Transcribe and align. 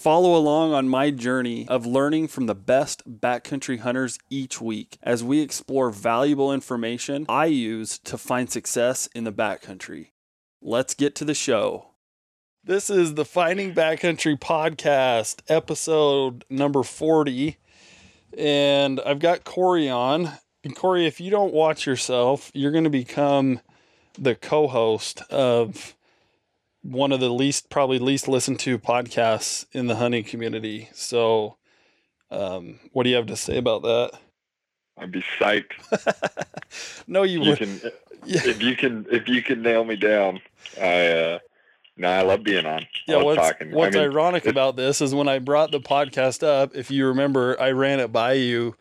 Follow 0.00 0.34
along 0.34 0.72
on 0.72 0.88
my 0.88 1.10
journey 1.10 1.68
of 1.68 1.84
learning 1.84 2.28
from 2.28 2.46
the 2.46 2.54
best 2.54 3.02
backcountry 3.20 3.80
hunters 3.80 4.18
each 4.30 4.58
week 4.58 4.96
as 5.02 5.22
we 5.22 5.42
explore 5.42 5.90
valuable 5.90 6.54
information 6.54 7.26
I 7.28 7.44
use 7.44 7.98
to 8.04 8.16
find 8.16 8.48
success 8.48 9.10
in 9.14 9.24
the 9.24 9.30
backcountry. 9.32 10.12
Let's 10.62 10.94
get 10.94 11.14
to 11.16 11.26
the 11.26 11.34
show. 11.34 11.90
This 12.64 12.88
is 12.88 13.12
the 13.12 13.26
Finding 13.26 13.74
Backcountry 13.74 14.40
Podcast, 14.40 15.42
episode 15.50 16.46
number 16.48 16.82
40. 16.82 17.58
And 18.38 19.00
I've 19.00 19.18
got 19.18 19.44
Corey 19.44 19.90
on. 19.90 20.30
And 20.64 20.74
Corey, 20.74 21.04
if 21.04 21.20
you 21.20 21.30
don't 21.30 21.52
watch 21.52 21.84
yourself, 21.86 22.50
you're 22.54 22.72
going 22.72 22.84
to 22.84 22.90
become 22.90 23.60
the 24.18 24.34
co 24.34 24.66
host 24.66 25.20
of 25.28 25.94
one 26.82 27.12
of 27.12 27.20
the 27.20 27.28
least 27.28 27.70
probably 27.70 27.98
least 27.98 28.28
listened 28.28 28.58
to 28.60 28.78
podcasts 28.78 29.66
in 29.72 29.86
the 29.86 29.96
hunting 29.96 30.24
community. 30.24 30.88
So, 30.92 31.56
um, 32.30 32.80
what 32.92 33.04
do 33.04 33.10
you 33.10 33.16
have 33.16 33.26
to 33.26 33.36
say 33.36 33.58
about 33.58 33.82
that? 33.82 34.12
I'd 34.96 35.12
be 35.12 35.24
psyched. 35.38 35.72
no, 37.06 37.22
you, 37.22 37.42
you 37.42 37.50
would. 37.50 37.58
can 37.58 37.80
if 38.26 38.62
you 38.62 38.76
can 38.76 39.06
if 39.10 39.28
you 39.28 39.42
can 39.42 39.62
nail 39.62 39.84
me 39.84 39.96
down. 39.96 40.40
I 40.80 41.08
uh, 41.08 41.38
no, 41.96 42.08
I 42.08 42.22
love 42.22 42.42
being 42.42 42.66
on. 42.66 42.86
Yeah, 43.06 43.16
I 43.16 43.22
what's, 43.22 43.52
what's 43.72 43.96
I 43.96 44.00
mean, 44.00 44.10
ironic 44.10 44.46
about 44.46 44.76
this 44.76 45.00
is 45.00 45.14
when 45.14 45.28
I 45.28 45.38
brought 45.38 45.70
the 45.70 45.80
podcast 45.80 46.42
up, 46.42 46.74
if 46.74 46.90
you 46.90 47.06
remember, 47.06 47.60
I 47.60 47.72
ran 47.72 48.00
it 48.00 48.10
by 48.10 48.34
you 48.34 48.74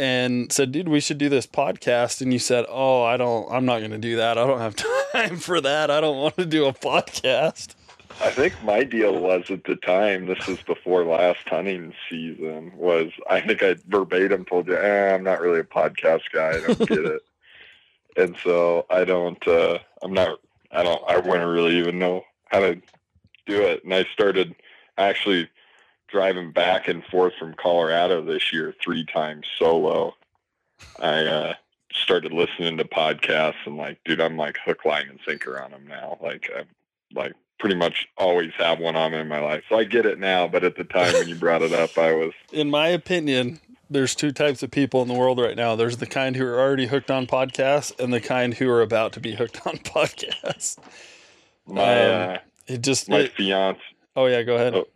and 0.00 0.50
said, 0.50 0.72
dude, 0.72 0.88
we 0.88 0.98
should 0.98 1.18
do 1.18 1.28
this 1.28 1.46
podcast. 1.46 2.22
And 2.22 2.32
you 2.32 2.38
said, 2.38 2.64
oh, 2.70 3.02
I 3.02 3.18
don't, 3.18 3.46
I'm 3.52 3.66
not 3.66 3.80
going 3.80 3.90
to 3.90 3.98
do 3.98 4.16
that. 4.16 4.38
I 4.38 4.46
don't 4.46 4.58
have 4.58 4.74
time 5.12 5.36
for 5.36 5.60
that. 5.60 5.90
I 5.90 6.00
don't 6.00 6.16
want 6.16 6.38
to 6.38 6.46
do 6.46 6.64
a 6.64 6.72
podcast. 6.72 7.74
I 8.22 8.30
think 8.30 8.54
my 8.64 8.82
deal 8.82 9.20
was 9.20 9.50
at 9.50 9.64
the 9.64 9.76
time. 9.76 10.24
This 10.24 10.46
was 10.46 10.62
before 10.62 11.04
last 11.04 11.46
hunting 11.46 11.92
season. 12.08 12.72
Was 12.76 13.12
I 13.28 13.42
think 13.42 13.62
I 13.62 13.76
verbatim 13.88 14.46
told 14.46 14.68
you, 14.68 14.76
eh, 14.76 15.14
I'm 15.14 15.22
not 15.22 15.42
really 15.42 15.60
a 15.60 15.64
podcast 15.64 16.22
guy. 16.32 16.56
I 16.56 16.60
don't 16.60 16.78
get 16.88 17.04
it. 17.04 17.22
And 18.16 18.36
so 18.42 18.86
I 18.90 19.04
don't. 19.04 19.46
uh 19.46 19.78
I'm 20.02 20.12
not. 20.12 20.38
I 20.72 20.82
don't. 20.82 21.02
I 21.08 21.18
wouldn't 21.18 21.48
really 21.48 21.78
even 21.78 21.98
know 21.98 22.24
how 22.46 22.60
to 22.60 22.74
do 23.46 23.62
it. 23.62 23.84
And 23.84 23.94
I 23.94 24.04
started 24.12 24.54
actually 24.98 25.48
driving 26.10 26.52
back 26.52 26.88
and 26.88 27.04
forth 27.04 27.34
from 27.38 27.54
Colorado 27.54 28.22
this 28.22 28.52
year 28.52 28.74
three 28.82 29.04
times 29.04 29.46
solo. 29.58 30.14
I 30.98 31.24
uh, 31.24 31.54
started 31.92 32.32
listening 32.32 32.76
to 32.78 32.84
podcasts 32.84 33.66
and 33.66 33.76
like, 33.76 33.98
dude, 34.04 34.20
I'm 34.20 34.36
like 34.36 34.56
hook, 34.64 34.84
line, 34.84 35.08
and 35.08 35.20
sinker 35.26 35.60
on 35.60 35.70
them 35.70 35.86
now. 35.88 36.18
Like, 36.22 36.50
I'm 36.56 36.66
like 37.14 37.32
pretty 37.58 37.76
much 37.76 38.08
always 38.16 38.52
have 38.58 38.78
one 38.80 38.96
on 38.96 39.12
in 39.14 39.28
my 39.28 39.40
life. 39.40 39.62
So 39.68 39.76
I 39.78 39.84
get 39.84 40.06
it 40.06 40.18
now, 40.18 40.48
but 40.48 40.64
at 40.64 40.76
the 40.76 40.84
time 40.84 41.12
when 41.14 41.28
you 41.28 41.34
brought 41.34 41.62
it 41.62 41.72
up, 41.72 41.96
I 41.98 42.12
was 42.14 42.32
In 42.52 42.70
my 42.70 42.88
opinion, 42.88 43.60
there's 43.90 44.14
two 44.14 44.32
types 44.32 44.62
of 44.62 44.70
people 44.70 45.02
in 45.02 45.08
the 45.08 45.14
world 45.14 45.38
right 45.38 45.56
now. 45.56 45.76
There's 45.76 45.98
the 45.98 46.06
kind 46.06 46.36
who 46.36 46.46
are 46.46 46.58
already 46.58 46.86
hooked 46.86 47.10
on 47.10 47.26
podcasts 47.26 47.98
and 48.00 48.12
the 48.14 48.20
kind 48.20 48.54
who 48.54 48.68
are 48.70 48.80
about 48.82 49.12
to 49.14 49.20
be 49.20 49.34
hooked 49.34 49.66
on 49.66 49.76
podcasts. 49.78 50.78
my 51.66 51.82
Um, 52.06 52.30
uh, 52.30 52.38
It 52.66 52.82
just, 52.82 53.08
my 53.10 53.18
it- 53.20 53.32
fiance. 53.32 53.80
oh 54.16 54.26
yeah, 54.26 54.42
go 54.42 54.54
ahead. 54.54 54.74
Oh. 54.74 54.86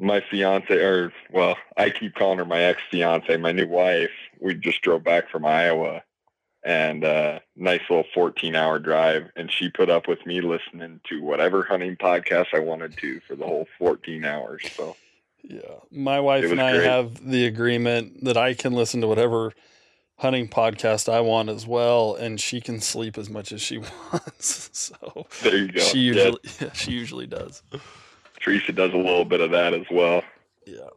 My 0.00 0.22
fiance, 0.30 0.74
or 0.74 1.12
well, 1.30 1.56
I 1.76 1.90
keep 1.90 2.14
calling 2.14 2.38
her 2.38 2.44
my 2.44 2.60
ex 2.62 2.80
fiance, 2.90 3.36
my 3.36 3.52
new 3.52 3.68
wife. 3.68 4.10
We 4.40 4.54
just 4.54 4.82
drove 4.82 5.04
back 5.04 5.30
from 5.30 5.44
Iowa, 5.44 6.02
and 6.64 7.04
uh, 7.04 7.40
nice 7.56 7.82
little 7.88 8.06
fourteen 8.14 8.56
hour 8.56 8.78
drive, 8.78 9.24
and 9.36 9.50
she 9.52 9.68
put 9.68 9.90
up 9.90 10.08
with 10.08 10.24
me 10.26 10.40
listening 10.40 11.00
to 11.08 11.22
whatever 11.22 11.62
hunting 11.62 11.96
podcast 11.96 12.46
I 12.54 12.60
wanted 12.60 12.96
to 12.98 13.20
for 13.28 13.36
the 13.36 13.44
whole 13.46 13.66
fourteen 13.78 14.24
hours. 14.24 14.62
So 14.76 14.96
Yeah. 15.42 15.60
My 15.90 16.20
wife 16.20 16.50
and 16.50 16.60
I 16.60 16.76
great. 16.76 16.86
have 16.86 17.28
the 17.30 17.46
agreement 17.46 18.24
that 18.24 18.36
I 18.36 18.54
can 18.54 18.72
listen 18.72 19.00
to 19.02 19.06
whatever 19.08 19.52
hunting 20.16 20.48
podcast 20.48 21.10
I 21.10 21.20
want 21.20 21.48
as 21.48 21.66
well, 21.66 22.14
and 22.14 22.38
she 22.38 22.60
can 22.60 22.80
sleep 22.80 23.16
as 23.16 23.30
much 23.30 23.52
as 23.52 23.62
she 23.62 23.78
wants. 24.12 24.68
so 24.74 25.26
there 25.42 25.56
you 25.56 25.72
go. 25.72 25.80
she 25.80 26.10
Yeah, 26.10 26.32
yeah, 26.60 26.72
she 26.72 26.92
usually 26.92 27.26
does. 27.26 27.62
Teresa 28.40 28.72
does 28.72 28.92
a 28.92 28.96
little 28.96 29.24
bit 29.24 29.40
of 29.40 29.50
that 29.50 29.74
as 29.74 29.86
well. 29.90 30.22
Yeah. 30.66 30.88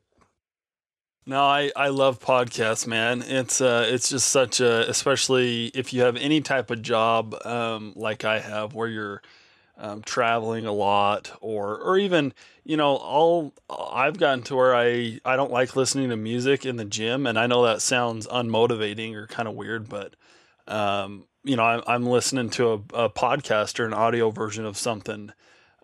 No, 1.26 1.42
I, 1.42 1.72
I 1.76 1.88
love 1.88 2.20
podcasts, 2.20 2.86
man. 2.86 3.22
It's 3.22 3.62
uh 3.62 3.88
it's 3.90 4.10
just 4.10 4.30
such 4.30 4.60
a 4.60 4.90
especially 4.90 5.68
if 5.68 5.94
you 5.94 6.02
have 6.02 6.18
any 6.18 6.42
type 6.42 6.70
of 6.70 6.82
job 6.82 7.36
um 7.46 7.94
like 7.96 8.26
I 8.26 8.40
have 8.40 8.74
where 8.74 8.90
you're 8.90 9.22
um, 9.78 10.02
traveling 10.04 10.66
a 10.66 10.72
lot 10.72 11.32
or 11.42 11.78
or 11.78 11.98
even 11.98 12.34
you 12.64 12.78
know 12.78 12.96
all 12.98 13.54
I've 13.70 14.18
gotten 14.18 14.44
to 14.44 14.56
where 14.56 14.76
I 14.76 15.20
I 15.26 15.36
don't 15.36 15.52
like 15.52 15.76
listening 15.76 16.10
to 16.10 16.18
music 16.18 16.66
in 16.66 16.76
the 16.76 16.86
gym 16.86 17.26
and 17.26 17.40
I 17.40 17.48
know 17.48 17.64
that 17.64 17.82
sounds 17.82 18.28
unmotivating 18.28 19.16
or 19.16 19.26
kind 19.26 19.48
of 19.48 19.56
weird 19.56 19.90
but 19.90 20.16
um 20.68 21.26
you 21.44 21.56
know 21.56 21.64
I'm, 21.64 21.82
I'm 21.88 22.06
listening 22.06 22.50
to 22.52 22.74
a, 22.74 23.06
a 23.06 23.10
podcast 23.10 23.80
or 23.80 23.86
an 23.86 23.94
audio 23.94 24.30
version 24.30 24.66
of 24.66 24.78
something 24.78 25.32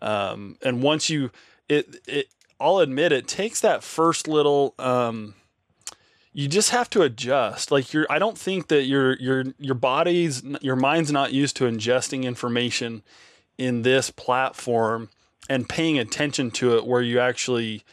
um 0.02 0.58
and 0.62 0.82
once 0.82 1.10
you 1.10 1.32
it 1.68 1.96
it 2.08 2.28
I'll 2.60 2.80
admit 2.80 3.12
it 3.12 3.28
takes 3.28 3.62
that 3.62 3.84
first 3.84 4.28
little 4.28 4.76
um 4.80 5.36
you 6.32 6.48
just 6.48 6.70
have 6.70 6.90
to 6.92 7.02
adjust. 7.02 7.72
Like 7.72 7.92
you're 7.92 8.06
I 8.10 8.20
don't 8.20 8.38
think 8.38 8.68
that 8.68 8.84
your 8.84 9.18
your 9.18 9.46
your 9.58 9.76
body's 9.76 10.44
your 10.62 10.76
mind's 10.76 11.12
not 11.12 11.34
used 11.34 11.56
to 11.58 11.66
ingesting 11.66 12.24
information 12.24 13.04
in 13.58 13.82
this 13.82 14.10
platform 14.10 15.10
and 15.50 15.68
paying 15.68 15.98
attention 15.98 16.52
to 16.52 16.78
it 16.78 16.86
where 16.86 17.02
you 17.02 17.20
actually 17.20 17.84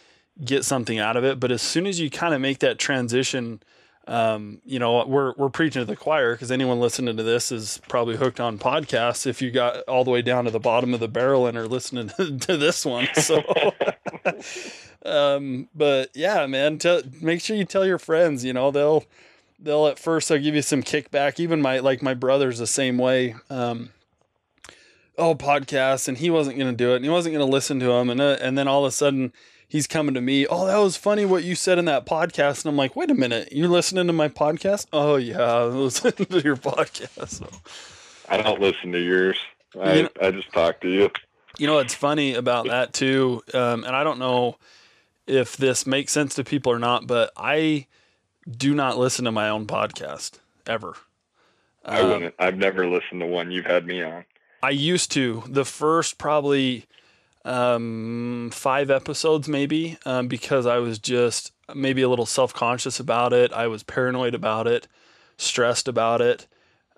get 0.44 0.64
something 0.64 0.98
out 0.98 1.16
of 1.16 1.24
it. 1.24 1.40
But 1.40 1.50
as 1.50 1.62
soon 1.62 1.86
as 1.86 1.98
you 1.98 2.10
kind 2.10 2.34
of 2.34 2.40
make 2.40 2.58
that 2.58 2.78
transition 2.78 3.62
um, 4.08 4.60
you 4.64 4.78
know 4.78 5.04
we're 5.06 5.32
we're 5.36 5.48
preaching 5.48 5.80
to 5.80 5.86
the 5.86 5.96
choir 5.96 6.34
because 6.34 6.52
anyone 6.52 6.78
listening 6.78 7.16
to 7.16 7.22
this 7.22 7.50
is 7.50 7.80
probably 7.88 8.16
hooked 8.16 8.38
on 8.38 8.58
podcasts 8.58 9.26
if 9.26 9.42
you 9.42 9.50
got 9.50 9.82
all 9.88 10.04
the 10.04 10.10
way 10.10 10.22
down 10.22 10.44
to 10.44 10.50
the 10.50 10.60
bottom 10.60 10.94
of 10.94 11.00
the 11.00 11.08
barrel 11.08 11.46
and 11.46 11.58
are 11.58 11.66
listening 11.66 12.08
to 12.40 12.56
this 12.56 12.84
one 12.84 13.08
so. 13.14 13.42
Um 15.04 15.68
but 15.72 16.10
yeah 16.14 16.46
man 16.46 16.78
tell, 16.78 17.00
make 17.20 17.40
sure 17.40 17.56
you 17.56 17.64
tell 17.64 17.86
your 17.86 17.98
friends 17.98 18.44
you 18.44 18.52
know 18.52 18.72
they'll 18.72 19.04
they'll 19.58 19.86
at 19.86 19.98
first 19.98 20.28
they'll 20.28 20.42
give 20.42 20.54
you 20.54 20.62
some 20.62 20.82
kickback. 20.82 21.38
Even 21.38 21.62
my 21.62 21.78
like 21.78 22.02
my 22.02 22.14
brother's 22.14 22.58
the 22.58 22.66
same 22.66 22.98
way. 22.98 23.34
Um 23.50 23.90
oh 25.18 25.34
podcasts 25.34 26.08
and 26.08 26.18
he 26.18 26.28
wasn't 26.30 26.58
going 26.58 26.70
to 26.70 26.76
do 26.76 26.92
it 26.92 26.96
and 26.96 27.04
he 27.04 27.10
wasn't 27.10 27.34
going 27.34 27.46
to 27.46 27.50
listen 27.52 27.78
to 27.80 27.86
them, 27.86 28.10
and 28.10 28.20
uh, 28.20 28.36
and 28.40 28.58
then 28.58 28.68
all 28.68 28.84
of 28.84 28.88
a 28.88 28.92
sudden 28.92 29.32
he's 29.68 29.86
coming 29.86 30.14
to 30.14 30.20
me 30.20 30.46
oh 30.46 30.66
that 30.66 30.78
was 30.78 30.96
funny 30.96 31.24
what 31.24 31.44
you 31.44 31.54
said 31.54 31.78
in 31.78 31.84
that 31.86 32.06
podcast 32.06 32.64
and 32.64 32.70
i'm 32.70 32.76
like 32.76 32.94
wait 32.96 33.10
a 33.10 33.14
minute 33.14 33.48
you're 33.52 33.68
listening 33.68 34.06
to 34.06 34.12
my 34.12 34.28
podcast 34.28 34.86
oh 34.92 35.16
yeah 35.16 35.40
i 35.40 35.62
listening 35.64 36.26
to 36.26 36.40
your 36.42 36.56
podcast 36.56 37.28
so, 37.28 37.48
I 38.28 38.42
don't 38.42 38.60
listen 38.60 38.90
to 38.92 38.98
yours. 38.98 39.38
I, 39.80 39.92
You 39.94 40.02
know- 40.04 40.08
I 40.20 40.30
just 40.32 40.52
talk 40.52 40.80
to 40.80 40.88
you. 40.88 41.10
you 41.58 41.66
know 41.66 41.74
what's 41.74 41.94
funny 41.94 42.34
about 42.34 42.66
that 42.68 42.92
too 42.92 43.42
um, 43.54 43.84
and 43.84 43.94
i 43.96 44.02
don't 44.04 44.18
know 44.18 44.56
if 45.26 45.56
this 45.56 45.86
makes 45.86 46.12
sense 46.12 46.34
to 46.36 46.44
people 46.44 46.72
or 46.72 46.78
not 46.78 47.06
but 47.06 47.30
i 47.36 47.86
do 48.50 48.74
not 48.74 48.96
listen 48.98 49.24
to 49.24 49.32
my 49.32 49.48
own 49.48 49.66
podcast 49.66 50.38
ever 50.66 50.94
I 51.84 52.00
Um, 52.00 52.08
wouldn't. 52.10 52.34
I've 52.40 52.56
never 52.56 52.88
listened 52.88 53.20
to 53.20 53.26
one 53.28 53.52
you've 53.52 53.64
had 53.66 53.86
me 53.86 54.02
on. 54.02 54.24
I 54.60 54.70
used 54.70 55.12
to 55.12 55.44
the 55.46 55.64
first 55.64 56.18
probably 56.18 56.86
um, 57.46 58.50
five 58.52 58.90
episodes 58.90 59.48
maybe 59.48 59.96
um, 60.04 60.26
because 60.26 60.66
I 60.66 60.78
was 60.78 60.98
just 60.98 61.52
maybe 61.74 62.02
a 62.02 62.08
little 62.08 62.26
self 62.26 62.52
conscious 62.52 62.98
about 62.98 63.32
it. 63.32 63.52
I 63.52 63.68
was 63.68 63.84
paranoid 63.84 64.34
about 64.34 64.66
it, 64.66 64.88
stressed 65.38 65.86
about 65.86 66.20
it. 66.20 66.46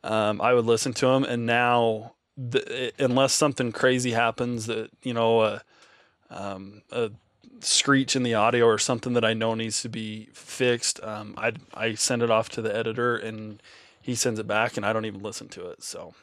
Um, 0.02 0.40
I 0.40 0.54
would 0.54 0.64
listen 0.64 0.94
to 0.94 1.06
them, 1.06 1.24
and 1.24 1.44
now 1.44 2.14
the, 2.36 2.92
unless 2.98 3.34
something 3.34 3.72
crazy 3.72 4.12
happens 4.12 4.66
that 4.66 4.90
you 5.02 5.12
know 5.12 5.42
a, 5.42 5.62
um, 6.30 6.82
a 6.90 7.10
screech 7.60 8.16
in 8.16 8.22
the 8.22 8.34
audio 8.34 8.64
or 8.64 8.78
something 8.78 9.12
that 9.12 9.24
I 9.24 9.34
know 9.34 9.54
needs 9.54 9.82
to 9.82 9.90
be 9.90 10.30
fixed, 10.32 11.02
um, 11.04 11.34
I 11.36 11.52
I 11.74 11.94
send 11.94 12.22
it 12.22 12.30
off 12.30 12.48
to 12.50 12.62
the 12.62 12.74
editor 12.74 13.16
and 13.16 13.62
he 14.00 14.14
sends 14.14 14.40
it 14.40 14.46
back, 14.46 14.78
and 14.78 14.86
I 14.86 14.94
don't 14.94 15.04
even 15.04 15.22
listen 15.22 15.48
to 15.48 15.66
it. 15.68 15.82
So 15.82 16.14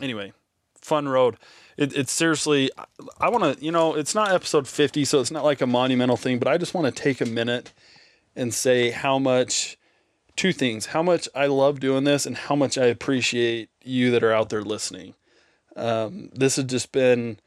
anyway, 0.00 0.32
fun 0.80 1.08
road. 1.08 1.36
It, 1.80 1.96
it's 1.96 2.12
seriously, 2.12 2.70
I, 3.18 3.30
want 3.30 3.58
to, 3.58 3.64
you 3.64 3.72
know, 3.72 3.94
it's 3.94 4.14
not 4.14 4.30
episode 4.32 4.68
50, 4.68 5.04
so 5.06 5.18
it's 5.20 5.30
not 5.30 5.44
like 5.44 5.60
a 5.62 5.66
monumental 5.66 6.16
thing, 6.18 6.38
but 6.38 6.46
I 6.46 6.58
just 6.58 6.74
want 6.74 6.94
to 6.94 7.02
take 7.02 7.20
a 7.22 7.26
minute 7.26 7.72
and 8.36 8.52
say 8.52 8.90
how 8.90 9.18
much 9.18 9.78
two 10.36 10.52
things: 10.52 10.86
how 10.86 11.02
much 11.02 11.26
I 11.34 11.46
love 11.46 11.80
doing 11.80 12.04
this, 12.04 12.26
and 12.26 12.36
how 12.36 12.54
much 12.54 12.76
I 12.78 12.84
appreciate 12.84 13.70
you 13.82 14.10
that 14.12 14.22
are 14.22 14.32
out 14.32 14.50
there 14.50 14.62
listening. 14.62 15.14
Um, 15.74 16.28
this 16.34 16.56
has 16.56 16.66
just 16.66 16.92
been 16.92 17.38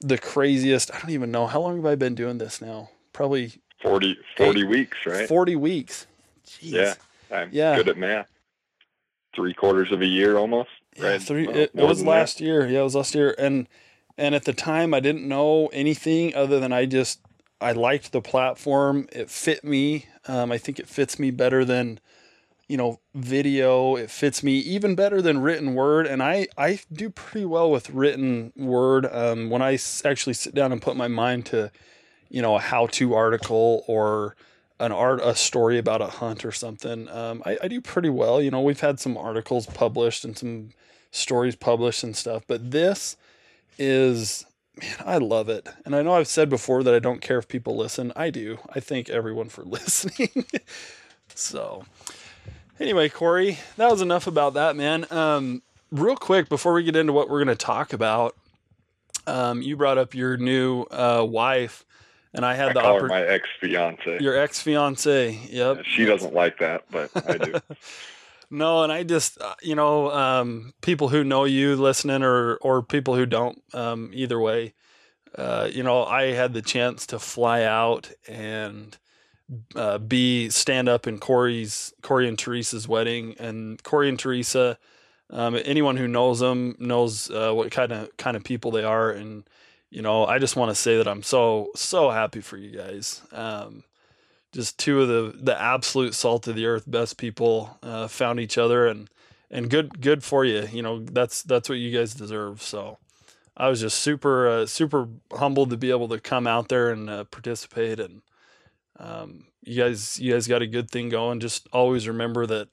the 0.00 0.18
craziest. 0.18 0.94
I 0.94 1.00
don't 1.00 1.10
even 1.10 1.30
know 1.32 1.46
how 1.48 1.60
long 1.60 1.76
have 1.76 1.86
I 1.86 1.96
been 1.96 2.14
doing 2.14 2.38
this 2.38 2.62
now. 2.62 2.90
Probably 3.12 3.52
40, 3.82 4.16
40 4.36 4.64
weeks, 4.64 4.98
right? 5.04 5.28
Forty 5.28 5.56
weeks. 5.56 6.06
Jeez. 6.46 6.72
Yeah, 6.72 6.94
I'm 7.30 7.48
Yeah. 7.52 7.76
good 7.76 7.88
at 7.88 7.98
math. 7.98 8.28
Three 9.34 9.52
quarters 9.54 9.90
of 9.92 10.00
a 10.00 10.06
year 10.06 10.36
almost, 10.36 10.70
Yeah, 11.00 11.08
right? 11.08 11.22
three. 11.22 11.46
Well, 11.46 11.56
it, 11.56 11.70
it 11.74 11.84
was 11.84 11.98
than 11.98 12.06
that. 12.06 12.12
last 12.12 12.40
year. 12.40 12.66
Yeah, 12.66 12.80
it 12.80 12.84
was 12.84 12.94
last 12.94 13.14
year, 13.14 13.34
and 13.38 13.68
and 14.18 14.34
at 14.34 14.44
the 14.44 14.52
time 14.52 14.94
I 14.94 15.00
didn't 15.00 15.26
know 15.26 15.68
anything 15.68 16.34
other 16.34 16.60
than 16.60 16.72
I 16.72 16.86
just 16.86 17.20
I 17.60 17.72
liked 17.72 18.12
the 18.12 18.20
platform. 18.20 19.08
It 19.12 19.30
fit 19.30 19.64
me. 19.64 20.06
Um, 20.26 20.52
I 20.52 20.58
think 20.58 20.78
it 20.78 20.88
fits 20.88 21.18
me 21.18 21.30
better 21.30 21.64
than 21.64 22.00
you 22.68 22.76
know 22.76 23.00
video. 23.14 23.96
It 23.96 24.10
fits 24.10 24.42
me 24.42 24.58
even 24.58 24.94
better 24.94 25.20
than 25.20 25.40
written 25.40 25.74
word, 25.74 26.06
and 26.06 26.22
I 26.22 26.48
I 26.56 26.80
do 26.92 27.10
pretty 27.10 27.46
well 27.46 27.70
with 27.70 27.90
written 27.90 28.52
word. 28.56 29.06
Um, 29.06 29.50
I 29.62 29.78
actually 30.04 30.34
sit 30.34 30.54
down 30.54 30.72
and 30.72 30.80
put 30.80 30.96
my 30.96 31.08
mind 31.08 31.46
to 31.46 31.70
you 32.28 32.40
know 32.40 32.56
a 32.56 32.60
how-to 32.60 33.14
article 33.14 33.84
or 33.86 34.36
an 34.80 34.92
art 34.92 35.20
a 35.22 35.34
story 35.34 35.78
about 35.78 36.00
a 36.00 36.06
hunt 36.06 36.44
or 36.44 36.50
something 36.50 37.08
um, 37.10 37.42
I, 37.46 37.58
I 37.62 37.68
do 37.68 37.80
pretty 37.80 38.08
well. 38.10 38.40
You 38.42 38.50
know 38.50 38.62
we've 38.62 38.80
had 38.80 38.98
some 38.98 39.16
articles 39.16 39.66
published 39.66 40.24
and 40.24 40.36
some 40.36 40.70
stories 41.10 41.54
published 41.54 42.02
and 42.02 42.16
stuff 42.16 42.42
but 42.48 42.70
this 42.70 43.16
is 43.78 44.46
man 44.78 44.96
i 45.04 45.18
love 45.18 45.48
it. 45.48 45.68
And 45.84 45.94
i 45.94 46.02
know 46.02 46.14
i've 46.14 46.26
said 46.26 46.48
before 46.48 46.82
that 46.82 46.94
i 46.94 46.98
don't 46.98 47.20
care 47.20 47.38
if 47.38 47.46
people 47.46 47.76
listen. 47.76 48.12
I 48.16 48.30
do. 48.30 48.58
I 48.74 48.80
thank 48.80 49.08
everyone 49.08 49.48
for 49.50 49.62
listening. 49.76 50.46
So 51.34 51.84
anyway 52.80 53.08
corey 53.08 53.58
that 53.76 53.90
was 53.90 54.00
enough 54.00 54.26
about 54.26 54.54
that 54.54 54.76
man. 54.76 55.06
Um, 55.10 55.62
real 55.92 56.16
quick 56.16 56.48
before 56.48 56.72
we 56.72 56.84
get 56.84 56.96
into 56.96 57.12
what 57.12 57.28
we're 57.28 57.44
going 57.44 57.56
to 57.56 57.64
talk 57.64 57.92
about 57.92 58.34
um, 59.26 59.60
you 59.62 59.76
brought 59.76 59.98
up 59.98 60.14
your 60.14 60.36
new 60.36 60.82
uh, 60.84 61.24
wife 61.28 61.84
and 62.34 62.44
i 62.44 62.54
had 62.54 62.70
I 62.70 62.72
the 62.74 62.80
call 62.80 63.00
her 63.00 63.08
my 63.08 63.22
ex 63.22 63.48
fiance. 63.60 64.18
your 64.20 64.36
ex 64.36 64.60
fiance. 64.60 65.38
Yep. 65.50 65.84
She 65.84 66.04
doesn't 66.04 66.34
like 66.34 66.58
that, 66.58 66.84
but 66.90 67.10
I 67.28 67.38
do. 67.38 67.54
No, 68.52 68.82
and 68.82 68.90
I 68.90 69.04
just 69.04 69.40
uh, 69.40 69.54
you 69.62 69.76
know 69.76 70.10
um, 70.10 70.74
people 70.80 71.08
who 71.08 71.22
know 71.22 71.44
you 71.44 71.76
listening 71.76 72.24
or 72.24 72.56
or 72.56 72.82
people 72.82 73.14
who 73.14 73.24
don't. 73.24 73.62
Um, 73.72 74.10
either 74.12 74.40
way, 74.40 74.74
uh, 75.38 75.68
you 75.70 75.84
know 75.84 76.04
I 76.04 76.32
had 76.32 76.52
the 76.52 76.60
chance 76.62 77.06
to 77.06 77.20
fly 77.20 77.62
out 77.62 78.10
and 78.26 78.98
uh, 79.76 79.98
be 79.98 80.48
stand 80.50 80.88
up 80.88 81.06
in 81.06 81.18
Corey's 81.18 81.94
Corey 82.02 82.26
and 82.26 82.36
Teresa's 82.36 82.88
wedding, 82.88 83.36
and 83.38 83.80
Corey 83.84 84.08
and 84.08 84.18
Teresa. 84.18 84.78
Um, 85.32 85.56
anyone 85.64 85.96
who 85.96 86.08
knows 86.08 86.40
them 86.40 86.74
knows 86.80 87.30
uh, 87.30 87.52
what 87.52 87.70
kind 87.70 87.92
of 87.92 88.16
kind 88.16 88.36
of 88.36 88.42
people 88.42 88.72
they 88.72 88.82
are, 88.82 89.12
and 89.12 89.44
you 89.90 90.02
know 90.02 90.24
I 90.26 90.38
just 90.38 90.56
want 90.56 90.70
to 90.70 90.74
say 90.74 90.96
that 90.96 91.08
I'm 91.08 91.22
so 91.22 91.70
so 91.74 92.10
happy 92.10 92.40
for 92.40 92.56
you 92.56 92.76
guys. 92.76 93.22
Um, 93.32 93.84
just 94.52 94.78
two 94.78 95.02
of 95.02 95.08
the 95.08 95.38
the 95.38 95.60
absolute 95.60 96.14
salt 96.14 96.46
of 96.48 96.56
the 96.56 96.66
earth 96.66 96.84
best 96.90 97.16
people 97.16 97.78
uh, 97.82 98.08
found 98.08 98.40
each 98.40 98.58
other 98.58 98.86
and 98.86 99.08
and 99.50 99.70
good 99.70 100.00
good 100.00 100.22
for 100.22 100.44
you 100.44 100.66
you 100.72 100.82
know 100.82 101.00
that's 101.00 101.42
that's 101.42 101.68
what 101.68 101.78
you 101.78 101.96
guys 101.96 102.14
deserve 102.14 102.62
so 102.62 102.98
i 103.56 103.68
was 103.68 103.80
just 103.80 104.00
super 104.00 104.48
uh, 104.48 104.66
super 104.66 105.08
humbled 105.32 105.70
to 105.70 105.76
be 105.76 105.90
able 105.90 106.08
to 106.08 106.20
come 106.20 106.46
out 106.46 106.68
there 106.68 106.90
and 106.90 107.08
uh, 107.08 107.24
participate 107.24 108.00
and 108.00 108.22
um, 108.98 109.46
you 109.62 109.82
guys 109.82 110.18
you 110.18 110.32
guys 110.32 110.46
got 110.46 110.62
a 110.62 110.66
good 110.66 110.90
thing 110.90 111.08
going 111.08 111.40
just 111.40 111.68
always 111.72 112.08
remember 112.08 112.46
that 112.46 112.68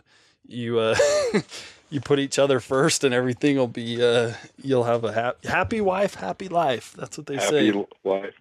you 0.45 0.79
uh, 0.79 0.95
you 1.89 2.01
put 2.01 2.19
each 2.19 2.37
other 2.37 2.59
first 2.59 3.03
and 3.03 3.13
everything 3.13 3.57
will 3.57 3.67
be 3.67 4.03
uh, 4.03 4.33
you'll 4.61 4.83
have 4.83 5.03
a 5.03 5.13
hap- 5.13 5.43
happy 5.45 5.81
wife 5.81 6.15
happy 6.15 6.47
life 6.47 6.93
that's 6.97 7.17
what 7.17 7.27
they 7.27 7.39
say. 7.39 7.67
Happy 7.67 7.71
say 7.71 7.85
wife. 8.03 8.33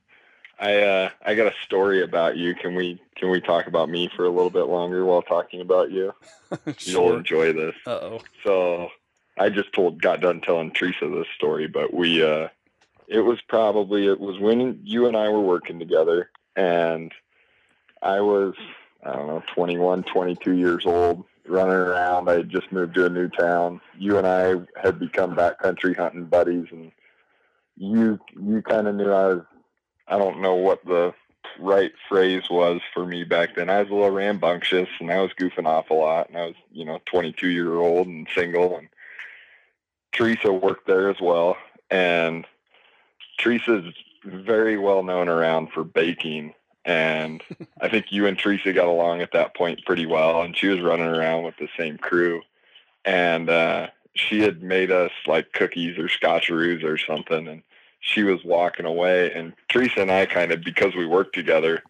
I 0.59 0.75
uh, 0.83 1.11
I 1.25 1.35
got 1.35 1.53
a 1.53 1.55
story 1.65 2.03
about 2.03 2.37
you. 2.37 2.55
Can 2.55 2.75
we 2.75 3.01
can 3.15 3.31
we 3.31 3.41
talk 3.41 3.67
about 3.67 3.89
me 3.89 4.11
for 4.15 4.25
a 4.25 4.31
little 4.31 4.51
bit 4.51 4.65
longer 4.65 5.05
while 5.05 5.23
talking 5.23 5.61
about 5.61 5.91
you? 5.91 6.15
You'll 6.81 7.17
enjoy 7.17 7.53
this. 7.53 7.75
uh-oh 7.87 8.21
So 8.45 8.89
I 9.39 9.51
just 9.51 9.73
told 9.73 10.01
got 10.01 10.21
done 10.21 10.41
telling 10.41 10.71
Teresa 10.71 11.09
this 11.09 11.27
story, 11.35 11.67
but 11.67 11.93
we 11.93 12.23
uh 12.23 12.49
it 13.07 13.21
was 13.21 13.41
probably 13.43 14.07
it 14.07 14.19
was 14.19 14.39
when 14.39 14.81
you 14.83 15.07
and 15.07 15.17
I 15.17 15.29
were 15.29 15.43
working 15.43 15.79
together 15.79 16.31
and 16.57 17.13
I 18.03 18.21
was 18.21 18.55
I 19.05 19.13
don't 19.13 19.27
know 19.29 19.43
21, 19.55 20.05
22 20.05 20.53
years 20.53 20.87
old 20.87 21.25
running 21.49 21.75
around. 21.75 22.29
I 22.29 22.35
had 22.35 22.51
just 22.51 22.73
moved 22.73 22.95
to 22.95 23.07
a 23.07 23.11
new 23.11 23.29
town. 23.29 23.81
You 23.99 24.19
and 24.19 24.27
I 24.27 24.55
had 24.81 24.99
become 24.99 25.37
backcountry 25.37 25.97
hunting 25.97 26.27
buddies 26.27 26.67
and 26.71 26.93
you 27.77 28.19
you 28.41 28.63
kind 28.63 28.89
of 28.89 28.95
knew 28.95 29.11
I 29.11 29.27
was 29.35 29.43
I 30.09 30.19
don't 30.19 30.41
know 30.41 30.55
what 30.55 30.85
the 30.85 31.15
right 31.59 31.93
phrase 32.09 32.49
was 32.51 32.81
for 32.93 33.07
me 33.07 33.25
back 33.25 33.55
then. 33.55 33.71
I 33.71 33.83
was 33.83 33.91
a 33.91 33.95
little 33.95 34.11
rambunctious 34.11 34.89
and 35.01 35.11
I 35.11 35.21
was 35.21 35.33
goofing 35.41 35.67
off 35.67 35.91
a 35.91 35.95
lot 35.95 36.29
and 36.29 36.39
I 36.39 36.47
was, 36.47 36.55
you 36.71 36.85
know, 36.85 37.01
22 37.07 37.49
year 37.49 37.77
old 37.77 38.07
and 38.07 38.27
single 38.35 38.77
and 38.77 38.89
Teresa 40.13 40.53
worked 40.53 40.87
there 40.87 41.11
as 41.11 41.21
well. 41.21 41.57
And 41.91 42.47
Teresa's 43.39 43.93
very 44.25 44.79
well 44.79 45.03
known 45.03 45.29
around 45.29 45.71
for 45.73 45.85
baking. 45.85 46.55
And 46.87 47.43
I 47.81 47.89
think 47.89 48.07
you 48.11 48.27
and 48.27 48.39
Teresa 48.39 48.73
got 48.73 48.87
along 48.87 49.21
at 49.21 49.33
that 49.33 49.55
point 49.55 49.85
pretty 49.85 50.07
well. 50.07 50.41
And 50.43 50.57
she 50.57 50.69
was 50.69 50.81
running 50.81 51.07
around 51.07 51.43
with 51.45 51.57
the 51.59 51.69
same 51.77 51.99
crew. 51.99 52.41
And 53.05 53.51
uh, 53.51 53.89
she 54.15 54.41
had 54.41 54.63
made 54.63 54.91
us 54.91 55.13
like 55.27 55.53
cookies 55.53 55.99
or 55.99 56.09
scotcheroos 56.09 56.83
or 56.83 56.97
something. 56.97 57.47
And 57.47 57.63
she 58.01 58.23
was 58.23 58.43
walking 58.45 58.87
away. 58.87 59.33
And 59.33 59.53
Teresa 59.69 60.01
and 60.01 60.11
I 60.11 60.25
kind 60.25 60.53
of, 60.53 60.63
because 60.63 60.95
we 60.95 61.07
worked 61.07 61.35
together, 61.35 61.83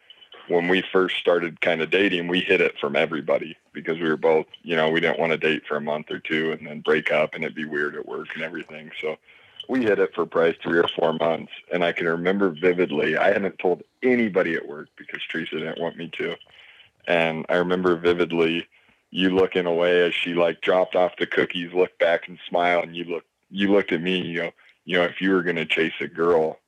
when 0.48 0.68
we 0.68 0.82
first 0.92 1.16
started 1.16 1.60
kind 1.60 1.82
of 1.82 1.90
dating, 1.90 2.28
we 2.28 2.40
hid 2.40 2.60
it 2.60 2.78
from 2.78 2.96
everybody 2.96 3.56
because 3.72 3.98
we 3.98 4.08
were 4.08 4.16
both, 4.16 4.46
you 4.62 4.76
know, 4.76 4.88
we 4.88 5.00
didn't 5.00 5.18
want 5.18 5.32
to 5.32 5.38
date 5.38 5.64
for 5.66 5.76
a 5.76 5.80
month 5.80 6.10
or 6.10 6.20
two 6.20 6.52
and 6.52 6.66
then 6.66 6.80
break 6.80 7.10
up 7.10 7.34
and 7.34 7.42
it'd 7.42 7.56
be 7.56 7.64
weird 7.64 7.96
at 7.96 8.06
work 8.06 8.28
and 8.34 8.44
everything. 8.44 8.90
So 9.00 9.16
we 9.68 9.82
hid 9.82 9.98
it 9.98 10.14
for 10.14 10.26
probably 10.26 10.56
three 10.62 10.78
or 10.78 10.88
four 10.88 11.12
months. 11.14 11.52
And 11.72 11.84
I 11.84 11.92
can 11.92 12.06
remember 12.06 12.50
vividly, 12.50 13.16
I 13.16 13.28
hadn't 13.28 13.58
told 13.58 13.82
anybody 14.02 14.54
at 14.54 14.66
work 14.66 14.88
because 14.96 15.20
Teresa 15.28 15.58
didn't 15.58 15.80
want 15.80 15.96
me 15.96 16.10
to. 16.18 16.36
And 17.06 17.46
I 17.48 17.56
remember 17.56 17.96
vividly 17.96 18.66
you 19.10 19.30
looking 19.30 19.66
away 19.66 20.04
as 20.06 20.14
she 20.14 20.34
like 20.34 20.60
dropped 20.60 20.96
off 20.96 21.16
the 21.18 21.26
cookies, 21.26 21.72
looked 21.72 21.98
back 21.98 22.28
and 22.28 22.38
smiled, 22.48 22.84
and 22.84 22.96
you 22.96 23.04
look, 23.04 23.24
you 23.50 23.70
looked 23.72 23.92
at 23.92 24.02
me, 24.02 24.20
you 24.20 24.42
know, 24.42 24.50
you 24.84 24.98
know, 24.98 25.04
if 25.04 25.20
you 25.20 25.32
were 25.32 25.42
going 25.42 25.56
to 25.56 25.66
chase 25.66 25.94
a 26.00 26.08
girl, 26.08 26.58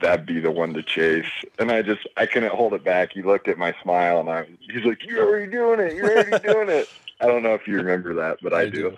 that'd 0.00 0.26
be 0.26 0.40
the 0.40 0.50
one 0.50 0.74
to 0.74 0.82
chase. 0.82 1.30
And 1.58 1.70
I 1.70 1.82
just, 1.82 2.06
I 2.16 2.26
couldn't 2.26 2.52
hold 2.52 2.74
it 2.74 2.84
back. 2.84 3.12
He 3.12 3.22
looked 3.22 3.48
at 3.48 3.58
my 3.58 3.74
smile 3.82 4.20
and 4.20 4.28
I, 4.28 4.46
he's 4.70 4.84
like, 4.84 5.04
you're 5.04 5.26
already 5.26 5.50
doing 5.50 5.80
it. 5.80 5.94
You're 5.94 6.10
already 6.10 6.46
doing 6.46 6.68
it. 6.68 6.88
I 7.20 7.26
don't 7.26 7.42
know 7.42 7.54
if 7.54 7.66
you 7.66 7.76
remember 7.76 8.14
that, 8.14 8.38
but 8.42 8.52
I, 8.52 8.68
do. 8.68 8.96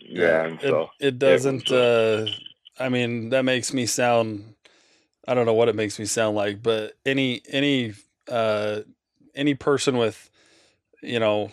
Yeah. 0.00 0.44
And 0.44 0.62
it, 0.62 0.68
so 0.68 0.90
it 0.98 1.18
doesn't 1.18 1.70
uh 1.70 2.26
i 2.78 2.88
mean 2.88 3.30
that 3.30 3.44
makes 3.44 3.72
me 3.72 3.86
sound 3.86 4.54
i 5.26 5.34
don't 5.34 5.46
know 5.46 5.54
what 5.54 5.68
it 5.68 5.74
makes 5.74 5.98
me 5.98 6.04
sound 6.04 6.36
like 6.36 6.62
but 6.62 6.94
any 7.06 7.40
any 7.48 7.92
uh 8.28 8.80
any 9.34 9.54
person 9.54 9.96
with 9.98 10.30
you 11.02 11.18
know 11.18 11.50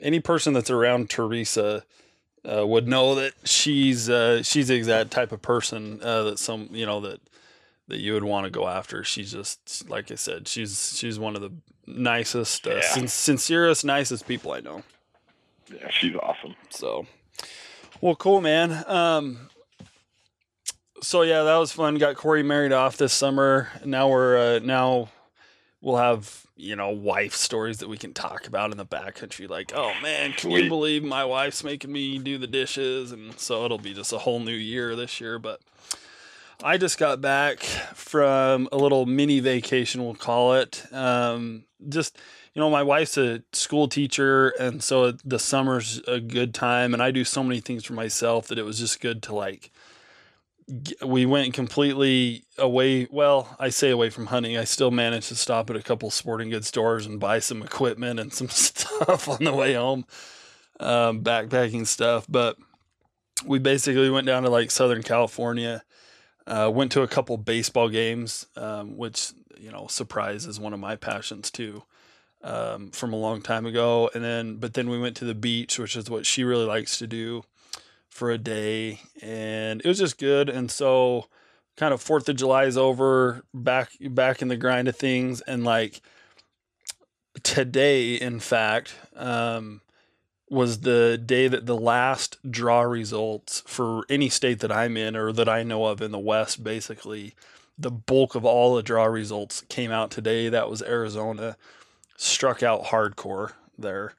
any 0.00 0.20
person 0.20 0.52
that's 0.52 0.70
around 0.70 1.08
teresa 1.10 1.84
uh, 2.44 2.66
would 2.66 2.86
know 2.88 3.14
that 3.14 3.32
she's 3.44 4.08
uh 4.08 4.42
she's 4.42 4.68
the 4.68 4.74
exact 4.74 5.10
type 5.10 5.32
of 5.32 5.42
person 5.42 6.00
uh 6.02 6.22
that 6.24 6.38
some 6.38 6.68
you 6.72 6.86
know 6.86 7.00
that 7.00 7.20
that 7.88 7.98
you 8.00 8.12
would 8.12 8.24
want 8.24 8.44
to 8.44 8.50
go 8.50 8.68
after 8.68 9.02
she's 9.02 9.32
just 9.32 9.88
like 9.88 10.10
i 10.10 10.14
said 10.14 10.46
she's 10.46 10.96
she's 10.96 11.18
one 11.18 11.34
of 11.34 11.42
the 11.42 11.50
nicest 11.86 12.66
uh, 12.66 12.74
Yeah. 12.76 12.80
sin- 12.82 13.08
sincerest 13.08 13.84
nicest 13.84 14.26
people 14.28 14.52
i 14.52 14.60
know 14.60 14.82
yeah, 15.70 15.90
she's 15.90 16.14
awesome. 16.22 16.54
so, 16.70 17.06
well, 18.00 18.16
cool, 18.16 18.40
man. 18.40 18.84
Um, 18.86 19.50
so 21.02 21.22
yeah, 21.22 21.42
that 21.42 21.56
was 21.56 21.72
fun. 21.72 21.96
Got 21.96 22.16
Corey 22.16 22.42
married 22.42 22.72
off 22.72 22.96
this 22.96 23.12
summer. 23.12 23.68
Now 23.84 24.08
we're 24.08 24.56
uh, 24.56 24.58
now 24.60 25.08
we'll 25.80 25.96
have 25.96 26.46
you 26.56 26.76
know 26.76 26.90
wife 26.90 27.34
stories 27.34 27.78
that 27.78 27.88
we 27.88 27.96
can 27.96 28.12
talk 28.12 28.46
about 28.46 28.70
in 28.70 28.76
the 28.76 28.86
backcountry. 28.86 29.48
Like, 29.48 29.72
oh 29.74 29.92
man, 30.02 30.32
can 30.32 30.50
you 30.50 30.68
believe 30.68 31.04
my 31.04 31.24
wife's 31.24 31.62
making 31.64 31.92
me 31.92 32.18
do 32.18 32.38
the 32.38 32.46
dishes? 32.46 33.12
And 33.12 33.38
so 33.38 33.64
it'll 33.64 33.78
be 33.78 33.94
just 33.94 34.12
a 34.12 34.18
whole 34.18 34.40
new 34.40 34.52
year 34.52 34.96
this 34.96 35.20
year. 35.20 35.38
But 35.38 35.60
I 36.62 36.76
just 36.76 36.98
got 36.98 37.20
back 37.20 37.60
from 37.60 38.68
a 38.72 38.76
little 38.76 39.06
mini 39.06 39.40
vacation, 39.40 40.04
we'll 40.04 40.14
call 40.14 40.54
it. 40.54 40.84
Um, 40.92 41.64
just 41.88 42.18
you 42.54 42.60
know, 42.60 42.70
my 42.70 42.82
wife's 42.82 43.16
a 43.16 43.42
school 43.52 43.86
teacher, 43.86 44.48
and 44.58 44.82
so 44.82 45.12
the 45.24 45.38
summer's 45.38 46.02
a 46.08 46.18
good 46.18 46.52
time. 46.54 46.92
And 46.92 47.02
I 47.02 47.12
do 47.12 47.22
so 47.22 47.44
many 47.44 47.60
things 47.60 47.84
for 47.84 47.92
myself 47.92 48.48
that 48.48 48.58
it 48.58 48.64
was 48.64 48.80
just 48.80 49.00
good 49.00 49.22
to 49.24 49.34
like 49.34 49.70
we 51.04 51.24
went 51.24 51.54
completely 51.54 52.44
away. 52.58 53.06
Well, 53.10 53.56
I 53.58 53.70
say 53.70 53.90
away 53.90 54.10
from 54.10 54.26
hunting. 54.26 54.56
I 54.56 54.64
still 54.64 54.90
managed 54.90 55.28
to 55.28 55.34
stop 55.34 55.70
at 55.70 55.76
a 55.76 55.82
couple 55.82 56.10
sporting 56.10 56.50
goods 56.50 56.68
stores 56.68 57.06
and 57.06 57.18
buy 57.18 57.38
some 57.38 57.62
equipment 57.62 58.20
and 58.20 58.32
some 58.32 58.48
stuff 58.50 59.28
on 59.28 59.44
the 59.44 59.54
way 59.54 59.74
home, 59.74 60.04
um, 60.80 61.22
backpacking 61.22 61.86
stuff. 61.86 62.26
But 62.28 62.56
we 63.46 63.58
basically 63.58 64.10
went 64.10 64.26
down 64.26 64.42
to 64.42 64.50
like 64.50 64.70
Southern 64.70 65.02
California, 65.02 65.82
uh, 66.46 66.70
went 66.72 66.92
to 66.92 67.02
a 67.02 67.08
couple 67.08 67.36
baseball 67.38 67.88
games, 67.88 68.46
um, 68.56 68.96
which, 68.96 69.32
you 69.58 69.72
know, 69.72 69.86
surprise 69.86 70.44
is 70.44 70.60
one 70.60 70.74
of 70.74 70.80
my 70.80 70.96
passions 70.96 71.50
too. 71.50 71.82
Um, 72.40 72.92
from 72.92 73.12
a 73.12 73.16
long 73.16 73.42
time 73.42 73.66
ago, 73.66 74.10
and 74.14 74.22
then 74.22 74.56
but 74.58 74.74
then 74.74 74.88
we 74.88 74.96
went 74.96 75.16
to 75.16 75.24
the 75.24 75.34
beach, 75.34 75.76
which 75.76 75.96
is 75.96 76.08
what 76.08 76.24
she 76.24 76.44
really 76.44 76.66
likes 76.66 76.96
to 76.98 77.08
do 77.08 77.42
for 78.18 78.30
a 78.30 78.38
day 78.38 79.00
and 79.22 79.80
it 79.80 79.86
was 79.86 79.98
just 79.98 80.18
good 80.18 80.48
and 80.48 80.70
so 80.70 81.26
kind 81.76 81.94
of 81.94 82.02
fourth 82.02 82.28
of 82.28 82.36
july 82.36 82.64
is 82.64 82.76
over 82.76 83.42
back 83.54 83.90
back 84.10 84.42
in 84.42 84.48
the 84.48 84.56
grind 84.56 84.88
of 84.88 84.96
things 84.96 85.40
and 85.42 85.64
like 85.64 86.00
today 87.42 88.14
in 88.14 88.40
fact 88.40 88.94
um, 89.16 89.80
was 90.50 90.80
the 90.80 91.16
day 91.24 91.46
that 91.46 91.66
the 91.66 91.76
last 91.76 92.38
draw 92.50 92.80
results 92.80 93.62
for 93.66 94.02
any 94.10 94.28
state 94.28 94.60
that 94.60 94.72
i'm 94.72 94.96
in 94.96 95.14
or 95.14 95.32
that 95.32 95.48
i 95.48 95.62
know 95.62 95.86
of 95.86 96.02
in 96.02 96.10
the 96.10 96.18
west 96.18 96.64
basically 96.64 97.34
the 97.78 97.90
bulk 97.90 98.34
of 98.34 98.44
all 98.44 98.74
the 98.74 98.82
draw 98.82 99.04
results 99.04 99.62
came 99.68 99.92
out 99.92 100.10
today. 100.10 100.48
That 100.48 100.68
was 100.68 100.82
arizona. 100.82 101.56
Struck 102.16 102.62
out 102.62 102.86
hardcore 102.86 103.52
there 103.78 104.14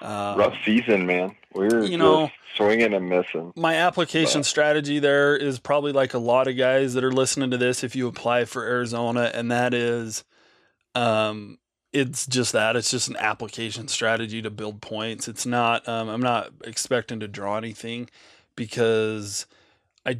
um, 0.00 0.38
rough 0.38 0.54
season 0.64 1.06
man 1.06 1.34
we're 1.54 1.84
you 1.84 1.98
know 1.98 2.30
swinging 2.56 2.94
and 2.94 3.08
missing. 3.08 3.52
My 3.56 3.74
application 3.74 4.40
but. 4.40 4.46
strategy 4.46 4.98
there 4.98 5.36
is 5.36 5.58
probably 5.58 5.92
like 5.92 6.14
a 6.14 6.18
lot 6.18 6.48
of 6.48 6.56
guys 6.56 6.94
that 6.94 7.04
are 7.04 7.12
listening 7.12 7.50
to 7.50 7.58
this. 7.58 7.84
If 7.84 7.96
you 7.96 8.08
apply 8.08 8.44
for 8.44 8.64
Arizona, 8.64 9.30
and 9.34 9.50
that 9.50 9.74
is, 9.74 10.24
um, 10.94 11.58
it's 11.92 12.26
just 12.26 12.52
that 12.52 12.76
it's 12.76 12.90
just 12.90 13.08
an 13.08 13.16
application 13.18 13.88
strategy 13.88 14.42
to 14.42 14.50
build 14.50 14.80
points. 14.80 15.28
It's 15.28 15.46
not. 15.46 15.86
Um, 15.88 16.08
I'm 16.08 16.22
not 16.22 16.50
expecting 16.64 17.20
to 17.20 17.28
draw 17.28 17.56
anything 17.56 18.08
because 18.56 19.46
I, 20.06 20.18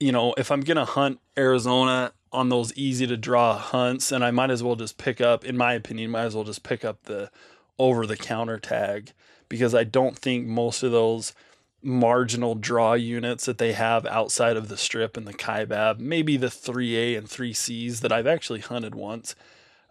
you 0.00 0.12
know, 0.12 0.34
if 0.36 0.50
I'm 0.50 0.60
gonna 0.60 0.84
hunt 0.84 1.20
Arizona 1.36 2.12
on 2.32 2.48
those 2.48 2.74
easy 2.74 3.06
to 3.06 3.16
draw 3.16 3.56
hunts, 3.56 4.10
and 4.10 4.24
I 4.24 4.30
might 4.30 4.50
as 4.50 4.62
well 4.62 4.76
just 4.76 4.98
pick 4.98 5.20
up, 5.20 5.44
in 5.44 5.56
my 5.56 5.72
opinion, 5.74 6.10
might 6.10 6.24
as 6.24 6.34
well 6.34 6.44
just 6.44 6.62
pick 6.62 6.84
up 6.84 7.04
the 7.04 7.30
over 7.78 8.06
the 8.06 8.16
counter 8.16 8.58
tag 8.58 9.12
because 9.48 9.74
I 9.74 9.84
don't 9.84 10.18
think 10.18 10.46
most 10.46 10.82
of 10.82 10.92
those 10.92 11.34
marginal 11.82 12.54
draw 12.54 12.94
units 12.94 13.44
that 13.44 13.58
they 13.58 13.72
have 13.72 14.06
outside 14.06 14.56
of 14.56 14.68
the 14.68 14.76
strip 14.76 15.16
and 15.16 15.26
the 15.26 15.34
kaibab, 15.34 15.98
maybe 15.98 16.36
the 16.36 16.46
3A 16.46 17.16
and 17.16 17.28
3Cs 17.28 18.00
that 18.00 18.12
I've 18.12 18.26
actually 18.26 18.60
hunted 18.60 18.94
once. 18.94 19.34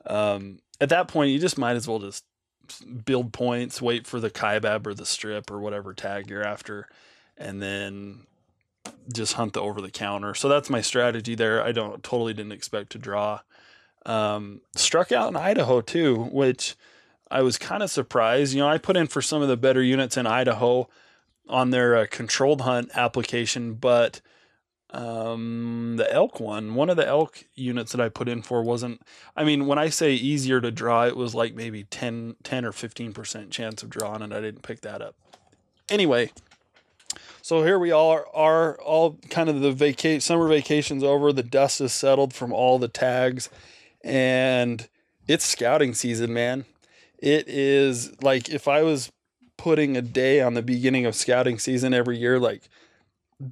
Um, 0.05 0.59
at 0.81 0.89
that 0.89 1.07
point, 1.07 1.31
you 1.31 1.39
just 1.39 1.57
might 1.57 1.75
as 1.75 1.87
well 1.87 1.99
just 1.99 2.25
build 3.05 3.31
points, 3.31 3.81
wait 3.81 4.07
for 4.07 4.19
the 4.19 4.31
kaibab 4.31 4.87
or 4.87 4.93
the 4.93 5.05
strip 5.05 5.51
or 5.51 5.59
whatever 5.59 5.93
tag 5.93 6.29
you're 6.29 6.43
after, 6.45 6.87
and 7.37 7.61
then 7.61 8.25
just 9.13 9.33
hunt 9.33 9.53
the 9.53 9.61
over 9.61 9.81
the 9.81 9.91
counter. 9.91 10.33
So 10.33 10.49
that's 10.49 10.69
my 10.69 10.81
strategy 10.81 11.35
there. 11.35 11.63
I 11.63 11.71
don't 11.71 12.03
totally 12.03 12.33
didn't 12.33 12.51
expect 12.53 12.91
to 12.93 12.97
draw. 12.97 13.41
Um, 14.05 14.61
struck 14.75 15.11
out 15.11 15.29
in 15.29 15.35
Idaho 15.35 15.81
too, 15.81 16.23
which 16.31 16.75
I 17.33 17.41
was 17.41 17.57
kind 17.57 17.81
of 17.81 17.89
surprised. 17.89 18.53
You 18.53 18.59
know, 18.59 18.69
I 18.69 18.77
put 18.77 18.95
in 18.95 19.07
for 19.07 19.19
some 19.19 19.41
of 19.41 19.47
the 19.47 19.57
better 19.57 19.81
units 19.81 20.17
in 20.17 20.27
Idaho 20.27 20.87
on 21.49 21.71
their 21.71 21.97
uh, 21.97 22.05
controlled 22.07 22.61
hunt 22.61 22.91
application, 22.93 23.73
but 23.73 24.21
um, 24.91 25.95
the 25.97 26.13
elk 26.13 26.39
one, 26.39 26.75
one 26.75 26.91
of 26.91 26.95
the 26.95 27.07
elk 27.07 27.45
units 27.55 27.91
that 27.91 27.99
I 27.99 28.09
put 28.09 28.29
in 28.29 28.43
for 28.43 28.61
wasn't, 28.61 29.01
I 29.35 29.43
mean, 29.45 29.65
when 29.65 29.79
I 29.79 29.89
say 29.89 30.13
easier 30.13 30.61
to 30.61 30.69
draw, 30.69 31.07
it 31.07 31.17
was 31.17 31.33
like 31.33 31.55
maybe 31.55 31.85
10, 31.85 32.35
10 32.43 32.65
or 32.65 32.71
15% 32.71 33.49
chance 33.49 33.81
of 33.81 33.89
drawing, 33.89 34.21
and 34.21 34.31
I 34.31 34.39
didn't 34.39 34.61
pick 34.61 34.81
that 34.81 35.01
up. 35.01 35.15
Anyway, 35.89 36.31
so 37.41 37.63
here 37.63 37.79
we 37.79 37.91
are, 37.91 38.27
are 38.35 38.79
all 38.79 39.17
kind 39.31 39.49
of 39.49 39.59
the 39.59 39.71
vacation, 39.71 40.21
summer 40.21 40.47
vacations 40.47 41.03
over. 41.03 41.33
The 41.33 41.41
dust 41.41 41.81
is 41.81 41.93
settled 41.93 42.31
from 42.31 42.53
all 42.53 42.77
the 42.77 42.87
tags, 42.87 43.49
and 44.03 44.87
it's 45.27 45.43
scouting 45.43 45.95
season, 45.95 46.31
man. 46.31 46.65
It 47.23 47.47
is 47.47 48.21
like 48.21 48.49
if 48.49 48.67
I 48.67 48.83
was 48.83 49.09
putting 49.55 49.95
a 49.95 50.01
day 50.01 50.41
on 50.41 50.55
the 50.55 50.61
beginning 50.61 51.05
of 51.05 51.15
scouting 51.15 51.57
season 51.57 51.93
every 51.93 52.17
year, 52.17 52.37
like 52.37 52.67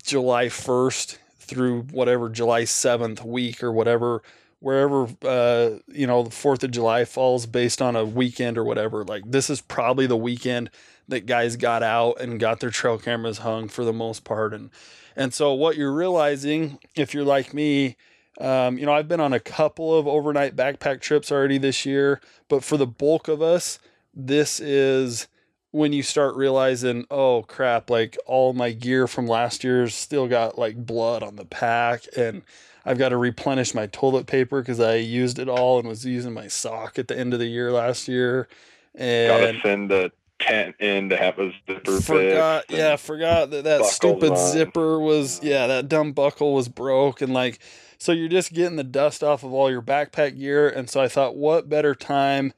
July 0.03 0.47
1st 0.47 1.17
through 1.37 1.83
whatever 1.83 2.27
July 2.27 2.63
7th 2.63 3.23
week 3.23 3.63
or 3.63 3.71
whatever, 3.71 4.23
wherever, 4.59 5.07
uh, 5.23 5.77
you 5.87 6.05
know, 6.05 6.23
the 6.23 6.31
4th 6.31 6.63
of 6.63 6.71
July 6.71 7.05
falls 7.05 7.45
based 7.45 7.81
on 7.81 7.95
a 7.95 8.03
weekend 8.03 8.57
or 8.57 8.65
whatever. 8.65 9.05
Like, 9.05 9.23
this 9.25 9.49
is 9.49 9.61
probably 9.61 10.05
the 10.05 10.17
weekend 10.17 10.69
that 11.07 11.25
guys 11.25 11.55
got 11.55 11.81
out 11.81 12.19
and 12.19 12.41
got 12.41 12.59
their 12.59 12.71
trail 12.71 12.97
cameras 12.97 13.37
hung 13.37 13.69
for 13.69 13.85
the 13.85 13.93
most 13.93 14.25
part. 14.25 14.53
And, 14.53 14.69
and 15.15 15.33
so 15.33 15.53
what 15.53 15.77
you're 15.77 15.93
realizing, 15.93 16.77
if 16.97 17.13
you're 17.13 17.23
like 17.23 17.53
me, 17.53 17.95
um, 18.39 18.77
you 18.77 18.85
know, 18.85 18.93
I've 18.93 19.07
been 19.07 19.19
on 19.19 19.33
a 19.33 19.39
couple 19.39 19.97
of 19.97 20.07
overnight 20.07 20.55
backpack 20.55 21.01
trips 21.01 21.31
already 21.31 21.57
this 21.57 21.85
year, 21.85 22.21
but 22.47 22.63
for 22.63 22.77
the 22.77 22.87
bulk 22.87 23.27
of 23.27 23.41
us, 23.41 23.79
this 24.13 24.59
is 24.59 25.27
when 25.71 25.93
you 25.93 26.03
start 26.03 26.35
realizing, 26.35 27.05
oh 27.09 27.43
crap, 27.43 27.89
like 27.89 28.17
all 28.25 28.53
my 28.53 28.71
gear 28.71 29.07
from 29.07 29.27
last 29.27 29.63
year's 29.63 29.95
still 29.95 30.27
got 30.27 30.57
like 30.57 30.85
blood 30.85 31.23
on 31.23 31.35
the 31.35 31.45
pack 31.45 32.03
and 32.17 32.43
I've 32.85 32.97
got 32.97 33.09
to 33.09 33.17
replenish 33.17 33.73
my 33.73 33.87
toilet 33.87 34.27
paper 34.27 34.61
because 34.61 34.79
I 34.79 34.95
used 34.95 35.39
it 35.39 35.47
all 35.47 35.79
and 35.79 35.87
was 35.87 36.05
using 36.05 36.33
my 36.33 36.47
sock 36.47 36.97
at 36.97 37.07
the 37.07 37.17
end 37.17 37.33
of 37.33 37.39
the 37.39 37.47
year 37.47 37.71
last 37.71 38.07
year. 38.07 38.47
And 38.95 39.41
gotta 39.41 39.61
send 39.61 39.91
the 39.91 40.11
tent 40.39 40.75
in 40.79 41.09
to 41.09 41.17
have 41.17 41.37
a 41.37 41.53
zipper. 41.67 42.01
Forgot, 42.01 42.65
yeah, 42.69 42.95
forgot 42.95 43.51
that 43.51 43.63
that 43.65 43.85
stupid 43.85 44.31
on. 44.31 44.51
zipper 44.51 44.99
was, 44.99 45.41
yeah, 45.43 45.67
that 45.67 45.89
dumb 45.89 46.11
buckle 46.11 46.53
was 46.55 46.67
broke 46.67 47.21
and 47.21 47.33
like, 47.33 47.59
so 48.01 48.13
you're 48.13 48.27
just 48.27 48.51
getting 48.51 48.77
the 48.77 48.83
dust 48.83 49.23
off 49.23 49.43
of 49.43 49.53
all 49.53 49.69
your 49.69 49.83
backpack 49.83 50.35
gear. 50.39 50.67
And 50.67 50.89
so 50.89 50.99
I 50.99 51.07
thought, 51.07 51.35
what 51.35 51.69
better 51.69 51.93
time 51.93 52.51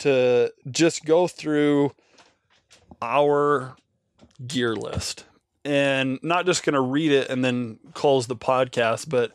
to 0.00 0.52
just 0.68 1.04
go 1.04 1.28
through 1.28 1.92
our 3.00 3.76
gear 4.44 4.74
list 4.74 5.26
and 5.64 6.18
not 6.24 6.44
just 6.44 6.64
going 6.64 6.74
to 6.74 6.80
read 6.80 7.12
it 7.12 7.30
and 7.30 7.44
then 7.44 7.78
close 7.94 8.26
the 8.26 8.34
podcast, 8.34 9.08
but 9.08 9.32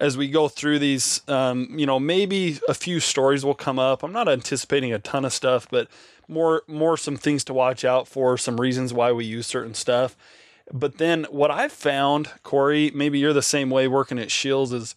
as 0.00 0.16
we 0.16 0.26
go 0.26 0.48
through 0.48 0.80
these, 0.80 1.20
um, 1.28 1.68
you 1.78 1.86
know, 1.86 2.00
maybe 2.00 2.58
a 2.68 2.74
few 2.74 2.98
stories 2.98 3.44
will 3.44 3.54
come 3.54 3.78
up. 3.78 4.02
I'm 4.02 4.12
not 4.12 4.28
anticipating 4.28 4.92
a 4.92 4.98
ton 4.98 5.24
of 5.24 5.32
stuff, 5.32 5.68
but 5.70 5.86
more, 6.26 6.64
more 6.66 6.96
some 6.96 7.16
things 7.16 7.44
to 7.44 7.54
watch 7.54 7.84
out 7.84 8.08
for, 8.08 8.36
some 8.36 8.60
reasons 8.60 8.92
why 8.92 9.12
we 9.12 9.24
use 9.24 9.46
certain 9.46 9.74
stuff. 9.74 10.16
But 10.72 10.98
then 10.98 11.24
what 11.30 11.50
I've 11.50 11.72
found, 11.72 12.30
Corey, 12.42 12.90
maybe 12.94 13.18
you're 13.18 13.32
the 13.32 13.42
same 13.42 13.70
way 13.70 13.86
working 13.86 14.18
at 14.18 14.30
Scheels, 14.30 14.72
is 14.72 14.94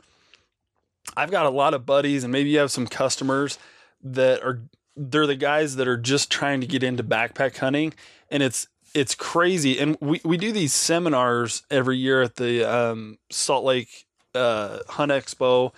I've 1.15 1.31
got 1.31 1.45
a 1.45 1.49
lot 1.49 1.73
of 1.73 1.85
buddies, 1.85 2.23
and 2.23 2.31
maybe 2.31 2.49
you 2.49 2.59
have 2.59 2.71
some 2.71 2.87
customers 2.87 3.59
that 4.01 4.41
are 4.43 4.61
they're 4.95 5.27
the 5.27 5.35
guys 5.35 5.75
that 5.77 5.87
are 5.87 5.97
just 5.97 6.29
trying 6.29 6.59
to 6.61 6.67
get 6.67 6.83
into 6.83 7.03
backpack 7.03 7.57
hunting. 7.57 7.93
And 8.29 8.43
it's 8.43 8.67
it's 8.93 9.15
crazy. 9.15 9.79
And 9.79 9.97
we, 10.01 10.19
we 10.25 10.35
do 10.37 10.51
these 10.51 10.73
seminars 10.73 11.63
every 11.69 11.97
year 11.97 12.23
at 12.23 12.35
the 12.35 12.63
um, 12.63 13.19
salt 13.29 13.63
lake 13.63 14.07
uh, 14.33 14.79
hunt 14.89 15.11
expo 15.11 15.73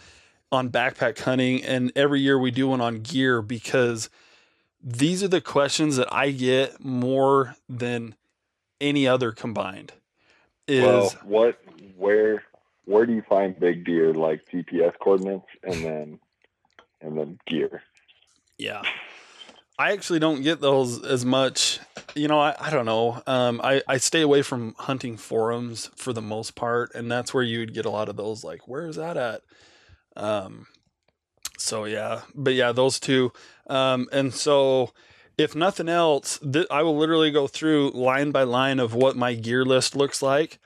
on 0.52 0.70
backpack 0.70 1.20
hunting. 1.20 1.64
And 1.64 1.92
every 1.96 2.22
year 2.22 2.40
we 2.40 2.52
do 2.52 2.70
one 2.70 2.82
on 2.82 3.02
gear 3.02 3.42
because 3.42 4.10
these 4.84 5.24
are 5.24 5.28
the 5.28 5.42
questions 5.42 5.96
that 5.98 6.12
i 6.14 6.32
get 6.32 6.84
more 6.84 7.56
than 7.70 8.16
any 8.82 9.08
other 9.08 9.32
combined 9.32 9.94
is 10.68 10.84
well, 10.84 11.14
what 11.24 11.60
where 11.96 12.44
where 12.86 13.06
do 13.06 13.14
you 13.14 13.22
find 13.22 13.60
big 13.60 13.86
deer 13.86 14.14
like 14.14 14.46
gps 14.52 14.94
coordinates 15.00 15.46
and 15.64 15.86
then 15.86 16.20
and 17.02 17.18
then 17.18 17.40
gear 17.46 17.84
yeah 18.58 18.82
I 19.82 19.94
actually 19.94 20.20
don't 20.20 20.44
get 20.44 20.62
those 20.62 21.04
as 21.04 21.26
much. 21.26 21.80
You 22.14 22.28
know, 22.28 22.40
I, 22.40 22.56
I 22.60 22.70
don't 22.70 22.86
know. 22.86 23.24
Um, 23.26 23.60
I, 23.64 23.82
I 23.88 23.98
stay 23.98 24.22
away 24.22 24.44
from 24.44 24.76
hunting 24.78 25.18
forums 25.18 25.90
for 25.96 26.14
the 26.14 26.22
most 26.22 26.54
part, 26.54 26.94
and 26.94 27.12
that's 27.12 27.34
where 27.34 27.42
you'd 27.42 27.74
get 27.74 27.88
a 27.88 27.90
lot 27.90 28.08
of 28.08 28.16
those. 28.16 28.44
Like, 28.44 28.68
where 28.68 28.86
is 28.86 28.98
that 28.98 29.18
at? 29.18 29.42
Um, 30.16 30.68
so 31.58 31.86
yeah, 31.86 32.22
but 32.36 32.54
yeah, 32.54 32.74
those 32.74 33.00
two. 33.00 33.32
Um, 33.72 34.08
and 34.12 34.32
so 34.32 34.92
if 35.42 35.56
nothing 35.56 35.90
else, 35.90 36.40
th- 36.40 36.68
I 36.72 36.84
will 36.84 36.98
literally 36.98 37.32
go 37.32 37.48
through 37.48 37.92
line 37.92 38.32
by 38.32 38.44
line 38.44 38.80
of 38.80 38.94
what 38.94 39.16
my 39.16 39.34
gear 39.34 39.66
list 39.66 39.96
looks 39.96 40.22
like. 40.22 40.60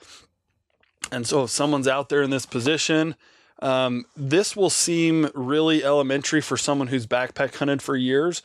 And 1.11 1.25
so 1.27 1.43
if 1.43 1.49
someone's 1.49 1.87
out 1.87 2.09
there 2.09 2.21
in 2.21 2.29
this 2.29 2.45
position, 2.45 3.15
um, 3.61 4.05
this 4.15 4.55
will 4.55 4.69
seem 4.69 5.29
really 5.33 5.83
elementary 5.83 6.41
for 6.41 6.57
someone 6.57 6.87
who's 6.87 7.07
backpack 7.07 7.55
hunted 7.55 7.81
for 7.81 7.95
years 7.95 8.41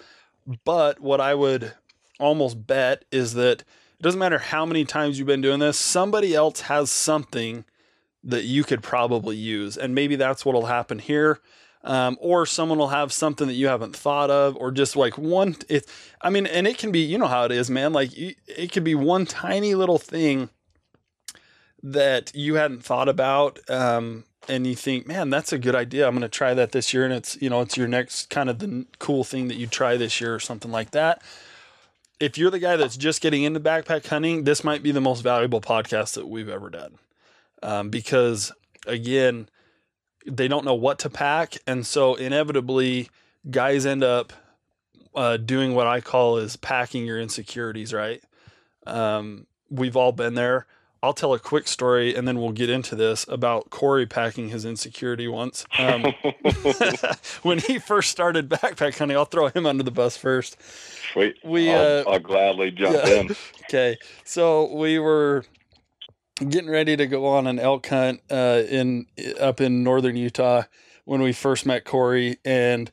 but 0.64 1.00
what 1.00 1.20
I 1.20 1.34
would 1.34 1.72
almost 2.18 2.66
bet 2.66 3.04
is 3.10 3.34
that 3.34 3.60
it 3.60 4.02
doesn't 4.02 4.18
matter 4.18 4.38
how 4.38 4.64
many 4.66 4.84
times 4.84 5.18
you've 5.18 5.26
been 5.26 5.40
doing 5.40 5.60
this, 5.60 5.78
somebody 5.78 6.34
else 6.34 6.62
has 6.62 6.90
something 6.90 7.64
that 8.24 8.44
you 8.44 8.64
could 8.64 8.82
probably 8.82 9.36
use. 9.36 9.76
And 9.76 9.94
maybe 9.94 10.16
that's 10.16 10.44
what'll 10.44 10.66
happen 10.66 10.98
here. 10.98 11.40
Um, 11.82 12.18
or 12.20 12.44
someone 12.44 12.76
will 12.76 12.88
have 12.88 13.10
something 13.10 13.46
that 13.46 13.54
you 13.54 13.68
haven't 13.68 13.96
thought 13.96 14.30
of, 14.30 14.54
or 14.56 14.70
just 14.70 14.96
like 14.96 15.16
one. 15.16 15.56
It, 15.68 15.86
I 16.20 16.28
mean, 16.28 16.46
and 16.46 16.66
it 16.66 16.76
can 16.76 16.92
be, 16.92 17.00
you 17.00 17.16
know 17.16 17.26
how 17.26 17.44
it 17.44 17.52
is, 17.52 17.70
man. 17.70 17.94
Like 17.94 18.10
it 18.14 18.70
could 18.70 18.84
be 18.84 18.94
one 18.94 19.24
tiny 19.24 19.74
little 19.74 19.98
thing 19.98 20.50
that 21.82 22.32
you 22.34 22.56
hadn't 22.56 22.84
thought 22.84 23.08
about, 23.08 23.58
um, 23.70 24.24
and 24.48 24.66
you 24.66 24.74
think, 24.74 25.06
man, 25.06 25.30
that's 25.30 25.52
a 25.52 25.58
good 25.58 25.74
idea. 25.74 26.06
I'm 26.06 26.14
going 26.14 26.22
to 26.22 26.28
try 26.28 26.52
that 26.52 26.72
this 26.72 26.92
year, 26.92 27.04
and 27.04 27.14
it's 27.14 27.40
you 27.40 27.48
know, 27.48 27.62
it's 27.62 27.78
your 27.78 27.88
next 27.88 28.28
kind 28.28 28.50
of 28.50 28.58
the 28.58 28.86
cool 28.98 29.24
thing 29.24 29.48
that 29.48 29.56
you 29.56 29.66
try 29.66 29.96
this 29.96 30.20
year 30.20 30.34
or 30.34 30.40
something 30.40 30.70
like 30.70 30.90
that. 30.90 31.22
If 32.18 32.36
you're 32.36 32.50
the 32.50 32.58
guy 32.58 32.76
that's 32.76 32.98
just 32.98 33.22
getting 33.22 33.44
into 33.44 33.60
backpack 33.60 34.06
hunting, 34.06 34.44
this 34.44 34.62
might 34.62 34.82
be 34.82 34.92
the 34.92 35.00
most 35.00 35.22
valuable 35.22 35.62
podcast 35.62 36.14
that 36.14 36.28
we've 36.28 36.50
ever 36.50 36.68
done, 36.68 36.98
um, 37.62 37.88
because 37.88 38.52
again 38.86 39.48
they 40.26 40.48
don't 40.48 40.64
know 40.64 40.74
what 40.74 40.98
to 41.00 41.10
pack, 41.10 41.58
and 41.66 41.86
so 41.86 42.14
inevitably, 42.14 43.08
guys 43.50 43.86
end 43.86 44.04
up 44.04 44.32
uh, 45.14 45.36
doing 45.36 45.74
what 45.74 45.86
I 45.86 46.00
call 46.00 46.38
is 46.38 46.56
packing 46.56 47.06
your 47.06 47.20
insecurities. 47.20 47.92
Right? 47.92 48.22
Um, 48.86 49.46
we've 49.70 49.96
all 49.96 50.12
been 50.12 50.34
there. 50.34 50.66
I'll 51.02 51.14
tell 51.14 51.32
a 51.32 51.38
quick 51.38 51.66
story, 51.66 52.14
and 52.14 52.28
then 52.28 52.38
we'll 52.38 52.52
get 52.52 52.68
into 52.68 52.94
this 52.94 53.24
about 53.26 53.70
Corey 53.70 54.04
packing 54.04 54.50
his 54.50 54.66
insecurity 54.66 55.28
once. 55.28 55.64
Um, 55.78 56.02
when 57.42 57.58
he 57.58 57.78
first 57.78 58.10
started 58.10 58.50
backpack 58.50 58.98
hunting, 58.98 59.16
I'll 59.16 59.24
throw 59.24 59.48
him 59.48 59.64
under 59.64 59.82
the 59.82 59.90
bus 59.90 60.18
first. 60.18 60.58
Sweet. 61.12 61.36
We, 61.42 61.70
I'll, 61.70 62.06
uh, 62.06 62.12
I'll 62.12 62.18
gladly 62.18 62.70
jump 62.70 62.96
yeah. 62.96 63.14
in. 63.14 63.36
Okay, 63.70 63.98
so 64.24 64.74
we 64.74 64.98
were 64.98 65.44
getting 66.48 66.70
ready 66.70 66.96
to 66.96 67.06
go 67.06 67.26
on 67.26 67.46
an 67.46 67.58
elk 67.58 67.86
hunt 67.88 68.20
uh, 68.30 68.62
in 68.68 69.06
up 69.38 69.60
in 69.60 69.82
northern 69.82 70.16
Utah 70.16 70.62
when 71.04 71.22
we 71.22 71.32
first 71.32 71.66
met 71.66 71.84
Corey, 71.84 72.38
and 72.44 72.90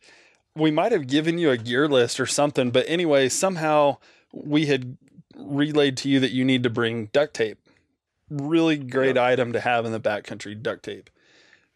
we 0.56 0.72
might 0.72 0.92
have 0.92 1.08
given 1.08 1.38
you 1.38 1.52
a 1.52 1.58
gear 1.58 1.88
list 1.88 2.20
or 2.20 2.26
something. 2.26 2.72
But 2.72 2.86
anyway, 2.88 3.30
somehow 3.30 3.98
we 4.34 4.66
had 4.66 4.98
relayed 5.36 5.98
to 5.98 6.10
you 6.10 6.20
that 6.20 6.32
you 6.32 6.44
need 6.44 6.64
to 6.64 6.70
bring 6.70 7.08
duct 7.08 7.34
tape. 7.36 7.60
Really 8.30 8.78
great 8.78 9.18
item 9.18 9.54
to 9.54 9.60
have 9.60 9.86
in 9.86 9.92
the 9.92 10.00
backcountry, 10.00 10.62
duct 10.62 10.84
tape. 10.84 11.10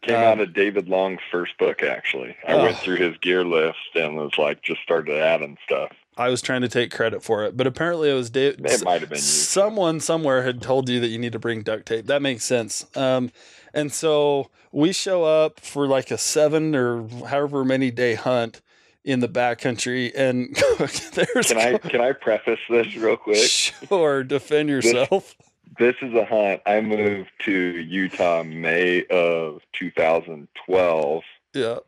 Came 0.02 0.16
Um, 0.16 0.22
out 0.24 0.40
of 0.40 0.52
David 0.52 0.88
Long's 0.88 1.20
first 1.30 1.56
book, 1.58 1.82
actually. 1.82 2.36
I 2.46 2.56
went 2.56 2.76
Oh. 2.76 2.80
through 2.80 2.96
his 2.96 3.16
gear 3.18 3.44
list 3.44 3.78
and 3.94 4.16
was 4.16 4.36
like, 4.36 4.60
just 4.62 4.82
started 4.82 5.16
adding 5.16 5.56
stuff. 5.64 5.92
I 6.16 6.28
was 6.28 6.42
trying 6.42 6.60
to 6.60 6.68
take 6.68 6.90
credit 6.90 7.22
for 7.22 7.44
it, 7.44 7.56
but 7.56 7.66
apparently 7.66 8.10
it 8.10 8.14
was 8.14 8.28
Dave. 8.30 8.56
It 8.64 8.84
might 8.84 9.00
have 9.00 9.08
been 9.10 9.16
you. 9.16 9.22
someone 9.22 9.98
somewhere 10.00 10.42
had 10.42 10.60
told 10.60 10.88
you 10.88 11.00
that 11.00 11.08
you 11.08 11.18
need 11.18 11.32
to 11.32 11.38
bring 11.38 11.62
duct 11.62 11.86
tape. 11.86 12.06
That 12.06 12.20
makes 12.20 12.44
sense. 12.44 12.84
Um, 12.96 13.30
and 13.72 13.92
so 13.92 14.50
we 14.72 14.92
show 14.92 15.24
up 15.24 15.60
for 15.60 15.86
like 15.86 16.10
a 16.10 16.18
seven 16.18 16.74
or 16.76 17.08
however 17.26 17.64
many 17.64 17.90
day 17.90 18.14
hunt 18.14 18.60
in 19.04 19.20
the 19.20 19.28
backcountry, 19.28 20.12
and 20.14 20.54
there's 20.78 21.48
Can 21.48 21.56
I 21.58 21.78
can 21.88 22.00
I 22.00 22.12
preface 22.12 22.60
this 22.68 22.94
real 22.94 23.16
quick? 23.16 23.36
sure 23.38 24.22
defend 24.22 24.68
yourself. 24.68 25.34
This 25.78 25.94
is 26.02 26.12
a 26.12 26.24
hunt. 26.26 26.60
I 26.66 26.82
moved 26.82 27.30
to 27.46 27.52
Utah 27.52 28.42
May 28.42 29.06
of 29.06 29.62
2012 29.72 31.22
Yeah, 31.54 31.78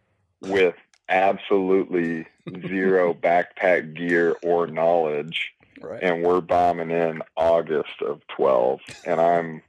with 0.40 0.74
absolutely 1.08 2.26
zero 2.66 3.14
backpack 3.14 3.96
gear 3.96 4.36
or 4.42 4.66
knowledge. 4.66 5.52
right. 5.80 6.02
and 6.02 6.22
we're 6.22 6.40
bombing 6.40 6.90
in 6.90 7.22
August 7.36 8.02
of 8.06 8.20
12 8.36 8.80
and 9.04 9.20
I'm 9.20 9.62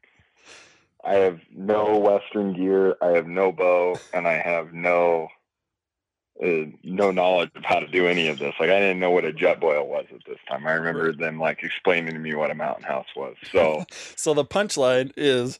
I 1.03 1.15
have 1.15 1.39
no 1.51 1.99
western 1.99 2.53
gear, 2.53 2.95
I 2.99 3.09
have 3.09 3.27
no 3.27 3.51
bow 3.51 4.01
and 4.11 4.27
I 4.27 4.41
have 4.43 4.73
no 4.73 5.27
uh, 6.43 6.65
no 6.83 7.11
knowledge 7.11 7.51
of 7.55 7.63
how 7.63 7.79
to 7.79 7.87
do 7.87 8.07
any 8.07 8.27
of 8.27 8.39
this. 8.39 8.53
Like 8.59 8.69
I 8.69 8.79
didn't 8.79 8.99
know 8.99 9.11
what 9.11 9.23
a 9.23 9.31
Jetboil 9.31 9.87
was 9.87 10.05
at 10.13 10.19
this 10.27 10.39
time. 10.49 10.67
I 10.67 10.73
remember 10.73 11.13
them 11.13 11.39
like 11.39 11.63
explaining 11.63 12.13
to 12.13 12.19
me 12.19 12.33
what 12.33 12.51
a 12.51 12.55
mountain 12.55 12.83
house 12.83 13.07
was. 13.15 13.35
So 13.51 13.85
So 14.15 14.33
the 14.33 14.43
punchline 14.43 15.11
is 15.15 15.59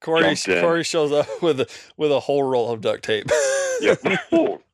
Corey. 0.00 0.36
Corey 0.44 0.84
shows 0.84 1.12
up 1.12 1.26
with 1.42 1.60
a 1.60 1.68
with 1.96 2.10
a 2.10 2.20
whole 2.20 2.42
roll 2.42 2.72
of 2.72 2.80
duct 2.80 3.04
tape. 3.04 3.30
yep. 3.80 4.00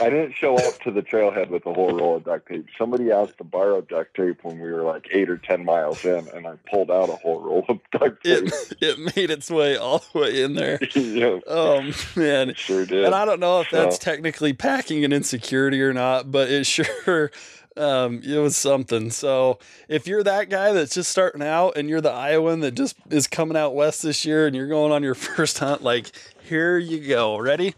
I 0.00 0.08
didn't 0.10 0.32
show 0.34 0.56
up 0.56 0.78
to 0.84 0.90
the 0.90 1.02
trailhead 1.02 1.50
with 1.50 1.66
a 1.66 1.72
whole 1.74 1.92
roll 1.92 2.16
of 2.16 2.24
duct 2.24 2.48
tape. 2.48 2.66
Somebody 2.78 3.10
asked 3.10 3.38
to 3.38 3.44
borrow 3.44 3.80
duct 3.82 4.14
tape 4.16 4.42
when 4.42 4.58
we 4.58 4.70
were 4.72 4.82
like 4.82 5.08
eight 5.12 5.28
or 5.28 5.36
ten 5.36 5.64
miles 5.64 6.04
in, 6.04 6.28
and 6.28 6.46
I 6.46 6.54
pulled 6.70 6.90
out 6.90 7.08
a 7.10 7.16
whole 7.16 7.40
roll 7.40 7.64
of 7.68 7.78
duct 7.92 8.24
tape. 8.24 8.44
it 8.48 8.72
it 8.80 8.98
made 9.16 9.30
its 9.30 9.50
way 9.50 9.76
all 9.76 10.02
the 10.12 10.18
way 10.20 10.42
in 10.42 10.54
there. 10.54 10.78
yeah, 10.94 11.38
Oh 11.46 11.82
man, 12.16 12.50
it 12.50 12.58
sure 12.58 12.86
did. 12.86 13.04
And 13.04 13.14
I 13.14 13.24
don't 13.24 13.40
know 13.40 13.60
if 13.60 13.70
that's 13.70 13.96
So- 13.96 14.02
technically 14.02 14.52
packing 14.52 15.04
an 15.04 15.12
insecurity 15.12 15.80
or 15.82 15.92
not, 15.92 16.30
but 16.32 16.48
it 16.50 16.64
sure 16.64 17.30
um, 17.76 18.22
it 18.24 18.38
was 18.38 18.56
something. 18.56 19.10
So 19.10 19.58
if 19.88 20.06
you're 20.06 20.22
that 20.22 20.48
guy 20.48 20.72
that's 20.72 20.94
just 20.94 21.10
starting 21.10 21.42
out 21.42 21.76
and 21.76 21.88
you're 21.90 22.00
the 22.00 22.10
Iowan 22.12 22.60
that 22.60 22.72
just 22.72 22.96
is 23.10 23.26
coming 23.26 23.56
out 23.56 23.74
west 23.74 24.02
this 24.02 24.24
year 24.24 24.46
and 24.46 24.56
you're 24.56 24.68
going 24.68 24.92
on 24.92 25.02
your 25.02 25.14
first 25.14 25.58
hunt, 25.58 25.82
like 25.82 26.10
here 26.42 26.78
you 26.78 27.06
go. 27.06 27.36
Ready? 27.36 27.74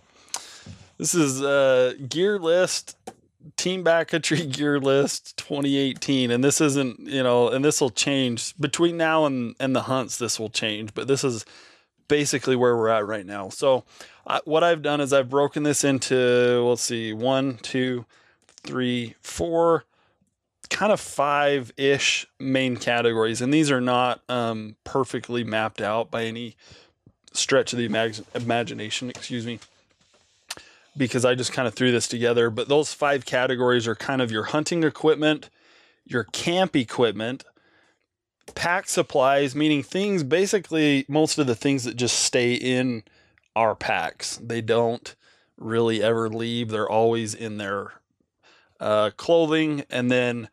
This 0.99 1.15
is 1.15 1.41
uh, 1.43 1.95
gear 2.09 2.39
list. 2.39 2.97
Team 3.57 3.85
Backcountry 3.85 4.53
Gear 4.57 4.81
List 4.81 5.37
2018, 5.39 6.31
and 6.31 6.43
this 6.43 6.61
isn't, 6.61 7.01
you 7.01 7.23
know, 7.23 7.49
and 7.49 7.65
this 7.65 7.81
will 7.81 7.91
change 7.91 8.57
between 8.59 8.97
now 8.97 9.25
and 9.25 9.55
and 9.61 9.75
the 9.75 9.83
hunts. 9.83 10.19
This 10.19 10.39
will 10.39 10.51
change, 10.51 10.93
but 10.95 11.07
this 11.07 11.23
is 11.23 11.47
basically 12.09 12.57
where 12.57 12.77
we're 12.77 12.89
at 12.89 13.07
right 13.07 13.25
now. 13.25 13.49
So, 13.49 13.85
I, 14.27 14.41
what 14.45 14.65
I've 14.65 14.83
done 14.83 15.01
is 15.01 15.13
I've 15.13 15.31
broken 15.31 15.63
this 15.63 15.85
into 15.85 16.65
let's 16.69 16.83
see, 16.83 17.13
one, 17.13 17.59
two, 17.59 18.05
three, 18.65 19.15
four, 19.23 19.85
kind 20.69 20.93
of 20.93 21.01
five 21.01 21.73
ish 21.77 22.27
main 22.41 22.77
categories, 22.77 23.41
and 23.41 23.55
these 23.55 23.71
are 23.71 23.81
not 23.81 24.21
um, 24.29 24.75
perfectly 24.83 25.45
mapped 25.45 25.81
out 25.81 26.11
by 26.11 26.25
any 26.25 26.57
stretch 27.33 27.73
of 27.73 27.79
the 27.79 27.89
imag- 27.89 28.25
imagination. 28.35 29.11
Excuse 29.11 29.47
me. 29.47 29.61
Because 30.99 31.25
I 31.25 31.35
just 31.35 31.53
kind 31.53 31.67
of 31.67 31.75
threw 31.75 31.93
this 31.93 32.09
together, 32.09 32.51
but 32.51 32.69
those 32.69 32.93
five 32.93 33.25
categories 33.25 33.87
are 33.87 33.95
kind 33.95 34.21
of 34.21 34.31
your 34.31 34.45
hunting 34.45 34.83
equipment, 34.83 35.49
your 36.05 36.25
camp 36.25 36.77
equipment, 36.77 37.45
pack 38.55 38.89
supplies, 38.89 39.55
meaning 39.55 39.83
things 39.83 40.23
basically 40.25 41.07
most 41.09 41.39
of 41.39 41.47
the 41.47 41.55
things 41.55 41.85
that 41.85 41.97
just 41.97 42.19
stay 42.19 42.55
in 42.55 43.05
our 43.55 43.75
packs. 43.75 44.39
They 44.43 44.61
don't 44.61 45.15
really 45.57 46.03
ever 46.03 46.29
leave. 46.29 46.71
They're 46.71 46.89
always 46.89 47.35
in 47.35 47.59
their 47.59 47.93
uh, 48.81 49.11
clothing. 49.17 49.85
And 49.91 50.11
then 50.11 50.49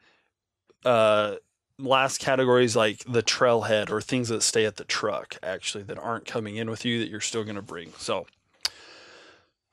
uh, 0.83 1.35
last 1.77 2.19
categories 2.19 2.75
like 2.75 3.03
the 3.07 3.23
trailhead 3.23 3.89
or 3.89 4.01
things 4.01 4.29
that 4.29 4.43
stay 4.43 4.65
at 4.65 4.77
the 4.77 4.83
truck 4.83 5.37
actually 5.43 5.83
that 5.85 5.99
aren't 5.99 6.25
coming 6.25 6.55
in 6.55 6.69
with 6.69 6.85
you 6.85 6.99
that 6.99 7.09
you're 7.09 7.21
still 7.21 7.43
going 7.43 7.55
to 7.55 7.61
bring. 7.61 7.93
So 7.97 8.27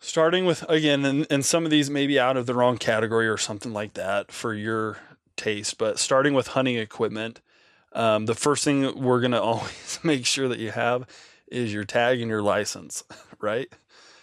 starting 0.03 0.45
with 0.45 0.69
again, 0.69 1.05
and, 1.05 1.27
and 1.31 1.45
some 1.45 1.65
of 1.65 1.71
these 1.71 1.89
may 1.89 2.07
be 2.07 2.21
out 2.21 2.37
of 2.37 2.47
the 2.47 2.55
wrong 2.55 2.77
category 2.77 3.27
or 3.27 3.39
something 3.39 3.73
like 3.73 3.95
that 3.95 4.31
for 4.31 4.53
your 4.53 4.99
taste, 5.37 5.79
but 5.79 5.99
starting 5.99 6.35
with 6.35 6.49
hunting 6.49 6.77
equipment. 6.77 7.41
Um, 7.95 8.27
the 8.27 8.35
first 8.35 8.65
thing 8.65 9.01
we're 9.01 9.21
going 9.21 9.33
to 9.33 9.41
always 9.41 9.99
make 10.03 10.27
sure 10.27 10.49
that 10.49 10.59
you 10.59 10.73
have 10.73 11.07
is 11.47 11.73
your 11.73 11.85
tag 11.85 12.21
and 12.21 12.29
your 12.29 12.43
license, 12.43 13.05
right? 13.41 13.69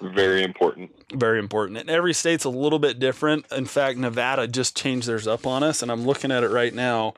Very 0.02 0.44
important. 0.44 0.92
Very 1.14 1.40
important. 1.40 1.78
And 1.80 1.90
every 1.90 2.14
state's 2.14 2.46
a 2.46 2.50
little 2.50 2.80
bit 2.80 3.00
different. 3.00 3.46
In 3.52 3.66
fact, 3.66 3.98
Nevada 3.98 4.48
just 4.48 4.78
changed 4.78 5.08
theirs 5.08 5.28
up 5.28 5.46
on 5.46 5.64
us, 5.64 5.82
and 5.82 5.92
I'm 5.92 6.06
looking 6.06 6.32
at 6.32 6.44
it 6.44 6.50
right 6.50 6.74
now, 6.74 7.16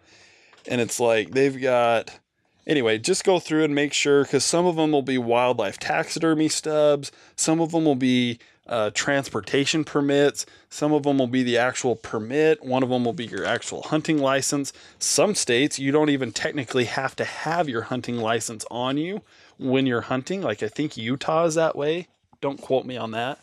and 0.68 0.80
it's 0.80 1.00
like 1.00 1.32
they've 1.32 1.60
got. 1.60 2.20
Anyway, 2.68 3.00
just 3.00 3.24
go 3.24 3.40
through 3.40 3.64
and 3.64 3.74
make 3.74 3.92
sure 3.92 4.24
because 4.24 4.46
some 4.46 4.68
of 4.68 4.76
them 4.76 4.92
will 4.92 5.02
be 5.02 5.18
wildlife 5.18 5.80
taxidermy 5.80 6.48
stubs, 6.48 7.12
some 7.36 7.60
of 7.60 7.72
them 7.72 7.86
will 7.86 7.96
be 7.96 8.40
uh, 8.72 8.90
transportation 8.94 9.84
permits, 9.84 10.46
some 10.70 10.94
of 10.94 11.04
them 11.04 11.18
will 11.18 11.28
be 11.28 11.44
the 11.44 11.58
actual 11.58 11.98
permit, 11.98 12.64
one 12.64 12.84
of 12.84 12.90
them 12.90 13.04
will 13.04 13.14
be 13.14 13.26
your 13.26 13.46
actual 13.46 13.84
hunting 13.84 14.18
license. 14.18 14.72
Some 14.98 15.36
states 15.36 15.78
you 15.78 15.92
don't 15.92 16.10
even 16.10 16.32
technically 16.32 16.86
have 16.86 17.14
to 17.18 17.26
have 17.26 17.68
your 17.68 17.82
hunting 17.84 18.18
license 18.18 18.66
on 18.72 18.98
you 18.98 19.22
when 19.60 19.86
you're 19.86 20.02
hunting. 20.02 20.42
Like 20.42 20.64
I 20.64 20.70
think 20.70 20.96
Utah 20.96 21.44
is 21.44 21.56
that 21.56 21.76
way. 21.76 22.08
Don't 22.40 22.62
quote 22.62 22.86
me 22.86 22.96
on 22.96 23.12
that. 23.12 23.40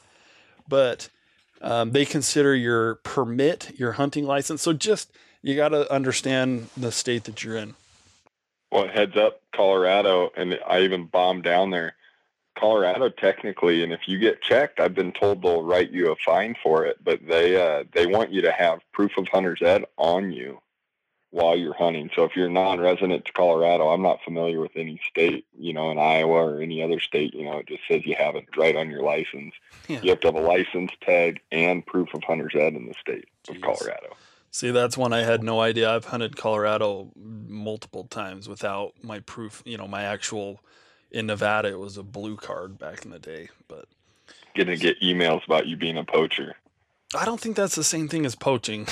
But 0.67 1.11
um, 1.61 1.93
they 1.93 2.07
consider 2.07 2.55
your 2.57 2.97
permit 2.97 3.79
your 3.79 3.93
hunting 3.93 4.25
license. 4.25 4.63
So 4.63 4.73
just 4.73 5.13
you 5.43 5.57
got 5.57 5.69
to 5.69 5.93
understand 5.93 6.69
the 6.75 6.91
state 6.91 7.25
that 7.25 7.45
you're 7.45 7.57
in. 7.57 7.75
Well, 8.73 8.89
heads 8.89 9.17
up, 9.17 9.41
Colorado, 9.55 10.31
and 10.37 10.59
I 10.67 10.81
even 10.81 11.05
bombed 11.05 11.43
down 11.43 11.71
there. 11.71 11.95
Colorado, 12.59 13.09
technically, 13.09 13.83
and 13.83 13.93
if 13.93 14.09
you 14.09 14.19
get 14.19 14.43
checked, 14.43 14.81
I've 14.81 14.95
been 14.95 15.13
told 15.13 15.43
they'll 15.43 15.63
write 15.63 15.91
you 15.91 16.11
a 16.11 16.17
fine 16.17 16.55
for 16.63 16.85
it. 16.85 17.03
But 17.03 17.21
they 17.27 17.61
uh, 17.61 17.85
they 17.93 18.07
want 18.07 18.33
you 18.33 18.43
to 18.43 18.53
have 18.53 18.81
proof 18.93 19.13
of 19.17 19.29
hunter's 19.29 19.63
ed 19.63 19.85
on 19.97 20.33
you 20.33 20.61
while 21.31 21.57
you're 21.57 21.75
hunting. 21.75 22.11
So 22.15 22.25
if 22.25 22.35
you're 22.35 22.49
non-resident 22.49 23.27
to 23.27 23.33
Colorado, 23.33 23.89
I'm 23.89 24.03
not 24.03 24.23
familiar 24.25 24.61
with 24.61 24.73
any 24.77 24.99
state, 25.09 25.45
you 25.59 25.75
know, 25.75 25.91
in 25.91 25.99
Iowa 25.99 26.55
or 26.55 26.63
any 26.63 26.83
other 26.83 27.01
state, 27.01 27.35
you 27.35 27.45
know, 27.45 27.59
it 27.59 27.69
just 27.69 27.83
says 27.87 28.01
you 28.07 28.15
have 28.19 28.35
it 28.35 28.47
right 28.57 28.75
on 28.75 28.89
your 28.89 29.03
license. 29.03 29.55
Yeah. 29.89 30.01
You 30.03 30.11
have 30.11 30.21
to 30.21 30.29
have 30.29 30.37
a 30.37 30.41
license 30.41 30.91
tag 31.03 31.41
and 31.53 31.85
proof 31.85 32.09
of 32.15 32.25
hunter's 32.25 32.55
ed 32.55 32.75
in 32.75 32.89
the 32.89 32.95
state 32.99 33.27
Jeez. 33.47 33.57
of 33.57 33.63
Colorado. 33.63 34.17
See, 34.51 34.71
that's 34.71 34.97
one 34.97 35.13
I 35.13 35.23
had 35.23 35.43
no 35.43 35.61
idea. 35.61 35.95
I've 35.95 36.07
hunted 36.07 36.37
Colorado 36.37 37.13
multiple 37.15 38.05
times 38.05 38.49
without 38.49 38.95
my 39.03 39.21
proof, 39.21 39.63
you 39.67 39.77
know, 39.77 39.87
my 39.87 40.05
actual 40.05 40.61
in 41.11 41.27
Nevada 41.27 41.69
it 41.69 41.79
was 41.79 41.97
a 41.97 42.03
blue 42.03 42.37
card 42.37 42.79
back 42.79 43.05
in 43.05 43.11
the 43.11 43.19
day, 43.19 43.49
but 43.67 43.87
gonna 44.57 44.77
get 44.77 45.01
emails 45.01 45.45
about 45.45 45.67
you 45.67 45.77
being 45.77 45.97
a 45.97 46.05
poacher. 46.05 46.57
I 47.15 47.25
don't 47.25 47.41
think 47.41 47.57
that's 47.57 47.75
the 47.75 47.85
same 47.85 48.09
thing 48.09 48.27
as 48.27 48.35
poaching. 48.35 48.87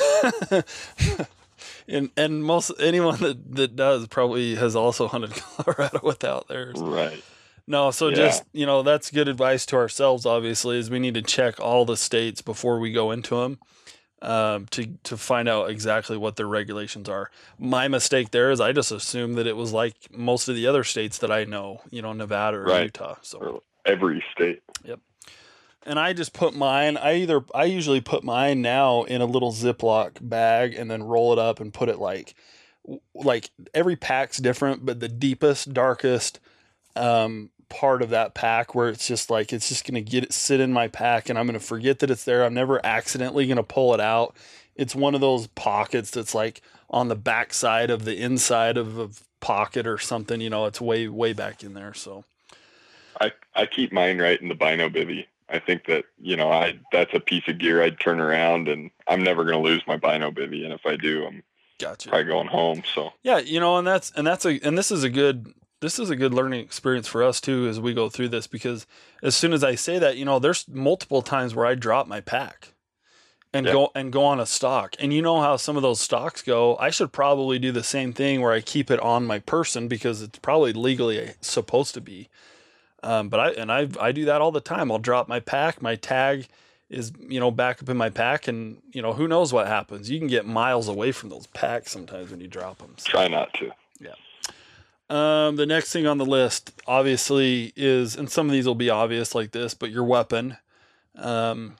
and 1.88 2.10
and 2.16 2.44
most 2.44 2.72
anyone 2.80 3.20
that, 3.20 3.54
that 3.56 3.76
does 3.76 4.06
probably 4.06 4.54
has 4.54 4.74
also 4.74 5.08
hunted 5.08 5.32
Colorado 5.56 6.00
without 6.02 6.48
theirs. 6.48 6.76
Right. 6.78 7.22
No, 7.66 7.90
so 7.90 8.08
yeah. 8.08 8.14
just 8.14 8.44
you 8.52 8.64
know 8.64 8.82
that's 8.82 9.10
good 9.10 9.28
advice 9.28 9.66
to 9.66 9.76
ourselves. 9.76 10.24
Obviously, 10.24 10.78
is 10.78 10.90
we 10.90 10.98
need 10.98 11.14
to 11.14 11.22
check 11.22 11.60
all 11.60 11.84
the 11.84 11.96
states 11.96 12.40
before 12.40 12.78
we 12.78 12.92
go 12.92 13.10
into 13.10 13.36
them 13.36 13.58
um, 14.26 14.66
to 14.72 14.86
to 15.04 15.16
find 15.16 15.48
out 15.48 15.70
exactly 15.70 16.16
what 16.16 16.36
their 16.36 16.48
regulations 16.48 17.08
are. 17.08 17.30
My 17.58 17.88
mistake 17.88 18.30
there 18.30 18.50
is 18.50 18.60
I 18.60 18.72
just 18.72 18.92
assumed 18.92 19.36
that 19.36 19.46
it 19.46 19.56
was 19.56 19.72
like 19.72 19.94
most 20.10 20.48
of 20.48 20.56
the 20.56 20.66
other 20.66 20.84
states 20.84 21.18
that 21.18 21.30
I 21.30 21.44
know, 21.44 21.82
you 21.90 22.02
know, 22.02 22.12
Nevada 22.12 22.58
or 22.58 22.64
right. 22.64 22.84
Utah. 22.84 23.16
So 23.22 23.62
every 23.84 24.22
state. 24.32 24.62
Yep 24.84 25.00
and 25.86 26.00
I 26.00 26.12
just 26.12 26.32
put 26.32 26.54
mine. 26.54 26.96
I 26.96 27.18
either 27.18 27.44
I 27.54 27.64
usually 27.64 28.00
put 28.00 28.24
mine 28.24 28.60
now 28.60 29.04
in 29.04 29.22
a 29.22 29.26
little 29.26 29.52
Ziploc 29.52 30.16
bag 30.20 30.74
and 30.74 30.90
then 30.90 31.04
roll 31.04 31.32
it 31.32 31.38
up 31.38 31.60
and 31.60 31.72
put 31.72 31.88
it 31.88 31.98
like 31.98 32.34
like 33.14 33.50
every 33.72 33.96
pack's 33.96 34.38
different, 34.38 34.84
but 34.84 35.00
the 35.00 35.08
deepest, 35.08 35.72
darkest 35.72 36.40
um, 36.96 37.50
part 37.68 38.02
of 38.02 38.10
that 38.10 38.34
pack 38.34 38.74
where 38.74 38.88
it's 38.88 39.06
just 39.06 39.30
like 39.30 39.52
it's 39.52 39.68
just 39.68 39.86
gonna 39.86 40.00
get 40.00 40.24
it 40.24 40.32
sit 40.32 40.60
in 40.60 40.72
my 40.72 40.88
pack 40.88 41.28
and 41.28 41.38
I'm 41.38 41.46
gonna 41.46 41.60
forget 41.60 41.98
that 42.00 42.10
it's 42.10 42.24
there. 42.24 42.44
I'm 42.44 42.54
never 42.54 42.84
accidentally 42.84 43.46
gonna 43.46 43.62
pull 43.62 43.94
it 43.94 44.00
out. 44.00 44.36
It's 44.74 44.94
one 44.94 45.14
of 45.14 45.20
those 45.20 45.46
pockets 45.48 46.10
that's 46.10 46.34
like 46.34 46.62
on 46.90 47.08
the 47.08 47.16
back 47.16 47.52
side 47.54 47.90
of 47.90 48.04
the 48.04 48.16
inside 48.16 48.76
of 48.76 48.98
a 48.98 49.08
pocket 49.40 49.86
or 49.86 49.98
something. 49.98 50.40
You 50.40 50.50
know, 50.50 50.66
it's 50.66 50.80
way 50.80 51.08
way 51.08 51.32
back 51.32 51.62
in 51.62 51.74
there. 51.74 51.94
So. 51.94 52.24
I, 53.20 53.32
I 53.54 53.64
keep 53.64 53.92
mine 53.92 54.18
right 54.18 54.40
in 54.40 54.48
the 54.48 54.54
bino 54.54 54.90
bivy. 54.90 55.26
I 55.48 55.58
think 55.58 55.86
that 55.86 56.04
you 56.20 56.36
know 56.36 56.50
I 56.50 56.78
that's 56.92 57.14
a 57.14 57.20
piece 57.20 57.46
of 57.48 57.58
gear 57.58 57.82
I'd 57.82 58.00
turn 58.00 58.20
around 58.20 58.68
and 58.68 58.90
I'm 59.06 59.22
never 59.22 59.44
going 59.44 59.56
to 59.56 59.62
lose 59.62 59.82
my 59.86 59.96
bino 59.96 60.30
bivy, 60.30 60.64
and 60.64 60.72
if 60.72 60.84
I 60.84 60.96
do, 60.96 61.24
I'm 61.24 61.42
gotcha. 61.78 62.08
probably 62.08 62.24
going 62.24 62.48
home. 62.48 62.82
So 62.94 63.12
yeah, 63.22 63.38
you 63.38 63.60
know, 63.60 63.76
and 63.76 63.86
that's 63.86 64.10
and 64.12 64.26
that's 64.26 64.44
a 64.44 64.58
and 64.62 64.76
this 64.76 64.90
is 64.90 65.04
a 65.04 65.10
good 65.10 65.54
this 65.80 65.98
is 65.98 66.10
a 66.10 66.16
good 66.16 66.32
learning 66.32 66.60
experience 66.60 67.06
for 67.06 67.22
us 67.22 67.40
too 67.40 67.66
as 67.68 67.78
we 67.78 67.92
go 67.92 68.08
through 68.08 68.28
this 68.28 68.46
because 68.46 68.86
as 69.22 69.36
soon 69.36 69.52
as 69.52 69.62
I 69.62 69.74
say 69.74 69.98
that, 69.98 70.16
you 70.16 70.24
know, 70.24 70.38
there's 70.38 70.66
multiple 70.68 71.22
times 71.22 71.54
where 71.54 71.66
I 71.66 71.74
drop 71.74 72.06
my 72.06 72.20
pack 72.20 72.74
and 73.52 73.66
yeah. 73.66 73.72
go 73.72 73.90
and 73.94 74.12
go 74.12 74.24
on 74.24 74.40
a 74.40 74.46
stock. 74.46 74.96
And 74.98 75.12
you 75.12 75.22
know 75.22 75.40
how 75.40 75.56
some 75.56 75.76
of 75.76 75.82
those 75.82 76.00
stocks 76.00 76.42
go. 76.42 76.76
I 76.76 76.90
should 76.90 77.12
probably 77.12 77.58
do 77.58 77.72
the 77.72 77.82
same 77.82 78.12
thing 78.12 78.40
where 78.40 78.52
I 78.52 78.60
keep 78.60 78.90
it 78.90 79.00
on 79.00 79.26
my 79.26 79.38
person 79.38 79.88
because 79.88 80.22
it's 80.22 80.38
probably 80.38 80.72
legally 80.72 81.32
supposed 81.40 81.94
to 81.94 82.00
be. 82.00 82.28
Um, 83.02 83.28
but 83.28 83.40
I 83.40 83.50
and 83.50 83.70
I 83.70 83.88
I 84.00 84.12
do 84.12 84.24
that 84.24 84.40
all 84.40 84.52
the 84.52 84.60
time. 84.60 84.90
I'll 84.90 84.98
drop 84.98 85.28
my 85.28 85.40
pack, 85.40 85.80
my 85.80 85.96
tag 85.96 86.48
is 86.88 87.12
you 87.20 87.40
know 87.40 87.50
back 87.50 87.82
up 87.82 87.88
in 87.88 87.96
my 87.96 88.10
pack, 88.10 88.48
and 88.48 88.82
you 88.92 89.02
know 89.02 89.12
who 89.12 89.28
knows 89.28 89.52
what 89.52 89.66
happens. 89.66 90.10
You 90.10 90.18
can 90.18 90.28
get 90.28 90.46
miles 90.46 90.88
away 90.88 91.12
from 91.12 91.28
those 91.28 91.46
packs 91.48 91.92
sometimes 91.92 92.30
when 92.30 92.40
you 92.40 92.48
drop 92.48 92.78
them. 92.78 92.94
So, 92.96 93.10
Try 93.10 93.28
not 93.28 93.52
to. 93.54 93.72
Um, 95.08 95.56
the 95.56 95.66
next 95.66 95.92
thing 95.92 96.06
on 96.06 96.18
the 96.18 96.26
list, 96.26 96.72
obviously, 96.86 97.72
is 97.76 98.16
and 98.16 98.30
some 98.30 98.46
of 98.46 98.52
these 98.52 98.66
will 98.66 98.74
be 98.74 98.90
obvious 98.90 99.34
like 99.34 99.52
this, 99.52 99.74
but 99.74 99.90
your 99.90 100.04
weapon. 100.04 100.56
Um, 101.16 101.76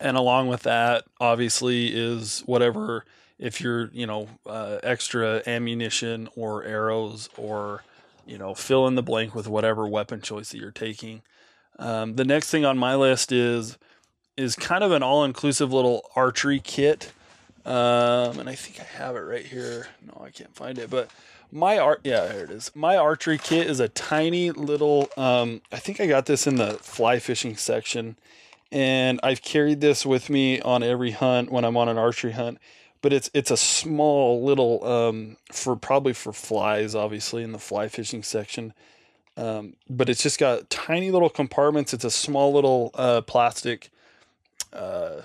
and 0.00 0.16
along 0.16 0.48
with 0.48 0.62
that, 0.62 1.04
obviously, 1.20 1.88
is 1.88 2.40
whatever 2.46 3.04
if 3.38 3.60
you're 3.60 3.90
you 3.92 4.06
know 4.06 4.28
uh, 4.46 4.78
extra 4.82 5.42
ammunition 5.46 6.28
or 6.36 6.64
arrows 6.64 7.28
or 7.36 7.82
you 8.26 8.38
know, 8.38 8.54
fill 8.54 8.86
in 8.86 8.94
the 8.94 9.02
blank 9.02 9.34
with 9.34 9.48
whatever 9.48 9.86
weapon 9.86 10.20
choice 10.20 10.50
that 10.50 10.58
you're 10.58 10.70
taking. 10.70 11.22
Um, 11.78 12.16
the 12.16 12.24
next 12.24 12.50
thing 12.50 12.64
on 12.64 12.78
my 12.78 12.94
list 12.94 13.32
is 13.32 13.78
is 14.36 14.56
kind 14.56 14.82
of 14.82 14.92
an 14.92 15.02
all 15.02 15.24
inclusive 15.24 15.72
little 15.72 16.10
archery 16.16 16.60
kit, 16.60 17.12
um, 17.66 18.38
and 18.38 18.48
I 18.48 18.54
think 18.54 18.80
I 18.80 18.84
have 18.98 19.16
it 19.16 19.20
right 19.20 19.44
here. 19.44 19.88
No, 20.06 20.22
I 20.24 20.30
can't 20.30 20.54
find 20.54 20.78
it, 20.78 20.88
but 20.88 21.10
my 21.52 21.78
art 21.78 22.00
yeah 22.02 22.32
here 22.32 22.44
it 22.44 22.50
is 22.50 22.70
my 22.74 22.96
archery 22.96 23.38
kit 23.38 23.68
is 23.68 23.78
a 23.78 23.88
tiny 23.88 24.50
little 24.50 25.08
um, 25.16 25.60
i 25.70 25.76
think 25.76 26.00
i 26.00 26.06
got 26.06 26.26
this 26.26 26.46
in 26.46 26.56
the 26.56 26.72
fly 26.74 27.18
fishing 27.18 27.56
section 27.56 28.16
and 28.70 29.20
i've 29.22 29.42
carried 29.42 29.80
this 29.80 30.04
with 30.04 30.30
me 30.30 30.60
on 30.62 30.82
every 30.82 31.10
hunt 31.12 31.52
when 31.52 31.64
i'm 31.64 31.76
on 31.76 31.88
an 31.88 31.98
archery 31.98 32.32
hunt 32.32 32.58
but 33.02 33.12
it's 33.12 33.28
it's 33.34 33.50
a 33.50 33.56
small 33.56 34.42
little 34.42 34.82
um, 34.84 35.36
for 35.50 35.76
probably 35.76 36.12
for 36.12 36.32
flies, 36.32 36.94
obviously 36.94 37.42
in 37.42 37.52
the 37.52 37.58
fly 37.58 37.88
fishing 37.88 38.22
section. 38.22 38.72
Um, 39.36 39.74
but 39.90 40.08
it's 40.08 40.22
just 40.22 40.38
got 40.38 40.70
tiny 40.70 41.10
little 41.10 41.28
compartments. 41.28 41.92
It's 41.92 42.04
a 42.04 42.10
small 42.10 42.52
little 42.52 42.92
uh, 42.94 43.22
plastic. 43.22 43.90
Uh, 44.72 45.22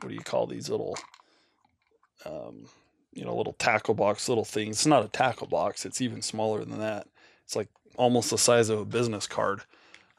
what 0.00 0.08
do 0.08 0.14
you 0.14 0.20
call 0.20 0.46
these 0.46 0.68
little? 0.68 0.96
Um, 2.26 2.66
you 3.12 3.24
know, 3.24 3.36
little 3.36 3.54
tackle 3.54 3.94
box, 3.94 4.28
little 4.28 4.44
things. 4.44 4.76
It's 4.76 4.86
not 4.86 5.04
a 5.04 5.08
tackle 5.08 5.46
box. 5.46 5.84
It's 5.84 6.00
even 6.00 6.22
smaller 6.22 6.64
than 6.64 6.78
that. 6.78 7.06
It's 7.44 7.56
like 7.56 7.68
almost 7.96 8.30
the 8.30 8.38
size 8.38 8.68
of 8.68 8.78
a 8.78 8.84
business 8.84 9.26
card, 9.26 9.62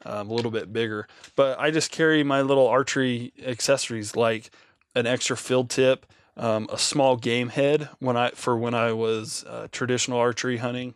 um, 0.05 0.29
a 0.29 0.33
little 0.33 0.51
bit 0.51 0.73
bigger. 0.73 1.07
But 1.35 1.59
I 1.59 1.71
just 1.71 1.91
carry 1.91 2.23
my 2.23 2.41
little 2.41 2.67
archery 2.67 3.33
accessories 3.45 4.15
like 4.15 4.51
an 4.95 5.07
extra 5.07 5.37
field 5.37 5.69
tip 5.69 6.05
um, 6.37 6.67
a 6.71 6.77
small 6.77 7.17
game 7.17 7.49
head 7.49 7.89
when 7.99 8.17
I 8.17 8.31
for 8.31 8.57
when 8.57 8.73
I 8.73 8.93
was 8.93 9.43
uh, 9.47 9.67
traditional 9.71 10.19
archery 10.19 10.57
hunting. 10.57 10.95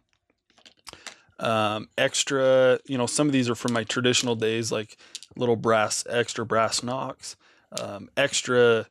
Um, 1.37 1.89
extra, 1.97 2.79
you 2.85 2.97
know, 2.97 3.05
some 3.05 3.27
of 3.27 3.33
these 3.33 3.49
are 3.49 3.55
from 3.55 3.73
my 3.73 3.83
traditional 3.83 4.35
days, 4.35 4.71
like 4.71 4.97
little 5.35 5.57
brass, 5.57 6.05
extra 6.09 6.45
brass 6.45 6.81
nocks, 6.81 7.35
um, 7.77 8.09
extra 8.15 8.87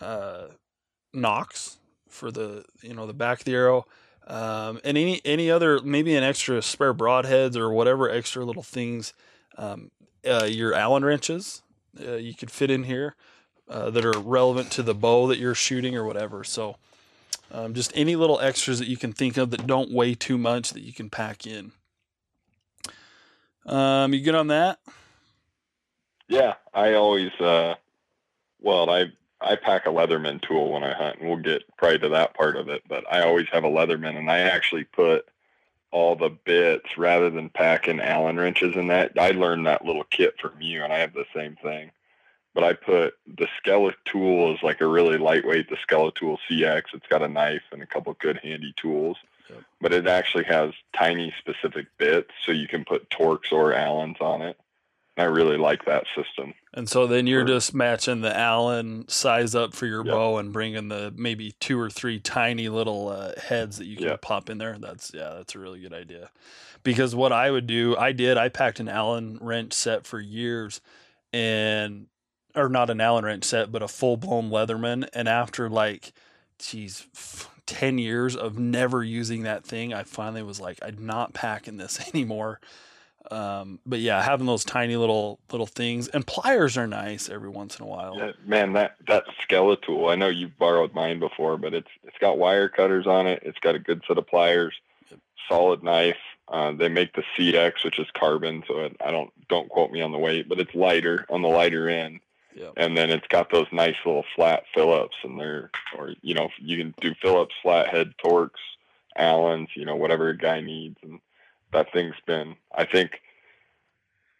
uh, 0.00 0.46
nocks 1.12 1.78
for 2.12 2.30
the 2.30 2.64
you 2.82 2.94
know 2.94 3.06
the 3.06 3.14
back 3.14 3.40
of 3.40 3.44
the 3.44 3.54
arrow, 3.54 3.86
um, 4.26 4.80
and 4.84 4.96
any 4.96 5.20
any 5.24 5.50
other 5.50 5.80
maybe 5.80 6.14
an 6.14 6.22
extra 6.22 6.62
spare 6.62 6.94
broadheads 6.94 7.56
or 7.56 7.72
whatever 7.72 8.10
extra 8.10 8.44
little 8.44 8.62
things. 8.62 9.12
Um, 9.58 9.90
uh, 10.26 10.44
your 10.44 10.72
Allen 10.72 11.04
wrenches 11.04 11.62
uh, 12.00 12.12
you 12.14 12.34
could 12.34 12.50
fit 12.50 12.70
in 12.70 12.84
here. 12.84 13.16
Uh, 13.68 13.88
that 13.88 14.04
are 14.04 14.18
relevant 14.18 14.70
to 14.70 14.82
the 14.82 14.94
bow 14.94 15.28
that 15.28 15.38
you're 15.38 15.54
shooting 15.54 15.96
or 15.96 16.04
whatever. 16.04 16.44
So, 16.44 16.76
um, 17.50 17.72
just 17.72 17.90
any 17.94 18.16
little 18.16 18.38
extras 18.40 18.78
that 18.80 18.88
you 18.88 18.98
can 18.98 19.12
think 19.12 19.38
of 19.38 19.50
that 19.50 19.66
don't 19.66 19.90
weigh 19.90 20.14
too 20.14 20.36
much 20.36 20.72
that 20.72 20.82
you 20.82 20.92
can 20.92 21.08
pack 21.08 21.46
in. 21.46 21.72
Um, 23.64 24.12
you 24.12 24.20
good 24.20 24.34
on 24.34 24.48
that? 24.48 24.78
Yeah, 26.28 26.54
I 26.74 26.94
always, 26.94 27.30
uh, 27.40 27.76
well, 28.60 28.90
I 28.90 29.04
I 29.42 29.56
pack 29.56 29.86
a 29.86 29.90
Leatherman 29.90 30.40
tool 30.42 30.72
when 30.72 30.84
I 30.84 30.92
hunt, 30.92 31.18
and 31.20 31.28
we'll 31.28 31.38
get 31.38 31.62
probably 31.76 31.98
to 32.00 32.08
that 32.10 32.34
part 32.34 32.56
of 32.56 32.68
it. 32.68 32.82
But 32.88 33.04
I 33.10 33.22
always 33.22 33.48
have 33.52 33.64
a 33.64 33.68
Leatherman, 33.70 34.16
and 34.16 34.30
I 34.30 34.40
actually 34.40 34.84
put 34.84 35.28
all 35.90 36.16
the 36.16 36.30
bits 36.30 36.96
rather 36.96 37.28
than 37.28 37.50
packing 37.50 38.00
Allen 38.00 38.36
wrenches 38.36 38.76
in 38.76 38.88
that. 38.88 39.12
I 39.18 39.30
learned 39.30 39.66
that 39.66 39.84
little 39.84 40.04
kit 40.04 40.34
from 40.40 40.60
you, 40.60 40.82
and 40.84 40.92
I 40.92 40.98
have 40.98 41.12
the 41.12 41.26
same 41.34 41.56
thing 41.56 41.90
but 42.54 42.64
I 42.64 42.74
put 42.74 43.14
the 43.26 43.48
Skeletool 43.64 44.54
is 44.54 44.62
like 44.62 44.80
a 44.80 44.86
really 44.86 45.18
lightweight, 45.18 45.68
the 45.70 45.76
Skeletool 45.76 46.38
CX. 46.48 46.82
It's 46.94 47.06
got 47.08 47.22
a 47.22 47.28
knife 47.28 47.62
and 47.72 47.82
a 47.82 47.86
couple 47.86 48.14
good 48.14 48.38
handy 48.42 48.74
tools, 48.76 49.16
yep. 49.48 49.60
but 49.80 49.92
it 49.92 50.06
actually 50.06 50.44
has 50.44 50.72
tiny 50.94 51.32
specific 51.38 51.86
bits 51.98 52.30
so 52.44 52.52
you 52.52 52.68
can 52.68 52.84
put 52.84 53.08
Torx 53.08 53.52
or 53.52 53.72
Allens 53.72 54.18
on 54.20 54.42
it. 54.42 54.58
I 55.16 55.24
really 55.24 55.58
like 55.58 55.84
that 55.84 56.04
system. 56.16 56.54
And 56.72 56.88
so 56.88 57.06
then 57.06 57.26
you're 57.26 57.44
just 57.44 57.74
matching 57.74 58.22
the 58.22 58.34
Allen 58.34 59.06
size 59.08 59.54
up 59.54 59.74
for 59.74 59.86
your 59.86 60.04
yep. 60.06 60.14
bow 60.14 60.38
and 60.38 60.52
bringing 60.52 60.88
the 60.88 61.12
maybe 61.14 61.52
two 61.60 61.78
or 61.78 61.90
three 61.90 62.18
tiny 62.18 62.70
little 62.70 63.08
uh, 63.08 63.32
heads 63.38 63.76
that 63.76 63.86
you 63.86 63.96
can 63.96 64.06
yep. 64.06 64.22
pop 64.22 64.48
in 64.48 64.56
there. 64.56 64.78
That's 64.78 65.12
yeah, 65.12 65.34
that's 65.36 65.54
a 65.54 65.58
really 65.58 65.80
good 65.80 65.92
idea. 65.92 66.30
Because 66.82 67.14
what 67.14 67.30
I 67.30 67.50
would 67.50 67.66
do, 67.66 67.94
I 67.96 68.12
did, 68.12 68.38
I 68.38 68.48
packed 68.48 68.80
an 68.80 68.88
Allen 68.88 69.38
wrench 69.40 69.74
set 69.74 70.06
for 70.06 70.18
years 70.18 70.80
and 71.32 72.06
or 72.54 72.68
not 72.68 72.90
an 72.90 73.00
Allen 73.00 73.24
wrench 73.24 73.44
set, 73.44 73.70
but 73.70 73.82
a 73.82 73.88
full 73.88 74.16
blown 74.16 74.50
Leatherman. 74.50 75.08
And 75.12 75.28
after 75.28 75.68
like, 75.68 76.12
geez, 76.58 77.06
10 77.66 77.98
years 77.98 78.36
of 78.36 78.58
never 78.58 79.02
using 79.02 79.42
that 79.42 79.64
thing, 79.64 79.92
I 79.92 80.02
finally 80.04 80.42
was 80.42 80.60
like, 80.60 80.78
I'm 80.82 81.04
not 81.04 81.34
packing 81.34 81.76
this 81.76 82.08
anymore. 82.14 82.60
Um, 83.30 83.78
but 83.86 84.00
yeah, 84.00 84.22
having 84.22 84.46
those 84.46 84.64
tiny 84.64 84.96
little 84.96 85.38
little 85.50 85.66
things 85.66 86.08
and 86.08 86.26
pliers 86.26 86.76
are 86.76 86.86
nice 86.86 87.28
every 87.28 87.48
once 87.48 87.78
in 87.78 87.84
a 87.84 87.88
while. 87.88 88.16
Yeah, 88.18 88.32
man, 88.44 88.72
that 88.74 88.96
that 89.06 89.24
Skeletool. 89.48 90.10
I 90.10 90.16
know 90.16 90.28
you 90.28 90.48
borrowed 90.48 90.92
mine 90.94 91.20
before, 91.20 91.56
but 91.56 91.72
it's 91.74 91.88
it's 92.04 92.18
got 92.18 92.38
wire 92.38 92.68
cutters 92.68 93.06
on 93.06 93.26
it. 93.26 93.42
It's 93.44 93.58
got 93.60 93.74
a 93.74 93.78
good 93.78 94.02
set 94.06 94.18
of 94.18 94.26
pliers, 94.26 94.74
Yep. 95.10 95.20
solid 95.48 95.82
knife. 95.82 96.16
Uh, 96.48 96.72
they 96.72 96.88
make 96.88 97.14
the 97.14 97.22
CX, 97.36 97.84
which 97.84 97.98
is 97.98 98.06
carbon, 98.14 98.62
so 98.66 98.80
it, 98.80 98.96
I 99.04 99.10
don't 99.10 99.30
don't 99.48 99.68
quote 99.68 99.92
me 99.92 100.02
on 100.02 100.12
the 100.12 100.18
weight, 100.18 100.48
but 100.48 100.58
it's 100.60 100.74
lighter 100.74 101.24
on 101.30 101.42
the 101.42 101.48
lighter 101.48 101.88
end. 101.88 102.20
Yep. 102.54 102.72
And 102.76 102.94
then 102.98 103.08
it's 103.10 103.26
got 103.28 103.50
those 103.50 103.66
nice 103.72 103.96
little 104.04 104.24
flat 104.36 104.64
Phillips, 104.74 105.16
and 105.22 105.40
they're 105.40 105.70
or 105.96 106.14
you 106.20 106.34
know 106.34 106.50
you 106.58 106.76
can 106.76 106.94
do 107.00 107.14
Phillips 107.22 107.54
flathead 107.62 108.12
Torx, 108.22 108.50
Allens, 109.16 109.68
you 109.74 109.84
know 109.86 109.96
whatever 109.96 110.28
a 110.30 110.36
guy 110.36 110.60
needs, 110.60 110.96
and 111.02 111.20
that 111.72 111.92
thing's 111.92 112.14
been. 112.26 112.56
I 112.74 112.84
think 112.84 113.20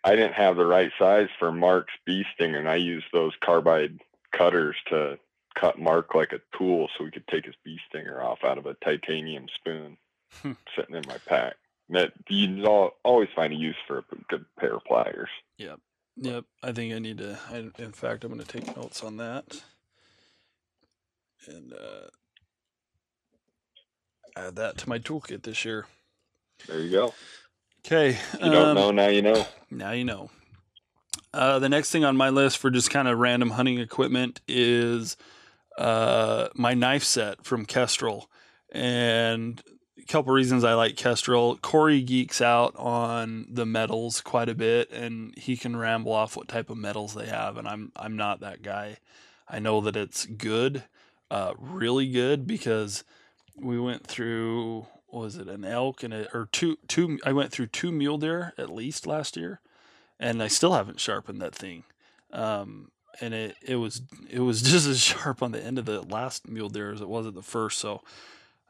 I 0.05 0.17
didn't 0.17 0.35
have 0.35 0.57
the 0.57 0.67
right 0.67 0.91
size 0.99 1.29
for 1.39 1.53
Mark's 1.53 1.93
bee 2.07 2.25
stinger, 2.35 2.59
and 2.59 2.69
I 2.69 2.77
used 2.77 3.07
those 3.13 3.33
carbide 3.43 4.01
cutters 4.33 4.77
to 4.89 5.19
cut 5.55 5.79
Mark 5.79 6.15
like 6.15 6.33
a 6.33 6.41
tool, 6.57 6.89
so 6.97 7.05
we 7.05 7.11
could 7.11 7.27
take 7.29 7.45
his 7.45 7.55
bee 7.65 7.79
stinger 7.89 8.23
off 8.23 8.39
out 8.45 8.59
of 8.59 8.67
a 8.67 8.75
titanium 8.85 9.47
spoon 9.55 9.97
Hmm. 10.41 10.53
sitting 10.75 10.95
in 10.97 11.03
my 11.07 11.19
pack. 11.27 11.55
That 11.91 12.13
you 12.29 12.65
always 13.05 13.29
find 13.37 13.53
a 13.53 13.57
use 13.57 13.77
for 13.87 13.99
a 13.99 14.05
good 14.31 14.47
pair 14.59 14.75
of 14.77 14.85
pliers. 14.85 15.29
Yep. 15.59 15.79
Yep, 16.17 16.45
I 16.63 16.73
think 16.73 16.95
I 16.95 16.99
need 16.99 17.19
to. 17.19 17.39
I, 17.51 17.71
in 17.79 17.93
fact, 17.93 18.25
I'm 18.25 18.33
going 18.33 18.45
to 18.45 18.51
take 18.51 18.75
notes 18.77 19.03
on 19.03 19.17
that 19.19 19.63
and 21.47 21.73
uh, 21.73 22.09
add 24.37 24.57
that 24.57 24.79
to 24.79 24.89
my 24.89 24.99
toolkit 24.99 25.43
this 25.43 25.65
year. 25.65 25.87
There 26.69 26.81
you 26.81 26.91
go. 26.91 27.15
Okay, 27.85 28.19
You 28.35 28.51
don't 28.51 28.69
um, 28.69 28.75
know 28.77 28.91
now, 28.93 29.09
you 29.09 29.23
know. 29.23 29.47
Now 29.71 29.91
you 29.91 30.05
know. 30.05 30.31
Uh, 31.35 31.59
the 31.59 31.69
next 31.69 31.91
thing 31.91 32.05
on 32.05 32.17
my 32.17 32.29
list 32.29 32.59
for 32.59 32.71
just 32.71 32.91
kind 32.91 33.09
of 33.09 33.19
random 33.19 33.51
hunting 33.51 33.79
equipment 33.79 34.41
is 34.47 35.17
uh, 35.79 36.49
my 36.55 36.75
knife 36.75 37.03
set 37.03 37.45
from 37.45 37.65
Kestrel. 37.65 38.31
And 38.71 39.63
a 39.99 40.05
couple 40.05 40.33
reasons 40.33 40.63
I 40.63 40.75
like 40.75 40.97
Kestrel. 40.97 41.57
Corey 41.57 42.03
geeks 42.03 42.41
out 42.41 42.75
on 42.77 43.47
the 43.51 43.67
metals 43.67 44.21
quite 44.21 44.49
a 44.49 44.55
bit, 44.55 44.91
and 44.91 45.37
he 45.37 45.57
can 45.57 45.77
ramble 45.77 46.13
off 46.13 46.37
what 46.37 46.49
type 46.49 46.71
of 46.71 46.77
metals 46.77 47.15
they 47.15 47.27
have. 47.27 47.57
And 47.57 47.67
I'm 47.67 47.93
I'm 47.97 48.17
not 48.17 48.41
that 48.41 48.63
guy. 48.63 48.99
I 49.49 49.59
know 49.59 49.81
that 49.83 49.97
it's 49.97 50.25
good, 50.25 50.85
uh, 51.31 51.55
really 51.59 52.09
good, 52.11 52.47
because 52.47 53.05
we 53.57 53.79
went 53.79 54.07
through 54.07 54.87
was 55.13 55.37
it 55.37 55.49
an 55.49 55.65
elk 55.65 56.03
and 56.03 56.15
a, 56.15 56.35
or 56.35 56.49
two 56.51 56.79
two 56.89 57.19
I 57.25 57.33
went 57.33 57.53
through 57.53 57.67
two 57.67 57.93
mule 57.93 58.19
deer 58.19 58.55
at 58.57 58.71
least 58.71 59.07
last 59.07 59.37
year, 59.37 59.61
and 60.19 60.43
I 60.43 60.49
still 60.49 60.73
haven't 60.73 61.01
sharpened 61.01 61.41
that 61.43 61.55
thing. 61.55 61.85
Um, 62.33 62.91
and 63.21 63.35
it, 63.35 63.57
it 63.63 63.77
was 63.77 64.03
it 64.31 64.41
was 64.41 64.63
just 64.71 64.87
as 64.87 65.01
sharp 65.01 65.43
on 65.43 65.53
the 65.53 65.63
end 65.63 65.79
of 65.79 65.85
the 65.85 66.03
last 66.03 66.49
mule 66.49 66.69
deer 66.69 66.93
as 66.93 67.01
it 67.01 67.09
was 67.09 67.27
at 67.27 67.35
the 67.35 67.43
first. 67.43 67.79
So, 67.79 68.03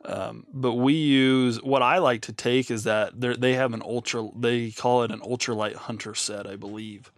um, 0.04 0.46
but 0.52 0.74
we 0.74 0.94
use 0.94 1.62
what 1.62 1.82
I 1.82 1.98
like 1.98 2.22
to 2.22 2.32
take 2.32 2.70
is 2.70 2.84
that 2.84 3.20
they 3.20 3.34
they 3.34 3.54
have 3.54 3.72
an 3.72 3.82
ultra 3.82 4.28
they 4.36 4.70
call 4.70 5.02
it 5.02 5.10
an 5.10 5.20
ultralight 5.20 5.74
hunter 5.74 6.14
set 6.14 6.46
I 6.46 6.56
believe, 6.56 7.12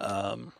um, 0.00 0.52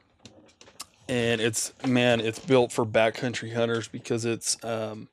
and 1.08 1.40
it's 1.40 1.72
man 1.86 2.20
it's 2.20 2.38
built 2.38 2.72
for 2.72 2.84
backcountry 2.84 3.54
hunters 3.54 3.88
because 3.88 4.24
it's 4.24 4.62
um, 4.64 5.08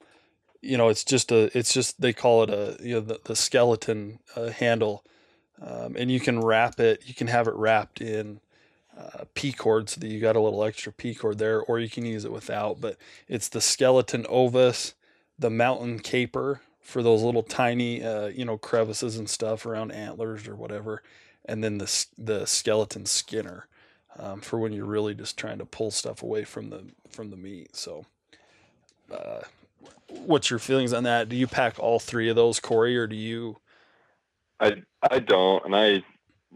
you 0.62 0.78
know 0.78 0.90
it's 0.90 1.04
just 1.04 1.32
a 1.32 1.56
it's 1.58 1.74
just 1.74 2.02
they 2.02 2.14
call 2.14 2.44
it 2.44 2.50
a 2.50 2.78
you 2.82 2.96
know 2.96 3.02
the, 3.02 3.20
the 3.26 3.36
skeleton 3.36 4.20
uh, 4.36 4.50
handle. 4.50 5.04
Um, 5.62 5.98
and 5.98 6.10
you 6.10 6.22
can 6.22 6.40
wrap 6.40 6.80
it 6.80 7.04
you 7.06 7.14
can 7.14 7.28
have 7.28 7.46
it 7.48 7.54
wrapped 7.54 8.00
in 8.00 8.40
uh, 8.98 9.26
p 9.34 9.52
cord 9.52 9.90
so 9.90 10.00
that 10.00 10.08
you 10.08 10.22
got 10.22 10.38
a 10.38 10.40
little 10.40 10.64
extra 10.64 10.94
p 10.94 11.14
cord 11.14 11.38
there 11.38 11.62
or 11.62 11.80
you 11.80 11.90
can 11.90 12.06
use 12.06 12.24
it 12.24 12.32
without 12.32 12.80
but 12.80 12.96
it's 13.28 13.50
the 13.50 13.60
skeleton 13.60 14.26
ovis 14.30 14.94
the 15.38 15.50
mountain 15.50 16.00
caper 16.00 16.62
for 16.80 17.04
those 17.04 17.24
little 17.24 17.44
tiny 17.44 18.02
uh, 18.02 18.28
you 18.28 18.46
know 18.46 18.58
crevices 18.58 19.18
and 19.18 19.30
stuff 19.30 19.66
around 19.66 19.92
antlers 19.92 20.48
or 20.48 20.56
whatever 20.56 21.04
and 21.44 21.62
then 21.62 21.78
the 21.78 22.06
the 22.18 22.46
skeleton 22.46 23.06
skinner 23.06 23.68
um, 24.20 24.42
for 24.42 24.60
when 24.60 24.74
you're 24.74 24.86
really 24.86 25.14
just 25.14 25.38
trying 25.38 25.58
to 25.60 25.66
pull 25.66 25.92
stuff 25.92 26.22
away 26.22 26.44
from 26.44 26.70
the 26.70 26.84
from 27.10 27.30
the 27.30 27.38
meat. 27.38 27.76
So 27.76 28.06
uh, 29.12 29.42
what's 30.10 30.50
your 30.50 30.60
feelings 30.60 30.94
on 30.94 31.04
that? 31.04 31.30
Do 31.30 31.36
you 31.36 31.48
pack 31.48 31.80
all 31.80 32.00
three 32.00 32.30
of 32.30 32.36
those, 32.36 32.60
Corey, 32.60 32.98
or 32.98 33.08
do 33.08 33.16
you? 33.16 33.58
I 34.60 34.84
I 35.02 35.20
don't, 35.20 35.66
and 35.66 35.76
I, 35.76 36.04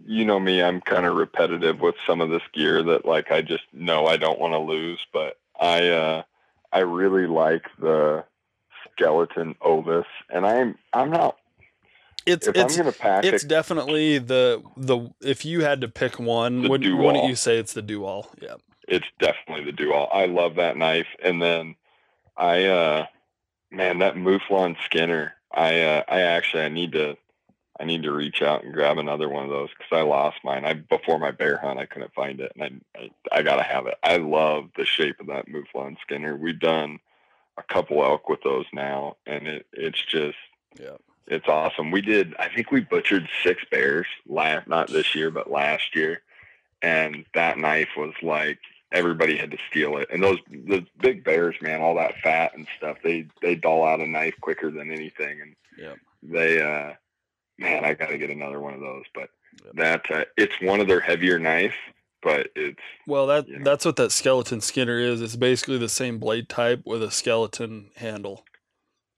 you 0.05 0.25
know 0.25 0.39
me, 0.39 0.61
I'm 0.61 0.81
kind 0.81 1.05
of 1.05 1.15
repetitive 1.15 1.79
with 1.79 1.95
some 2.05 2.21
of 2.21 2.29
this 2.29 2.41
gear 2.53 2.83
that 2.83 3.05
like 3.05 3.31
I 3.31 3.41
just 3.41 3.63
know 3.71 4.05
I 4.05 4.17
don't 4.17 4.39
want 4.39 4.53
to 4.53 4.59
lose, 4.59 4.99
but 5.13 5.37
I 5.59 5.89
uh 5.89 6.23
I 6.71 6.79
really 6.79 7.27
like 7.27 7.65
the 7.79 8.25
skeleton 8.91 9.55
ovis, 9.61 10.05
and 10.29 10.45
I'm 10.45 10.75
I'm 10.91 11.09
not 11.11 11.37
It's 12.25 12.47
it's 12.47 12.59
I'm 12.59 12.77
gonna 12.77 12.91
pack 12.91 13.23
it's 13.25 13.43
definitely 13.43 14.17
the 14.17 14.61
the 14.75 15.11
if 15.21 15.45
you 15.45 15.61
had 15.63 15.81
to 15.81 15.87
pick 15.87 16.19
one, 16.19 16.67
wouldn't, 16.67 16.97
wouldn't 16.97 17.25
you 17.25 17.35
say 17.35 17.57
it's 17.57 17.73
the 17.73 17.81
do 17.81 18.03
all? 18.05 18.31
Yeah. 18.41 18.55
it's 18.87 19.07
definitely 19.19 19.65
the 19.65 19.71
dual. 19.71 20.09
I 20.11 20.25
love 20.25 20.55
that 20.55 20.75
knife, 20.77 21.07
and 21.23 21.41
then 21.41 21.75
I 22.37 22.65
uh 22.65 23.05
man 23.71 23.99
that 23.99 24.15
Mouflon 24.15 24.75
Skinner. 24.85 25.33
I 25.51 25.81
uh 25.81 26.03
I 26.07 26.21
actually 26.21 26.63
I 26.63 26.69
need 26.69 26.93
to 26.93 27.17
I 27.79 27.85
need 27.85 28.03
to 28.03 28.11
reach 28.11 28.41
out 28.41 28.63
and 28.63 28.73
grab 28.73 28.97
another 28.97 29.29
one 29.29 29.43
of 29.43 29.49
those 29.49 29.69
because 29.69 29.91
I 29.91 30.01
lost 30.01 30.37
mine. 30.43 30.63
I 30.63 30.73
before 30.73 31.19
my 31.19 31.31
bear 31.31 31.57
hunt 31.57 31.79
I 31.79 31.85
couldn't 31.85 32.13
find 32.13 32.39
it, 32.39 32.51
and 32.55 32.81
I, 32.95 32.99
I 32.99 33.39
I 33.39 33.41
gotta 33.41 33.63
have 33.63 33.87
it. 33.87 33.95
I 34.03 34.17
love 34.17 34.69
the 34.77 34.85
shape 34.85 35.19
of 35.19 35.27
that 35.27 35.47
Mouflon 35.47 35.97
Skinner. 36.01 36.35
We've 36.35 36.59
done 36.59 36.99
a 37.57 37.63
couple 37.63 38.03
elk 38.03 38.29
with 38.29 38.41
those 38.43 38.65
now, 38.73 39.17
and 39.25 39.47
it 39.47 39.65
it's 39.73 40.03
just 40.03 40.37
Yeah. 40.79 40.97
it's 41.27 41.47
awesome. 41.47 41.91
We 41.91 42.01
did 42.01 42.35
I 42.37 42.47
think 42.49 42.71
we 42.71 42.81
butchered 42.81 43.27
six 43.43 43.63
bears 43.69 44.07
last 44.27 44.67
not 44.67 44.89
this 44.89 45.13
year 45.15 45.31
but 45.31 45.51
last 45.51 45.95
year, 45.95 46.21
and 46.81 47.25
that 47.33 47.57
knife 47.57 47.89
was 47.97 48.13
like 48.21 48.59
everybody 48.93 49.35
had 49.37 49.51
to 49.51 49.57
steal 49.69 49.97
it. 49.97 50.07
And 50.11 50.23
those 50.23 50.37
the 50.49 50.85
big 51.01 51.23
bears, 51.25 51.55
man, 51.61 51.81
all 51.81 51.95
that 51.95 52.15
fat 52.23 52.55
and 52.55 52.67
stuff, 52.77 52.97
they 53.03 53.27
they 53.41 53.55
dull 53.55 53.83
out 53.83 53.99
a 53.99 54.07
knife 54.07 54.35
quicker 54.39 54.71
than 54.71 54.91
anything, 54.91 55.41
and 55.41 55.55
Yep. 55.77 55.97
they 56.21 56.61
uh 56.61 56.93
man 57.57 57.83
i 57.85 57.93
gotta 57.93 58.17
get 58.17 58.29
another 58.29 58.59
one 58.59 58.73
of 58.73 58.79
those 58.79 59.03
but 59.13 59.29
Yep. 59.65 59.73
that 59.75 60.11
uh, 60.11 60.25
it's 60.37 60.53
one 60.61 60.79
of 60.79 60.87
their 60.87 60.99
heavier 60.99 61.37
knives 61.39 61.73
but 62.21 62.47
it's 62.55 62.79
Well, 63.05 63.27
that 63.27 63.47
You 63.47 63.57
know. 63.59 63.63
that's 63.65 63.83
what 63.85 63.97
that 63.97 64.11
skeleton 64.13 64.61
Skinner 64.61 64.97
is. 64.97 65.21
It's 65.21 65.35
basically 65.35 65.77
the 65.77 65.89
same 65.89 66.17
blade 66.19 66.47
type 66.47 66.81
with 66.85 67.03
a 67.03 67.11
skeleton 67.11 67.89
handle. 67.97 68.45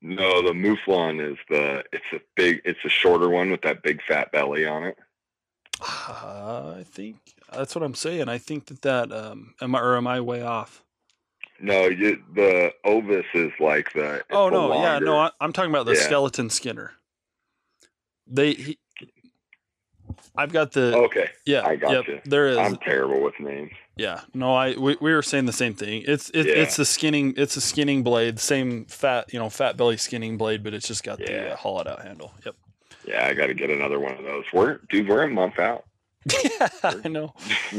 no 0.01 0.41
the 0.41 0.51
mouflon 0.53 1.19
is 1.31 1.37
the 1.49 1.83
it's 1.93 2.05
a 2.13 2.19
big 2.35 2.61
it's 2.65 2.83
a 2.85 2.89
shorter 2.89 3.29
one 3.29 3.51
with 3.51 3.61
that 3.61 3.83
big 3.83 4.01
fat 4.07 4.31
belly 4.31 4.65
on 4.65 4.83
it 4.83 4.97
Uh, 5.81 6.75
I 6.79 6.83
think 6.83 7.17
that's 7.51 7.75
what 7.75 7.83
I'm 7.83 7.95
saying. 7.95 8.29
I 8.29 8.37
think 8.37 8.67
that 8.67 8.81
that 8.83 9.11
um, 9.11 9.53
am 9.61 9.75
I 9.75 9.79
or 9.81 9.97
am 9.97 10.07
I 10.07 10.21
way 10.21 10.41
off? 10.41 10.81
no 11.59 11.85
you, 11.87 12.21
the 12.33 12.69
ovis 12.83 13.25
is 13.33 13.51
like 13.61 13.93
the 13.93 14.15
it's 14.15 14.25
oh 14.31 14.49
no, 14.49 14.73
yeah, 14.81 14.99
no, 14.99 15.17
I, 15.17 15.31
I'm 15.39 15.53
talking 15.53 15.71
about 15.71 15.85
the 15.85 15.93
Yeah. 15.93 16.01
skeleton 16.01 16.49
Skinner. 16.49 16.91
They, 18.27 18.53
he, 18.53 18.77
I've 20.35 20.51
got 20.51 20.73
the 20.73 20.95
okay 20.97 21.29
yeah, 21.45 21.65
I 21.65 21.75
got 21.75 21.91
yep, 21.91 22.07
you. 22.07 22.19
there 22.25 22.47
is 22.47 22.57
i'm 22.57 22.75
terrible 22.77 23.21
with 23.23 23.39
names 23.39 23.71
yeah. 23.97 24.21
No, 24.33 24.53
I 24.53 24.75
we, 24.75 24.97
we 24.99 25.13
were 25.13 25.21
saying 25.21 25.45
the 25.45 25.53
same 25.53 25.73
thing. 25.73 26.03
It's 26.05 26.29
it, 26.31 26.47
Yeah. 26.47 26.63
it's 26.63 26.75
the 26.75 26.85
skinning 26.85 27.33
it's 27.37 27.55
a 27.55 27.61
skinning 27.61 28.03
blade, 28.03 28.39
same 28.39 28.85
fat 28.85 29.31
you 29.33 29.39
know 29.39 29.49
fat 29.49 29.77
belly 29.77 29.97
skinning 29.97 30.37
blade, 30.37 30.63
but 30.63 30.73
it's 30.73 30.87
just 30.87 31.03
got 31.03 31.17
the 31.19 31.53
uh, 31.53 31.55
hollowed 31.55 31.87
out 31.87 32.01
handle. 32.01 32.33
Yep. 32.45 32.55
Yeah 33.07 33.25
i 33.25 33.33
gotta 33.33 33.53
get 33.53 33.69
another 33.69 33.99
one 33.99 34.13
of 34.17 34.23
those 34.23 34.45
we're 34.53 34.79
dude 34.89 35.07
we're 35.07 35.23
a 35.23 35.29
month 35.29 35.59
out 35.59 35.85
yeah, 36.43 36.69
I 36.83 37.07
know. 37.07 37.35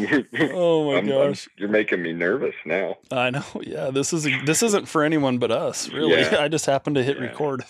Oh 0.52 0.84
my 0.92 0.98
I'm- 0.98 1.10
I'm- 1.10 1.30
gosh. 1.30 1.48
you're 1.56 1.68
making 1.68 2.00
me 2.00 2.12
nervous 2.12 2.54
now 2.64 2.94
I 3.10 3.30
know. 3.30 3.42
Yeah, 3.60 3.90
this 3.90 4.12
is 4.12 4.22
this 4.44 4.62
isn't 4.62 4.86
for 4.86 5.02
anyone 5.02 5.38
but 5.38 5.50
us, 5.50 5.88
really. 5.90 6.20
Yeah. 6.20 6.36
I 6.40 6.46
just 6.46 6.64
happened 6.66 6.94
to 6.94 7.02
hit 7.02 7.16
Yeah. 7.16 7.24
record. 7.24 7.64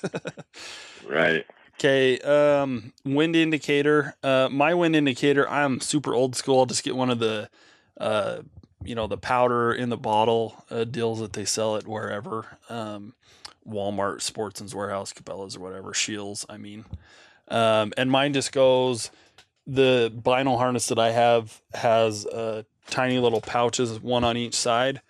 right 1.08 1.46
Okay, 1.78 2.18
um, 2.20 2.92
wind 3.04 3.36
indicator. 3.36 4.14
Uh, 4.22 4.48
my 4.50 4.72
wind 4.74 4.96
indicator. 4.96 5.48
I'm 5.48 5.80
super 5.80 6.14
old 6.14 6.34
school. 6.34 6.58
I'll 6.60 6.66
just 6.66 6.84
get 6.84 6.96
one 6.96 7.10
of 7.10 7.18
the, 7.18 7.50
uh, 8.00 8.38
you 8.82 8.94
know, 8.94 9.06
the 9.06 9.18
powder 9.18 9.74
in 9.74 9.90
the 9.90 9.96
bottle 9.98 10.64
uh, 10.70 10.84
deals 10.84 11.20
that 11.20 11.34
they 11.34 11.44
sell 11.44 11.76
at 11.76 11.86
wherever, 11.86 12.56
um, 12.70 13.12
Walmart, 13.68 14.22
Sportsman's 14.22 14.74
Warehouse, 14.74 15.12
Cabela's, 15.12 15.56
or 15.56 15.60
whatever. 15.60 15.92
Scheels. 15.92 16.46
I 16.48 16.56
mean, 16.56 16.86
um, 17.48 17.92
and 17.96 18.10
mine 18.10 18.32
just 18.32 18.52
goes. 18.52 19.10
The 19.68 20.12
bino 20.14 20.56
harness 20.56 20.86
that 20.88 20.98
I 20.98 21.10
have 21.10 21.60
has 21.74 22.24
uh, 22.26 22.62
tiny 22.88 23.18
little 23.18 23.40
pouches, 23.40 24.00
one 24.00 24.22
on 24.22 24.36
each 24.36 24.54
side. 24.54 25.02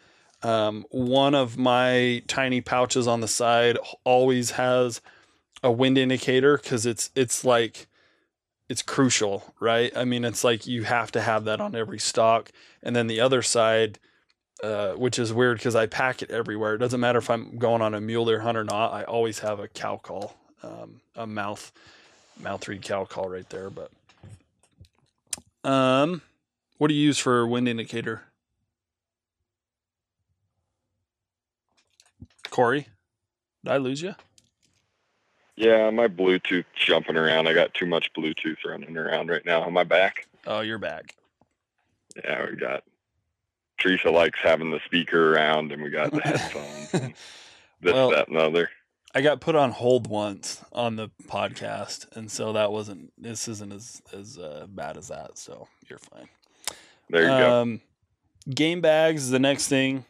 Um, 0.43 0.87
one 0.91 1.35
of 1.35 1.59
my 1.59 2.23
tiny 2.27 2.61
pouches 2.61 3.07
on 3.07 3.21
the 3.21 3.29
side 3.29 3.79
always 4.05 4.53
has 4.53 5.01
a 5.63 5.73
wind 5.73 5.99
indicator 5.99 6.57
because 6.57 6.87
it's 6.87 7.11
it's 7.15 7.45
like 7.45 7.87
it's 8.69 8.83
crucial, 8.83 9.55
right? 9.61 9.97
I 9.97 10.05
mean, 10.05 10.25
it's 10.25 10.45
like 10.45 10.67
you 10.67 10.85
have 10.85 11.13
to 11.13 11.21
have 11.21 11.45
that 11.45 11.61
on 11.61 11.75
every 11.75 11.99
stock. 11.99 12.51
And 12.83 12.97
then 12.97 13.07
the 13.07 13.21
other 13.21 13.43
side, 13.43 13.99
uh, 14.63 14.93
which 14.93 15.19
is 15.19 15.33
weird 15.33 15.59
because 15.59 15.77
I 15.77 15.87
pack 15.87 16.23
it 16.23 16.31
everywhere. 16.31 16.75
It 16.75 16.79
doesn't 16.79 17.01
matter 17.01 17.19
if 17.19 17.31
I'm 17.31 17.59
going 17.59 17.83
on 17.83 17.95
a 17.95 18.01
mule 18.01 18.27
deer 18.27 18.41
hunt 18.41 18.59
or 18.59 18.65
not. 18.65 18.93
I 18.93 19.05
always 19.05 19.41
have 19.41 19.61
a 19.61 19.69
cow 19.69 19.99
call, 19.99 20.37
um, 20.63 21.01
a 21.15 21.27
mouth 21.27 21.73
mouth 22.41 22.67
reed 22.69 22.83
cow 22.83 23.05
call 23.05 23.29
right 23.29 23.49
there. 23.51 23.71
But 23.71 23.91
um, 25.69 26.23
what 26.79 26.89
do 26.89 26.95
you 26.95 27.03
use 27.03 27.19
for 27.19 27.47
wind 27.47 27.69
indicator? 27.69 28.23
Corey, 32.51 32.87
did 33.65 33.73
I 33.73 33.77
lose 33.77 34.01
you? 34.03 34.15
Yeah, 35.57 35.91
my 35.91 36.07
Bluetooth 36.07 36.65
jumping 36.75 37.17
around. 37.17 37.49
I 37.49 37.55
got 37.55 37.73
too 37.75 37.87
much 37.87 38.13
Bluetooth 38.13 38.59
running 38.67 38.97
around 38.97 39.29
right 39.31 39.45
now. 39.45 39.65
Am 39.65 39.77
I 39.77 39.85
back? 39.85 40.27
Oh, 40.47 40.61
you're 40.61 40.79
back. 40.79 41.15
Yeah, 42.23 42.47
we 42.51 42.57
got 42.57 42.85
Teresa 43.79 44.11
likes 44.11 44.39
having 44.43 44.71
the 44.71 44.81
speaker 44.85 45.35
around, 45.35 45.73
and 45.73 45.83
we 45.83 45.91
got 45.91 46.13
the 46.13 46.21
headphones. 46.25 46.95
And 46.95 47.15
this, 47.81 47.95
Well- 47.95 48.11
that, 48.11 48.29
and 48.29 48.37
the 48.37 48.43
other. 48.45 48.71
I 49.17 49.23
got 49.23 49.41
put 49.41 49.57
on 49.57 49.71
hold 49.71 50.09
once 50.09 50.63
on 50.73 50.97
the 50.97 51.09
podcast, 51.27 52.15
and 52.15 52.31
so 52.31 52.53
that 52.53 52.71
wasn't. 52.71 53.15
This 53.17 53.49
isn't 53.49 53.73
as 53.73 54.03
as 54.13 54.37
uh, 54.37 54.67
bad 54.69 54.99
as 54.99 55.09
that. 55.09 55.39
So 55.39 55.69
you're 55.89 55.99
fine. 55.99 56.29
There 57.09 57.23
you 57.23 57.29
go. 57.29 57.63
Um, 57.63 57.81
game 58.51 58.83
bags 58.83 59.23
is 59.23 59.31
the 59.31 59.39
next 59.39 59.69
thing. 59.69 60.05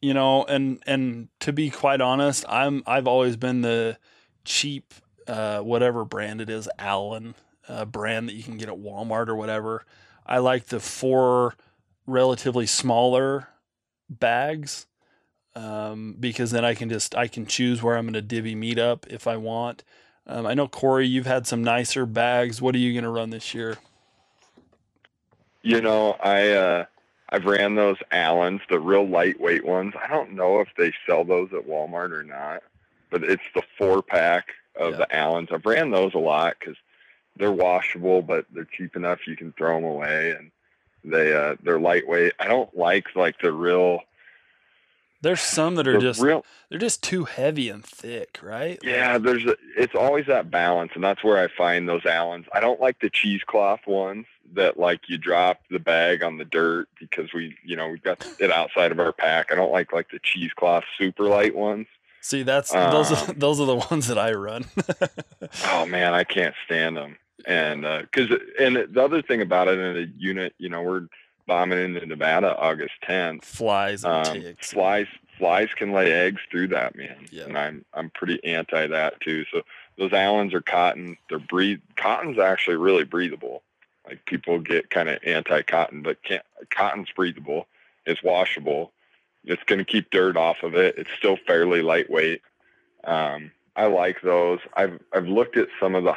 You 0.00 0.14
know, 0.14 0.44
and 0.44 0.80
and 0.86 1.30
to 1.40 1.52
be 1.52 1.68
quite 1.68 2.00
honest, 2.00 2.44
I'm 2.48 2.84
I've 2.86 3.08
always 3.08 3.36
been 3.36 3.62
the 3.62 3.98
cheap, 4.44 4.94
uh, 5.26 5.62
whatever 5.62 6.04
brand 6.04 6.40
it 6.40 6.48
is, 6.48 6.68
Allen 6.78 7.34
uh, 7.68 7.84
brand 7.84 8.28
that 8.28 8.34
you 8.34 8.44
can 8.44 8.56
get 8.56 8.68
at 8.68 8.76
Walmart 8.76 9.26
or 9.26 9.34
whatever. 9.34 9.84
I 10.24 10.38
like 10.38 10.66
the 10.66 10.78
four 10.78 11.56
relatively 12.06 12.66
smaller 12.66 13.48
bags 14.08 14.86
um, 15.54 16.16
because 16.18 16.50
then 16.50 16.64
I 16.64 16.74
can 16.74 16.88
just 16.88 17.14
I 17.16 17.28
can 17.28 17.46
choose 17.46 17.82
where 17.82 17.96
I'm 17.96 18.06
going 18.06 18.14
to 18.14 18.22
divvy 18.22 18.54
meat 18.54 18.78
up 18.78 19.06
if 19.08 19.26
I 19.26 19.36
want. 19.36 19.84
Um, 20.26 20.46
I 20.46 20.54
know 20.54 20.68
Corey, 20.68 21.06
you've 21.06 21.26
had 21.26 21.46
some 21.46 21.64
nicer 21.64 22.06
bags. 22.06 22.62
What 22.62 22.74
are 22.74 22.78
you 22.78 22.92
going 22.92 23.04
to 23.04 23.10
run 23.10 23.30
this 23.30 23.54
year? 23.54 23.78
You 25.62 25.80
know, 25.80 26.12
I 26.22 26.50
uh 26.52 26.84
I've 27.30 27.44
ran 27.44 27.74
those 27.74 27.96
Allens, 28.10 28.60
the 28.70 28.80
real 28.80 29.06
lightweight 29.08 29.64
ones. 29.64 29.94
I 30.02 30.08
don't 30.08 30.32
know 30.32 30.60
if 30.60 30.68
they 30.76 30.92
sell 31.06 31.24
those 31.24 31.52
at 31.52 31.66
Walmart 31.66 32.12
or 32.12 32.22
not, 32.24 32.62
but 33.10 33.24
it's 33.24 33.42
the 33.54 33.62
four 33.78 34.02
pack 34.02 34.48
of 34.76 34.92
Yeah. 34.92 34.98
the 34.98 35.16
Allens. 35.16 35.48
I've 35.52 35.66
ran 35.66 35.90
those 35.90 36.14
a 36.14 36.18
lot 36.18 36.56
because 36.58 36.76
they're 37.36 37.52
washable, 37.52 38.22
but 38.22 38.46
they're 38.52 38.66
cheap 38.76 38.96
enough 38.96 39.26
you 39.26 39.36
can 39.36 39.52
throw 39.52 39.76
them 39.76 39.84
away, 39.84 40.32
and 40.32 40.50
they 41.04 41.32
uh 41.34 41.56
they're 41.62 41.80
lightweight. 41.80 42.34
I 42.38 42.48
don't 42.48 42.76
like 42.76 43.06
like 43.16 43.38
the 43.40 43.52
real 43.52 44.00
There's 45.22 45.40
some 45.40 45.76
that 45.76 45.86
are 45.88 45.98
just 45.98 46.20
real 46.20 46.44
they're 46.68 46.78
just 46.78 47.02
too 47.02 47.24
heavy 47.24 47.68
and 47.68 47.84
thick, 47.84 48.38
right? 48.42 48.78
Yeah, 48.82 49.18
there's 49.18 49.44
a, 49.44 49.56
it's 49.76 49.94
always 49.94 50.26
that 50.26 50.50
balance, 50.50 50.92
and 50.94 51.02
that's 51.04 51.22
where 51.22 51.38
I 51.38 51.48
find 51.48 51.88
those 51.88 52.04
Allens. 52.04 52.46
I 52.52 52.60
don't 52.60 52.80
like 52.80 53.00
the 53.00 53.08
cheesecloth 53.08 53.86
ones 53.86 54.26
that 54.54 54.78
like 54.78 55.08
you 55.08 55.18
drop 55.18 55.60
the 55.70 55.78
bag 55.78 56.22
on 56.22 56.38
the 56.38 56.44
dirt 56.44 56.88
because 56.98 57.32
we, 57.32 57.56
you 57.64 57.76
know, 57.76 57.88
we've 57.88 58.02
got 58.02 58.26
it 58.38 58.50
outside 58.50 58.90
of 58.92 58.98
our 59.00 59.12
pack. 59.12 59.52
I 59.52 59.54
don't 59.54 59.72
like 59.72 59.92
like 59.92 60.10
the 60.10 60.18
cheesecloth 60.18 60.84
super 60.98 61.24
light 61.24 61.54
ones. 61.54 61.86
See, 62.20 62.42
that's 62.42 62.72
those 62.72 63.12
are, 63.12 63.30
Um, 63.30 63.36
those 63.38 63.60
are 63.60 63.66
the 63.66 63.76
ones 63.90 64.08
that 64.08 64.18
I 64.18 64.32
run. 64.32 64.64
Oh 65.66 65.86
man, 65.86 66.14
I 66.14 66.24
can't 66.24 66.54
stand 66.64 66.96
them. 66.96 67.16
And 67.46 67.82
because 67.82 68.30
and 68.58 68.76
the 68.76 69.02
other 69.02 69.22
thing 69.22 69.40
about 69.42 69.68
it 69.68 69.78
in 69.78 69.96
a 69.96 70.06
unit, 70.16 70.54
you 70.58 70.68
know, 70.68 70.82
we're 70.82 71.06
bombing 71.46 71.78
into 71.82 72.04
Nevada 72.06 72.56
August 72.56 72.94
10th. 73.06 73.44
Flies 73.44 74.04
and 74.04 74.26
Um, 74.26 74.40
ticks. 74.40 74.70
flies 74.72 75.06
flies 75.38 75.68
can 75.76 75.92
lay 75.92 76.12
eggs 76.12 76.40
through 76.50 76.68
that 76.68 76.94
man. 76.94 77.26
Yeah. 77.30 77.44
and 77.44 77.58
i'm 77.58 77.84
i'm 77.94 78.10
pretty 78.10 78.42
anti 78.44 78.86
that 78.86 79.20
too. 79.20 79.44
So 79.52 79.62
those 79.98 80.12
allens 80.12 80.54
are 80.54 80.60
cotton. 80.60 81.16
They're 81.28 81.38
breathe 81.38 81.80
cotton's 81.96 82.38
actually 82.38 82.76
really 82.76 83.04
breathable. 83.04 83.62
Like 84.06 84.24
people 84.26 84.58
get 84.58 84.90
kind 84.90 85.08
of 85.08 85.18
anti 85.24 85.62
cotton 85.62 86.02
but 86.02 86.22
can't 86.22 86.44
cotton's 86.70 87.10
breathable. 87.14 87.66
It's 88.06 88.22
washable. 88.22 88.92
It's 89.44 89.62
going 89.64 89.78
to 89.80 89.84
keep 89.84 90.10
dirt 90.10 90.36
off 90.36 90.62
of 90.62 90.74
it. 90.76 90.96
It's 90.98 91.10
still 91.18 91.36
fairly 91.46 91.82
lightweight. 91.82 92.42
Um, 93.04 93.50
i 93.74 93.86
like 93.86 94.20
those. 94.22 94.60
I've 94.76 95.00
i've 95.12 95.26
looked 95.26 95.56
at 95.56 95.68
some 95.80 95.94
of 95.94 96.04
the 96.04 96.14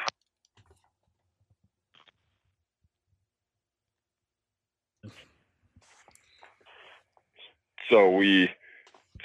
so 7.89 8.09
we 8.09 8.49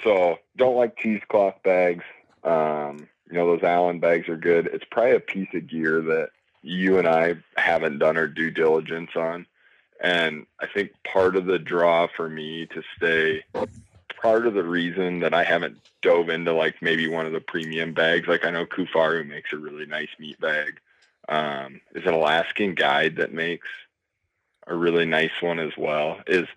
so 0.03 0.37
don't 0.57 0.75
like 0.75 0.97
cheesecloth 0.97 1.61
bags. 1.63 2.03
Um 2.43 3.07
you 3.29 3.37
know 3.37 3.47
those 3.47 3.63
allen 3.63 3.99
bags 3.99 4.27
are 4.29 4.37
good. 4.37 4.67
It's 4.67 4.85
probably 4.89 5.15
a 5.15 5.19
piece 5.19 5.49
of 5.53 5.67
gear 5.67 6.01
that 6.01 6.29
you 6.63 6.99
and 6.99 7.07
i 7.07 7.35
haven't 7.57 7.97
done 7.97 8.17
our 8.17 8.27
due 8.27 8.51
diligence 8.51 9.11
on. 9.15 9.45
And 9.99 10.45
i 10.59 10.67
think 10.67 10.91
part 11.03 11.35
of 11.35 11.45
the 11.45 11.59
draw 11.59 12.07
for 12.15 12.29
me 12.29 12.67
to 12.67 12.81
stay 12.97 13.43
part 14.21 14.45
of 14.45 14.53
the 14.53 14.63
reason 14.63 15.19
that 15.19 15.33
i 15.33 15.43
haven't 15.43 15.77
dove 16.01 16.29
into 16.29 16.53
like 16.53 16.75
maybe 16.81 17.07
one 17.07 17.25
of 17.25 17.33
the 17.33 17.41
premium 17.41 17.93
bags 17.93 18.27
like 18.27 18.45
i 18.45 18.51
know 18.51 18.65
Kifaru 18.65 19.27
makes 19.27 19.51
a 19.51 19.57
really 19.57 19.85
nice 19.87 20.09
meat 20.19 20.39
bag 20.39 20.79
um 21.27 21.81
is 21.95 22.05
an 22.05 22.13
alaskan 22.13 22.75
guide 22.75 23.15
that 23.15 23.33
makes 23.33 23.67
a 24.67 24.75
really 24.75 25.05
nice 25.05 25.31
one 25.41 25.59
as 25.59 25.75
well 25.75 26.19
is 26.27 26.47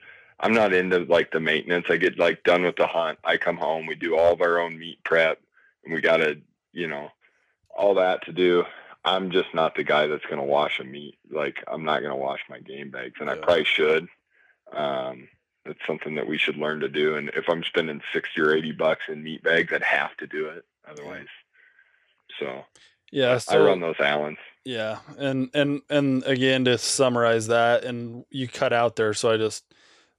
I'm 0.44 0.52
not 0.52 0.74
into 0.74 0.98
like 1.00 1.32
the 1.32 1.40
maintenance. 1.40 1.86
I 1.88 1.96
get 1.96 2.18
like 2.18 2.44
done 2.44 2.64
with 2.64 2.76
the 2.76 2.86
hunt. 2.86 3.18
I 3.24 3.38
come 3.38 3.56
home. 3.56 3.86
We 3.86 3.94
do 3.94 4.16
all 4.16 4.34
of 4.34 4.42
our 4.42 4.58
own 4.58 4.78
meat 4.78 5.02
prep, 5.02 5.40
and 5.84 5.94
we 5.94 6.02
got 6.02 6.18
to, 6.18 6.38
you 6.72 6.86
know, 6.86 7.08
all 7.74 7.94
that 7.94 8.24
to 8.26 8.32
do. 8.32 8.64
I'm 9.06 9.30
just 9.30 9.54
not 9.54 9.74
the 9.74 9.84
guy 9.84 10.06
that's 10.06 10.26
going 10.26 10.38
to 10.38 10.44
wash 10.44 10.80
a 10.80 10.84
meat. 10.84 11.18
Like 11.30 11.64
I'm 11.66 11.84
not 11.84 12.00
going 12.00 12.12
to 12.12 12.16
wash 12.16 12.40
my 12.50 12.58
game 12.58 12.90
bags, 12.90 13.14
and 13.20 13.30
I 13.30 13.36
probably 13.36 13.64
should. 13.64 14.06
Um, 14.72 15.28
it's 15.64 15.80
something 15.86 16.14
that 16.16 16.26
we 16.26 16.36
should 16.36 16.58
learn 16.58 16.80
to 16.80 16.88
do. 16.90 17.16
And 17.16 17.30
if 17.30 17.48
I'm 17.48 17.64
spending 17.64 18.02
sixty 18.12 18.42
or 18.42 18.54
eighty 18.54 18.72
bucks 18.72 19.04
in 19.08 19.22
meat 19.22 19.42
bags, 19.42 19.72
I'd 19.72 19.82
have 19.82 20.14
to 20.18 20.26
do 20.26 20.48
it 20.48 20.64
otherwise. 20.86 21.28
So 22.38 22.64
yeah, 23.10 23.38
I 23.48 23.56
run 23.56 23.80
those 23.80 23.98
Allens. 23.98 24.38
yeah, 24.64 24.98
and 25.16 25.48
and 25.54 25.80
and 25.88 26.22
again 26.24 26.66
to 26.66 26.76
summarize 26.76 27.46
that, 27.46 27.84
and 27.84 28.26
you 28.30 28.46
cut 28.46 28.74
out 28.74 28.96
there, 28.96 29.14
so 29.14 29.30
I 29.30 29.38
just 29.38 29.64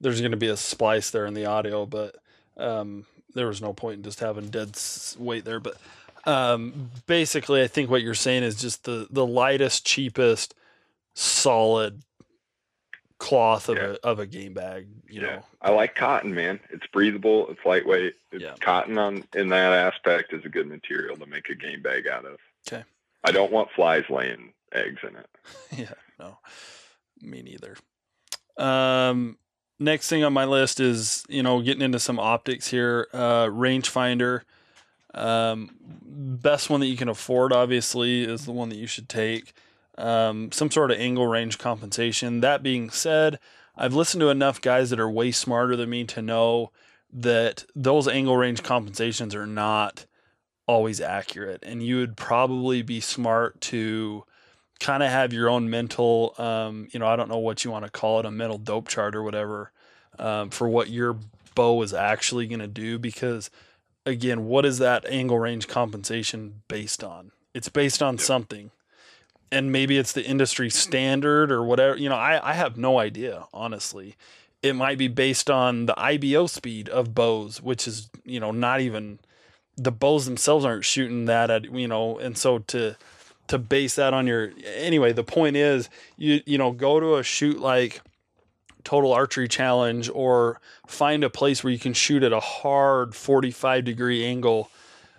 there's 0.01 0.19
going 0.21 0.31
to 0.31 0.37
be 0.37 0.47
a 0.47 0.57
splice 0.57 1.09
there 1.11 1.25
in 1.25 1.33
the 1.33 1.45
audio, 1.45 1.85
but 1.85 2.15
um, 2.57 3.05
there 3.33 3.47
was 3.47 3.61
no 3.61 3.73
point 3.73 3.97
in 3.97 4.03
just 4.03 4.19
having 4.19 4.49
dead 4.49 4.77
weight 5.17 5.45
there. 5.45 5.59
But 5.59 5.77
um, 6.25 6.91
basically, 7.07 7.61
I 7.63 7.67
think 7.67 7.89
what 7.89 8.01
you're 8.01 8.13
saying 8.13 8.43
is 8.43 8.55
just 8.55 8.83
the 8.83 9.07
the 9.09 9.25
lightest, 9.25 9.85
cheapest, 9.85 10.53
solid 11.13 12.01
cloth 13.17 13.69
of 13.69 13.77
Yeah. 13.77 13.83
a 14.03 14.07
of 14.07 14.19
a 14.19 14.25
game 14.25 14.53
bag. 14.53 14.87
You 15.09 15.21
yeah, 15.21 15.27
know, 15.37 15.43
I 15.61 15.71
like 15.71 15.95
cotton, 15.95 16.33
man. 16.33 16.59
It's 16.69 16.85
breathable. 16.87 17.47
It's 17.49 17.63
lightweight. 17.65 18.15
It's 18.31 18.43
Yeah. 18.43 18.55
cotton 18.59 18.97
on 18.97 19.23
in 19.33 19.49
that 19.49 19.73
aspect 19.73 20.33
is 20.33 20.43
a 20.45 20.49
good 20.49 20.67
material 20.67 21.15
to 21.17 21.25
make 21.25 21.49
a 21.49 21.55
game 21.55 21.81
bag 21.81 22.07
out 22.07 22.25
of. 22.25 22.37
Okay. 22.67 22.83
I 23.23 23.31
don't 23.31 23.51
want 23.51 23.71
flies 23.71 24.03
laying 24.09 24.53
eggs 24.73 24.99
in 25.03 25.15
it. 25.15 25.29
yeah, 25.71 25.93
no, 26.19 26.37
me 27.21 27.41
neither. 27.41 27.77
Um, 28.57 29.37
next 29.79 30.09
thing 30.09 30.23
on 30.23 30.33
my 30.33 30.45
list 30.45 30.79
is 30.79 31.23
you 31.27 31.43
know 31.43 31.61
getting 31.61 31.81
into 31.81 31.99
some 31.99 32.19
optics 32.19 32.69
here. 32.69 33.07
Uh, 33.13 33.45
rangefinder, 33.45 34.41
um, 35.13 35.75
best 35.81 36.69
one 36.69 36.79
that 36.79 36.87
you 36.87 36.97
can 36.97 37.09
afford, 37.09 37.53
obviously, 37.53 38.23
is 38.23 38.45
the 38.45 38.51
one 38.51 38.69
that 38.69 38.77
you 38.77 38.87
should 38.87 39.09
take. 39.09 39.53
Um, 39.97 40.51
some 40.51 40.69
sort 40.71 40.91
of 40.91 40.99
angle 40.99 41.27
range 41.27 41.57
compensation. 41.57 42.41
That 42.41 42.61
being 42.61 42.89
said, 42.89 43.39
I've 43.77 43.93
listened 43.93 44.21
to 44.21 44.29
enough 44.29 44.61
guys 44.61 44.89
that 44.89 44.99
are 44.99 45.09
way 45.09 45.31
smarter 45.31 45.75
than 45.75 45.89
me 45.89 46.03
to 46.05 46.21
know 46.21 46.71
that 47.13 47.65
those 47.75 48.07
angle 48.07 48.35
range 48.35 48.61
compensations 48.61 49.33
are 49.33 49.47
not 49.47 50.05
always 50.67 50.99
accurate, 50.99 51.63
and 51.63 51.81
you 51.81 51.97
would 51.97 52.17
probably 52.17 52.81
be 52.81 52.99
smart 52.99 53.61
to 53.61 54.25
kind 54.79 55.03
of 55.03 55.09
have 55.09 55.31
your 55.31 55.49
own 55.49 55.69
mental, 55.69 56.35
um, 56.37 56.87
you 56.91 56.99
know, 56.99 57.07
I 57.07 57.15
don't 57.15 57.29
know 57.29 57.37
what 57.37 57.63
you 57.63 57.71
want 57.71 57.85
to 57.85 57.91
call 57.91 58.19
it, 58.19 58.25
a 58.25 58.31
mental 58.31 58.57
dope 58.57 58.87
chart 58.87 59.15
or 59.15 59.23
whatever, 59.23 59.71
um, 60.19 60.49
for 60.49 60.67
what 60.67 60.89
your 60.89 61.17
bow 61.55 61.81
is 61.81 61.93
actually 61.93 62.47
going 62.47 62.59
to 62.59 62.67
do. 62.67 62.99
Because 62.99 63.49
again, 64.05 64.45
what 64.45 64.65
is 64.65 64.77
that 64.79 65.05
angle 65.05 65.39
range 65.39 65.67
compensation 65.67 66.61
based 66.67 67.03
on? 67.03 67.31
It's 67.53 67.69
based 67.69 68.01
on 68.01 68.17
something. 68.17 68.71
And 69.51 69.71
maybe 69.71 69.97
it's 69.97 70.11
the 70.11 70.25
industry 70.25 70.69
standard 70.69 71.51
or 71.51 71.63
whatever. 71.63 71.97
You 71.97 72.09
know, 72.09 72.15
I, 72.15 72.51
I 72.51 72.53
have 72.53 72.77
no 72.77 72.99
idea, 72.99 73.45
honestly. 73.53 74.15
It 74.61 74.73
might 74.73 74.97
be 74.97 75.07
based 75.07 75.49
on 75.49 75.85
the 75.85 75.97
IBO 75.97 76.47
speed 76.47 76.89
of 76.89 77.13
bows, 77.13 77.61
which 77.61 77.87
is, 77.87 78.09
you 78.25 78.39
know, 78.39 78.51
not 78.51 78.81
even 78.81 79.19
the 79.77 79.91
bows 79.91 80.25
themselves 80.25 80.65
aren't 80.65 80.85
shooting 80.85 81.25
that 81.25 81.51
at, 81.51 81.71
you 81.71 81.87
know, 81.87 82.17
and 82.17 82.37
so 82.37 82.59
to, 82.59 82.95
to 83.47 83.57
base 83.57 83.95
that 83.95 84.13
on 84.13 84.27
your 84.27 84.51
anyway. 84.75 85.13
The 85.13 85.23
point 85.23 85.55
is, 85.55 85.89
you 86.17 86.41
you 86.45 86.57
know, 86.57 86.71
go 86.71 86.99
to 86.99 87.15
a 87.15 87.23
shoot 87.23 87.59
like 87.59 88.01
Total 88.85 89.11
Archery 89.11 89.49
Challenge 89.49 90.09
or 90.13 90.61
find 90.87 91.23
a 91.23 91.29
place 91.29 91.63
where 91.63 91.73
you 91.73 91.79
can 91.79 91.93
shoot 91.93 92.23
at 92.23 92.31
a 92.31 92.39
hard 92.39 93.13
45 93.15 93.83
degree 93.83 94.23
angle, 94.23 94.69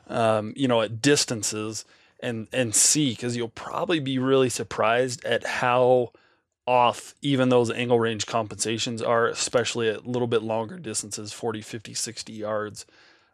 um, 0.09 0.55
you 0.57 0.67
know, 0.67 0.81
at 0.81 1.03
distances 1.03 1.85
and 2.21 2.47
and 2.53 2.75
see 2.75 3.11
because 3.11 3.37
you'll 3.37 3.49
probably 3.49 4.01
be 4.01 4.19
really 4.19 4.49
surprised 4.49 5.23
at 5.25 5.45
how 5.45 6.13
off 6.67 7.15
even 7.23 7.49
those 7.49 7.71
angle 7.71 8.01
range 8.01 8.27
compensations 8.27 9.03
are, 9.03 9.27
especially 9.27 9.89
at 9.89 10.05
a 10.05 10.09
little 10.09 10.27
bit 10.27 10.43
longer 10.43 10.79
distances 10.79 11.33
40, 11.33 11.61
50, 11.61 11.95
60 11.95 12.33
yards 12.33 12.87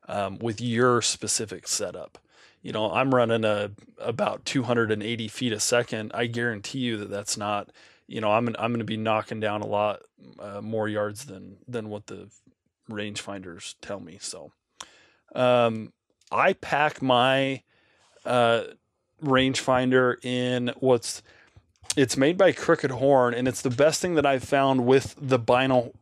um, 0.09 0.39
with 0.39 0.61
your 0.61 1.01
specific 1.01 1.67
setup. 1.67 2.19
You 2.63 2.73
know, 2.73 2.93
I'm 2.93 3.15
running 3.15 3.45
a 3.45 3.71
about 3.99 4.45
280 4.45 5.29
feet 5.29 5.53
a 5.53 5.61
second. 5.61 6.13
I 6.15 6.27
guarantee 6.27 6.81
you 6.81 6.97
that 6.99 7.11
that's 7.11 7.37
not. 7.37 7.71
You 8.13 8.21
know, 8.21 8.31
I'm 8.31 8.49
I'm 8.59 8.73
going 8.73 8.79
to 8.79 8.85
be 8.85 8.97
knocking 8.97 9.41
down 9.41 9.63
a 9.63 9.67
lot 9.67 10.03
uh, 10.39 10.61
more 10.61 10.89
yards 10.89 11.25
than 11.25 11.57
than 11.67 11.89
what 11.89 12.07
the 12.07 12.29
rangefinders 12.91 13.75
tell 13.81 14.01
me. 14.01 14.19
So, 14.21 14.53
um, 15.35 15.93
I 16.31 16.53
pack 16.53 17.01
my 17.01 17.63
uh, 18.25 18.65
rangefinder 19.25 20.23
in 20.25 20.73
what's 20.79 21.23
it's 21.97 22.17
made 22.17 22.37
by 22.37 22.53
Crooked 22.53 22.91
Horn, 22.91 23.35
and 23.35 23.49
it's 23.49 23.63
the 23.63 23.71
best 23.71 24.01
thing 24.01 24.15
that 24.15 24.27
I've 24.27 24.45
found 24.45 24.85
with 24.87 25.15
the 25.19 25.39
Bino 25.39 25.93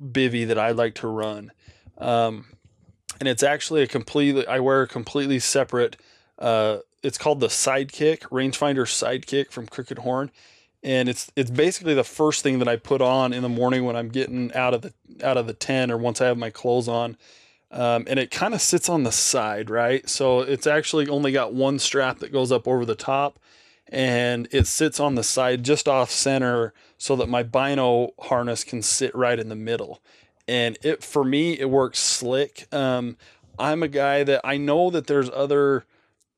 bivy 0.00 0.46
that 0.46 0.58
I 0.58 0.70
like 0.70 0.94
to 0.96 1.08
run. 1.08 1.52
Um, 1.98 2.46
and 3.18 3.28
it's 3.28 3.42
actually 3.42 3.82
a 3.82 3.86
completely 3.86 4.46
I 4.46 4.60
wear 4.60 4.82
a 4.82 4.88
completely 4.88 5.38
separate. 5.40 5.96
Uh, 6.38 6.78
it's 7.02 7.18
called 7.18 7.40
the 7.40 7.48
Sidekick 7.48 8.20
Rangefinder 8.30 8.86
Sidekick 8.86 9.50
from 9.50 9.66
Crooked 9.66 9.98
Horn, 9.98 10.30
and 10.82 11.08
it's 11.08 11.30
it's 11.36 11.50
basically 11.50 11.94
the 11.94 12.04
first 12.04 12.42
thing 12.42 12.58
that 12.58 12.68
I 12.68 12.76
put 12.76 13.00
on 13.00 13.32
in 13.32 13.42
the 13.42 13.48
morning 13.48 13.84
when 13.84 13.96
I'm 13.96 14.08
getting 14.08 14.52
out 14.54 14.74
of 14.74 14.82
the 14.82 14.92
out 15.22 15.36
of 15.36 15.46
the 15.46 15.52
tent 15.52 15.92
or 15.92 15.96
once 15.96 16.20
I 16.20 16.26
have 16.26 16.38
my 16.38 16.50
clothes 16.50 16.88
on. 16.88 17.16
Um, 17.72 18.04
and 18.08 18.18
it 18.18 18.32
kind 18.32 18.52
of 18.52 18.60
sits 18.60 18.88
on 18.88 19.04
the 19.04 19.12
side, 19.12 19.70
right? 19.70 20.08
So 20.08 20.40
it's 20.40 20.66
actually 20.66 21.06
only 21.08 21.30
got 21.30 21.54
one 21.54 21.78
strap 21.78 22.18
that 22.18 22.32
goes 22.32 22.50
up 22.50 22.66
over 22.66 22.84
the 22.84 22.96
top, 22.96 23.38
and 23.86 24.48
it 24.50 24.66
sits 24.66 24.98
on 24.98 25.14
the 25.14 25.22
side 25.22 25.64
just 25.64 25.86
off 25.86 26.10
center 26.10 26.72
so 26.98 27.14
that 27.16 27.28
my 27.28 27.44
bino 27.44 28.10
harness 28.22 28.64
can 28.64 28.82
sit 28.82 29.14
right 29.14 29.38
in 29.38 29.48
the 29.48 29.56
middle. 29.56 30.00
And 30.48 30.78
it 30.82 31.04
for 31.04 31.22
me 31.22 31.58
it 31.58 31.70
works 31.70 32.00
slick. 32.00 32.66
Um, 32.72 33.16
I'm 33.58 33.82
a 33.82 33.88
guy 33.88 34.24
that 34.24 34.40
I 34.42 34.56
know 34.56 34.90
that 34.90 35.06
there's 35.06 35.30
other 35.30 35.84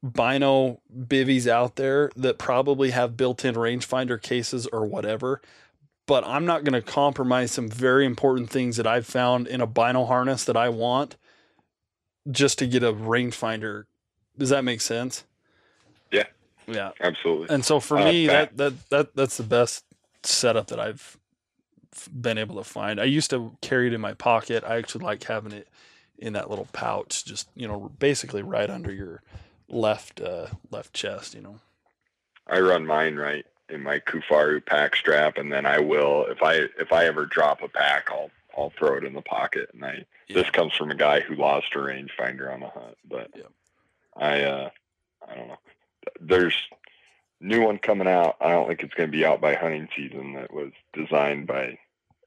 bino 0.02 0.80
bivvies 0.96 1.46
out 1.46 1.76
there 1.76 2.10
that 2.16 2.38
probably 2.38 2.90
have 2.90 3.16
built-in 3.16 3.54
rangefinder 3.54 4.20
cases 4.20 4.66
or 4.72 4.84
whatever 4.84 5.40
but 6.06 6.26
I'm 6.26 6.44
not 6.44 6.64
going 6.64 6.72
to 6.74 6.82
compromise 6.82 7.52
some 7.52 7.68
very 7.68 8.04
important 8.04 8.50
things 8.50 8.76
that 8.76 8.86
I've 8.88 9.06
found 9.06 9.46
in 9.46 9.60
a 9.60 9.66
bino 9.68 10.04
harness 10.04 10.44
that 10.44 10.56
I 10.56 10.68
want 10.68 11.16
just 12.30 12.58
to 12.58 12.66
get 12.66 12.82
a 12.82 12.92
rangefinder. 12.92 13.84
Does 14.36 14.48
that 14.50 14.64
make 14.64 14.80
sense? 14.80 15.22
Yeah. 16.10 16.24
Yeah. 16.66 16.90
Absolutely. 17.00 17.54
And 17.54 17.64
so 17.64 17.78
for 17.78 17.98
Uh, 17.98 18.04
me, 18.06 18.26
that- 18.26 18.56
that, 18.56 18.72
that 18.72 18.90
that 18.90 19.16
that's 19.16 19.36
the 19.36 19.44
best 19.44 19.84
setup 20.24 20.66
that 20.66 20.80
I've 20.80 21.16
been 22.12 22.36
able 22.36 22.56
to 22.56 22.64
find. 22.64 23.00
I 23.00 23.04
used 23.04 23.30
to 23.30 23.56
carry 23.62 23.86
it 23.86 23.92
in 23.92 24.00
my 24.00 24.12
pocket. 24.14 24.64
I 24.66 24.76
actually 24.78 25.04
like 25.04 25.22
having 25.22 25.52
it 25.52 25.68
in 26.18 26.32
that 26.32 26.50
little 26.50 26.68
pouch, 26.72 27.24
just 27.24 27.48
you 27.54 27.68
know, 27.68 27.92
basically 28.00 28.42
right 28.42 28.68
under 28.68 28.92
your 28.92 29.22
left 29.72 30.20
uh, 30.20 30.46
left 30.70 30.92
chest. 30.92 31.34
You 31.34 31.40
know. 31.40 31.60
I 32.46 32.60
run 32.60 32.86
mine 32.86 33.16
right 33.16 33.46
in 33.68 33.82
my 33.82 33.98
Kifaru 34.00 34.64
pack 34.64 34.94
strap, 34.96 35.38
and 35.38 35.50
then 35.52 35.66
I 35.66 35.80
will 35.80 36.26
if 36.26 36.42
I 36.42 36.66
if 36.78 36.92
I 36.92 37.06
ever 37.06 37.26
drop 37.26 37.62
a 37.62 37.68
pack, 37.68 38.08
I'll 38.10 38.30
I'll 38.56 38.72
throw 38.78 38.96
it 38.96 39.04
in 39.04 39.14
the 39.14 39.22
pocket. 39.22 39.70
And 39.72 39.84
I 39.84 40.04
this 40.28 40.50
comes 40.50 40.74
from 40.74 40.90
a 40.90 40.94
guy 40.94 41.20
who 41.20 41.34
lost 41.34 41.74
a 41.74 41.78
rangefinder 41.78 42.52
on 42.52 42.62
a 42.62 42.68
hunt, 42.68 42.96
but 43.08 43.30
Yeah. 43.34 43.44
I 44.16 44.42
uh 44.42 44.70
I 45.28 45.34
don't 45.34 45.48
know. 45.48 45.58
There's 46.20 46.54
new 47.40 47.64
one 47.64 47.78
coming 47.78 48.08
out. 48.08 48.36
I 48.40 48.50
don't 48.50 48.68
think 48.68 48.82
it's 48.82 48.94
going 48.94 49.10
to 49.10 49.16
be 49.16 49.24
out 49.24 49.40
by 49.40 49.54
hunting 49.54 49.88
season. 49.96 50.34
That 50.34 50.52
was 50.52 50.72
designed 50.92 51.46
by 51.46 51.78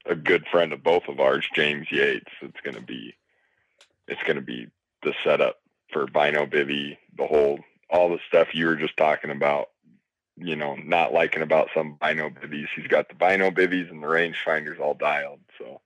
a 0.04 0.14
good 0.14 0.46
friend 0.50 0.72
of 0.72 0.82
both 0.82 1.08
of 1.08 1.20
ours, 1.20 1.46
James 1.54 1.86
Yates. 1.90 2.30
It's 2.40 2.60
going 2.62 2.76
to 2.76 2.82
be 2.82 3.14
it's 4.08 4.22
going 4.22 4.36
to 4.36 4.42
be 4.42 4.68
the 5.02 5.14
setup 5.24 5.60
for 5.96 6.06
Bino 6.06 6.44
Bivy, 6.44 6.98
the 7.16 7.26
whole 7.26 7.58
all 7.88 8.10
the 8.10 8.18
stuff 8.28 8.48
you 8.54 8.66
were 8.66 8.76
just 8.76 8.96
talking 8.96 9.30
about 9.30 9.68
you 10.38 10.54
know, 10.54 10.76
not 10.84 11.14
liking 11.14 11.40
about 11.40 11.70
some 11.74 11.96
bino 11.98 12.28
bivvies. 12.28 12.66
He's 12.76 12.88
got 12.88 13.08
the 13.08 13.14
bino 13.14 13.50
bivvies 13.50 13.90
and 13.90 14.02
the 14.02 14.06
rangefinders 14.06 14.78
all 14.78 14.92
dialed. 14.92 15.40
So 15.56 15.80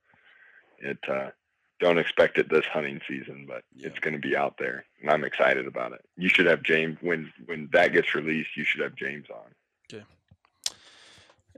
it 0.78 0.98
uh 1.08 1.30
don't 1.78 1.98
expect 1.98 2.36
it 2.36 2.50
this 2.50 2.66
hunting 2.66 3.00
season, 3.08 3.46
but 3.46 3.62
Yeah. 3.76 3.86
it's 3.86 4.00
going 4.00 4.12
to 4.14 4.20
be 4.20 4.36
out 4.36 4.56
there, 4.58 4.84
and 5.00 5.08
I'm 5.08 5.24
excited 5.24 5.66
about 5.68 5.92
it. 5.92 6.04
You 6.16 6.28
should 6.28 6.46
have 6.46 6.64
James 6.64 6.98
when 7.00 7.32
when 7.46 7.68
that 7.72 7.92
gets 7.92 8.12
released. 8.14 8.56
You 8.56 8.64
should 8.64 8.80
have 8.82 8.96
James 8.96 9.26
on. 9.30 10.04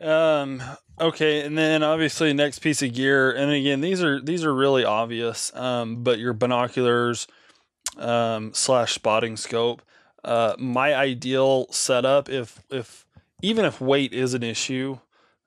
Okay. 0.03 0.07
Um. 0.07 0.62
Okay, 1.00 1.40
and 1.40 1.57
then 1.57 1.82
obviously 1.82 2.32
next 2.34 2.59
piece 2.59 2.82
of 2.82 2.92
gear, 2.92 3.32
and 3.32 3.50
again 3.50 3.80
these 3.80 4.03
are 4.03 4.20
these 4.20 4.44
are 4.44 4.55
really 4.55 4.84
obvious. 4.84 5.50
Um, 5.57 6.03
but 6.05 6.18
your 6.18 6.34
binoculars, 6.34 7.26
um, 7.99 8.53
slash 8.55 8.93
spotting 8.95 9.36
scope. 9.36 9.82
Uh, 10.24 10.55
my 10.59 10.95
ideal 10.95 11.66
setup, 11.70 12.28
if 12.28 12.62
if 12.70 13.07
even 13.43 13.64
if 13.64 13.80
weight 13.80 14.12
is 14.12 14.34
an 14.34 14.43
issue, 14.43 14.99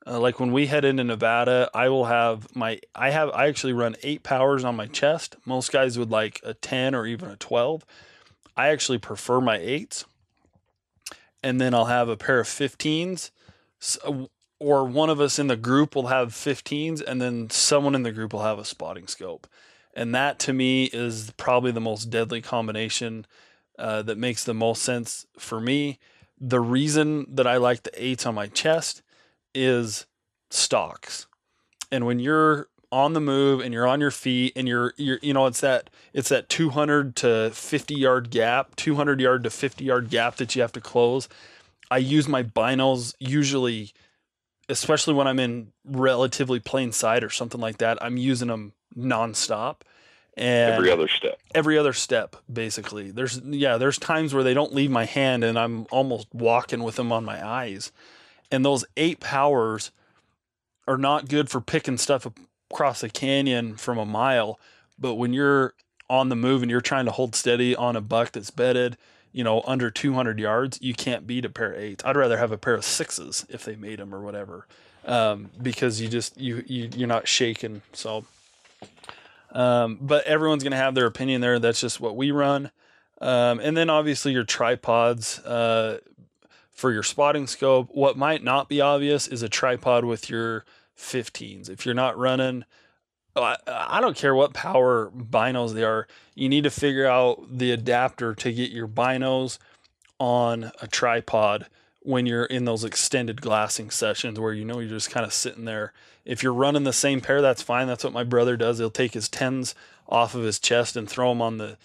uh, 0.05 0.19
like 0.19 0.39
when 0.39 0.51
we 0.51 0.67
head 0.67 0.83
into 0.85 1.03
Nevada, 1.03 1.69
I 1.73 1.89
will 1.89 2.05
have 2.05 2.53
my 2.55 2.79
I 2.93 3.11
have 3.11 3.29
I 3.31 3.47
actually 3.47 3.73
run 3.73 3.95
eight 4.03 4.23
powers 4.23 4.63
on 4.63 4.75
my 4.75 4.87
chest. 4.87 5.37
Most 5.45 5.71
guys 5.71 5.97
would 5.97 6.11
like 6.11 6.41
a 6.43 6.53
ten 6.53 6.93
or 6.93 7.05
even 7.05 7.29
a 7.29 7.37
twelve. 7.37 7.85
I 8.57 8.69
actually 8.69 8.99
prefer 8.99 9.41
my 9.41 9.57
eights, 9.57 10.05
and 11.43 11.59
then 11.59 11.73
I'll 11.73 11.85
have 11.85 12.09
a 12.09 12.17
pair 12.17 12.39
of 12.39 12.47
fifteens. 12.47 13.31
Or 14.57 14.85
one 14.85 15.09
of 15.09 15.19
us 15.19 15.37
in 15.37 15.47
the 15.47 15.57
group 15.57 15.95
will 15.95 16.07
have 16.07 16.29
15s 16.29 17.03
and 17.05 17.21
then 17.21 17.49
someone 17.49 17.93
in 17.93 18.03
the 18.03 18.11
group 18.13 18.31
will 18.31 18.41
have 18.41 18.57
a 18.57 18.63
spotting 18.63 19.05
scope 19.05 19.47
and 19.95 20.13
that 20.13 20.39
to 20.39 20.53
me 20.53 20.85
is 20.85 21.31
probably 21.37 21.71
the 21.71 21.81
most 21.81 22.09
deadly 22.09 22.41
combination 22.41 23.25
uh, 23.79 24.01
that 24.01 24.17
makes 24.17 24.43
the 24.43 24.53
most 24.53 24.83
sense 24.83 25.25
for 25.37 25.59
me. 25.59 25.99
The 26.39 26.59
reason 26.59 27.25
that 27.29 27.47
i 27.47 27.57
like 27.57 27.83
the 27.83 28.03
eights 28.03 28.25
on 28.25 28.35
my 28.35 28.47
chest 28.47 29.01
is 29.53 30.05
stocks. 30.49 31.27
And 31.91 32.05
when 32.05 32.19
you're 32.19 32.67
on 32.91 33.13
the 33.13 33.21
move 33.21 33.61
and 33.61 33.73
you're 33.73 33.87
on 33.87 33.99
your 33.99 34.11
feet 34.11 34.53
and 34.55 34.67
you're 34.67 34.93
you're 34.95 35.19
you 35.21 35.33
know 35.33 35.47
it's 35.47 35.59
that 35.61 35.89
it's 36.13 36.29
that 36.29 36.47
200 36.49 37.15
to 37.15 37.49
50 37.51 37.95
yard 37.95 38.29
gap 38.29 38.75
200 38.75 39.19
yard 39.19 39.43
to 39.43 39.49
50 39.49 39.83
yard 39.83 40.09
gap 40.09 40.35
that 40.37 40.55
you 40.55 40.61
have 40.61 40.71
to 40.73 40.81
close. 40.81 41.27
I 41.89 41.97
use 41.97 42.27
my 42.27 42.43
binos 42.43 43.13
usually 43.19 43.93
especially 44.69 45.13
when 45.13 45.27
I'm 45.27 45.39
in 45.39 45.71
relatively 45.83 46.59
plain 46.59 46.91
sight 46.91 47.23
or 47.23 47.29
something 47.29 47.61
like 47.61 47.77
that, 47.77 47.97
I'm 48.01 48.17
using 48.17 48.47
them 48.47 48.73
nonstop. 48.97 49.77
And 50.37 50.73
Every 50.73 50.91
other 50.91 51.07
step. 51.07 51.39
every 51.53 51.77
other 51.77 51.93
step, 51.93 52.35
basically. 52.51 53.09
There's 53.11 53.39
yeah, 53.45 53.77
there's 53.77 53.97
times 53.97 54.33
where 54.33 54.43
they 54.43 54.53
don't 54.53 54.73
leave 54.73 54.91
my 54.91 55.05
hand 55.05 55.45
and 55.45 55.57
I'm 55.57 55.85
almost 55.91 56.27
walking 56.33 56.83
with 56.83 56.95
them 56.97 57.11
on 57.13 57.23
my 57.23 57.45
eyes. 57.45 57.93
And 58.51 58.65
those 58.65 58.83
eight 58.97 59.21
powers 59.21 59.91
are 60.87 60.97
not 60.97 61.29
good 61.29 61.49
for 61.49 61.61
picking 61.61 61.97
stuff 61.97 62.27
across 62.69 63.01
a 63.01 63.09
canyon 63.09 63.77
from 63.77 63.97
a 63.97 64.05
mile. 64.05 64.59
But 64.99 65.15
when 65.15 65.31
you're 65.31 65.73
on 66.09 66.27
the 66.29 66.35
move 66.35 66.61
and 66.61 66.69
you're 66.69 66.81
trying 66.81 67.05
to 67.05 67.11
hold 67.11 67.33
steady 67.33 67.73
on 67.75 67.95
a 67.95 68.01
buck 68.01 68.33
that's 68.33 68.51
bedded, 68.51 68.97
you 69.31 69.43
know, 69.43 69.63
under 69.65 69.89
200 69.89 70.37
yards, 70.37 70.79
you 70.81 70.93
can't 70.93 71.25
beat 71.25 71.45
a 71.45 71.49
pair 71.49 71.71
of 71.71 71.79
eights. 71.79 72.03
I'd 72.05 72.15
rather 72.17 72.37
have 72.37 72.51
a 72.51 72.57
pair 72.57 72.73
of 72.75 72.83
sixes 72.85 73.45
if 73.49 73.63
they 73.65 73.75
made 73.75 73.99
them 73.99 74.13
or 74.13 74.21
whatever, 74.21 74.67
um, 75.05 75.49
because 75.61 75.99
you 75.99 76.07
just 76.07 76.37
you, 76.37 76.63
you 76.67 76.89
you're 76.95 77.07
not 77.07 77.27
shaking. 77.27 77.81
So, 77.91 78.25
um, 79.55 79.97
but 80.01 80.25
everyone's 80.25 80.63
gonna 80.63 80.75
have 80.75 80.93
their 80.93 81.07
opinion 81.07 81.41
there. 81.41 81.57
That's 81.57 81.81
just 81.81 81.99
what 81.99 82.15
we 82.15 82.29
run. 82.29 82.71
Um, 83.21 83.59
and 83.59 83.75
then 83.75 83.89
obviously 83.89 84.33
your 84.33 84.43
tripods 84.43 85.39
uh, 85.39 85.99
for 86.71 86.91
your 86.91 87.03
spotting 87.03 87.47
scope. 87.47 87.89
What 87.91 88.17
might 88.17 88.43
not 88.43 88.67
be 88.67 88.81
obvious 88.81 89.27
is 89.27 89.41
a 89.41 89.49
tripod 89.49 90.03
with 90.03 90.29
your 90.29 90.65
15s. 90.97 91.69
If 91.69 91.85
you're 91.85 91.95
not 91.95 92.17
running, 92.17 92.65
I, 93.35 93.55
I 93.65 94.01
don't 94.01 94.17
care 94.17 94.35
what 94.35 94.53
power 94.53 95.09
binos 95.09 95.73
they 95.73 95.83
are. 95.83 96.07
You 96.35 96.49
need 96.49 96.65
to 96.65 96.69
figure 96.69 97.07
out 97.07 97.45
the 97.49 97.71
adapter 97.71 98.35
to 98.35 98.51
get 98.51 98.71
your 98.71 98.87
binos 98.87 99.57
on 100.19 100.71
a 100.81 100.87
tripod 100.87 101.67
when 102.01 102.25
you're 102.25 102.45
in 102.45 102.65
those 102.65 102.83
extended 102.83 103.41
glassing 103.41 103.89
sessions 103.89 104.39
where 104.39 104.53
you 104.53 104.63
know 104.63 104.79
you're 104.79 104.89
just 104.89 105.09
kind 105.09 105.25
of 105.25 105.33
sitting 105.33 105.65
there. 105.65 105.93
If 106.25 106.41
you're 106.41 106.53
running 106.53 106.83
the 106.83 106.93
same 106.93 107.21
pair, 107.21 107.41
that's 107.41 107.61
fine. 107.61 107.87
That's 107.87 108.03
what 108.03 108.13
my 108.13 108.23
brother 108.23 108.57
does. 108.57 108.79
He'll 108.79 108.89
take 108.89 109.13
his 109.13 109.29
tens 109.29 109.75
off 110.09 110.35
of 110.35 110.43
his 110.43 110.59
chest 110.59 110.95
and 110.95 111.07
throw 111.07 111.29
them 111.29 111.41
on 111.41 111.57
the 111.57 111.77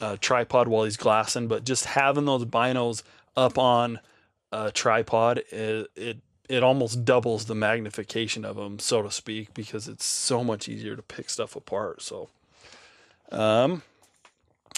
uh, 0.00 0.16
tripod 0.20 0.68
while 0.68 0.84
he's 0.84 0.96
glassing. 0.96 1.48
But 1.48 1.64
just 1.64 1.86
having 1.86 2.26
those 2.26 2.44
binos 2.44 3.02
up 3.36 3.58
on 3.58 4.00
a 4.52 4.70
tripod, 4.70 5.38
it, 5.50 5.90
it 5.96 6.18
it 6.48 6.62
almost 6.62 7.04
doubles 7.04 7.46
the 7.46 7.56
magnification 7.56 8.44
of 8.44 8.54
them, 8.54 8.78
so 8.78 9.02
to 9.02 9.10
speak, 9.10 9.52
because 9.52 9.88
it's 9.88 10.04
so 10.04 10.44
much 10.44 10.68
easier 10.68 10.94
to 10.94 11.02
pick 11.02 11.28
stuff 11.28 11.56
apart. 11.56 12.00
So, 12.02 12.28
um, 13.32 13.82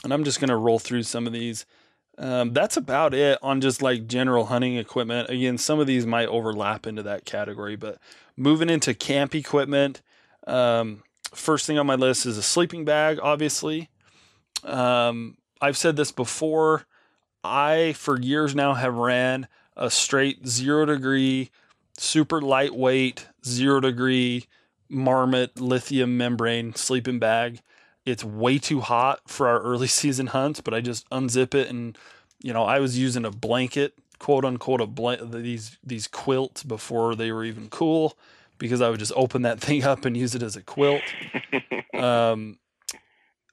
and 0.02 0.14
I'm 0.14 0.24
just 0.24 0.40
gonna 0.40 0.56
roll 0.56 0.78
through 0.78 1.02
some 1.02 1.26
of 1.26 1.32
these. 1.32 1.66
Um, 2.16 2.52
that's 2.52 2.76
about 2.76 3.14
it 3.14 3.38
on 3.42 3.60
just 3.60 3.80
like 3.82 4.08
general 4.08 4.46
hunting 4.46 4.76
equipment. 4.76 5.30
Again, 5.30 5.58
some 5.58 5.78
of 5.78 5.86
these 5.86 6.04
might 6.06 6.28
overlap 6.28 6.86
into 6.86 7.02
that 7.04 7.24
category, 7.24 7.76
but 7.76 7.98
moving 8.38 8.70
into 8.70 8.94
camp 8.94 9.34
equipment, 9.34 10.00
um, 10.46 11.02
first 11.34 11.66
thing 11.66 11.78
on 11.78 11.86
my 11.86 11.96
list 11.96 12.24
is 12.24 12.38
a 12.38 12.42
sleeping 12.42 12.84
bag, 12.84 13.18
obviously. 13.20 13.90
Um, 14.64 15.36
I've 15.60 15.76
said 15.76 15.96
this 15.96 16.12
before. 16.12 16.86
I, 17.44 17.94
for 17.94 18.20
years 18.20 18.54
now, 18.54 18.74
have 18.74 18.94
ran 18.94 19.48
a 19.76 19.90
straight 19.90 20.46
zero 20.46 20.86
degree, 20.86 21.50
super 21.96 22.40
lightweight, 22.40 23.26
zero 23.44 23.80
degree 23.80 24.46
marmot 24.88 25.60
lithium 25.60 26.16
membrane 26.16 26.74
sleeping 26.74 27.18
bag. 27.18 27.60
It's 28.04 28.24
way 28.24 28.58
too 28.58 28.80
hot 28.80 29.20
for 29.26 29.48
our 29.48 29.60
early 29.60 29.86
season 29.88 30.28
hunts, 30.28 30.60
but 30.60 30.74
I 30.74 30.80
just 30.80 31.08
unzip 31.10 31.54
it 31.54 31.68
and, 31.68 31.98
you 32.42 32.52
know, 32.52 32.64
I 32.64 32.78
was 32.78 32.98
using 32.98 33.24
a 33.24 33.30
blanket, 33.30 33.94
quote 34.18 34.44
unquote, 34.44 34.80
a 34.80 34.86
blanket, 34.86 35.32
these 35.32 35.78
these 35.84 36.06
quilts 36.06 36.62
before 36.62 37.14
they 37.14 37.32
were 37.32 37.44
even 37.44 37.68
cool, 37.68 38.16
because 38.58 38.80
I 38.80 38.90
would 38.90 39.00
just 39.00 39.12
open 39.16 39.42
that 39.42 39.60
thing 39.60 39.84
up 39.84 40.04
and 40.04 40.16
use 40.16 40.34
it 40.34 40.42
as 40.42 40.56
a 40.56 40.62
quilt. 40.62 41.02
um, 41.94 42.58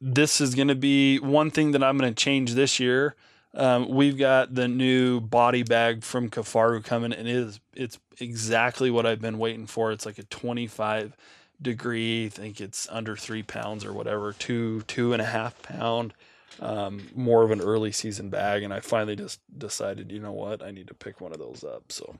this 0.01 0.41
is 0.41 0.55
going 0.55 0.67
to 0.67 0.75
be 0.75 1.19
one 1.19 1.51
thing 1.51 1.71
that 1.71 1.83
I'm 1.83 1.97
going 1.97 2.13
to 2.13 2.23
change 2.23 2.53
this 2.53 2.79
year 2.79 3.15
um, 3.55 3.89
we've 3.89 4.17
got 4.17 4.53
the 4.53 4.67
new 4.67 5.21
body 5.21 5.63
bag 5.63 6.03
from 6.03 6.29
Kifaru 6.29 6.83
coming, 6.83 7.13
and 7.13 7.27
it 7.27 7.35
is 7.35 7.59
it's 7.73 7.99
exactly 8.19 8.91
what 8.91 9.05
I've 9.05 9.21
been 9.21 9.37
waiting 9.37 9.65
for. 9.65 9.91
It's 9.91 10.05
like 10.05 10.17
a 10.17 10.23
25 10.23 11.15
degree. 11.61 12.25
I 12.25 12.29
think 12.29 12.59
it's 12.59 12.87
under 12.91 13.15
three 13.15 13.43
pounds 13.43 13.85
or 13.85 13.93
whatever, 13.93 14.33
two 14.33 14.81
two 14.81 15.13
and 15.13 15.21
a 15.21 15.25
half 15.25 15.61
pound. 15.63 16.13
Um, 16.59 17.07
more 17.15 17.43
of 17.43 17.51
an 17.51 17.61
early 17.61 17.91
season 17.91 18.29
bag, 18.29 18.63
and 18.63 18.73
I 18.73 18.79
finally 18.79 19.15
just 19.15 19.41
decided, 19.57 20.11
you 20.11 20.19
know 20.19 20.31
what, 20.31 20.63
I 20.63 20.71
need 20.71 20.87
to 20.87 20.93
pick 20.93 21.19
one 21.19 21.33
of 21.33 21.37
those 21.37 21.63
up. 21.63 21.91
So, 21.91 22.15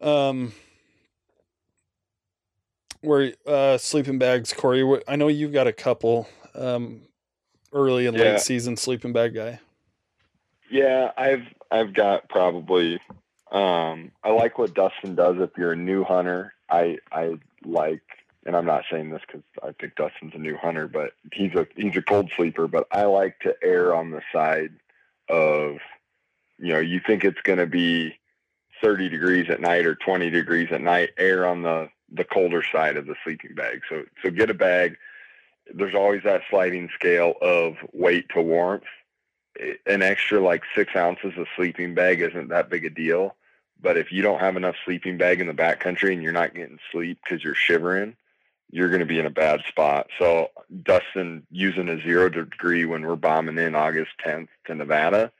um, 0.00 0.52
where 3.02 3.34
uh, 3.46 3.76
sleeping 3.78 4.18
bags, 4.18 4.52
Corey? 4.52 5.02
I 5.06 5.16
know 5.16 5.28
you've 5.28 5.52
got 5.52 5.66
a 5.66 5.72
couple. 5.72 6.28
Um, 6.54 7.02
early 7.76 8.06
and 8.06 8.16
yeah. 8.16 8.24
late 8.24 8.40
season 8.40 8.76
sleeping 8.76 9.12
bag 9.12 9.34
guy. 9.34 9.60
Yeah, 10.70 11.12
I've 11.16 11.46
I've 11.70 11.94
got 11.94 12.28
probably 12.28 12.98
um 13.52 14.10
I 14.24 14.30
like 14.30 14.58
what 14.58 14.74
Dustin 14.74 15.14
does 15.14 15.36
if 15.38 15.50
you're 15.56 15.72
a 15.72 15.76
new 15.76 16.02
hunter. 16.02 16.54
I 16.68 16.98
I 17.12 17.34
like 17.64 18.02
and 18.46 18.56
I'm 18.56 18.64
not 18.64 18.84
saying 18.90 19.10
this 19.10 19.22
cuz 19.26 19.42
I 19.62 19.72
think 19.72 19.96
Dustin's 19.96 20.34
a 20.34 20.38
new 20.38 20.56
hunter, 20.56 20.88
but 20.88 21.12
he's 21.32 21.54
a 21.54 21.66
he's 21.76 21.96
a 21.96 22.02
cold 22.02 22.30
sleeper, 22.36 22.68
but 22.68 22.86
I 22.90 23.04
like 23.04 23.38
to 23.40 23.56
err 23.62 23.94
on 23.94 24.10
the 24.10 24.22
side 24.32 24.72
of 25.28 25.78
you 26.58 26.72
know, 26.72 26.78
you 26.78 27.00
think 27.06 27.24
it's 27.24 27.40
going 27.42 27.58
to 27.58 27.66
be 27.66 28.18
30 28.80 29.10
degrees 29.10 29.50
at 29.50 29.60
night 29.60 29.84
or 29.84 29.94
20 29.94 30.30
degrees 30.30 30.68
at 30.70 30.80
night, 30.80 31.10
err 31.18 31.46
on 31.46 31.62
the 31.62 31.90
the 32.10 32.24
colder 32.24 32.62
side 32.62 32.96
of 32.96 33.06
the 33.06 33.16
sleeping 33.24 33.54
bag. 33.54 33.82
So 33.88 34.04
so 34.22 34.30
get 34.30 34.50
a 34.50 34.54
bag. 34.54 34.96
There's 35.74 35.94
always 35.94 36.22
that 36.22 36.42
sliding 36.48 36.88
scale 36.94 37.34
of 37.42 37.76
weight 37.92 38.28
to 38.30 38.40
warmth 38.40 38.84
an 39.86 40.02
extra 40.02 40.40
like 40.40 40.62
six 40.74 40.94
ounces 40.94 41.32
of 41.36 41.46
sleeping 41.56 41.94
bag 41.94 42.20
isn't 42.20 42.48
that 42.48 42.70
big 42.70 42.84
a 42.84 42.90
deal. 42.90 43.36
But 43.80 43.96
if 43.96 44.10
you 44.10 44.22
don't 44.22 44.40
have 44.40 44.56
enough 44.56 44.76
sleeping 44.84 45.18
bag 45.18 45.40
in 45.40 45.46
the 45.46 45.52
backcountry 45.52 46.12
and 46.12 46.22
you're 46.22 46.32
not 46.32 46.54
getting 46.54 46.78
sleep 46.90 47.18
because 47.22 47.44
you're 47.44 47.54
shivering, 47.54 48.16
you're 48.70 48.88
going 48.88 49.00
to 49.00 49.06
be 49.06 49.18
in 49.18 49.26
a 49.26 49.30
bad 49.30 49.62
spot. 49.68 50.08
So 50.18 50.48
Dustin 50.82 51.46
using 51.50 51.88
a 51.88 52.00
zero 52.02 52.28
degree 52.28 52.84
when 52.84 53.06
we're 53.06 53.16
bombing 53.16 53.58
in 53.58 53.74
August 53.74 54.12
10th 54.24 54.48
to 54.66 54.74
Nevada, 54.74 55.32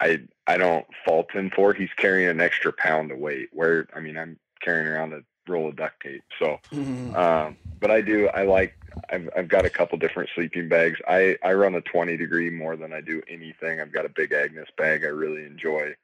I 0.00 0.20
I 0.46 0.58
don't 0.58 0.86
fault 1.04 1.30
him 1.32 1.50
for. 1.54 1.72
He's 1.72 1.92
carrying 1.96 2.28
an 2.28 2.40
extra 2.40 2.72
pound 2.72 3.10
of 3.10 3.18
weight. 3.18 3.48
Where 3.52 3.88
I 3.94 4.00
mean, 4.00 4.18
I'm 4.18 4.38
carrying 4.60 4.86
around 4.86 5.14
a 5.14 5.22
roll 5.48 5.68
of 5.68 5.76
duct 5.76 6.02
tape. 6.02 6.24
So, 6.38 6.58
mm-hmm. 6.72 7.16
um, 7.16 7.56
but 7.80 7.90
I 7.90 8.02
do. 8.02 8.28
I 8.28 8.42
like 8.42 8.76
I've, 9.10 9.28
I've 9.36 9.48
got 9.48 9.64
a 9.64 9.70
couple 9.70 9.98
different 9.98 10.30
sleeping 10.34 10.68
bags. 10.68 10.98
I, 11.06 11.36
I 11.42 11.52
run 11.52 11.74
a 11.74 11.80
20 11.80 12.16
degree 12.16 12.50
more 12.50 12.76
than 12.76 12.92
I 12.92 13.00
do 13.00 13.22
anything. 13.28 13.80
I've 13.80 13.92
got 13.92 14.06
a 14.06 14.10
big 14.10 14.32
Agnes 14.32 14.68
bag 14.76 15.04
I 15.04 15.08
really 15.08 15.44
enjoy. 15.44 15.94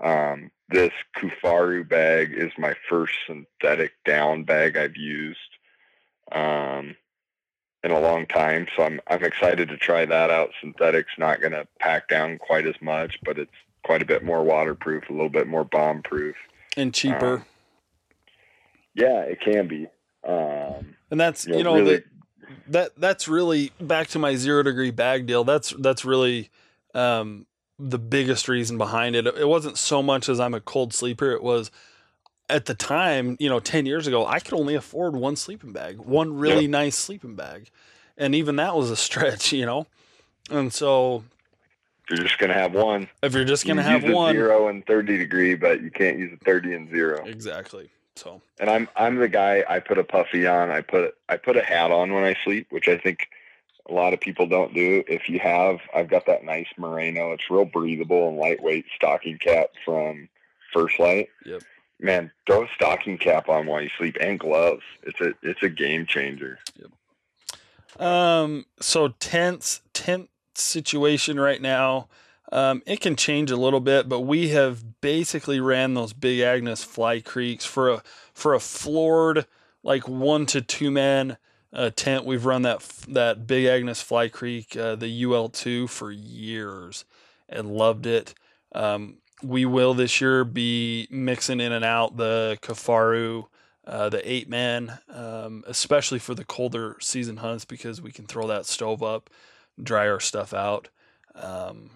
Um, 0.00 0.50
this 0.68 0.92
Kifaru 1.16 1.88
bag 1.88 2.32
is 2.32 2.52
my 2.58 2.74
first 2.88 3.14
synthetic 3.26 3.92
down 4.04 4.44
bag 4.44 4.76
I've 4.76 4.96
used 4.96 5.38
um, 6.32 6.96
in 7.82 7.90
a 7.90 8.00
long 8.00 8.26
time. 8.26 8.66
So 8.76 8.82
I'm, 8.82 9.00
I'm 9.06 9.24
excited 9.24 9.68
to 9.68 9.76
try 9.76 10.04
that 10.04 10.30
out. 10.30 10.50
Synthetic's 10.60 11.12
not 11.18 11.40
going 11.40 11.52
to 11.52 11.66
pack 11.78 12.08
down 12.08 12.38
quite 12.38 12.66
as 12.66 12.74
much, 12.80 13.18
but 13.24 13.38
it's 13.38 13.50
quite 13.84 14.02
a 14.02 14.06
bit 14.06 14.24
more 14.24 14.42
waterproof, 14.42 15.08
a 15.08 15.12
little 15.12 15.28
bit 15.28 15.46
more 15.46 15.64
bomb 15.64 16.02
proof. 16.02 16.36
And 16.76 16.92
cheaper. 16.92 17.34
Um, 17.34 17.44
yeah, 18.94 19.20
it 19.20 19.40
can 19.40 19.68
be. 19.68 19.86
Um, 20.26 20.96
and 21.10 21.20
that's, 21.20 21.46
you 21.46 21.52
know, 21.52 21.58
you 21.58 21.64
know 21.64 21.74
really, 21.74 21.96
the, 21.96 22.04
that 22.68 22.90
that's 22.96 23.28
really 23.28 23.72
back 23.80 24.08
to 24.08 24.18
my 24.18 24.34
zero 24.34 24.62
degree 24.62 24.90
bag 24.90 25.26
deal. 25.26 25.44
That's 25.44 25.70
that's 25.78 26.04
really 26.04 26.50
um, 26.94 27.46
the 27.78 27.98
biggest 27.98 28.48
reason 28.48 28.78
behind 28.78 29.14
it. 29.14 29.26
It 29.26 29.48
wasn't 29.48 29.78
so 29.78 30.02
much 30.02 30.28
as 30.28 30.40
I'm 30.40 30.54
a 30.54 30.60
cold 30.60 30.92
sleeper. 30.92 31.30
It 31.30 31.42
was 31.42 31.70
at 32.48 32.66
the 32.66 32.74
time, 32.74 33.36
you 33.40 33.48
know, 33.48 33.60
ten 33.60 33.86
years 33.86 34.06
ago, 34.06 34.26
I 34.26 34.40
could 34.40 34.54
only 34.54 34.74
afford 34.74 35.16
one 35.16 35.36
sleeping 35.36 35.72
bag, 35.72 35.98
one 35.98 36.36
really 36.36 36.62
yeah. 36.62 36.70
nice 36.70 36.96
sleeping 36.96 37.34
bag, 37.34 37.70
and 38.16 38.34
even 38.34 38.56
that 38.56 38.76
was 38.76 38.90
a 38.90 38.96
stretch, 38.96 39.52
you 39.52 39.66
know. 39.66 39.86
And 40.50 40.72
so, 40.72 41.24
you're 42.08 42.18
just 42.18 42.38
gonna 42.38 42.54
have 42.54 42.72
one. 42.72 43.08
If 43.22 43.34
you're 43.34 43.44
just 43.44 43.66
gonna 43.66 43.82
you 43.82 43.88
have 43.88 44.04
one, 44.04 44.34
zero 44.34 44.68
and 44.68 44.86
thirty 44.86 45.18
degree, 45.18 45.54
but 45.54 45.82
you 45.82 45.90
can't 45.90 46.18
use 46.18 46.32
a 46.32 46.44
thirty 46.44 46.74
and 46.74 46.88
zero. 46.90 47.24
Exactly. 47.24 47.90
So 48.14 48.40
and 48.58 48.70
I'm 48.70 48.88
I'm 48.96 49.16
the 49.16 49.28
guy 49.28 49.64
I 49.68 49.80
put 49.80 49.98
a 49.98 50.04
puffy 50.04 50.46
on. 50.46 50.70
I 50.70 50.80
put 50.80 51.16
I 51.28 51.36
put 51.36 51.56
a 51.56 51.62
hat 51.62 51.90
on 51.90 52.12
when 52.12 52.24
I 52.24 52.34
sleep, 52.44 52.68
which 52.70 52.88
I 52.88 52.96
think 52.96 53.28
a 53.88 53.92
lot 53.92 54.12
of 54.14 54.20
people 54.20 54.46
don't 54.46 54.74
do. 54.74 55.04
If 55.06 55.28
you 55.28 55.38
have, 55.38 55.78
I've 55.94 56.08
got 56.08 56.26
that 56.26 56.44
nice 56.44 56.66
merino. 56.78 57.32
It's 57.32 57.50
real 57.50 57.64
breathable 57.64 58.28
and 58.28 58.38
lightweight 58.38 58.86
stocking 58.94 59.38
cap 59.38 59.70
from 59.84 60.28
First 60.72 60.98
Lite. 60.98 61.28
Yep. 61.44 61.62
Man, 61.98 62.30
throw 62.46 62.64
a 62.64 62.68
stocking 62.74 63.16
cap 63.18 63.48
on 63.48 63.66
while 63.66 63.80
you 63.80 63.90
sleep 63.96 64.16
and 64.20 64.38
gloves. 64.38 64.82
It's 65.02 65.20
a 65.20 65.32
it's 65.42 65.62
a 65.62 65.68
game 65.68 66.06
changer. 66.06 66.58
Yep. 66.76 68.02
Um. 68.02 68.66
So 68.80 69.08
tense 69.08 69.80
tent 69.92 70.28
situation 70.54 71.40
right 71.40 71.60
now. 71.60 72.08
Um, 72.52 72.82
it 72.86 73.00
can 73.00 73.16
change 73.16 73.50
a 73.50 73.56
little 73.56 73.80
bit, 73.80 74.08
but 74.08 74.20
we 74.20 74.50
have 74.50 75.00
basically 75.00 75.58
ran 75.58 75.94
those 75.94 76.12
big 76.12 76.40
Agnes 76.40 76.84
fly 76.84 77.20
creeks 77.20 77.64
for 77.64 77.90
a 77.90 78.02
for 78.32 78.54
a 78.54 78.60
floored 78.60 79.46
like 79.82 80.06
one 80.06 80.46
to 80.46 80.60
two 80.60 80.90
man 80.90 81.38
uh, 81.72 81.90
tent. 81.94 82.24
We've 82.24 82.44
run 82.44 82.62
that 82.62 82.80
that 83.08 83.46
big 83.46 83.66
Agnes 83.66 84.02
Fly 84.02 84.28
Creek, 84.28 84.76
uh, 84.76 84.96
the 84.96 85.24
UL 85.24 85.48
two, 85.48 85.86
for 85.86 86.10
years 86.10 87.04
and 87.48 87.70
loved 87.70 88.06
it. 88.06 88.34
Um, 88.74 89.18
we 89.46 89.64
will 89.64 89.94
this 89.94 90.20
year 90.20 90.44
be 90.44 91.06
mixing 91.10 91.60
in 91.60 91.72
and 91.72 91.84
out 91.84 92.16
the 92.16 92.58
Kifaru, 92.62 93.46
uh, 93.86 94.08
the 94.08 94.30
eight 94.30 94.48
man, 94.48 94.98
um, 95.08 95.64
especially 95.66 96.18
for 96.18 96.34
the 96.34 96.44
colder 96.44 96.96
season 97.00 97.38
hunts 97.38 97.64
because 97.64 98.02
we 98.02 98.10
can 98.10 98.26
throw 98.26 98.46
that 98.48 98.66
stove 98.66 99.02
up, 99.02 99.30
dry 99.80 100.08
our 100.08 100.20
stuff 100.20 100.52
out. 100.52 100.88
Um, 101.34 101.90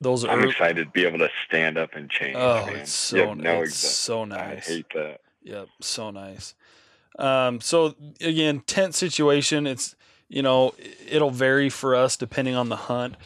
those 0.00 0.24
I'm 0.24 0.44
excited 0.44 0.84
to 0.84 0.90
be 0.90 1.06
able 1.06 1.18
to 1.18 1.30
stand 1.46 1.78
up 1.78 1.94
and 1.94 2.10
change. 2.10 2.36
Oh, 2.36 2.66
man. 2.66 2.76
it's 2.76 2.92
so 2.92 3.34
no, 3.34 3.62
it's 3.62 3.76
so 3.76 4.24
nice. 4.24 4.68
I 4.68 4.72
hate 4.72 4.86
that. 4.94 5.20
Yep, 5.44 5.68
so 5.80 6.10
nice. 6.10 6.54
Um, 7.18 7.60
so 7.60 7.94
again, 8.20 8.60
tent 8.60 8.94
situation. 8.94 9.66
It's 9.66 9.94
you 10.28 10.42
know 10.42 10.74
it'll 11.08 11.30
vary 11.30 11.68
for 11.68 11.94
us 11.94 12.16
depending 12.16 12.54
on 12.54 12.68
the 12.68 12.76
hunt. 12.76 13.16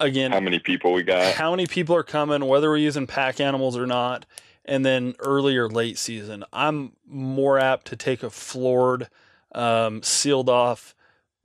Again, 0.00 0.32
how 0.32 0.40
many 0.40 0.58
people 0.58 0.92
we 0.92 1.02
got? 1.02 1.34
How 1.34 1.50
many 1.50 1.66
people 1.66 1.94
are 1.94 2.02
coming? 2.02 2.46
Whether 2.46 2.70
we're 2.70 2.78
using 2.78 3.06
pack 3.06 3.40
animals 3.40 3.76
or 3.76 3.86
not. 3.86 4.26
And 4.64 4.84
then 4.84 5.14
early 5.20 5.56
or 5.56 5.68
late 5.68 5.98
season, 5.98 6.44
I'm 6.52 6.92
more 7.06 7.58
apt 7.58 7.86
to 7.88 7.96
take 7.96 8.22
a 8.22 8.30
floored, 8.30 9.08
um, 9.54 10.02
sealed 10.02 10.48
off 10.48 10.94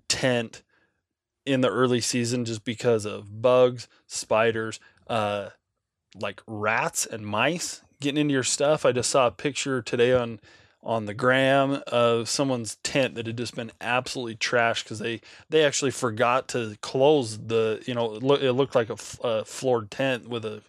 tent 0.08 0.64
in 1.46 1.62
the 1.62 1.70
early 1.70 2.02
season 2.02 2.46
just 2.46 2.64
because 2.64 3.06
of 3.06 3.42
bugs, 3.42 3.88
spiders, 4.06 4.80
uh, 5.08 5.50
like 6.20 6.42
rats 6.48 7.06
and 7.06 7.26
mice 7.26 7.82
getting 8.00 8.22
into 8.22 8.34
your 8.34 8.44
stuff. 8.44 8.86
I 8.86 8.92
just 8.92 9.10
saw 9.10 9.28
a 9.28 9.32
picture 9.32 9.82
today 9.82 10.14
on 10.14 10.40
on 10.86 11.06
the 11.08 11.14
gram 11.16 11.82
of 11.88 12.30
someone's 12.30 12.76
tent 12.84 13.16
that 13.16 13.26
had 13.26 13.38
just 13.38 13.56
been 13.56 13.72
absolutely 13.82 14.36
trashed 14.36 14.84
because 14.84 15.00
they 15.00 15.20
they 15.50 15.66
actually 15.66 15.92
forgot 15.92 16.48
to 16.48 16.78
close 16.82 17.38
the 17.40 17.82
you 17.88 17.94
know 17.96 18.16
it, 18.16 18.24
look, 18.24 18.42
it 18.42 18.54
looked 18.54 18.76
like 18.76 18.90
a, 18.90 18.94
f- 18.94 19.20
a 19.24 19.44
floored 19.44 19.90
tent 19.90 20.30
with 20.30 20.46
a 20.46 20.62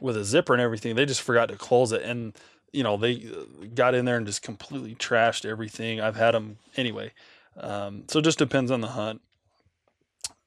with 0.00 0.16
a 0.16 0.24
zipper 0.24 0.54
and 0.54 0.62
everything 0.62 0.96
they 0.96 1.04
just 1.04 1.20
forgot 1.22 1.48
to 1.50 1.56
close 1.56 1.92
it 1.92 2.02
and 2.02 2.32
you 2.72 2.82
know 2.82 2.96
they 2.96 3.16
uh, 3.16 3.66
got 3.74 3.94
in 3.94 4.06
there 4.06 4.16
and 4.16 4.26
just 4.26 4.42
completely 4.42 4.94
trashed 4.94 5.44
everything 5.44 6.00
i've 6.00 6.16
had 6.16 6.32
them 6.32 6.56
anyway 6.76 7.12
um, 7.58 8.04
so 8.08 8.18
it 8.20 8.22
just 8.24 8.38
depends 8.38 8.70
on 8.70 8.80
the 8.80 8.88
hunt 8.88 9.20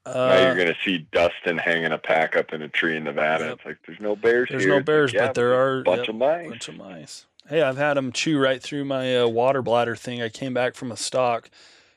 now 0.06 0.12
uh, 0.14 0.42
you're 0.42 0.56
gonna 0.56 0.76
see 0.84 1.08
Dustin 1.12 1.58
hanging 1.58 1.92
a 1.92 1.98
pack 1.98 2.36
up 2.36 2.54
in 2.54 2.62
a 2.62 2.68
tree 2.70 2.96
in 2.98 3.04
Nevada. 3.06 3.46
Yep. 3.46 3.54
It's 3.54 3.66
like 3.66 3.78
there's 3.88 4.00
no 4.00 4.16
bears 4.16 4.50
here. 4.50 4.60
there's 4.60 4.64
here. 4.66 4.74
no 4.74 4.82
It's 4.82 4.82
like, 4.82 4.86
bears 4.86 5.14
yeah, 5.14 5.28
but 5.28 5.34
there 5.34 5.54
are 5.56 5.80
a 5.80 5.84
bunch 5.84 6.02
yep, 6.02 6.10
of 6.10 6.16
mice. 6.16 6.50
bunch 6.50 6.68
of 6.70 6.76
mice 6.78 7.26
hey 7.48 7.62
i've 7.62 7.78
had 7.78 7.96
them 7.96 8.12
chew 8.12 8.40
right 8.40 8.62
through 8.62 8.86
my 8.86 9.18
uh, 9.20 9.28
water 9.28 9.62
bladder 9.62 9.96
thing. 9.96 10.22
I 10.22 10.30
came 10.30 10.54
back 10.54 10.76
from 10.76 10.92
a 10.92 10.98
stock 10.98 11.50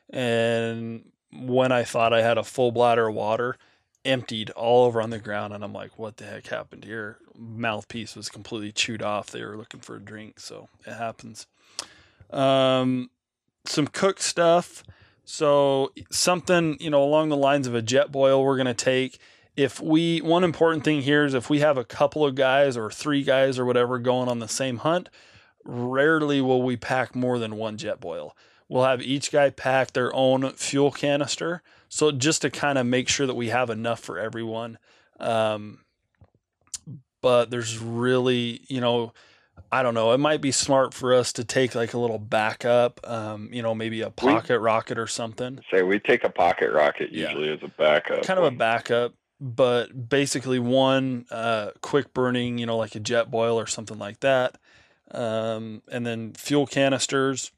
and 0.09 1.05
when 1.31 1.71
i 1.71 1.83
thought 1.83 2.13
i 2.13 2.21
had 2.21 2.37
a 2.37 2.43
full 2.43 2.71
bladder 2.71 3.07
of 3.07 3.15
water 3.15 3.57
emptied 4.05 4.49
all 4.51 4.85
over 4.85 5.01
on 5.01 5.09
the 5.09 5.19
ground 5.19 5.53
and 5.53 5.63
i'm 5.63 5.73
like 5.73 5.97
what 5.99 6.17
the 6.17 6.25
heck 6.25 6.47
happened 6.47 6.85
here? 6.85 7.17
Mouthpiece 7.37 8.15
was 8.15 8.27
completely 8.27 8.71
chewed 8.71 9.01
off. 9.01 9.31
They 9.31 9.43
were 9.43 9.55
looking 9.57 9.79
for 9.79 9.95
a 9.95 9.99
drink 9.99 10.39
so 10.39 10.67
it 10.85 10.93
happens. 10.93 11.47
Um 12.31 13.09
some 13.65 13.87
cooked 13.87 14.21
stuff. 14.21 14.83
So 15.25 15.91
something 16.11 16.77
you 16.79 16.89
know 16.89 17.03
along 17.03 17.29
the 17.29 17.37
lines 17.37 17.67
of 17.67 17.75
a 17.75 17.81
Jetboil 17.81 18.43
we're 18.43 18.57
to 18.67 18.73
take. 18.73 19.19
If 19.55 19.81
we 19.81 20.19
one 20.19 20.43
important 20.43 20.83
thing 20.83 21.01
here 21.01 21.25
is 21.25 21.33
if 21.33 21.49
we 21.49 21.59
have 21.59 21.77
a 21.77 21.83
couple 21.83 22.25
of 22.25 22.35
guys 22.35 22.77
or 22.77 22.89
three 22.89 23.23
guys 23.23 23.59
or 23.59 23.65
whatever 23.65 23.99
going 23.99 24.29
on 24.29 24.39
the 24.39 24.47
same 24.47 24.77
hunt 24.77 25.09
rarely 25.69 26.41
will 26.41 26.61
we 26.61 26.75
pack 26.77 27.15
more 27.15 27.37
than 27.39 27.55
one 27.55 27.77
Jetboil. 27.77 28.31
We'll 28.67 28.83
have 28.83 29.01
each 29.01 29.31
guy 29.31 29.49
pack 29.49 29.93
their 29.93 30.13
own 30.13 30.49
fuel 30.51 30.91
canister. 30.91 31.61
So 31.87 32.11
just 32.11 32.41
to 32.43 32.49
kind 32.49 32.77
of 32.77 32.85
make 32.85 33.09
sure 33.09 33.25
that 33.27 33.35
we 33.35 33.49
have 33.49 33.69
enough 33.69 33.99
for 33.99 34.19
everyone. 34.19 34.77
Um, 35.19 35.79
but 37.21 37.49
there's 37.49 37.77
really 37.77 38.61
you 38.67 38.79
know 38.81 39.13
i 39.71 39.83
don't 39.83 39.93
know. 39.93 40.13
It 40.13 40.19
might 40.19 40.39
be 40.41 40.51
smart 40.51 40.93
for 40.93 41.13
us 41.13 41.33
to 41.33 41.43
take 41.43 41.75
like 41.75 41.93
a 41.93 41.99
little 41.99 42.17
backup 42.17 42.99
um, 43.07 43.49
you 43.51 43.61
know 43.61 43.75
maybe 43.75 44.01
a 44.01 44.09
pocket 44.09 44.59
rocket 44.59 44.97
or 44.97 45.07
something. 45.07 45.59
Say 45.71 45.83
we 45.83 45.99
take 45.99 46.23
a 46.23 46.29
pocket 46.29 46.71
rocket 46.71 47.11
Yeah. 47.11 47.29
usually 47.29 47.49
as 47.49 47.59
a 47.61 47.67
backup. 47.67 48.23
kind 48.23 48.39
of 48.39 48.45
a 48.45 48.51
backup, 48.51 49.13
but 49.41 50.09
basically 50.09 50.59
one 50.59 51.25
uh, 51.29 51.71
quick 51.81 52.13
burning, 52.13 52.57
you 52.57 52.65
know, 52.65 52.77
like 52.77 52.95
a 52.95 52.99
Jetboil 52.99 53.55
or 53.55 53.67
something 53.67 53.99
like 53.99 54.21
that, 54.21 54.57
um, 55.11 55.81
and 55.91 56.05
then 56.05 56.33
fuel 56.33 56.65
canisters, 56.67 57.51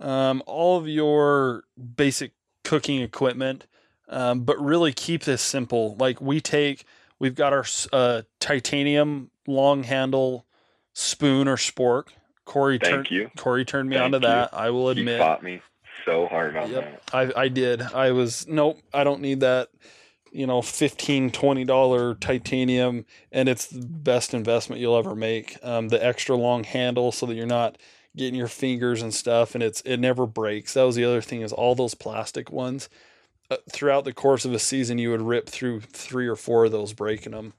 um, 0.00 0.42
all 0.46 0.76
of 0.78 0.88
your 0.88 1.64
basic 1.96 2.32
cooking 2.64 3.00
equipment, 3.00 3.66
um, 4.08 4.40
but 4.40 4.60
really 4.60 4.92
keep 4.92 5.24
this 5.24 5.42
simple. 5.42 5.96
Like 5.96 6.20
we 6.20 6.40
take, 6.40 6.84
we've 7.18 7.34
got 7.34 7.52
our 7.52 7.64
uh, 7.92 8.22
titanium 8.40 9.30
long 9.46 9.84
handle 9.84 10.46
spoon 10.92 11.48
or 11.48 11.56
spork. 11.56 12.08
Corey 12.44 12.78
Thank 12.78 12.92
turned 12.92 13.10
you. 13.10 13.30
Corey 13.36 13.64
turned 13.64 13.88
me 13.88 13.96
Thank 13.96 14.14
onto 14.14 14.18
you. 14.18 14.32
that. 14.32 14.50
I 14.52 14.70
will 14.70 14.88
admit, 14.88 15.16
He 15.16 15.18
fought 15.18 15.42
me 15.42 15.60
so 16.04 16.26
hard 16.26 16.56
on 16.56 16.70
Yep. 16.70 17.02
that. 17.10 17.36
I 17.36 17.42
I 17.42 17.48
did. 17.48 17.82
I 17.82 18.12
was 18.12 18.46
nope, 18.46 18.78
I 18.94 19.02
don't 19.02 19.20
need 19.20 19.40
that, 19.40 19.68
you 20.36 20.46
know, 20.46 20.60
15 20.60 21.30
20 21.30 21.64
dollar 21.64 22.14
titanium 22.14 23.06
and 23.32 23.48
it's 23.48 23.66
the 23.66 23.86
best 23.86 24.34
investment 24.34 24.80
you'll 24.80 24.96
ever 24.96 25.14
make. 25.14 25.56
Um, 25.62 25.88
the 25.88 26.04
extra 26.04 26.36
long 26.36 26.64
handle 26.64 27.10
so 27.10 27.26
that 27.26 27.34
you're 27.34 27.46
not 27.46 27.78
getting 28.14 28.34
your 28.34 28.48
fingers 28.48 29.02
and 29.02 29.14
stuff 29.14 29.54
and 29.54 29.64
it's 29.64 29.80
it 29.82 29.96
never 29.96 30.26
breaks. 30.26 30.74
That 30.74 30.82
was 30.82 30.96
the 30.96 31.04
other 31.04 31.22
thing 31.22 31.40
is 31.40 31.52
all 31.52 31.74
those 31.74 31.94
plastic 31.94 32.50
ones 32.50 32.88
uh, 33.50 33.56
throughout 33.70 34.04
the 34.04 34.12
course 34.12 34.44
of 34.44 34.52
a 34.52 34.58
season 34.58 34.98
you 34.98 35.10
would 35.10 35.22
rip 35.22 35.48
through 35.48 35.80
3 35.80 36.26
or 36.26 36.36
4 36.36 36.66
of 36.66 36.72
those 36.72 36.92
breaking 36.92 37.32
them. 37.32 37.54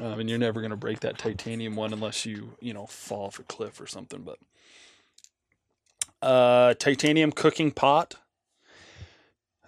Um, 0.00 0.20
and 0.20 0.28
you're 0.28 0.38
never 0.38 0.60
going 0.60 0.70
to 0.70 0.76
break 0.76 1.00
that 1.00 1.18
titanium 1.18 1.76
one 1.76 1.92
unless 1.92 2.24
you, 2.26 2.56
you 2.60 2.72
know, 2.72 2.86
fall 2.86 3.26
off 3.26 3.38
a 3.38 3.42
cliff 3.42 3.80
or 3.80 3.86
something, 3.86 4.22
but 4.22 4.38
uh, 6.26 6.74
titanium 6.74 7.32
cooking 7.32 7.70
pot. 7.70 8.14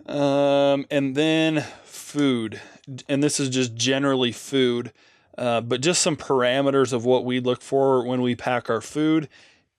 Um, 0.06 0.86
and 0.90 1.14
then 1.14 1.64
food, 1.84 2.60
and 3.08 3.22
this 3.22 3.40
is 3.40 3.48
just 3.48 3.74
generally 3.74 4.32
food, 4.32 4.92
uh, 5.38 5.60
but 5.62 5.80
just 5.80 6.02
some 6.02 6.16
parameters 6.16 6.92
of 6.92 7.04
what 7.04 7.24
we 7.24 7.40
look 7.40 7.62
for 7.62 8.04
when 8.06 8.22
we 8.22 8.34
pack 8.34 8.68
our 8.68 8.80
food 8.80 9.28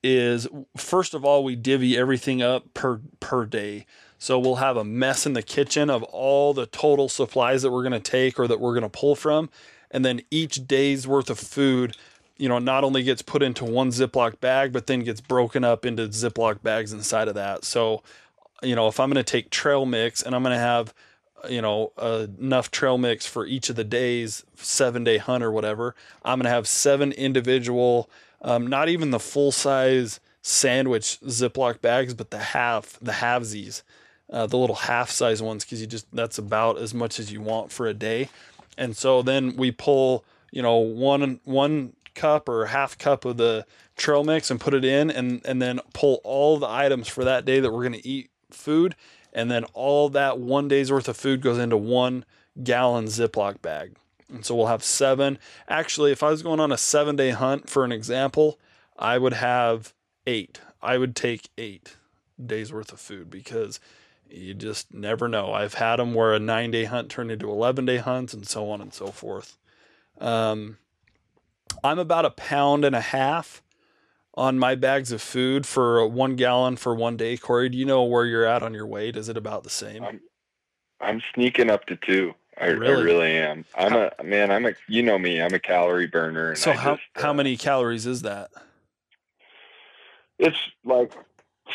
is 0.03 0.47
first 0.77 1.15
of 1.15 1.25
all 1.25 1.43
we 1.43 1.55
divvy 1.55 1.97
everything 1.97 2.41
up 2.41 2.73
per 2.73 3.01
per 3.19 3.45
day. 3.45 3.85
So 4.17 4.39
we'll 4.39 4.55
have 4.55 4.77
a 4.77 4.83
mess 4.83 5.25
in 5.25 5.33
the 5.33 5.43
kitchen 5.43 5.89
of 5.89 6.03
all 6.03 6.53
the 6.53 6.65
total 6.65 7.09
supplies 7.09 7.61
that 7.61 7.71
we're 7.71 7.83
going 7.83 7.91
to 7.91 7.99
take 7.99 8.39
or 8.39 8.47
that 8.47 8.59
we're 8.59 8.73
going 8.73 8.83
to 8.83 8.89
pull 8.89 9.15
from, 9.15 9.49
and 9.91 10.03
then 10.03 10.21
each 10.31 10.67
day's 10.67 11.07
worth 11.07 11.29
of 11.29 11.39
food 11.39 11.95
you 12.37 12.49
know, 12.49 12.59
not 12.59 12.83
only 12.83 13.03
gets 13.03 13.21
put 13.21 13.41
into 13.41 13.63
one 13.63 13.89
Ziploc 13.91 14.39
bag, 14.39 14.73
but 14.73 14.87
then 14.87 15.01
gets 15.01 15.21
broken 15.21 15.63
up 15.63 15.85
into 15.85 16.07
Ziploc 16.09 16.61
bags 16.61 16.91
inside 16.91 17.27
of 17.27 17.35
that. 17.35 17.63
So, 17.63 18.03
you 18.65 18.75
know, 18.75 18.87
if 18.87 18.99
I'm 18.99 19.09
going 19.09 19.23
to 19.23 19.31
take 19.31 19.49
trail 19.49 19.85
mix 19.85 20.21
and 20.21 20.35
I'm 20.35 20.43
going 20.43 20.55
to 20.55 20.59
have, 20.59 20.93
you 21.49 21.61
know, 21.61 21.91
uh, 21.97 22.27
enough 22.39 22.71
trail 22.71 22.97
mix 22.97 23.25
for 23.25 23.45
each 23.45 23.69
of 23.69 23.75
the 23.75 23.83
days, 23.83 24.43
seven 24.55 25.03
day 25.03 25.17
hunt 25.17 25.43
or 25.43 25.51
whatever, 25.51 25.95
I'm 26.23 26.39
going 26.39 26.45
to 26.45 26.49
have 26.49 26.67
seven 26.67 27.11
individual, 27.11 28.09
um, 28.41 28.67
not 28.67 28.89
even 28.89 29.11
the 29.11 29.19
full 29.19 29.51
size 29.51 30.19
sandwich 30.41 31.19
Ziploc 31.21 31.81
bags, 31.81 32.13
but 32.13 32.31
the 32.31 32.39
half, 32.39 32.99
the 33.01 33.13
halvesies, 33.13 33.83
uh, 34.29 34.47
the 34.47 34.57
little 34.57 34.75
half 34.75 35.09
size 35.09 35.41
ones, 35.41 35.63
because 35.63 35.81
you 35.81 35.87
just, 35.87 36.07
that's 36.13 36.37
about 36.37 36.77
as 36.77 36.93
much 36.93 37.19
as 37.19 37.31
you 37.31 37.41
want 37.41 37.71
for 37.71 37.87
a 37.87 37.93
day. 37.93 38.29
And 38.77 38.95
so 38.95 39.21
then 39.21 39.55
we 39.55 39.71
pull, 39.71 40.25
you 40.51 40.61
know, 40.61 40.77
one, 40.77 41.39
one, 41.45 41.93
cup 42.15 42.49
or 42.49 42.65
half 42.65 42.97
cup 42.97 43.25
of 43.25 43.37
the 43.37 43.65
trail 43.95 44.23
mix 44.23 44.49
and 44.49 44.59
put 44.59 44.73
it 44.73 44.83
in 44.83 45.11
and 45.11 45.45
and 45.45 45.61
then 45.61 45.79
pull 45.93 46.21
all 46.23 46.57
the 46.57 46.67
items 46.67 47.07
for 47.07 47.23
that 47.25 47.45
day 47.45 47.59
that 47.59 47.71
we're 47.71 47.87
going 47.87 48.01
to 48.01 48.07
eat 48.07 48.29
food 48.55 48.95
and 49.33 49.51
then 49.51 49.65
all 49.73 50.09
that 50.09 50.39
one 50.39 50.67
day's 50.67 50.91
worth 50.91 51.07
of 51.07 51.17
food 51.17 51.41
goes 51.41 51.57
into 51.57 51.77
one 51.77 52.25
gallon 52.63 53.05
Ziploc 53.05 53.61
bag. 53.61 53.95
And 54.31 54.45
so 54.45 54.55
we'll 54.55 54.67
have 54.67 54.83
seven. 54.83 55.37
Actually, 55.67 56.11
if 56.11 56.23
I 56.23 56.29
was 56.29 56.41
going 56.41 56.59
on 56.59 56.71
a 56.71 56.75
7-day 56.75 57.31
hunt 57.31 57.69
for 57.69 57.83
an 57.83 57.91
example, 57.91 58.59
I 58.97 59.17
would 59.17 59.33
have 59.33 59.93
8. 60.25 60.61
I 60.81 60.97
would 60.97 61.15
take 61.15 61.49
8 61.57 61.97
days 62.43 62.73
worth 62.73 62.91
of 62.91 62.99
food 62.99 63.29
because 63.29 63.79
you 64.29 64.53
just 64.53 64.93
never 64.93 65.27
know. 65.27 65.53
I've 65.53 65.75
had 65.75 65.97
them 65.97 66.13
where 66.13 66.33
a 66.33 66.39
9-day 66.39 66.85
hunt 66.85 67.09
turned 67.09 67.31
into 67.31 67.47
11-day 67.47 67.97
hunts 67.97 68.33
and 68.33 68.47
so 68.47 68.71
on 68.71 68.81
and 68.81 68.93
so 68.93 69.07
forth. 69.07 69.57
Um 70.19 70.77
I'm 71.83 71.99
about 71.99 72.25
a 72.25 72.31
pound 72.31 72.85
and 72.85 72.95
a 72.95 73.01
half 73.01 73.61
on 74.35 74.59
my 74.59 74.75
bags 74.75 75.11
of 75.11 75.21
food 75.21 75.65
for 75.65 76.05
one 76.07 76.35
gallon 76.35 76.75
for 76.75 76.93
one 76.93 77.17
day. 77.17 77.37
Corey, 77.37 77.69
do 77.69 77.77
you 77.77 77.85
know 77.85 78.03
where 78.03 78.25
you're 78.25 78.45
at 78.45 78.63
on 78.63 78.73
your 78.73 78.85
weight? 78.85 79.15
Is 79.15 79.29
it 79.29 79.37
about 79.37 79.63
the 79.63 79.69
same? 79.69 80.03
I'm- 80.03 80.21
I'm 81.01 81.21
sneaking 81.33 81.69
up 81.69 81.85
to 81.87 81.95
two. 81.97 82.33
I 82.57 82.67
Really? 82.67 82.93
I 82.93 83.03
really 83.03 83.31
am. 83.33 83.65
I'm 83.75 83.93
a 83.93 84.23
man. 84.23 84.49
I'm 84.49 84.65
a 84.65 84.73
you 84.87 85.03
know 85.03 85.19
me. 85.19 85.41
I'm 85.41 85.53
a 85.53 85.59
calorie 85.59 86.07
burner. 86.07 86.55
So 86.55 86.71
I 86.71 86.75
how 86.75 86.95
just, 86.95 87.03
how 87.15 87.31
uh, 87.31 87.33
many 87.33 87.57
calories 87.57 88.05
is 88.05 88.21
that? 88.21 88.49
It's 90.39 90.57
like 90.85 91.11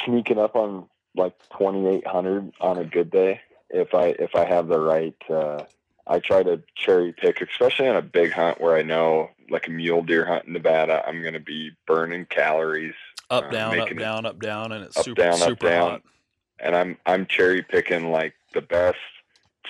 sneaking 0.05 0.39
up 0.39 0.57
on 0.57 0.89
like 1.15 1.35
2,800 1.59 2.53
on 2.61 2.79
a 2.79 2.85
good 2.85 3.11
day. 3.11 3.43
If 3.69 3.95
I 3.95 4.15
if 4.19 4.35
I 4.35 4.47
have 4.47 4.69
the 4.69 4.81
right, 4.81 5.15
uh, 5.29 5.65
I 6.07 6.19
try 6.19 6.43
to 6.43 6.63
cherry 6.75 7.13
pick, 7.13 7.41
especially 7.41 7.89
on 7.89 7.97
a 7.97 8.03
big 8.03 8.33
hunt 8.33 8.61
where 8.61 8.77
I 8.77 8.83
know, 8.83 9.31
like 9.49 9.69
a 9.69 9.71
mule 9.71 10.03
deer 10.03 10.25
hunt 10.25 10.47
in 10.47 10.53
Nevada, 10.53 11.05
I'm 11.07 11.23
going 11.23 11.35
to 11.35 11.41
be 11.41 11.71
burning 11.87 12.27
calories, 12.27 12.95
Up, 13.31 13.45
uh, 13.45 13.51
down, 13.51 13.79
up, 13.79 13.91
it 13.91 13.99
down, 13.99 14.27
up, 14.27 14.41
down, 14.41 14.73
and 14.73 14.85
it's 14.85 14.97
up, 14.97 15.05
super 15.05 15.23
down, 15.23 15.35
up, 15.35 15.39
super 15.39 15.69
down. 15.69 15.91
hot. 15.91 16.03
and 16.59 16.77
I'm 16.77 16.97
I'm 17.07 17.27
cherry 17.27 17.63
picking 17.63 18.11
like 18.11 18.35
the 18.55 18.63
best 18.63 18.99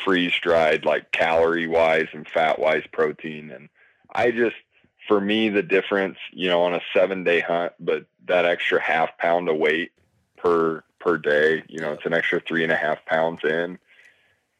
freeze 0.05 0.35
dried, 0.41 0.85
like 0.85 1.13
calorie 1.13 1.67
wise 1.67 2.09
and 2.13 2.27
fat 2.27 2.59
wise 2.59 2.85
protein, 2.93 3.51
and 3.51 3.69
I 4.15 4.31
just 4.31 4.57
for 5.09 5.21
me 5.21 5.49
the 5.49 5.63
difference, 5.63 6.19
you 6.33 6.49
know, 6.49 6.63
on 6.63 6.75
a 6.75 6.81
seven 6.95 7.25
day 7.25 7.41
hunt, 7.41 7.73
but 7.81 8.07
that 8.27 8.45
extra 8.45 8.81
half 8.81 9.17
pound 9.19 9.49
of 9.49 9.57
weight 9.57 9.93
per 10.37 10.85
per 11.01 11.19
day, 11.19 11.63
you 11.69 11.81
know, 11.81 11.93
it's 11.93 12.07
an 12.07 12.15
extra 12.15 12.41
three 12.41 12.63
and 12.63 12.73
a 12.73 12.77
half 12.77 13.05
pounds 13.07 13.41
in, 13.45 13.79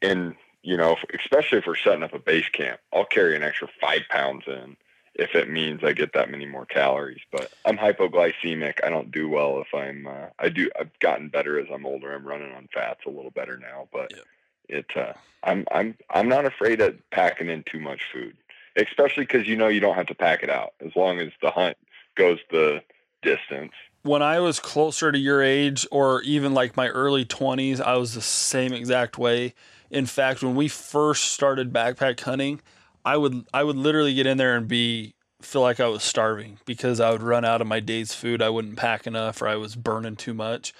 and 0.03 0.35
you 0.63 0.77
know, 0.77 0.93
if- 0.93 1.21
especially 1.21 1.59
if 1.59 1.67
we're 1.67 1.77
setting 1.77 2.03
up 2.03 2.13
a 2.15 2.19
base 2.19 2.49
camp, 2.51 2.81
I'll 2.93 3.05
carry 3.05 3.35
an 3.37 3.43
extra 3.43 3.69
five 3.81 4.03
pounds 4.09 4.45
in 4.47 4.77
if 5.15 5.35
it 5.35 5.49
means 5.51 5.83
I 5.83 5.93
get 5.93 6.13
that 6.13 6.31
many 6.31 6.47
more 6.47 6.67
calories. 6.67 7.21
But 7.33 7.53
I'm 7.65 7.77
hypoglycemic. 7.79 8.75
I 8.85 8.91
don't 8.91 9.11
do 9.11 9.29
well 9.29 9.61
if 9.61 9.75
I'm. 9.75 10.07
Uh, 10.07 10.27
I 10.39 10.49
do. 10.49 10.71
I've 10.79 10.97
gotten 11.01 11.29
better 11.29 11.59
as 11.59 11.67
I'm 11.73 11.87
older. 11.87 12.15
I'm 12.15 12.27
running 12.27 12.53
on 12.53 12.69
fats 12.73 13.01
a 13.07 13.11
little 13.11 13.31
better 13.31 13.57
now, 13.57 13.89
but 13.93 14.13
Yep. 14.15 14.25
it. 14.69 14.97
Uh, 14.97 15.13
I'm. 15.43 15.67
I'm. 15.73 15.97
I'm 16.11 16.29
not 16.29 16.45
afraid 16.45 16.81
of 16.81 16.97
packing 17.11 17.49
in 17.49 17.63
too 17.65 17.81
much 17.81 18.03
food, 18.13 18.37
especially 18.77 19.25
because 19.25 19.49
you 19.49 19.57
know 19.57 19.69
you 19.69 19.81
don't 19.81 19.95
have 19.97 20.07
to 20.07 20.15
pack 20.15 20.43
it 20.43 20.51
out 20.51 20.75
as 20.85 20.95
long 20.95 21.19
as 21.19 21.31
the 21.43 21.51
hunt 21.51 21.77
goes 22.15 22.39
the 22.51 22.83
distance. 23.23 23.73
when 24.03 24.23
I 24.23 24.41
was 24.41 24.59
closer 24.61 25.13
to 25.13 25.19
your 25.19 25.43
age, 25.43 25.87
or 25.91 26.23
even 26.23 26.55
like 26.55 26.75
my 26.77 26.89
early 26.89 27.25
20s, 27.27 27.81
I 27.83 27.97
was 27.97 28.15
the 28.15 28.23
same 28.23 28.73
exact 28.73 29.19
way. 29.19 29.55
In 29.91 30.07
fact, 30.07 30.43
when 30.43 30.55
we 30.55 30.69
first 30.69 31.33
started 31.33 31.73
backpack 31.73 32.21
hunting, 32.21 32.61
I 33.05 33.17
would 33.17 33.47
I 33.53 33.65
would 33.65 33.77
literally 33.77 34.15
get 34.15 34.27
in 34.27 34.37
there 34.37 34.57
and 34.57 34.69
be 34.69 35.15
feel 35.43 35.63
like 35.63 35.81
I 35.81 35.89
was 35.89 36.03
starving 36.03 36.59
because 36.67 37.01
I 37.01 37.11
would 37.11 37.23
run 37.23 37.45
out 37.45 37.61
of 37.61 37.67
my 37.67 37.81
day's 37.81 38.15
food. 38.15 38.43
I 38.43 38.51
wouldn't 38.51 38.77
pack 38.77 39.07
enough, 39.07 39.41
or 39.41 39.49
I 39.49 39.57
was 39.57 39.75
burning 39.75 40.17
too 40.17 40.35
much. 40.35 40.75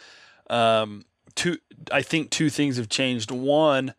Um, 0.49 1.05
two, 1.35 1.59
I 1.91 2.03
think 2.03 2.31
two 2.31 2.51
things 2.51 2.77
have 2.77 2.89
changed. 2.89 3.31
One, 3.31 3.95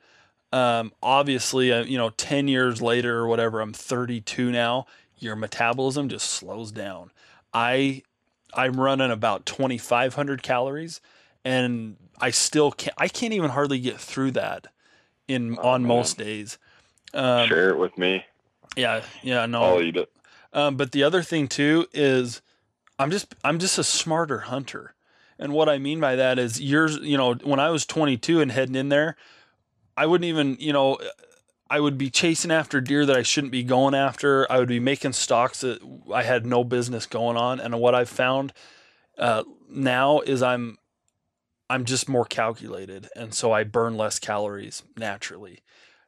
um, 0.53 0.93
obviously, 1.01 1.71
uh, 1.71 1.83
you 1.83 1.97
know, 1.97 2.11
ten 2.11 2.47
years 2.47 2.81
later 2.81 3.17
or 3.17 3.27
whatever, 3.27 3.59
I'm 3.59 3.73
32 3.73 4.51
now. 4.51 4.85
Your 5.17 5.35
metabolism 5.35 6.09
just 6.09 6.29
slows 6.29 6.71
down. 6.71 7.11
I 7.53 8.03
I'm 8.53 8.79
running 8.79 9.11
about 9.11 9.45
2,500 9.45 10.43
calories, 10.43 11.01
and 11.43 11.97
I 12.19 12.31
still 12.31 12.71
can't. 12.71 12.95
I 12.97 13.07
can't 13.07 13.33
even 13.33 13.51
hardly 13.51 13.79
get 13.79 13.99
through 13.99 14.31
that 14.31 14.67
in 15.33 15.57
Oh, 15.59 15.69
on 15.69 15.81
man. 15.81 15.87
most 15.87 16.17
days. 16.17 16.57
Um, 17.13 17.47
Share 17.47 17.69
it 17.69 17.77
with 17.77 17.97
me. 17.97 18.25
Yeah, 18.75 19.03
yeah, 19.21 19.45
no. 19.45 19.63
I'll 19.63 19.81
eat 19.81 19.97
it. 19.97 20.09
Um, 20.53 20.75
but 20.77 20.91
the 20.91 21.03
other 21.03 21.23
thing 21.23 21.47
too 21.47 21.87
is 21.93 22.41
I'm 22.99 23.11
just 23.11 23.33
I'm 23.43 23.59
just 23.59 23.77
a 23.77 23.83
smarter 23.83 24.39
hunter. 24.39 24.93
And 25.39 25.53
what 25.53 25.69
I 25.69 25.77
mean 25.79 25.99
by 25.99 26.15
that 26.17 26.37
is 26.37 26.61
years, 26.61 26.97
you 26.97 27.17
know, 27.17 27.33
when 27.33 27.59
I 27.59 27.69
was 27.71 27.85
22 27.85 28.41
and 28.41 28.51
heading 28.51 28.75
in 28.75 28.89
there, 28.89 29.15
I 29.97 30.05
wouldn't 30.05 30.27
even, 30.27 30.55
you 30.59 30.71
know, 30.71 30.99
I 31.69 31.79
would 31.79 31.97
be 31.97 32.09
chasing 32.11 32.51
after 32.51 32.79
deer 32.79 33.05
that 33.07 33.17
I 33.17 33.23
shouldn't 33.23 33.51
be 33.51 33.63
going 33.63 33.95
after. 33.95 34.49
I 34.51 34.59
would 34.59 34.67
be 34.67 34.79
making 34.79 35.13
stocks 35.13 35.61
that 35.61 35.79
I 36.13 36.23
had 36.23 36.45
no 36.45 36.63
business 36.63 37.05
going 37.07 37.37
on. 37.37 37.59
And 37.59 37.79
what 37.79 37.95
I've 37.95 38.09
found 38.09 38.53
uh, 39.17 39.43
now 39.69 40.19
is 40.19 40.43
I'm 40.43 40.77
I'm 41.71 41.85
just 41.85 42.09
more 42.09 42.25
calculated, 42.25 43.07
and 43.15 43.33
so 43.33 43.51
I 43.51 43.63
burn 43.63 43.95
less 43.97 44.19
calories 44.19 44.83
naturally. 44.97 45.59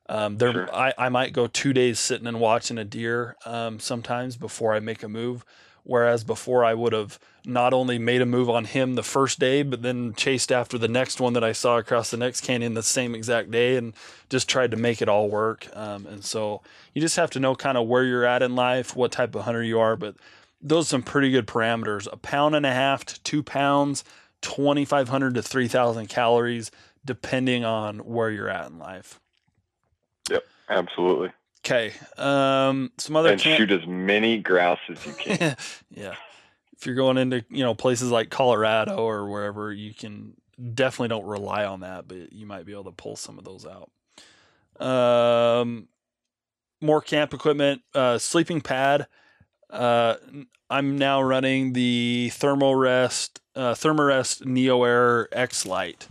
Um, 0.10 0.38
there, 0.38 0.52
Sure. 0.52 0.76
I, 0.76 0.94
I 0.98 1.10
might 1.10 1.32
go 1.34 1.48
two 1.48 1.72
days 1.74 2.00
sitting 2.00 2.28
and 2.28 2.40
watching 2.40 2.78
a 2.78 2.84
deer 2.84 3.38
um, 3.46 3.80
sometimes 3.80 4.36
before 4.36 4.74
I 4.74 4.80
make 4.80 5.04
a 5.04 5.08
move. 5.08 5.46
Whereas 5.86 6.24
before 6.24 6.64
I 6.64 6.74
would 6.74 6.94
have 6.94 7.20
not 7.46 7.74
only 7.74 8.00
made 8.00 8.22
a 8.22 8.26
move 8.26 8.50
on 8.50 8.64
him 8.64 8.96
the 8.96 9.04
first 9.04 9.38
day, 9.38 9.64
but 9.64 9.82
then 9.82 10.14
chased 10.14 10.50
after 10.50 10.78
the 10.78 10.88
next 10.88 11.20
one 11.20 11.34
that 11.34 11.44
I 11.44 11.52
saw 11.52 11.78
across 11.78 12.10
the 12.10 12.16
next 12.16 12.42
canyon 12.42 12.74
the 12.74 12.84
same 12.84 13.14
exact 13.14 13.52
day 13.52 13.76
and 13.76 13.94
just 14.30 14.48
tried 14.48 14.72
to 14.72 14.78
make 14.78 15.02
it 15.02 15.10
all 15.10 15.30
work. 15.30 15.68
Um, 15.74 16.06
and 16.08 16.24
so 16.24 16.62
you 16.94 17.02
just 17.02 17.18
have 17.18 17.32
to 17.32 17.40
know 17.42 17.54
kind 17.54 17.78
of 17.78 17.86
where 17.88 18.06
you're 18.06 18.24
at 18.26 18.42
in 18.42 18.56
life, 18.56 18.96
what 18.96 19.12
type 19.12 19.36
of 19.36 19.44
hunter 19.44 19.62
you 19.62 19.78
are. 19.78 19.98
But 19.98 20.16
those 20.62 20.86
are 20.86 20.96
some 20.96 21.04
pretty 21.04 21.32
good 21.32 21.48
parameters. 21.48 22.08
A 22.14 22.16
pound 22.16 22.56
and 22.56 22.66
a 22.66 22.74
half 22.74 23.04
to 23.04 23.22
two 23.24 23.44
pounds, 23.44 24.06
2,500 24.44 25.36
to 25.36 25.42
3,000 25.42 26.08
calories, 26.08 26.70
depending 27.04 27.66
on 27.66 28.00
where 28.00 28.30
you're 28.30 28.50
at 28.50 28.70
in 28.70 28.78
life. 28.78 29.20
Yep, 30.30 30.44
absolutely. 30.70 31.32
Okay. 31.66 31.94
Um, 32.18 32.92
some 32.98 33.16
other 33.16 33.32
and 33.32 33.42
camp- 33.42 33.58
shoot 33.58 33.72
as 33.72 33.88
many 33.88 34.38
grouse 34.38 34.80
as 34.90 35.06
you 35.06 35.14
can. 35.14 35.56
yeah. 35.90 36.16
If 36.78 36.86
you're 36.86 36.96
going 36.96 37.18
into, 37.18 37.46
you 37.50 37.64
know, 37.64 37.74
places 37.74 38.12
like 38.12 38.30
Colorado 38.30 38.98
or 38.98 39.30
wherever, 39.30 39.72
you 39.72 39.94
can 39.94 40.34
definitely 40.74 41.08
don't 41.08 41.26
rely 41.26 41.66
on 41.66 41.80
that, 41.80 42.08
but 42.08 42.34
you 42.34 42.46
might 42.46 42.66
be 42.66 42.74
able 42.74 42.84
to 42.86 42.92
pull 42.92 43.16
some 43.16 43.40
of 43.40 43.46
those 43.46 43.66
out. 43.66 43.90
Um, 44.86 45.88
more 46.82 47.02
camp 47.02 47.34
equipment, 47.34 47.82
uh, 47.96 48.18
sleeping 48.18 48.60
pad. 48.60 49.08
Uh, 49.70 50.16
I'm 50.70 50.98
now 50.98 51.22
running 51.22 51.74
the 51.74 52.32
Thermarest, 52.34 53.40
uh, 53.56 53.74
Thermarest 53.74 54.46
Neo 54.46 54.84
Air 54.84 55.28
X 55.32 55.66
Lite. 55.66 56.08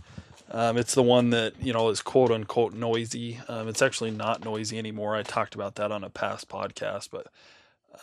Um, 0.51 0.77
it's 0.77 0.93
the 0.93 1.03
one 1.03 1.31
that 1.31 1.53
you 1.61 1.73
know 1.73 1.89
is 1.89 2.01
quote 2.01 2.31
unquote 2.31 2.73
noisy. 2.73 3.39
Um, 3.47 3.67
it's 3.67 3.81
actually 3.81 4.11
not 4.11 4.43
noisy 4.43 4.77
anymore. 4.77 5.15
I 5.15 5.23
talked 5.23 5.55
about 5.55 5.75
that 5.75 5.91
on 5.91 6.03
a 6.03 6.09
past 6.09 6.47
podcast, 6.47 7.09
but 7.11 7.27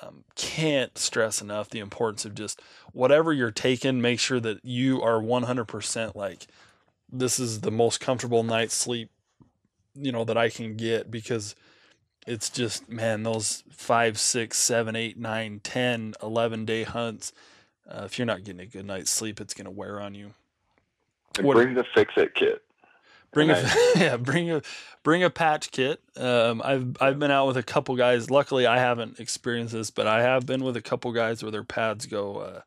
um, 0.03 0.24
can't 0.34 0.97
stress 0.97 1.41
enough 1.41 1.68
the 1.68 1.78
importance 1.80 2.24
of 2.24 2.34
just 2.34 2.61
whatever 2.93 3.32
you're 3.32 3.51
taking, 3.51 4.01
make 4.01 4.20
sure 4.20 4.41
that 4.41 4.64
you 4.64 5.03
are 5.03 5.20
100% 5.20 6.14
like 6.14 6.47
this 7.12 7.38
is 7.41 7.61
the 7.61 7.70
most 7.70 8.01
comfortable 8.01 8.43
night's 8.43 8.74
sleep, 8.74 9.11
you 9.95 10.12
know, 10.12 10.24
that 10.24 10.36
I 10.36 10.49
can 10.49 10.76
get 10.76 11.11
because 11.11 11.55
it's 12.26 12.51
just, 12.51 12.88
man, 12.88 13.22
those 13.22 13.64
five 13.70 14.18
six 14.18 14.59
seven 14.59 14.95
eight 14.95 15.18
nine 15.18 15.61
ten 15.62 16.14
eleven 16.22 16.64
day 16.64 16.84
hunts. 16.84 17.32
Uh, 17.91 18.05
if 18.05 18.18
you're 18.18 18.26
not 18.26 18.45
getting 18.45 18.61
a 18.61 18.66
good 18.66 18.86
night's 18.86 19.11
sleep, 19.11 19.41
it's 19.41 19.55
going 19.55 19.64
to 19.64 19.70
wear 19.70 20.01
on 20.01 20.14
you. 20.14 20.34
And 21.36 21.47
What- 21.47 21.57
bring 21.57 21.74
the 21.74 21.84
fix 21.95 22.12
it 22.16 22.34
kit. 22.34 22.62
Bring 23.32 23.51
a 23.51 23.55
And 23.55 23.70
yeah, 24.01 24.16
bring 24.16 24.51
a 24.51 24.61
bring 25.05 25.22
a 25.22 25.30
patch 25.30 25.70
kit. 25.70 26.01
Um, 26.16 26.61
I've 26.64 26.97
I've 27.01 27.18
been 27.20 27.30
out 27.30 27.47
with 27.47 27.57
a 27.57 27.62
couple 27.62 27.95
guys. 27.95 28.28
Luckily, 28.28 28.66
I 28.66 28.78
haven't 28.78 29.20
experienced 29.20 29.72
this, 29.72 29.91
but 29.91 30.09
I 30.09 30.22
have 30.22 30.47
been 30.47 30.64
with 30.64 30.76
a 30.76 30.82
couple 30.82 31.12
guys 31.12 31.41
where 31.41 31.53
their 31.53 31.62
pads 31.62 32.07
go 32.07 32.38
uh, 32.38 32.61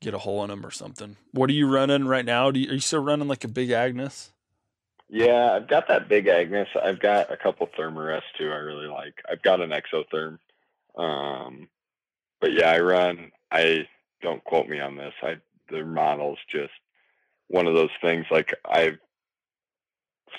get 0.00 0.14
a 0.14 0.18
hole 0.18 0.44
in 0.44 0.50
them 0.50 0.64
or 0.64 0.70
something. 0.70 1.16
What 1.32 1.50
are 1.50 1.54
you 1.54 1.68
running 1.68 2.06
right 2.06 2.24
now? 2.24 2.52
Do 2.52 2.60
you, 2.60 2.70
are 2.70 2.74
you 2.74 2.80
still 2.80 3.02
running 3.02 3.26
like 3.26 3.42
a 3.42 3.48
big 3.48 3.70
Agnes? 3.72 4.30
Yeah, 5.08 5.52
I've 5.52 5.66
got 5.66 5.88
that 5.88 6.08
big 6.08 6.28
Agnes. 6.28 6.68
I've 6.80 7.00
got 7.00 7.32
a 7.32 7.36
couple 7.36 7.66
Thermarest 7.66 8.22
too. 8.36 8.52
I 8.52 8.56
really 8.56 8.86
like. 8.86 9.14
I've 9.28 9.42
got 9.42 9.60
an 9.60 9.70
Exotherm. 9.70 10.38
Um, 10.96 11.68
but 12.40 12.52
yeah, 12.52 12.70
I 12.70 12.78
run. 12.80 13.32
I 13.50 13.88
don't 14.22 14.42
quote 14.44 14.68
me 14.68 14.80
on 14.80 14.96
this. 14.96 15.14
I 15.22 15.38
the 15.70 15.84
model's 15.84 16.38
just 16.50 16.72
one 17.48 17.66
of 17.66 17.74
those 17.74 17.90
things. 18.00 18.26
Like 18.30 18.54
I've 18.64 18.98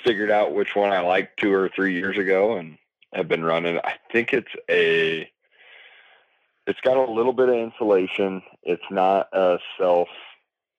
figured 0.04 0.32
out 0.32 0.54
which 0.54 0.76
one 0.76 0.92
I 0.92 1.02
like 1.02 1.36
two 1.38 1.54
or 1.54 1.70
three 1.70 1.94
years 1.94 2.18
ago, 2.18 2.58
and 2.58 2.78
have 3.14 3.28
been 3.28 3.44
running. 3.44 3.80
I 3.84 3.96
think 4.12 4.34
it's 4.34 4.52
a. 4.70 5.30
It's 6.68 6.82
got 6.82 6.98
a 6.98 7.12
little 7.12 7.34
bit 7.34 7.50
of 7.50 7.56
insulation. 7.56 8.44
It's 8.64 8.84
not 8.92 9.30
a 9.34 9.58
self. 9.80 10.10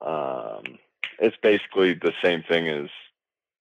Um, 0.01 0.79
it's 1.19 1.37
basically 1.43 1.95
the 1.95 2.13
same 2.23 2.45
thing 2.45 2.69
as 2.69 2.89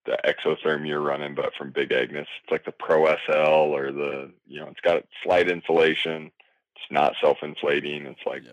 the 0.06 0.18
exotherm 0.26 0.88
you're 0.88 1.02
running, 1.02 1.36
but 1.36 1.54
from 1.56 1.72
Big 1.72 1.92
Agnes. 1.92 2.28
It's 2.44 2.52
like 2.52 2.66
the 2.66 2.72
Pro 2.72 3.06
SL 3.26 3.76
or 3.76 3.92
the 3.92 4.32
you 4.48 4.60
know, 4.60 4.68
it's 4.68 4.82
got 4.82 5.04
slight 5.24 5.50
insulation. 5.50 6.32
It's 6.76 6.92
not 6.92 7.16
self-inflating. 7.20 8.06
It's 8.06 8.26
like 8.26 8.44
Yeah. 8.46 8.52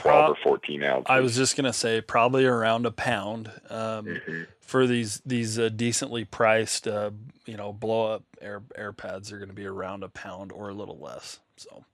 Twelve 0.00 0.30
or 0.30 0.36
fourteen 0.42 0.82
ounces. 0.82 1.06
I 1.08 1.20
was 1.20 1.36
just 1.36 1.56
gonna 1.56 1.72
say 1.72 2.00
probably 2.00 2.44
around 2.44 2.86
a 2.86 2.90
pound 2.90 3.48
um, 3.70 4.06
Mhm. 4.06 4.46
for 4.60 4.86
these 4.86 5.20
these 5.26 5.58
uh, 5.58 5.68
decently 5.68 6.24
priced, 6.24 6.86
uh, 6.88 7.10
you 7.46 7.56
know, 7.56 7.72
blow 7.72 8.12
up 8.14 8.22
air 8.40 8.62
air 8.76 8.92
pads. 8.92 9.32
are 9.32 9.38
going 9.38 9.48
to 9.48 9.54
be 9.54 9.66
around 9.66 10.02
a 10.04 10.08
pound 10.08 10.52
or 10.52 10.68
a 10.68 10.74
little 10.74 10.98
less. 10.98 11.38
So 11.56 11.84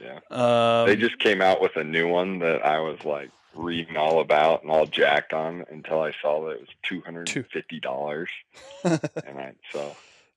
yeah. 0.00 0.20
um, 0.30 0.86
they 0.86 0.96
just 0.96 1.18
came 1.18 1.40
out 1.42 1.60
with 1.60 1.76
a 1.76 1.84
new 1.84 2.08
one 2.08 2.38
that 2.40 2.64
I 2.64 2.80
was 2.80 3.02
like 3.04 3.30
reading 3.54 3.96
all 3.98 4.20
about 4.20 4.62
and 4.62 4.70
all 4.70 4.86
jacked 4.86 5.32
on 5.34 5.64
until 5.70 6.00
I 6.00 6.12
saw 6.22 6.44
that 6.46 6.52
it 6.52 6.60
was 6.60 6.68
two 6.82 7.00
hundred 7.02 7.28
and 7.34 7.46
fifty 7.48 7.80
dollars, 7.80 8.30
and 8.84 9.38
I 9.38 9.52
so 9.72 9.94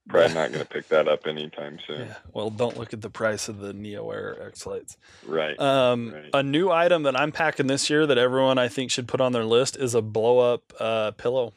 probably 0.07 0.33
not 0.33 0.51
going 0.51 0.63
to 0.63 0.69
pick 0.69 0.87
that 0.89 1.07
up 1.07 1.25
anytime 1.27 1.79
soon. 1.87 2.07
yeah. 2.07 2.15
Well, 2.33 2.49
don't 2.49 2.77
look 2.77 2.93
at 2.93 3.01
the 3.01 3.09
price 3.09 3.47
of 3.49 3.59
the 3.59 3.73
Neo 3.73 4.09
Air 4.11 4.37
X 4.47 4.65
Lights. 4.65 4.97
Right. 5.25 5.59
Um, 5.59 6.13
Right. 6.13 6.29
A 6.33 6.43
new 6.43 6.69
item 6.69 7.03
that 7.03 7.19
I'm 7.19 7.31
packing 7.31 7.67
this 7.67 7.89
year 7.89 8.05
that 8.05 8.17
everyone 8.17 8.57
I 8.57 8.67
think 8.67 8.91
should 8.91 9.07
put 9.07 9.21
on 9.21 9.31
their 9.31 9.45
list 9.45 9.77
is 9.77 9.95
a 9.95 10.01
blow 10.01 10.53
up 10.53 10.73
uh, 10.79 11.11
pillow. 11.11 11.53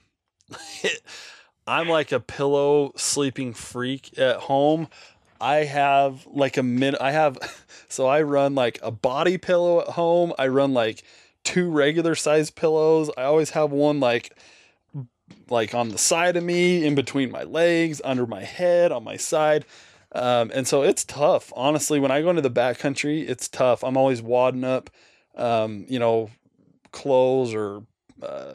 I'm 1.67 1.89
like 1.89 2.13
a 2.13 2.21
pillow 2.21 2.93
sleeping 2.97 3.53
freak 3.53 4.19
at 4.19 4.37
home. 4.37 4.89
I 5.41 5.65
have 5.65 6.27
like 6.27 6.57
a 6.57 6.63
minute. 6.63 7.01
I 7.01 7.13
have, 7.13 7.39
so 7.89 8.07
I 8.07 8.23
run 8.23 8.55
like 8.55 8.79
a 8.83 8.91
body 8.91 9.37
pillow 9.39 9.81
at 9.81 9.89
home. 9.89 10.33
I 10.39 10.49
run 10.49 10.73
like 10.73 11.03
two 11.45 11.71
regular 11.71 12.15
size 12.15 12.51
pillows. 12.51 13.11
I 13.17 13.23
always 13.25 13.51
have 13.51 13.71
one 13.71 14.01
like 14.01 14.35
like 15.51 15.75
on 15.75 15.91
the 15.91 15.99
side 15.99 16.37
of 16.37 16.45
me, 16.45 16.85
in 16.85 16.95
between 16.95 17.31
my 17.31 17.43
legs, 17.43 18.01
under 18.05 18.27
my 18.27 18.45
head, 18.45 18.93
on 18.93 19.05
my 19.05 19.17
side. 19.17 19.65
Um, 20.13 20.51
and 20.55 20.67
so 20.67 20.83
it's 20.83 21.05
tough. 21.05 21.53
Honestly, 21.55 22.01
when 22.01 22.11
I 22.11 22.23
go 22.23 22.31
into 22.31 22.43
the 22.43 22.51
backcountry, 22.51 23.29
it's 23.29 23.49
tough. 23.49 23.85
I'm 23.85 23.97
always 23.97 24.23
wadding 24.23 24.65
up, 24.65 24.91
um, 25.37 25.85
you 25.89 25.99
know, 25.99 26.31
clothes 26.93 27.55
or, 27.55 27.83
uh, 28.23 28.55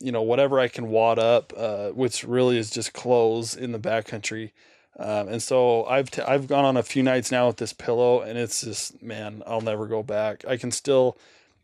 you 0.00 0.12
know, 0.12 0.22
whatever 0.22 0.58
I 0.58 0.68
can 0.68 0.88
wad 0.88 1.18
up, 1.18 1.52
uh, 1.56 1.90
which 1.90 2.24
really 2.24 2.58
is 2.58 2.70
just 2.70 2.92
clothes 2.92 3.56
in 3.56 3.72
the 3.72 3.78
backcountry. 3.78 4.52
Um, 4.98 5.28
and 5.28 5.42
so 5.42 5.84
I've 5.84 6.10
t- 6.10 6.22
I've 6.22 6.48
gone 6.48 6.64
on 6.64 6.76
a 6.76 6.82
few 6.82 7.04
nights 7.04 7.30
now 7.30 7.46
with 7.46 7.58
this 7.58 7.72
pillow, 7.72 8.20
and 8.20 8.36
it's 8.36 8.62
just 8.62 9.00
man, 9.00 9.44
I'll 9.46 9.60
never 9.60 9.86
go 9.86 10.02
back. 10.02 10.44
I 10.46 10.56
can 10.56 10.72
still 10.72 11.16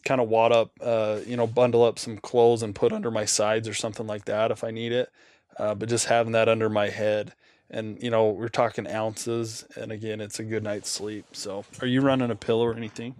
kind 0.05 0.21
of 0.21 0.29
wad 0.29 0.53
up, 0.53 0.73
uh, 0.81 1.21
you 1.27 1.37
know, 1.37 1.47
bundle 1.47 1.83
up 1.83 1.99
some 1.99 2.19
clothes 2.19 2.63
and 2.63 2.75
put 2.75 2.93
under 2.93 3.11
my 3.11 3.25
sides 3.25 3.69
or 3.69 3.75
something 3.75 4.07
like 4.07 4.27
that 4.27 4.51
if 4.51 4.63
I 4.65 4.71
need 4.71 4.93
it. 4.93 5.11
Uh, 5.59 5.75
but 5.75 5.89
just 5.89 6.07
having 6.07 6.33
that 6.33 6.49
under 6.49 6.69
my 6.69 6.89
head, 6.89 7.33
and 7.71 8.03
you 8.03 8.11
know, 8.11 8.29
we're 8.31 8.49
talking 8.49 8.87
ounces, 8.87 9.65
and 9.77 9.93
again, 9.93 10.21
it's 10.21 10.39
a 10.39 10.45
good 10.45 10.63
night's 10.63 10.91
sleep. 10.91 11.27
So, 11.33 11.65
are 11.81 11.87
you 11.87 12.01
running 12.01 12.31
a 12.31 12.37
pillow 12.37 12.65
or 12.65 12.75
anything? 12.75 13.15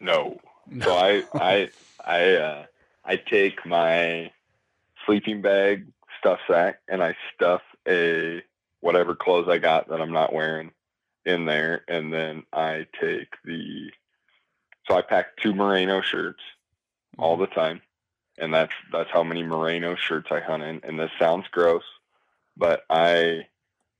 No, 0.00 0.40
So 0.82 0.94
I 0.94 1.24
I 1.34 1.70
I 2.04 2.34
uh, 2.34 2.64
I 3.04 3.16
take 3.16 3.64
my 3.66 4.30
sleeping 5.06 5.42
bag, 5.42 5.86
stuff 6.18 6.40
sack, 6.48 6.80
and 6.88 7.02
I 7.02 7.16
stuff 7.34 7.62
a 7.86 8.42
whatever 8.80 9.14
clothes 9.14 9.48
I 9.48 9.58
got 9.58 9.88
that 9.88 10.00
I'm 10.00 10.12
not 10.12 10.32
wearing 10.32 10.70
in 11.24 11.46
there, 11.46 11.84
and 11.88 12.12
then 12.12 12.44
I 12.52 12.86
take 13.00 13.28
the 13.44 13.90
so 14.86 14.96
I 14.96 15.02
pack 15.02 15.36
two 15.36 15.54
merino 15.54 16.00
shirts 16.00 16.40
all 17.18 17.34
mm-hmm. 17.34 17.42
the 17.42 17.46
time, 17.48 17.82
and 18.38 18.52
that's 18.52 18.72
that's 18.92 19.10
how 19.10 19.22
many 19.22 19.42
merino 19.42 19.94
shirts 19.96 20.28
I 20.30 20.40
hunt 20.40 20.62
in. 20.62 20.80
And 20.84 20.98
this 20.98 21.10
sounds 21.18 21.46
gross, 21.50 21.84
but 22.56 22.84
I 22.90 23.46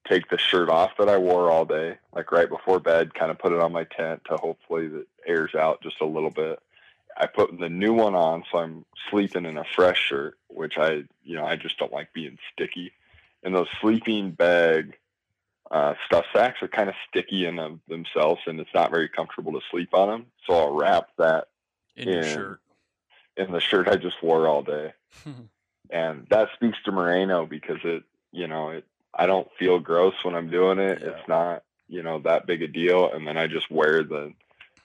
take 0.09 0.28
the 0.28 0.39
shirt 0.39 0.68
off 0.68 0.93
that 0.99 1.09
I 1.09 1.16
wore 1.16 1.51
all 1.51 1.64
day, 1.64 1.97
like 2.14 2.30
right 2.30 2.49
before 2.49 2.80
bed, 2.80 3.14
kind 3.14 3.30
of 3.30 3.39
put 3.39 3.53
it 3.53 3.61
on 3.61 3.72
my 3.72 3.85
tent 3.85 4.22
to 4.28 4.37
hopefully 4.37 4.89
that 4.89 5.07
airs 5.26 5.55
out 5.55 5.82
just 5.82 6.01
a 6.01 6.07
little 6.07 6.30
bit. 6.30 6.59
I 7.16 7.26
put 7.26 7.59
the 7.59 7.68
new 7.68 7.93
one 7.93 8.14
on, 8.14 8.43
so 8.51 8.59
I'm 8.59 8.85
sleeping 9.11 9.47
in 9.47 9.57
a 9.57 9.64
fresh 9.64 9.99
shirt, 9.99 10.37
which 10.49 10.76
I, 10.76 11.05
you 11.22 11.37
know, 11.37 11.47
I 11.47 11.57
just 11.57 11.78
don't 11.78 11.93
like 11.93 12.12
being 12.12 12.39
sticky. 12.53 12.93
And 13.43 13.55
those 13.55 13.68
sleeping 13.80 14.32
bag 14.32 14.97
uh, 15.75 15.95
stuff 16.07 16.25
sacks 16.33 16.62
are 16.62 16.68
kind 16.68 16.89
of 16.89 16.95
sticky 17.09 17.47
in 17.47 17.59
of 17.59 17.81
themselves, 17.89 18.41
and 18.47 18.61
it's 18.61 18.72
not 18.72 18.93
very 18.93 19.09
comfortable 19.09 19.53
to 19.53 19.61
sleep 19.72 19.93
on 19.93 20.09
them. 20.09 20.27
So 20.47 20.55
I'll 20.55 20.72
wrap 20.72 21.09
that 21.18 21.49
in 21.97 22.09
in- 22.11 22.25
shirt. 22.25 22.61
in 23.37 23.51
the 23.51 23.61
shirt 23.61 23.89
I 23.89 23.97
just 23.97 24.22
wore 24.22 24.47
all 24.47 24.62
day. 24.62 24.93
and 25.91 26.29
that 26.31 26.51
speaks 26.55 26.79
to 26.85 26.93
merino 26.93 27.45
because 27.45 27.81
it, 27.83 28.05
you 28.31 28.47
know, 28.47 28.70
it. 28.70 28.85
I 29.12 29.27
don't 29.27 29.49
feel 29.59 29.81
gross 29.81 30.14
when 30.22 30.37
I'm 30.37 30.49
doing 30.49 30.79
it. 30.79 31.01
Yeah. 31.01 31.09
It's 31.09 31.29
not, 31.29 31.64
you 31.89 32.05
know, 32.05 32.20
that 32.20 32.47
big 32.47 32.62
a 32.62 32.68
deal. 32.68 33.11
And 33.12 33.27
then 33.27 33.37
I 33.37 33.49
just 33.49 33.68
wear 33.68 34.05
the, 34.05 34.33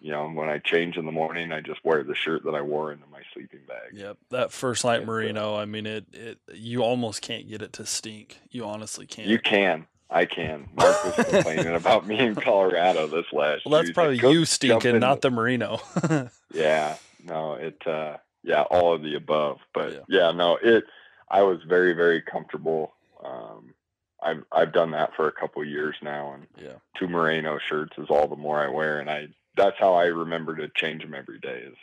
you 0.01 0.11
know, 0.11 0.27
when 0.27 0.49
I 0.49 0.57
change 0.57 0.97
in 0.97 1.05
the 1.05 1.11
morning, 1.11 1.51
I 1.51 1.61
just 1.61 1.83
wear 1.83 2.03
the 2.03 2.15
shirt 2.15 2.43
that 2.45 2.55
I 2.55 2.61
wore 2.61 2.91
into 2.91 3.05
my 3.11 3.21
sleeping 3.33 3.61
bag. 3.67 3.93
Yep, 3.93 4.17
that 4.31 4.51
First 4.51 4.83
Lite 4.83 5.05
merino. 5.05 5.55
I 5.55 5.65
mean, 5.65 5.85
it 5.85 6.05
it 6.13 6.39
you 6.53 6.81
almost 6.81 7.21
can't 7.21 7.47
get 7.47 7.61
it 7.61 7.73
to 7.73 7.85
stink. 7.85 8.39
You 8.49 8.65
honestly 8.65 9.05
can't. 9.05 9.27
You 9.27 9.37
can. 9.37 9.85
I 10.09 10.25
can. 10.25 10.67
Mark 10.75 11.03
was 11.03 11.13
complaining 11.25 11.67
about 11.75 12.07
me 12.07 12.19
in 12.19 12.35
Colorado 12.35 13.07
this 13.07 13.25
last. 13.31 13.65
well, 13.65 13.79
that's 13.79 13.91
probably 13.93 14.17
Go 14.17 14.31
you 14.31 14.45
stinking, 14.45 14.99
not 14.99 15.21
the 15.21 15.29
merino. 15.31 15.79
Yeah, 16.51 16.95
no, 17.23 17.53
it 17.53 17.85
uh 17.85 18.17
yeah, 18.43 18.63
all 18.63 18.93
of 18.93 19.03
the 19.03 19.15
above. 19.15 19.59
But 19.73 19.93
Yeah. 19.93 19.99
yeah, 20.07 20.31
no, 20.31 20.57
it 20.61 20.85
I 21.29 21.43
was 21.43 21.59
very, 21.67 21.93
very 21.93 22.21
comfortable. 22.21 22.93
Um 23.23 23.75
I've 24.21 24.43
I've 24.51 24.73
done 24.73 24.91
that 24.91 25.15
for 25.15 25.27
a 25.27 25.31
couple 25.31 25.63
years 25.63 25.95
now 26.01 26.33
and 26.33 26.47
yeah, 26.57 26.77
two 26.97 27.07
merino 27.07 27.59
shirts 27.59 27.97
is 27.99 28.09
all 28.09 28.27
the 28.27 28.35
more 28.35 28.59
I 28.59 28.69
wear 28.69 28.99
and 28.99 29.09
I 29.11 29.27
that's 29.55 29.77
how 29.77 29.93
I 29.93 30.05
remember 30.05 30.55
to 30.55 30.69
change 30.69 31.03
them 31.03 31.13
every 31.13 31.39
day 31.39 31.59
is 31.67 31.75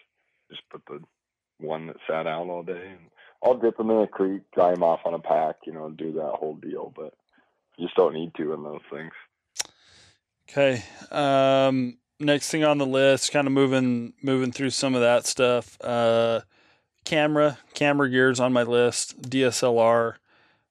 just 0.51 0.68
put 0.70 0.83
the 0.87 1.01
one 1.59 1.87
that 1.87 1.97
sat 2.09 2.27
out 2.27 2.49
all 2.49 2.62
day 2.64 2.89
and 2.89 3.11
I'll 3.43 3.55
dip 3.57 3.77
them 3.77 3.91
in 3.91 3.99
a 3.99 4.07
creek, 4.07 4.43
dry 4.53 4.72
them 4.72 4.83
off 4.83 5.01
on 5.05 5.14
a 5.14 5.18
pack, 5.18 5.57
you 5.66 5.72
know, 5.72 5.91
do 5.91 6.12
that 6.12 6.35
whole 6.35 6.57
deal, 6.57 6.93
but 6.97 7.14
you 7.77 7.87
just 7.87 7.97
don't 7.97 8.14
need 8.14 8.35
to 8.37 8.53
in 8.53 8.62
those 8.62 8.81
things. 8.91 9.12
Okay. 10.49 10.83
Um, 11.11 11.99
next 12.20 12.51
thing 12.51 12.64
on 12.64 12.79
the 12.79 12.87
list, 12.87 13.33
kind 13.33 13.47
of 13.47 13.53
moving 13.53 14.12
moving 14.22 14.53
through 14.53 14.70
some 14.70 14.95
of 14.95 15.01
that 15.01 15.27
stuff. 15.27 15.77
Uh, 15.81 16.41
camera, 17.05 17.59
camera 17.74 18.09
gears 18.09 18.41
on 18.41 18.53
my 18.53 18.62
list. 18.62 19.20
DSLR. 19.22 20.14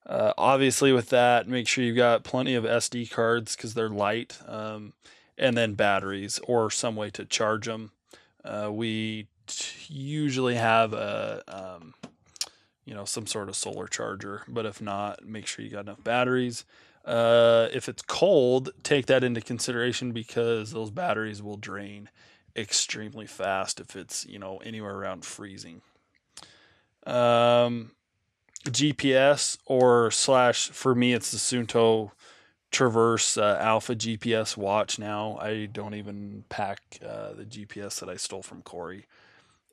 Uh, 0.05 0.33
obviously, 0.37 0.91
with 0.91 1.09
that, 1.09 1.47
make 1.47 1.67
sure 1.67 1.83
you've 1.83 1.95
got 1.95 2.23
plenty 2.23 2.53
of 2.53 2.63
SD 2.63 3.09
cards 3.09 3.55
because 3.55 3.73
they're 3.73 3.89
light, 3.89 4.37
um, 4.47 4.93
and 5.35 5.57
then 5.57 5.73
batteries 5.73 6.39
or 6.47 6.69
some 6.69 6.95
way 6.95 7.09
to 7.09 7.25
charge 7.25 7.65
them. 7.65 7.91
Uh, 8.43 8.69
we 8.71 9.27
t- 9.47 9.93
usually 9.93 10.55
have 10.55 10.93
a 10.93 11.41
um, 11.47 11.95
you 12.85 12.93
know 12.93 13.05
some 13.05 13.25
sort 13.25 13.49
of 13.49 13.55
solar 13.55 13.87
charger, 13.87 14.43
but 14.47 14.67
if 14.67 14.79
not, 14.79 15.25
make 15.25 15.47
sure 15.47 15.65
you 15.65 15.71
got 15.71 15.85
enough 15.85 16.03
batteries. 16.03 16.65
Uh, 17.05 17.67
if 17.71 17.87
it's 17.87 18.01
cold, 18.01 18.71
take 18.83 19.05
that 19.05 19.23
into 19.23 19.39
consideration 19.39 20.11
because 20.11 20.71
those 20.71 20.89
batteries 20.89 21.41
will 21.41 21.57
drain 21.57 22.09
extremely 22.55 23.27
fast 23.27 23.79
if 23.79 23.95
it's 23.95 24.25
you 24.25 24.39
know 24.39 24.57
anywhere 24.57 24.95
around 24.95 25.23
freezing. 25.23 25.81
Um, 27.05 27.91
GPS 28.63 29.57
or 29.65 30.09
slash 30.09 30.69
for 30.69 30.95
me 30.95 31.13
it's 31.13 31.31
the 31.31 31.37
Suunto 31.37 32.11
Traverse 32.71 33.37
uh, 33.37 33.57
Alpha 33.61 33.95
GPS 33.95 34.57
watch 34.57 34.97
now. 34.97 35.37
I 35.39 35.67
don't 35.67 35.93
even 35.93 36.43
pack 36.49 36.81
uh, 37.05 37.33
the 37.33 37.45
GPS 37.45 37.99
that 37.99 38.09
I 38.09 38.15
stole 38.15 38.41
from 38.41 38.63
Corey 38.63 39.05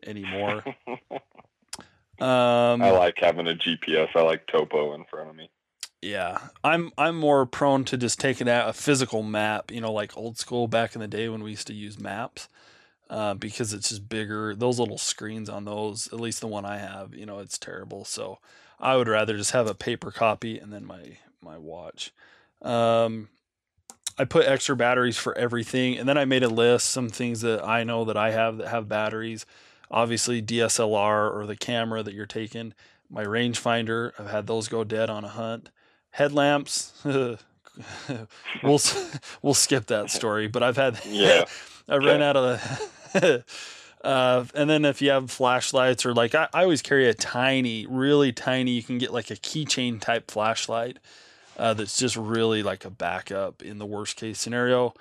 anymore. 0.07 0.65
Um, 2.21 2.83
I 2.83 2.91
like 2.93 3.19
having 3.19 3.49
a 3.49 3.55
GPS. 3.55 4.11
I 4.15 4.21
like 4.21 4.47
topo 4.47 4.95
in 4.95 5.05
front 5.07 5.31
of 5.31 5.35
me. 5.35 5.51
Yeah, 6.03 6.39
I'm 6.65 6.91
I'm 6.99 7.17
more 7.17 7.47
prone 7.47 7.85
to 7.85 7.97
just 7.97 8.19
taking 8.19 8.49
out 8.49 8.69
a 8.69 8.73
physical 8.73 9.23
map, 9.23 9.71
you 9.71 9.81
know, 9.81 9.93
like 9.93 10.17
old 10.17 10.37
school 10.37 10.67
back 10.67 10.97
in 10.97 11.01
the 11.01 11.07
day 11.07 11.29
when 11.29 11.45
we 11.45 11.51
used 11.51 11.69
to 11.69 11.75
use 11.75 11.99
maps, 11.99 12.49
uh, 13.09 13.35
because 13.35 13.73
it's 13.73 13.91
just 13.91 14.09
bigger. 14.09 14.57
Those 14.57 14.81
little 14.81 14.99
screens 14.99 15.49
on 15.49 15.65
those, 15.65 16.09
at 16.09 16.19
least 16.21 16.41
the 16.41 16.49
one 16.49 16.65
I 16.65 16.79
have, 16.79 17.15
you 17.15 17.25
know, 17.25 17.39
it's 17.39 17.57
terrible. 17.57 18.05
So 18.05 18.39
I 18.81 18.97
would 18.97 19.07
rather 19.07 19.37
just 19.37 19.53
have 19.53 19.69
a 19.69 19.75
paper 19.75 20.11
copy 20.11 20.59
and 20.59 20.73
then 20.73 20.85
my 20.85 21.19
my 21.41 21.57
watch. 21.57 22.13
Um, 22.63 23.29
I 24.19 24.25
put 24.25 24.47
extra 24.47 24.75
batteries 24.75 25.17
for 25.17 25.39
everything, 25.39 25.97
and 25.99 26.09
then 26.09 26.19
I 26.19 26.25
made 26.25 26.43
a 26.43 26.49
list 26.49 26.91
some 26.91 27.11
things 27.11 27.43
that 27.43 27.65
I 27.65 27.85
know 27.85 28.05
that 28.07 28.17
I 28.17 28.33
have 28.33 28.59
that 28.59 28.69
have 28.69 28.89
batteries. 28.89 29.47
Obviously, 29.89 30.43
DSLR 30.43 31.33
or 31.33 31.47
the 31.47 31.57
camera 31.57 32.03
that 32.03 32.15
you're 32.15 32.27
taking. 32.27 32.75
My 33.09 33.25
rangefinder, 33.25 34.13
I've 34.19 34.31
had 34.31 34.49
those 34.49 34.67
go 34.69 34.83
dead 34.83 35.09
on 35.09 35.25
a 35.25 35.29
hunt 35.29 35.71
headlamps 36.13 36.93
we'll 37.05 38.81
we'll 39.43 39.55
skip 39.55 39.87
that 39.87 40.11
story 40.11 40.47
but 40.47 40.63
i've 40.63 40.77
had 40.77 40.99
Yeah. 41.09 41.45
i 41.89 41.97
ran 41.97 42.23
Okay. 42.23 42.25
out 42.25 42.37
of 42.37 43.45
uh, 44.05 44.45
and 44.55 44.69
then 44.69 44.85
if 44.85 45.01
you 45.01 45.11
have 45.11 45.31
flashlights 45.31 46.05
or 46.05 46.13
like 46.15 46.35
I, 46.35 46.49
I 46.53 46.63
always 46.63 46.83
carry 46.83 47.09
a 47.09 47.15
tiny 47.15 47.87
really 47.87 48.33
tiny 48.33 48.73
you 48.73 48.83
can 48.83 48.99
get 48.99 49.13
like 49.13 49.31
a 49.31 49.37
keychain 49.37 50.01
type 50.01 50.31
flashlight 50.31 50.99
uh, 51.57 51.75
that's 51.75 51.99
just 51.99 52.17
really 52.17 52.63
like 52.63 52.85
a 52.85 52.91
backup 52.91 53.63
in 53.63 53.79
the 53.79 53.87
worst 53.87 54.17
case 54.17 54.39
scenario 54.39 54.95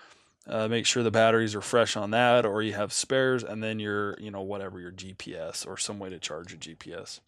uh, 0.47 0.67
make 0.67 0.85
sure 0.85 1.03
the 1.03 1.11
batteries 1.11 1.55
are 1.55 1.61
fresh 1.61 1.95
on 1.95 2.11
that 2.11 2.45
or 2.45 2.61
you 2.61 2.73
have 2.73 2.91
spares 2.93 3.43
and 3.43 3.63
then 3.63 3.79
your 3.79 4.17
you 4.19 4.29
know 4.31 4.41
whatever 4.41 4.79
your 4.79 4.91
gps 4.91 5.65
or 5.67 5.77
some 5.77 5.99
way 5.99 6.09
to 6.09 6.19
charge 6.19 6.51
your 6.51 6.59
gps 6.59 7.19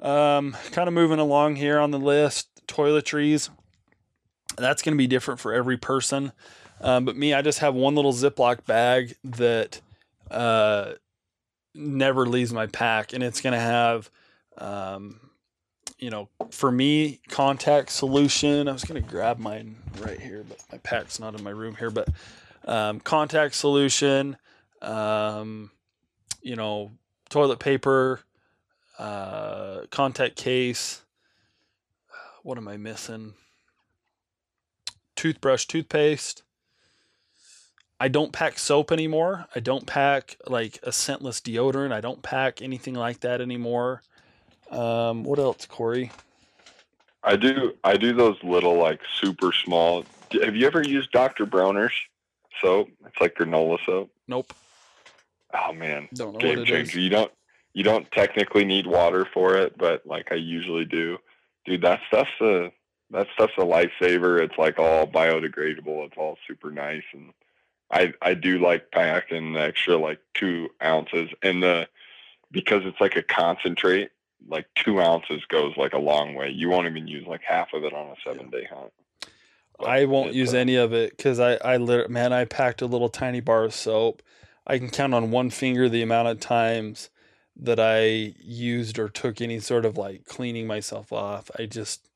um, 0.00 0.56
kind 0.72 0.88
of 0.88 0.94
moving 0.94 1.18
along 1.18 1.56
here 1.56 1.78
on 1.78 1.90
the 1.90 1.98
list, 1.98 2.48
toiletries. 2.66 3.50
That's 4.56 4.82
going 4.82 4.94
to 4.94 4.98
be 4.98 5.06
different 5.06 5.40
for 5.40 5.52
every 5.52 5.76
person. 5.76 6.32
Um, 6.80 7.04
but 7.04 7.16
me, 7.16 7.34
I 7.34 7.42
just 7.42 7.58
have 7.58 7.74
one 7.74 7.94
little 7.94 8.12
Ziploc 8.12 8.64
bag 8.64 9.14
that 9.24 9.80
uh, 10.30 10.92
never 11.74 12.26
leaves 12.26 12.52
my 12.52 12.66
pack, 12.66 13.12
and 13.12 13.22
it's 13.22 13.40
going 13.40 13.52
to 13.52 13.60
have, 13.60 14.10
um, 14.58 15.20
you 15.98 16.10
know, 16.10 16.28
for 16.50 16.72
me, 16.72 17.20
contact 17.28 17.90
solution. 17.90 18.66
I 18.68 18.72
was 18.72 18.84
going 18.84 19.02
to 19.02 19.08
grab 19.08 19.38
mine 19.38 19.76
right 19.98 20.18
here, 20.18 20.44
but 20.48 20.58
my 20.72 20.78
pack's 20.78 21.20
not 21.20 21.34
in 21.34 21.44
my 21.44 21.50
room 21.50 21.76
here. 21.76 21.90
But 21.90 22.08
um, 22.64 23.00
contact 23.00 23.54
solution, 23.54 24.36
um, 24.80 25.70
you 26.40 26.56
know, 26.56 26.92
toilet 27.28 27.58
paper, 27.58 28.20
uh, 29.00 29.86
contact 29.90 30.36
case. 30.36 31.02
What 32.42 32.58
am 32.58 32.68
I 32.68 32.76
missing? 32.76 33.34
Toothbrush, 35.16 35.66
toothpaste. 35.66 36.42
I 37.98 38.08
don't 38.08 38.32
pack 38.32 38.58
soap 38.58 38.92
anymore. 38.92 39.46
I 39.54 39.60
don't 39.60 39.86
pack 39.86 40.36
like 40.46 40.78
a 40.82 40.90
scentless 40.90 41.40
deodorant. 41.40 41.92
I 41.92 42.00
don't 42.00 42.22
pack 42.22 42.62
anything 42.62 42.94
like 42.94 43.20
that 43.20 43.40
anymore. 43.42 44.02
Um, 44.70 45.22
what 45.24 45.38
else, 45.38 45.66
Corey? 45.66 46.10
I 47.22 47.36
do. 47.36 47.74
I 47.84 47.96
do 47.98 48.14
those 48.14 48.36
little 48.42 48.76
like 48.76 49.00
super 49.20 49.52
small. 49.52 50.04
Have 50.42 50.56
you 50.56 50.66
ever 50.66 50.82
used 50.82 51.10
Dr. 51.12 51.44
Bronner's 51.44 51.92
soap? 52.62 52.88
It's 53.06 53.20
like 53.20 53.34
granola 53.34 53.78
soap. 53.84 54.10
Nope. 54.26 54.54
Oh 55.52 55.72
man, 55.74 56.08
Don't 56.14 56.32
know 56.34 56.38
game 56.38 56.58
what 56.60 56.68
it 56.68 56.70
is. 56.70 56.88
changer. 56.88 57.00
You 57.00 57.10
don't. 57.10 57.32
You 57.72 57.84
don't 57.84 58.10
technically 58.10 58.64
need 58.64 58.86
water 58.86 59.26
for 59.32 59.56
it, 59.56 59.78
but 59.78 60.06
like 60.06 60.32
I 60.32 60.36
usually 60.36 60.84
do. 60.84 61.18
Dude, 61.64 61.82
that 61.82 62.00
stuff's 62.08 62.40
a 62.40 62.72
that 63.10 63.26
stuff's 63.34 63.52
a 63.58 63.62
lifesaver. 63.62 64.40
It's 64.40 64.58
like 64.58 64.78
all 64.78 65.06
biodegradable. 65.06 66.06
It's 66.06 66.16
all 66.16 66.36
super 66.46 66.70
nice, 66.70 67.04
and 67.12 67.32
I 67.90 68.12
I 68.22 68.34
do 68.34 68.58
like 68.58 68.90
packing 68.90 69.52
the 69.52 69.60
extra 69.60 69.96
like 69.96 70.20
two 70.34 70.70
ounces, 70.82 71.30
and 71.42 71.62
the 71.62 71.88
because 72.50 72.82
it's 72.84 73.00
like 73.00 73.16
a 73.16 73.22
concentrate. 73.22 74.10
Like 74.48 74.66
two 74.74 75.00
ounces 75.00 75.42
goes 75.48 75.76
like 75.76 75.92
a 75.92 75.98
long 75.98 76.34
way. 76.34 76.48
You 76.48 76.70
won't 76.70 76.86
even 76.86 77.06
use 77.06 77.26
like 77.26 77.42
half 77.42 77.74
of 77.74 77.84
it 77.84 77.92
on 77.92 78.06
a 78.06 78.14
seven 78.24 78.48
day 78.50 78.66
hunt. 78.72 78.92
But 79.78 79.88
I 79.88 80.06
won't 80.06 80.34
use 80.34 80.54
any 80.54 80.76
of 80.76 80.92
it 80.92 81.16
because 81.16 81.38
I, 81.40 81.54
I 81.56 81.76
lit- 81.76 82.10
man, 82.10 82.32
I 82.32 82.46
packed 82.46 82.82
a 82.82 82.86
little 82.86 83.08
tiny 83.08 83.40
bar 83.40 83.64
of 83.64 83.74
soap. 83.74 84.22
I 84.66 84.78
can 84.78 84.88
count 84.88 85.14
on 85.14 85.30
one 85.30 85.50
finger 85.50 85.88
the 85.88 86.02
amount 86.02 86.28
of 86.28 86.40
times 86.40 87.10
that 87.56 87.80
I 87.80 88.34
used 88.42 88.98
or 88.98 89.08
took 89.08 89.40
any 89.40 89.60
sort 89.60 89.84
of 89.84 89.96
like 89.96 90.24
cleaning 90.26 90.66
myself 90.66 91.12
off. 91.12 91.50
I 91.58 91.66
just 91.66 92.06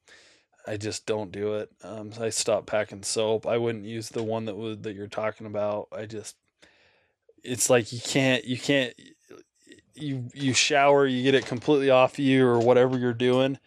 I 0.66 0.76
just 0.76 1.04
don't 1.06 1.30
do 1.30 1.54
it. 1.54 1.70
Um, 1.82 2.12
I 2.20 2.30
stopped 2.30 2.66
packing 2.66 3.02
soap. 3.02 3.46
I 3.46 3.58
wouldn't 3.58 3.84
use 3.84 4.08
the 4.08 4.22
one 4.22 4.46
that 4.46 4.56
was 4.56 4.78
that 4.80 4.94
you're 4.94 5.06
talking 5.08 5.46
about. 5.46 5.88
I 5.92 6.06
just 6.06 6.36
it's 7.42 7.68
like 7.68 7.92
you 7.92 8.00
can't 8.00 8.44
you 8.44 8.56
can't 8.58 8.94
you 9.94 10.28
you 10.34 10.54
shower, 10.54 11.06
you 11.06 11.22
get 11.22 11.34
it 11.34 11.46
completely 11.46 11.90
off 11.90 12.18
you 12.18 12.46
or 12.46 12.58
whatever 12.58 12.98
you're 12.98 13.12
doing. 13.12 13.58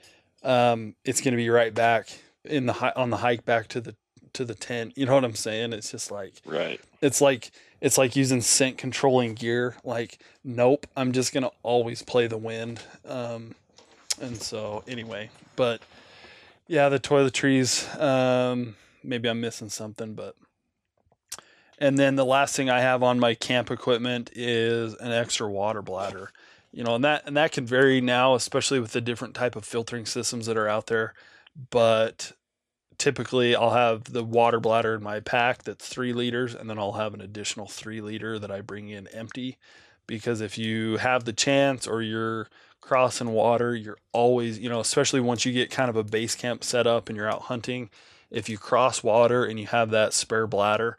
Um, 0.43 0.95
it's 1.05 1.22
gonna 1.22 1.38
be 1.38 1.49
right 1.49 1.74
back 1.74 2.09
in 2.43 2.65
the 2.65 2.97
on 2.99 3.09
the 3.09 3.18
hike 3.18 3.45
back 3.45 3.68
to 3.70 3.82
the 3.82 3.95
to 4.34 4.43
the 4.45 4.55
tent. 4.55 4.93
You 4.95 5.05
know 5.05 5.15
what 5.15 5.24
I'm 5.26 5.36
saying? 5.36 5.74
It's 5.74 5.91
just 5.91 6.11
like 6.11 6.41
Right. 6.45 6.82
it's 7.01 7.22
like 7.22 7.51
it's 7.82 7.97
like 7.97 8.15
using 8.15 8.41
scent 8.41 8.78
controlling 8.78 9.34
gear. 9.34 9.75
Like, 9.84 10.19
nope, 10.43 10.88
I'm 10.95 11.11
just 11.11 11.34
gonna 11.34 11.51
always 11.63 12.01
play 12.01 12.28
the 12.28 12.38
wind. 12.38 12.82
Um, 13.05 13.55
and 14.19 14.41
so 14.41 14.84
anyway, 14.88 15.30
but 15.55 15.82
yeah, 16.67 16.89
the 16.89 16.99
toiletries. 16.99 17.99
Um, 18.01 18.75
maybe 19.03 19.30
I'm 19.30 19.41
missing 19.41 19.69
something, 19.69 20.13
but 20.13 20.36
and 21.80 21.97
then 21.97 22.15
the 22.15 22.25
last 22.25 22.55
thing 22.55 22.69
I 22.69 22.80
have 22.80 23.03
on 23.03 23.19
my 23.19 23.36
camp 23.36 23.69
equipment 23.69 24.32
is 24.34 24.95
an 24.95 25.11
extra 25.11 25.49
water 25.49 25.82
bladder. 25.82 26.32
You 26.71 26.84
know, 26.84 26.95
and 26.95 27.03
that 27.03 27.23
and 27.25 27.38
that 27.38 27.51
can 27.51 27.65
vary 27.65 28.01
now, 28.01 28.36
especially 28.36 28.80
with 28.80 28.91
the 28.91 29.01
different 29.01 29.36
type 29.36 29.55
of 29.55 29.65
filtering 29.65 30.05
systems 30.05 30.47
that 30.47 30.57
are 30.57 30.67
out 30.67 30.88
there. 30.88 31.13
But 31.69 32.34
typically 32.97 33.55
I'll 33.55 33.71
have 33.71 34.05
the 34.05 34.23
water 34.23 34.59
bladder 34.59 34.95
in 34.95 35.03
my 35.03 35.19
pack 35.19 35.63
that's 35.63 35.87
three 35.87 36.13
liters, 36.13 36.55
and 36.55 36.69
then 36.69 36.79
I'll 36.79 36.93
have 36.93 37.13
an 37.13 37.21
additional 37.21 37.67
three 37.67 38.01
liter 38.01 38.39
that 38.39 38.51
I 38.51 38.61
bring 38.61 38.89
in 38.89 39.07
empty. 39.07 39.57
Because 40.07 40.39
if 40.39 40.57
you 40.57 40.97
have 40.97 41.25
the 41.25 41.33
chance 41.33 41.85
or 41.85 42.01
you're 42.01 42.47
crossing 42.79 43.31
water, 43.31 43.75
you're 43.75 43.97
always, 44.13 44.57
you 44.57 44.69
know, 44.69 44.79
especially 44.79 45.19
once 45.19 45.45
you 45.45 45.51
get 45.51 45.69
kind 45.69 45.89
of 45.89 45.97
a 45.97 46.03
base 46.03 46.35
camp 46.35 46.63
set 46.63 46.87
up 46.87 47.09
and 47.09 47.17
you're 47.17 47.29
out 47.29 47.43
hunting, 47.43 47.89
if 48.31 48.47
you 48.47 48.57
cross 48.57 49.03
water 49.03 49.43
and 49.43 49.59
you 49.59 49.67
have 49.67 49.91
that 49.91 50.13
spare 50.13 50.47
bladder, 50.47 50.97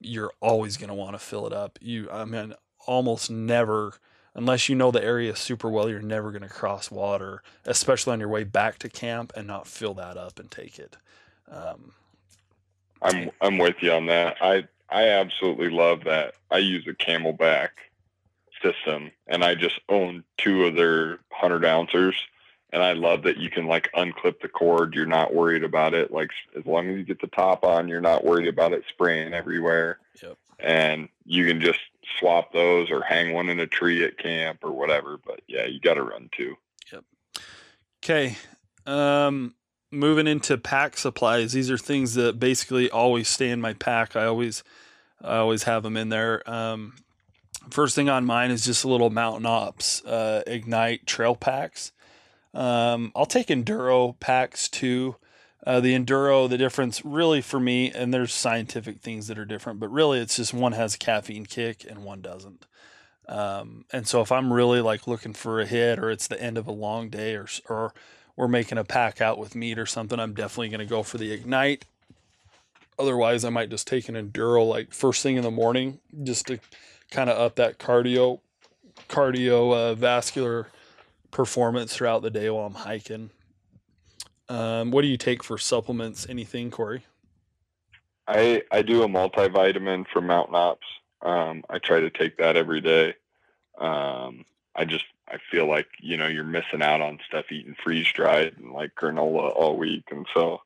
you're 0.00 0.32
always 0.40 0.76
going 0.76 0.88
to 0.88 0.94
want 0.94 1.12
to 1.12 1.18
fill 1.18 1.46
it 1.46 1.52
up. 1.52 1.78
You, 1.80 2.10
I 2.10 2.24
mean, 2.24 2.54
almost 2.86 3.30
never, 3.30 3.94
unless 4.34 4.68
you 4.68 4.74
know 4.74 4.90
the 4.90 5.02
area 5.02 5.36
super 5.36 5.70
well, 5.70 5.88
you're 5.88 6.00
never 6.00 6.30
going 6.30 6.42
to 6.42 6.48
cross 6.48 6.90
water, 6.90 7.42
especially 7.64 8.12
on 8.12 8.20
your 8.20 8.28
way 8.28 8.44
back 8.44 8.78
to 8.80 8.88
camp 8.88 9.32
and 9.36 9.46
not 9.46 9.66
fill 9.66 9.94
that 9.94 10.16
up 10.16 10.38
and 10.38 10.50
take 10.50 10.78
it. 10.78 10.96
Um, 11.50 11.92
I'm 13.02 13.30
I'm 13.40 13.58
with 13.58 13.76
you 13.80 13.92
on 13.92 14.06
that. 14.06 14.36
I 14.40 14.66
I 14.90 15.08
absolutely 15.08 15.70
love 15.70 16.04
that. 16.04 16.34
I 16.50 16.58
use 16.58 16.86
a 16.86 16.92
CamelBak 16.92 17.70
system, 18.62 19.10
and 19.26 19.44
I 19.44 19.54
just 19.54 19.80
own 19.88 20.24
two 20.36 20.64
of 20.64 20.74
their 20.74 21.20
hundred 21.30 21.64
ouncers, 21.64 22.16
and 22.72 22.82
I 22.82 22.92
love 22.92 23.22
that 23.22 23.36
you 23.36 23.50
can 23.50 23.66
like 23.66 23.90
unclip 23.94 24.40
the 24.40 24.48
cord. 24.48 24.94
You're 24.94 25.06
not 25.06 25.34
worried 25.34 25.64
about 25.64 25.94
it. 25.94 26.10
Like 26.10 26.30
as 26.56 26.66
long 26.66 26.88
as 26.88 26.96
you 26.96 27.04
get 27.04 27.20
the 27.20 27.28
top 27.28 27.64
on, 27.64 27.88
you're 27.88 28.00
not 28.00 28.24
worried 28.24 28.48
about 28.48 28.72
it 28.72 28.84
spraying 28.88 29.32
everywhere. 29.32 29.98
Yep. 30.22 30.36
And 30.58 31.08
you 31.24 31.46
can 31.46 31.60
just 31.60 31.78
swap 32.18 32.52
those 32.52 32.90
or 32.90 33.02
hang 33.02 33.32
one 33.32 33.48
in 33.48 33.60
a 33.60 33.66
tree 33.66 34.04
at 34.04 34.18
camp 34.18 34.58
or 34.64 34.72
whatever. 34.72 35.18
But 35.24 35.40
yeah, 35.46 35.66
you 35.66 35.78
got 35.78 35.94
to 35.94 36.02
run 36.02 36.28
two. 36.36 36.56
Okay. 38.02 38.36
Um, 38.86 39.54
moving 39.90 40.26
into 40.26 40.58
pack 40.58 40.96
supplies. 40.96 41.52
These 41.52 41.70
are 41.70 41.78
things 41.78 42.14
that 42.14 42.38
basically 42.38 42.90
always 42.90 43.28
stay 43.28 43.50
in 43.50 43.60
my 43.60 43.72
pack. 43.74 44.16
I 44.16 44.26
always, 44.26 44.62
I 45.22 45.36
always 45.36 45.64
have 45.64 45.82
them 45.82 45.96
in 45.96 46.08
there. 46.08 46.48
Um, 46.48 46.94
first 47.70 47.94
thing 47.94 48.08
on 48.08 48.24
mine 48.24 48.50
is 48.50 48.64
just 48.64 48.84
a 48.84 48.88
little 48.88 49.10
Mountain 49.10 49.46
Ops 49.46 50.04
uh, 50.04 50.42
Ignite 50.46 51.06
trail 51.06 51.34
packs. 51.34 51.92
Um, 52.54 53.12
I'll 53.14 53.26
take 53.26 53.48
Enduro 53.48 54.18
packs 54.20 54.68
too. 54.68 55.16
Uh, 55.66 55.80
the 55.80 55.94
Enduro, 55.94 56.48
the 56.48 56.56
difference 56.56 57.04
really 57.04 57.40
for 57.40 57.60
me, 57.60 57.90
and 57.90 58.14
there's 58.14 58.32
scientific 58.32 59.00
things 59.00 59.26
that 59.26 59.38
are 59.38 59.44
different, 59.44 59.80
but 59.80 59.90
really 59.90 60.18
it's 60.18 60.36
just 60.36 60.54
one 60.54 60.72
has 60.72 60.94
a 60.94 60.98
caffeine 60.98 61.46
kick 61.46 61.84
and 61.88 62.04
one 62.04 62.22
doesn't. 62.22 62.64
Um, 63.28 63.84
and 63.92 64.08
so 64.08 64.22
if 64.22 64.32
I'm 64.32 64.52
really 64.52 64.80
like 64.80 65.06
looking 65.06 65.34
for 65.34 65.60
a 65.60 65.66
hit 65.66 65.98
or 65.98 66.10
it's 66.10 66.26
the 66.26 66.40
end 66.40 66.56
of 66.56 66.66
a 66.66 66.72
long 66.72 67.10
day 67.10 67.34
or, 67.34 67.46
or 67.68 67.92
we're 68.38 68.46
making 68.46 68.78
a 68.78 68.84
pack 68.84 69.20
out 69.20 69.36
with 69.36 69.56
meat 69.56 69.80
or 69.80 69.84
something, 69.84 70.20
I'm 70.20 70.32
definitely 70.32 70.68
going 70.68 70.78
to 70.78 70.86
go 70.86 71.02
for 71.02 71.18
the 71.18 71.32
Ignite. 71.32 71.84
Otherwise, 72.96 73.44
I 73.44 73.50
might 73.50 73.68
just 73.68 73.88
take 73.88 74.08
an 74.08 74.14
Enduro 74.14 74.66
like 74.66 74.92
first 74.92 75.24
thing 75.24 75.36
in 75.36 75.42
the 75.42 75.50
morning 75.50 75.98
just 76.22 76.46
to 76.46 76.60
kind 77.10 77.28
of 77.28 77.36
up 77.36 77.56
that 77.56 77.80
cardio, 77.80 78.38
cardio 79.08 80.62
uh, 80.62 80.68
performance 81.32 81.92
throughout 81.92 82.22
the 82.22 82.30
day 82.30 82.48
while 82.48 82.66
I'm 82.66 82.74
hiking. 82.74 83.30
Um, 84.48 84.92
what 84.92 85.02
do 85.02 85.08
you 85.08 85.16
take 85.16 85.42
for 85.42 85.58
supplements? 85.58 86.24
Anything, 86.28 86.70
Corey? 86.70 87.04
I 88.28 88.62
I 88.70 88.82
do 88.82 89.02
a 89.02 89.08
multivitamin 89.08 90.06
from 90.12 90.28
Mountain 90.28 90.54
Ops. 90.54 90.86
Um, 91.22 91.64
I 91.68 91.80
try 91.80 91.98
to 91.98 92.10
take 92.10 92.36
that 92.36 92.56
every 92.56 92.82
day. 92.82 93.16
Um, 93.78 94.44
I 94.76 94.84
just 94.84 95.06
I 95.30 95.36
feel 95.50 95.66
like 95.68 95.88
you 96.00 96.16
know 96.16 96.26
you're 96.26 96.44
missing 96.44 96.82
out 96.82 97.00
on 97.00 97.18
stuff 97.26 97.46
eating 97.52 97.76
freeze 97.82 98.10
dried 98.12 98.56
and 98.56 98.72
like 98.72 98.94
granola 98.94 99.54
all 99.54 99.76
week, 99.76 100.04
and 100.10 100.26
so 100.34 100.62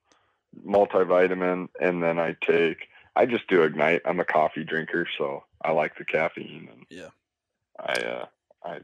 multivitamin, 0.66 1.68
and 1.80 2.02
then 2.02 2.18
I 2.18 2.36
take 2.40 2.88
I 3.14 3.26
just 3.26 3.46
do 3.48 3.62
Ignite. 3.62 4.02
I'm 4.04 4.20
a 4.20 4.24
coffee 4.24 4.64
drinker, 4.64 5.06
so 5.18 5.44
I 5.62 5.72
like 5.72 5.96
the 5.98 6.04
caffeine, 6.04 6.68
and 6.72 6.86
Yeah. 6.90 7.08
I 7.78 7.92
uh, 7.92 8.26
I 8.64 8.80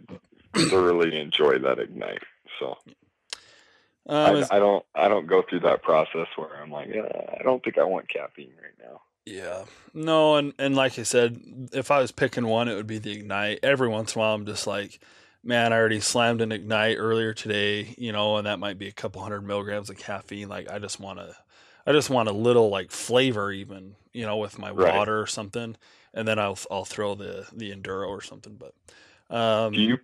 thoroughly 0.68 1.18
enjoy 1.18 1.58
that 1.60 1.78
Ignite. 1.78 2.22
So 2.58 2.76
Um, 4.06 4.16
I, 4.16 4.32
is- 4.34 4.50
I 4.50 4.58
don't 4.58 4.84
I 4.94 5.08
don't 5.08 5.26
go 5.26 5.42
through 5.42 5.60
that 5.60 5.82
process 5.82 6.26
where 6.36 6.56
I'm 6.60 6.70
like 6.70 6.88
uh, 6.94 7.36
I 7.38 7.42
don't 7.42 7.62
think 7.62 7.78
I 7.78 7.84
want 7.84 8.08
caffeine 8.08 8.52
right 8.62 8.74
now. 8.90 9.00
Yeah. 9.26 9.64
No, 9.94 10.36
and 10.36 10.52
and 10.58 10.74
like 10.74 10.98
I 10.98 11.02
said, 11.02 11.68
if 11.72 11.90
I 11.90 12.00
was 12.00 12.12
picking 12.12 12.46
one, 12.46 12.68
it 12.68 12.74
would 12.74 12.86
be 12.86 12.98
the 12.98 13.12
Ignite. 13.12 13.60
Every 13.62 13.88
once 13.88 14.14
in 14.14 14.18
a 14.18 14.22
while, 14.22 14.34
I'm 14.34 14.46
just 14.46 14.66
like, 14.66 14.98
man, 15.42 15.72
I 15.72 15.76
already 15.76 16.00
slammed 16.00 16.40
an 16.40 16.52
Ignite 16.52 16.96
earlier 16.98 17.32
today, 17.34 17.94
you 17.98 18.12
know, 18.12 18.36
and 18.36 18.46
that 18.46 18.58
might 18.58 18.78
be 18.78 18.88
a 18.88 18.92
couple 18.92 19.22
hundred 19.22 19.42
milligrams 19.42 19.90
of 19.90 19.98
caffeine. 19.98 20.48
Like, 20.48 20.70
I 20.70 20.78
just 20.78 21.00
want 21.00 21.18
to, 21.18 21.36
I 21.86 21.92
just 21.92 22.10
want 22.10 22.28
a 22.28 22.32
little 22.32 22.68
like 22.68 22.90
flavor, 22.90 23.50
even, 23.52 23.96
you 24.12 24.26
know, 24.26 24.36
with 24.36 24.58
my 24.58 24.72
Right. 24.74 24.94
water 24.94 25.20
or 25.20 25.26
something, 25.26 25.76
and 26.14 26.26
then 26.28 26.38
I'll 26.38 26.58
I'll 26.70 26.84
throw 26.84 27.14
the 27.14 27.46
the 27.52 27.72
Enduro 27.72 28.08
or 28.08 28.20
something. 28.22 28.56
But 28.58 28.74
um, 29.34 29.74
Do 29.74 29.82
you 29.82 29.98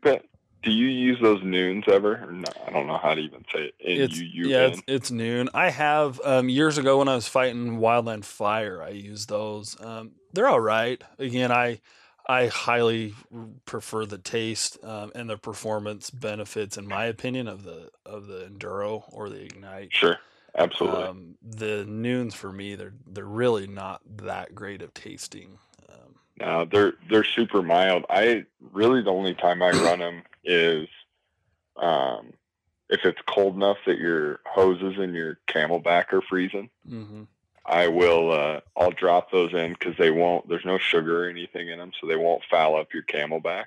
do 0.63 0.71
you 0.71 0.87
use 0.87 1.19
those 1.21 1.43
Nuuns 1.43 1.89
ever? 1.89 2.25
Or 2.25 2.33
no, 2.33 2.49
I 2.67 2.71
don't 2.71 2.87
know 2.87 2.99
how 2.99 3.15
to 3.15 3.21
even 3.21 3.45
say 3.53 3.67
it. 3.67 3.75
it's 3.95 4.25
yeah, 4.43 4.67
it's, 4.67 4.83
it's 4.87 5.11
Nuun. 5.11 5.49
I 5.55 5.71
have 5.71 6.21
um, 6.25 6.49
years 6.49 6.79
ago 6.79 6.99
when 6.99 7.09
I 7.09 7.15
was 7.15 7.29
fighting 7.29 7.79
Wildland 7.79 8.25
Fire, 8.25 8.83
I 8.83 8.91
used 8.91 9.29
those. 9.29 9.77
Um, 9.81 10.13
they're 10.33 10.49
all 10.49 10.61
right. 10.61 11.03
Again, 11.19 11.53
I 11.53 11.81
I 12.27 12.47
highly 12.47 13.15
prefer 13.67 14.07
the 14.07 14.19
taste 14.19 14.79
um, 14.83 15.13
and 15.15 15.29
the 15.29 15.37
performance 15.37 16.11
benefits, 16.11 16.77
in 16.79 16.87
my 16.87 17.05
opinion, 17.05 17.49
of 17.49 17.65
the 17.65 17.91
of 18.07 18.27
the 18.27 18.47
Enduro 18.47 19.05
or 19.13 19.29
the 19.29 19.43
Ignite. 19.43 19.93
Sure, 19.93 20.19
absolutely. 20.57 21.05
Um, 21.05 21.35
the 21.43 21.85
Nuuns 21.87 22.33
for 22.33 22.51
me, 22.53 22.75
they're 22.77 22.95
they're 23.07 23.25
really 23.25 23.67
not 23.67 24.01
that 24.23 24.55
great 24.55 24.81
of 24.81 24.95
tasting. 24.95 25.59
Um, 25.91 26.15
no, 26.41 26.65
they're 26.65 26.95
they're 27.11 27.25
super 27.25 27.63
mild. 27.63 28.05
I 28.09 28.47
really 28.73 29.03
the 29.03 29.11
only 29.11 29.35
time 29.35 29.63
I 29.63 29.71
run 29.71 29.99
them 29.99 30.23
is 30.45 30.89
um, 31.77 32.33
if 32.89 33.05
it's 33.05 33.21
cold 33.29 33.57
enough 33.57 33.79
that 33.87 33.99
your 33.99 34.41
hoses 34.47 34.95
and 34.99 35.15
your 35.15 35.39
CamelBak 35.49 36.13
are 36.13 36.23
freezing. 36.23 36.71
mhm. 36.89 37.27
I 37.67 37.89
will. 37.89 38.31
Uh, 38.33 38.61
I'll 38.77 38.91
drop 38.91 39.31
those 39.31 39.53
in 39.55 39.73
because 39.73 39.97
they 39.99 40.11
won't. 40.11 40.49
There's 40.49 40.65
no 40.65 40.79
sugar 40.79 41.25
or 41.25 41.31
anything 41.31 41.69
in 41.69 41.79
them, 41.79 41.93
so 42.01 42.07
they 42.07 42.17
won't 42.17 42.43
foul 42.51 42.77
up 42.77 42.89
your 42.93 43.05
CamelBak, 43.05 43.67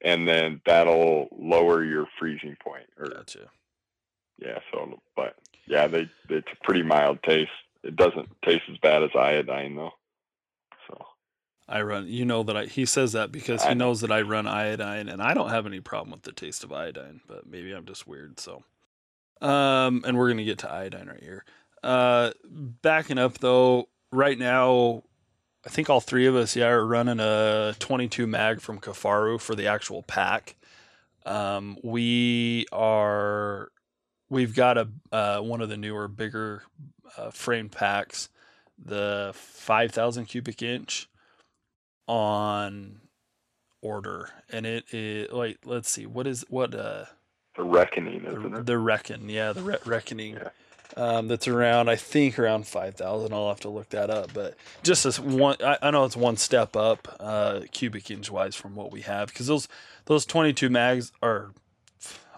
and 0.00 0.26
then 0.26 0.60
that'll 0.64 1.28
lower 1.38 1.84
your 1.84 2.06
freezing 2.18 2.56
point. 2.62 2.86
Or 2.98 3.08
Gotcha. 3.08 3.50
yeah, 4.38 4.58
so 4.72 5.00
but 5.14 5.36
yeah, 5.66 5.86
they 5.86 6.08
it's 6.30 6.48
a 6.52 6.64
pretty 6.64 6.82
mild 6.82 7.22
taste. 7.22 7.50
It 7.82 7.96
doesn't 7.96 8.28
taste 8.44 8.64
as 8.70 8.78
bad 8.78 9.02
as 9.02 9.10
iodine 9.14 9.76
though. 9.76 9.92
So 10.88 11.04
I 11.68 11.82
run. 11.82 12.06
You 12.08 12.24
know 12.24 12.42
that 12.44 12.56
I. 12.56 12.64
He 12.64 12.86
says 12.86 13.12
that 13.12 13.30
because 13.30 13.62
he 13.62 13.70
I 13.70 13.74
know. 13.74 13.86
knows 13.86 14.00
that 14.00 14.10
I 14.12 14.22
run 14.22 14.46
iodine, 14.46 15.08
and 15.08 15.22
I 15.22 15.34
don't 15.34 15.50
have 15.50 15.66
any 15.66 15.80
problem 15.80 16.12
with 16.12 16.22
the 16.22 16.32
taste 16.32 16.64
of 16.64 16.72
iodine. 16.72 17.20
But 17.26 17.46
maybe 17.46 17.72
I'm 17.72 17.84
just 17.84 18.06
weird. 18.06 18.40
So, 18.40 18.62
um, 19.42 20.02
and 20.06 20.16
we're 20.16 20.30
gonna 20.30 20.44
get 20.44 20.58
to 20.60 20.70
iodine 20.72 21.08
right 21.08 21.22
here. 21.22 21.44
Uh, 21.82 22.30
backing 22.44 23.18
up 23.18 23.38
though, 23.38 23.88
right 24.10 24.38
now, 24.38 25.02
I 25.64 25.68
think 25.68 25.88
all 25.90 26.00
three 26.00 26.26
of 26.26 26.34
us, 26.36 26.56
yeah, 26.56 26.66
are 26.68 26.86
running 26.86 27.20
a 27.20 27.74
22 27.78 28.26
mag 28.26 28.60
from 28.60 28.80
Kifaru 28.80 29.40
for 29.40 29.54
the 29.54 29.66
actual 29.66 30.02
pack. 30.02 30.56
Um, 31.24 31.78
we 31.84 32.66
are. 32.72 33.70
We've 34.28 34.54
got 34.54 34.78
a 34.78 34.88
uh, 35.12 35.40
one 35.40 35.60
of 35.60 35.68
the 35.68 35.76
newer, 35.76 36.08
bigger 36.08 36.62
uh, 37.16 37.30
frame 37.30 37.68
packs, 37.68 38.28
the 38.82 39.32
5,000 39.34 40.24
cubic 40.26 40.62
inch 40.62 41.08
on 42.08 43.00
order, 43.82 44.30
and 44.50 44.64
it 44.66 44.84
is 44.92 45.30
like 45.30 45.58
let's 45.64 45.90
see, 45.90 46.06
what 46.06 46.26
is 46.26 46.44
what 46.48 46.74
uh 46.74 47.04
The 47.56 47.62
Reckoning, 47.64 48.24
isn't 48.24 48.52
the, 48.52 48.58
it? 48.60 48.66
the 48.66 48.78
reckon, 48.78 49.28
yeah, 49.28 49.52
the 49.52 49.62
re- 49.62 49.76
reckoning. 49.84 50.34
Yeah. 50.34 50.48
Um, 50.96 51.28
that's 51.28 51.48
around, 51.48 51.88
I 51.88 51.96
think, 51.96 52.38
around 52.38 52.66
five 52.66 52.94
thousand. 52.94 53.32
I'll 53.32 53.48
have 53.48 53.60
to 53.60 53.70
look 53.70 53.88
that 53.90 54.10
up, 54.10 54.34
but 54.34 54.56
just 54.82 55.06
as 55.06 55.18
one, 55.18 55.56
I, 55.64 55.78
I 55.80 55.90
know 55.90 56.04
it's 56.04 56.16
one 56.16 56.36
step 56.36 56.76
up, 56.76 57.16
uh, 57.18 57.60
cubic 57.70 58.10
inch 58.10 58.30
wise 58.30 58.54
from 58.54 58.74
what 58.74 58.92
we 58.92 59.00
have, 59.02 59.28
because 59.28 59.46
those 59.46 59.68
those 60.04 60.26
twenty 60.26 60.52
two 60.52 60.68
mags 60.68 61.12
are 61.22 61.52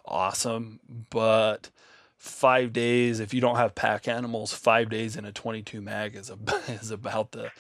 awesome, 0.05 0.81
but 1.11 1.71
five 2.17 2.73
days 2.73 3.21
if 3.21 3.35
you 3.35 3.41
don't 3.41 3.57
have 3.57 3.75
pack 3.75 4.07
animals, 4.07 4.53
five 4.53 4.89
days 4.89 5.17
in 5.17 5.25
a 5.25 5.33
twenty 5.33 5.63
two 5.63 5.81
mag 5.81 6.15
is 6.15 6.31
a, 6.31 6.39
is 6.69 6.91
about 6.91 7.33
the 7.33 7.51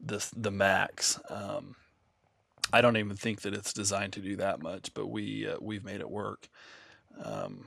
the 0.00 0.24
the 0.36 0.50
max. 0.50 1.18
Um, 1.28 1.74
I 2.72 2.80
don't 2.80 2.96
even 2.96 3.16
think 3.16 3.42
that 3.42 3.54
it's 3.54 3.72
designed 3.72 4.12
to 4.14 4.20
do 4.20 4.36
that 4.36 4.62
much, 4.62 4.92
but 4.94 5.06
we 5.06 5.48
uh, 5.48 5.56
we've 5.60 5.84
made 5.84 6.00
it 6.00 6.10
work. 6.10 6.48
Um, 7.22 7.66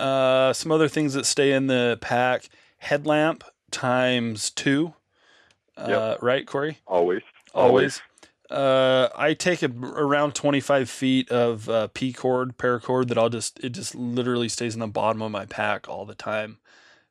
uh, 0.00 0.52
some 0.52 0.72
other 0.72 0.88
things 0.88 1.14
that 1.14 1.26
stay 1.26 1.52
in 1.52 1.66
the 1.66 1.98
pack: 2.00 2.48
headlamp 2.78 3.44
times 3.70 4.50
two. 4.50 4.94
Uh, 5.76 5.86
Right, 6.20 6.46
Corey? 6.46 6.78
Always. 6.86 7.22
Always. 7.54 8.02
Uh, 8.50 9.08
I 9.14 9.34
take 9.34 9.62
a, 9.62 9.70
around 9.70 10.34
25 10.34 10.90
feet 10.90 11.30
of 11.30 11.68
uh, 11.68 11.86
P 11.94 12.12
cord, 12.12 12.58
paracord 12.58 13.08
that 13.08 13.16
I'll 13.16 13.28
just, 13.28 13.60
it 13.60 13.70
just 13.70 13.94
literally 13.94 14.48
stays 14.48 14.74
in 14.74 14.80
the 14.80 14.88
bottom 14.88 15.22
of 15.22 15.30
my 15.30 15.46
pack 15.46 15.88
all 15.88 16.04
the 16.04 16.16
time. 16.16 16.58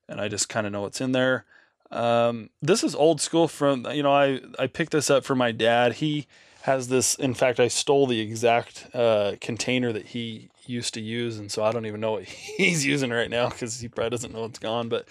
And 0.07 0.19
I 0.19 0.27
just 0.27 0.49
kind 0.49 0.67
of 0.67 0.73
know 0.73 0.81
what's 0.81 0.99
in 0.99 1.13
there. 1.13 1.45
Um, 1.91 2.49
this 2.61 2.83
is 2.83 2.93
old 2.93 3.21
school 3.21 3.47
from, 3.47 3.85
you 3.91 4.03
know, 4.03 4.11
I, 4.11 4.41
I 4.57 4.67
picked 4.67 4.91
this 4.91 5.09
up 5.09 5.23
from 5.23 5.37
my 5.37 5.51
dad. 5.51 5.93
He 5.93 6.27
has 6.63 6.89
this, 6.89 7.15
in 7.15 7.33
fact, 7.33 7.59
I 7.59 7.69
stole 7.69 8.05
the 8.05 8.19
exact 8.19 8.87
uh, 8.93 9.35
container 9.39 9.93
that 9.93 10.07
he 10.07 10.49
used 10.69 10.93
to 10.93 11.01
use. 11.01 11.37
And 11.37 11.51
so 11.51 11.63
I 11.63 11.71
don't 11.71 11.85
even 11.85 11.99
know 11.99 12.13
what 12.13 12.23
he's 12.57 12.85
using 12.85 13.09
right 13.09 13.29
now 13.29 13.49
because 13.49 13.79
he 13.79 13.87
probably 13.87 14.11
doesn't 14.11 14.33
know 14.33 14.45
it's 14.45 14.59
gone. 14.59 14.89
But 14.89 15.07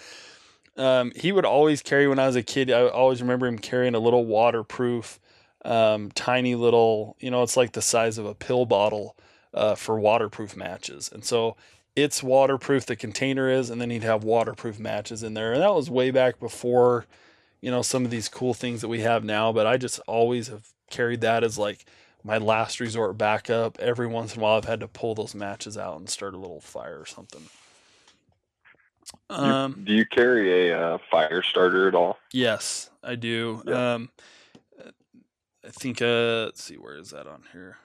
um, 0.77 1.11
he 1.15 1.31
would 1.31 1.45
always 1.45 1.81
carry, 1.81 2.07
when 2.07 2.19
I 2.19 2.27
was 2.27 2.35
a 2.35 2.43
kid, 2.43 2.71
I 2.71 2.87
always 2.87 3.21
remember 3.21 3.47
him 3.47 3.59
carrying 3.59 3.95
a 3.95 3.99
little 3.99 4.25
waterproof 4.25 5.19
um, 5.65 6.11
tiny 6.11 6.55
little, 6.55 7.17
you 7.19 7.29
know, 7.29 7.43
it's 7.43 7.57
like 7.57 7.73
the 7.73 7.81
size 7.81 8.17
of 8.17 8.25
a 8.25 8.33
pill 8.33 8.65
bottle 8.65 9.15
uh, 9.53 9.75
for 9.75 9.99
waterproof 9.99 10.55
matches. 10.55 11.09
And 11.11 11.23
so 11.25 11.57
it's 11.95 12.23
waterproof, 12.23 12.85
the 12.85 12.95
container 12.95 13.49
is, 13.49 13.69
and 13.69 13.81
then 13.81 13.89
he'd 13.89 14.03
have 14.03 14.23
waterproof 14.23 14.79
matches 14.79 15.23
in 15.23 15.33
there. 15.33 15.51
And 15.51 15.61
that 15.61 15.73
was 15.73 15.89
way 15.89 16.11
back 16.11 16.39
before, 16.39 17.05
you 17.61 17.71
know, 17.71 17.81
some 17.81 18.05
of 18.05 18.11
these 18.11 18.29
cool 18.29 18.53
things 18.53 18.81
that 18.81 18.87
we 18.87 19.01
have 19.01 19.23
now. 19.23 19.51
But 19.51 19.67
I 19.67 19.77
just 19.77 19.99
always 20.07 20.47
have 20.47 20.69
carried 20.89 21.21
that 21.21 21.43
as 21.43 21.57
like 21.57 21.85
my 22.23 22.37
last 22.37 22.79
resort 22.79 23.17
backup. 23.17 23.79
Every 23.79 24.07
once 24.07 24.33
in 24.35 24.39
a 24.39 24.43
while, 24.43 24.57
I've 24.57 24.65
had 24.65 24.79
to 24.81 24.87
pull 24.87 25.15
those 25.15 25.33
matches 25.35 25.77
out 25.77 25.97
and 25.97 26.09
start 26.09 26.33
a 26.33 26.37
little 26.37 26.61
fire 26.61 26.99
or 26.99 27.05
something. 27.05 27.43
Do, 29.29 29.35
Um, 29.35 29.83
do 29.85 29.93
you 29.93 30.05
carry 30.05 30.69
a 30.69 30.79
uh, 30.79 30.97
fire 31.09 31.41
starter 31.41 31.87
at 31.87 31.95
all? 31.95 32.19
Yes, 32.31 32.89
I 33.03 33.15
do. 33.15 33.63
Yeah. 33.65 33.93
Um, 33.93 34.09
I 35.65 35.71
think. 35.71 36.01
Uh, 36.01 36.45
let's 36.45 36.63
see, 36.63 36.75
where 36.75 36.95
is 36.95 37.11
that 37.11 37.27
on 37.27 37.43
here? 37.51 37.77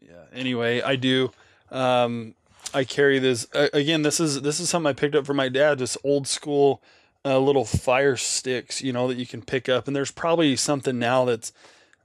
Yeah. 0.00 0.24
Anyway, 0.32 0.80
I 0.80 0.96
do. 0.96 1.30
Um, 1.70 2.34
I 2.74 2.84
carry 2.84 3.18
this 3.18 3.46
uh, 3.54 3.68
again. 3.72 4.02
This 4.02 4.20
is 4.20 4.42
this 4.42 4.60
is 4.60 4.68
something 4.68 4.88
I 4.88 4.92
picked 4.92 5.14
up 5.14 5.26
from 5.26 5.36
my 5.36 5.48
dad. 5.48 5.78
Just 5.78 5.96
old 6.04 6.26
school, 6.26 6.82
uh, 7.24 7.38
little 7.38 7.64
fire 7.64 8.16
sticks. 8.16 8.82
You 8.82 8.92
know 8.92 9.08
that 9.08 9.16
you 9.16 9.26
can 9.26 9.42
pick 9.42 9.68
up, 9.68 9.86
and 9.86 9.94
there's 9.94 10.10
probably 10.10 10.56
something 10.56 10.98
now 10.98 11.24
that's 11.24 11.52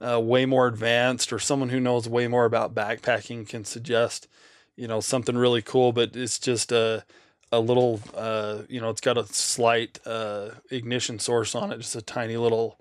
uh, 0.00 0.20
way 0.20 0.46
more 0.46 0.66
advanced, 0.66 1.32
or 1.32 1.38
someone 1.38 1.68
who 1.70 1.80
knows 1.80 2.08
way 2.08 2.28
more 2.28 2.44
about 2.44 2.74
backpacking 2.74 3.48
can 3.48 3.64
suggest. 3.64 4.28
You 4.76 4.86
know 4.86 5.00
something 5.00 5.36
really 5.36 5.62
cool, 5.62 5.92
but 5.92 6.14
it's 6.14 6.38
just 6.38 6.72
a 6.72 7.04
a 7.50 7.60
little. 7.60 8.00
Uh, 8.14 8.62
you 8.68 8.80
know, 8.80 8.90
it's 8.90 9.00
got 9.00 9.18
a 9.18 9.26
slight 9.26 9.98
uh, 10.06 10.50
ignition 10.70 11.18
source 11.18 11.54
on 11.54 11.72
it. 11.72 11.78
Just 11.78 11.96
a 11.96 12.02
tiny 12.02 12.36
little 12.36 12.78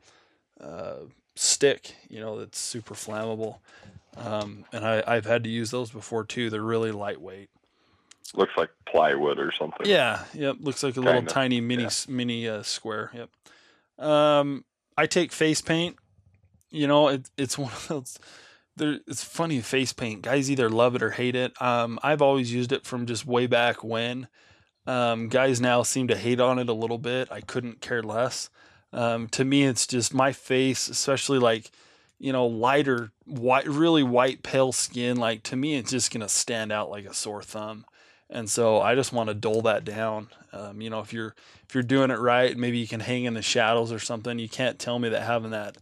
uh, 0.61 0.97
stick. 1.35 1.95
You 2.09 2.19
know, 2.19 2.39
that's 2.39 2.59
super 2.59 2.93
flammable. 2.93 3.57
Um, 4.17 4.65
and 4.71 4.85
I, 4.85 5.03
I've 5.05 5.25
had 5.25 5.43
to 5.43 5.49
use 5.49 5.71
those 5.71 5.91
before 5.91 6.23
too. 6.23 6.49
They're 6.49 6.61
really 6.61 6.91
lightweight. 6.91 7.49
Looks 8.33 8.53
like 8.57 8.69
plywood 8.85 9.39
or 9.39 9.51
something. 9.51 9.85
Yeah, 9.85 10.23
yep. 10.33 10.57
Looks 10.59 10.83
like 10.83 10.97
a 10.97 10.99
little 10.99 11.21
Kinda, 11.21 11.31
tiny 11.31 11.61
mini 11.61 11.83
yeah. 11.83 11.89
mini 12.09 12.47
uh, 12.47 12.63
square. 12.63 13.11
Yep. 13.13 14.05
Um, 14.05 14.65
I 14.97 15.05
take 15.05 15.31
face 15.31 15.61
paint. 15.61 15.95
You 16.69 16.87
know, 16.87 17.07
it, 17.09 17.29
it's 17.37 17.57
one 17.57 17.71
of 17.71 17.87
those. 17.87 18.19
There, 18.75 18.99
it's 19.07 19.23
funny 19.23 19.59
face 19.61 19.91
paint. 19.91 20.21
Guys 20.21 20.51
either 20.51 20.69
love 20.69 20.95
it 20.95 21.01
or 21.01 21.11
hate 21.11 21.35
it. 21.35 21.59
Um, 21.59 21.97
I've 22.03 22.21
always 22.21 22.53
used 22.53 22.71
it 22.71 22.85
from 22.85 23.07
just 23.07 23.25
way 23.25 23.47
back 23.47 23.83
when. 23.83 24.27
Um, 24.85 25.27
guys 25.29 25.59
now 25.59 25.83
seem 25.83 26.07
to 26.09 26.15
hate 26.15 26.39
on 26.39 26.59
it 26.59 26.69
a 26.69 26.73
little 26.73 26.99
bit. 26.99 27.27
I 27.31 27.41
couldn't 27.41 27.81
care 27.81 28.03
less. 28.03 28.49
Um, 28.93 29.27
to 29.29 29.43
me, 29.43 29.63
it's 29.63 29.87
just 29.87 30.13
my 30.13 30.31
face, 30.31 30.87
especially 30.87 31.39
like, 31.39 31.71
you 32.19 32.31
know, 32.31 32.45
lighter, 32.45 33.11
white, 33.25 33.67
really 33.67 34.03
white, 34.03 34.43
pale 34.43 34.71
skin. 34.71 35.17
Like 35.17 35.43
to 35.43 35.55
me, 35.55 35.75
it's 35.75 35.91
just 35.91 36.11
gonna 36.11 36.29
stand 36.29 36.71
out 36.71 36.89
like 36.89 37.05
a 37.05 37.13
sore 37.13 37.43
thumb. 37.43 37.85
And 38.29 38.49
so 38.49 38.81
I 38.81 38.95
just 38.95 39.13
want 39.13 39.29
to 39.29 39.33
dull 39.33 39.61
that 39.63 39.85
down. 39.85 40.29
Um, 40.51 40.81
you 40.81 40.89
know, 40.89 40.99
if 40.99 41.13
you're 41.13 41.35
if 41.67 41.75
you're 41.75 41.83
doing 41.83 42.11
it 42.11 42.19
right, 42.19 42.55
maybe 42.57 42.77
you 42.77 42.87
can 42.87 42.99
hang 42.99 43.25
in 43.25 43.33
the 43.33 43.41
shadows 43.41 43.91
or 43.91 43.99
something. 43.99 44.39
You 44.39 44.49
can't 44.49 44.79
tell 44.79 44.99
me 44.99 45.09
that 45.09 45.23
having 45.23 45.51
that 45.51 45.77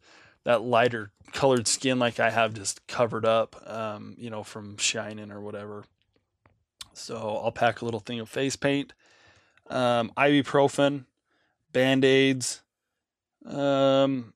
that 0.46 0.62
lighter 0.62 1.12
colored 1.34 1.68
skin 1.68 2.00
like 2.00 2.20
I 2.20 2.30
have 2.30 2.54
just 2.54 2.88
covered 2.88 3.26
up, 3.26 3.62
um, 3.70 4.16
you 4.18 4.30
know, 4.30 4.44
from 4.44 4.78
shining 4.78 5.32
or 5.32 5.42
whatever. 5.42 5.84
So 6.94 7.42
I'll 7.44 7.52
pack 7.52 7.82
a 7.82 7.86
little 7.86 8.00
thing 8.00 8.22
of 8.22 8.30
face 8.30 8.56
paint, 8.56 8.94
um, 9.70 10.12
ibuprofen, 10.16 11.06
band 11.74 12.06
aids. 12.06 12.62
Um, 13.46 14.34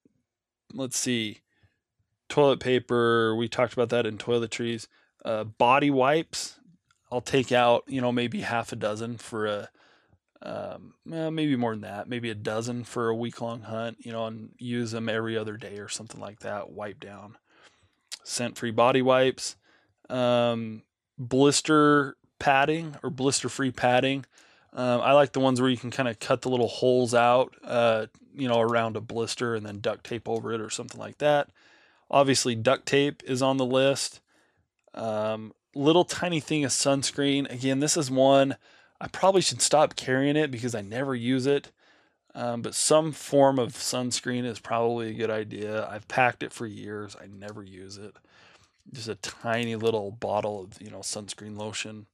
let's 0.74 0.98
see, 0.98 1.40
toilet 2.28 2.60
paper. 2.60 3.36
We 3.36 3.48
talked 3.48 3.74
about 3.74 3.90
that 3.90 4.06
in 4.06 4.18
toiletries. 4.18 4.88
Uh, 5.24 5.46
body 5.46 5.90
wipes. 5.90 6.60
I'll 7.12 7.22
take 7.22 7.52
out, 7.52 7.84
you 7.88 8.02
know, 8.02 8.12
maybe 8.12 8.42
half 8.42 8.72
a 8.72 8.76
dozen 8.76 9.18
for 9.18 9.46
a, 9.46 9.70
um, 10.42 10.94
well, 11.06 11.32
maybe 11.32 11.56
more 11.56 11.74
than 11.74 11.82
that, 11.82 12.08
maybe 12.08 12.30
a 12.30 12.36
dozen 12.36 12.84
for 12.84 13.10
a 13.10 13.16
week 13.16 13.42
long 13.42 13.62
hunt, 13.62 13.98
you 14.00 14.12
know, 14.12 14.26
and 14.26 14.52
use 14.58 14.92
them 14.92 15.10
every 15.10 15.38
other 15.38 15.58
day 15.58 15.80
or 15.80 15.90
something 15.90 16.22
like 16.22 16.40
that. 16.40 16.72
Wipe 16.72 17.00
down. 17.00 17.38
Scent 18.24 18.58
free 18.58 18.72
body 18.72 19.02
wipes. 19.02 19.58
Um, 20.10 20.84
blister 21.18 22.16
padding 22.40 22.96
or 23.04 23.10
blister 23.10 23.50
free 23.50 23.72
padding. 23.72 24.26
Um, 24.72 25.02
I 25.02 25.14
like 25.14 25.34
the 25.34 25.40
ones 25.40 25.60
where 25.60 25.70
you 25.70 25.78
can 25.78 25.92
kind 25.92 26.08
of 26.08 26.20
cut 26.20 26.42
the 26.42 26.50
little 26.50 26.68
holes 26.68 27.14
out, 27.14 27.56
uh, 27.64 28.06
you 28.34 28.48
know, 28.48 28.60
around 28.60 28.96
a 28.96 29.02
blister 29.02 29.56
and 29.56 29.66
then 29.66 29.80
duct 29.80 30.06
tape 30.06 30.30
over 30.30 30.54
it 30.54 30.62
or 30.62 30.70
something 30.70 31.00
like 31.00 31.18
that. 31.18 31.50
Obviously, 32.10 32.56
duct 32.56 32.86
tape 32.86 33.24
is 33.26 33.42
on 33.42 33.58
the 33.58 33.66
list. 33.66 34.22
Um, 34.94 35.54
little 35.76 36.06
tiny 36.06 36.40
thing 36.40 36.64
of 36.64 36.72
sunscreen. 36.72 37.52
Again, 37.52 37.80
this 37.80 37.98
is 37.98 38.10
one 38.10 38.56
I 39.02 39.08
probably 39.08 39.42
should 39.42 39.62
stop 39.62 39.96
carrying 39.96 40.36
it 40.36 40.52
because 40.52 40.76
I 40.76 40.82
never 40.82 41.16
use 41.16 41.46
it. 41.46 41.72
Um, 42.36 42.62
but 42.62 42.76
some 42.76 43.12
form 43.12 43.58
of 43.58 43.74
sunscreen 43.74 44.46
is 44.46 44.60
probably 44.60 45.10
a 45.10 45.14
good 45.14 45.32
idea. 45.32 45.88
I've 45.88 46.08
packed 46.08 46.44
it 46.44 46.54
for 46.54 46.68
years. 46.68 47.16
I 47.20 47.26
never 47.28 47.64
use 47.64 47.98
it. 47.98 48.16
Just 48.92 49.08
a 49.08 49.16
tiny 49.16 49.76
little 49.76 50.12
bottle 50.12 50.64
of 50.64 50.82
you 50.82 50.90
know 50.90 51.00
sunscreen 51.00 51.58
lotion. 51.58 52.06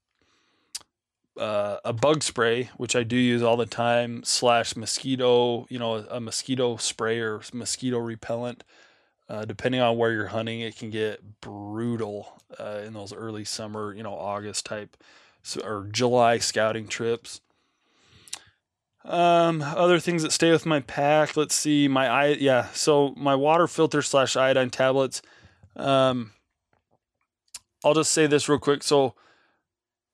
Uh, 1.37 1.77
a 1.83 1.91
bug 1.91 2.23
spray, 2.23 2.69
which 2.77 2.95
I 2.95 3.03
do 3.03 3.17
use 3.17 3.43
all 3.43 3.57
the 3.57 3.65
time, 3.65 4.23
slash 4.23 4.77
mosquito, 4.77 5.65
you 5.69 5.77
know, 5.77 5.95
a 6.09 6.21
mosquito 6.21 6.77
spray 6.77 7.19
or 7.19 7.41
mosquito 7.53 7.97
repellent. 7.97 8.63
Uh, 9.27 9.43
depending 9.43 9.81
on 9.81 9.97
where 9.97 10.13
you're 10.13 10.27
hunting, 10.27 10.61
it 10.61 10.77
can 10.77 10.91
get 10.91 11.41
brutal 11.41 12.41
uh, 12.57 12.81
in 12.85 12.93
those 12.93 13.11
early 13.11 13.43
summer, 13.43 13.93
you 13.93 14.03
know, 14.03 14.13
August 14.13 14.65
type 14.65 14.95
or 15.63 15.87
July 15.91 16.37
scouting 16.37 16.87
trips. 16.87 17.41
Um, 19.03 19.61
other 19.61 19.99
things 19.99 20.23
that 20.23 20.31
stay 20.31 20.51
with 20.51 20.65
my 20.65 20.79
pack. 20.79 21.37
Let's 21.37 21.53
see, 21.53 21.87
my 21.87 22.09
eye, 22.09 22.37
yeah. 22.39 22.69
So 22.73 23.13
my 23.15 23.35
water 23.35 23.67
filter 23.67 24.01
slash 24.01 24.35
iodine 24.35 24.71
tablets. 24.71 25.21
Um, 25.75 26.31
I'll 27.83 27.93
just 27.93 28.11
say 28.11 28.25
this 28.25 28.49
real 28.49 28.57
quick. 28.57 28.81
So 28.81 29.13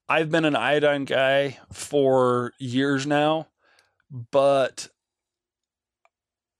I've 0.09 0.29
been 0.29 0.43
an 0.43 0.57
iodine 0.57 1.05
guy 1.05 1.59
for 1.71 2.51
years 2.59 3.07
now, 3.07 3.47
but 4.09 4.89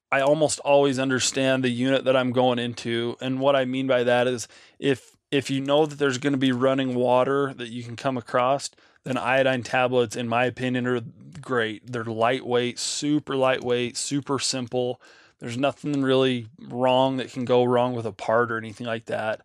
I 0.10 0.22
almost 0.22 0.60
always 0.60 0.99
understand 0.99 1.64
the 1.64 1.69
unit 1.69 2.06
that 2.06 2.15
I'm 2.15 2.31
going 2.31 2.60
into. 2.60 3.18
And 3.19 3.41
what 3.41 3.57
I 3.57 3.65
mean 3.65 3.88
by 3.88 4.03
that 4.03 4.27
is 4.27 4.48
if 4.80 5.10
if 5.32 5.49
you 5.49 5.62
know 5.62 5.86
that 5.86 5.98
there's 5.98 6.18
going 6.18 6.34
to 6.34 6.38
be 6.38 6.52
running 6.52 6.94
water 6.94 7.53
that 7.53 7.70
you 7.70 7.84
can 7.84 7.95
come 7.95 8.18
across, 8.18 8.70
then 9.03 9.18
iodine 9.18 9.64
tablets, 9.64 10.16
in 10.16 10.28
my 10.28 10.45
opinion, 10.45 10.86
are 10.86 11.02
great. 11.40 11.91
They're 11.91 12.03
lightweight, 12.03 12.78
super 12.78 13.36
lightweight, 13.36 13.98
super 13.98 14.38
simple. 14.38 15.02
There's 15.40 15.58
nothing 15.58 16.02
really 16.02 16.48
wrong 16.60 17.18
that 17.18 17.32
can 17.32 17.45
go 17.45 17.64
wrong 17.64 17.95
with 17.95 18.06
a 18.06 18.12
part 18.12 18.52
or 18.52 18.58
anything 18.58 18.86
like 18.86 19.06
that. 19.06 19.41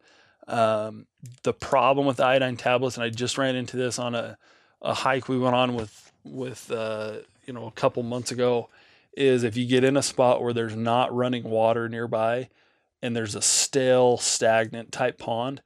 Um, 0.47 1.07
the 1.43 1.55
problem 1.55 2.07
with 2.07 2.21
iodine 2.21 2.57
tablets, 2.57 2.97
and 2.97 3.05
I 3.05 3.09
just 3.09 3.39
ran 3.39 3.57
into 3.57 3.77
this 3.77 3.99
on 3.99 4.15
a, 4.15 4.37
a 4.83 4.93
hike 4.93 5.29
we 5.29 5.39
went 5.39 5.55
on 5.55 5.75
with 5.75 6.13
with 6.23 6.71
uh, 6.71 7.19
you 7.47 7.53
know 7.53 7.67
a 7.67 7.73
couple 7.73 8.03
months 8.03 8.31
ago, 8.31 8.69
is 9.17 9.43
if 9.43 9.57
you 9.57 9.67
get 9.67 9.85
in 9.85 9.97
a 9.97 10.03
spot 10.03 10.43
where 10.43 10.53
there's 10.53 10.77
not 10.77 11.15
running 11.15 11.45
water 11.45 11.89
nearby, 11.89 12.49
and 13.03 13.17
there's 13.17 13.35
a 13.35 13.43
stale, 13.43 14.19
stagnant 14.19 14.93
type 14.93 15.19
pond, 15.19 15.63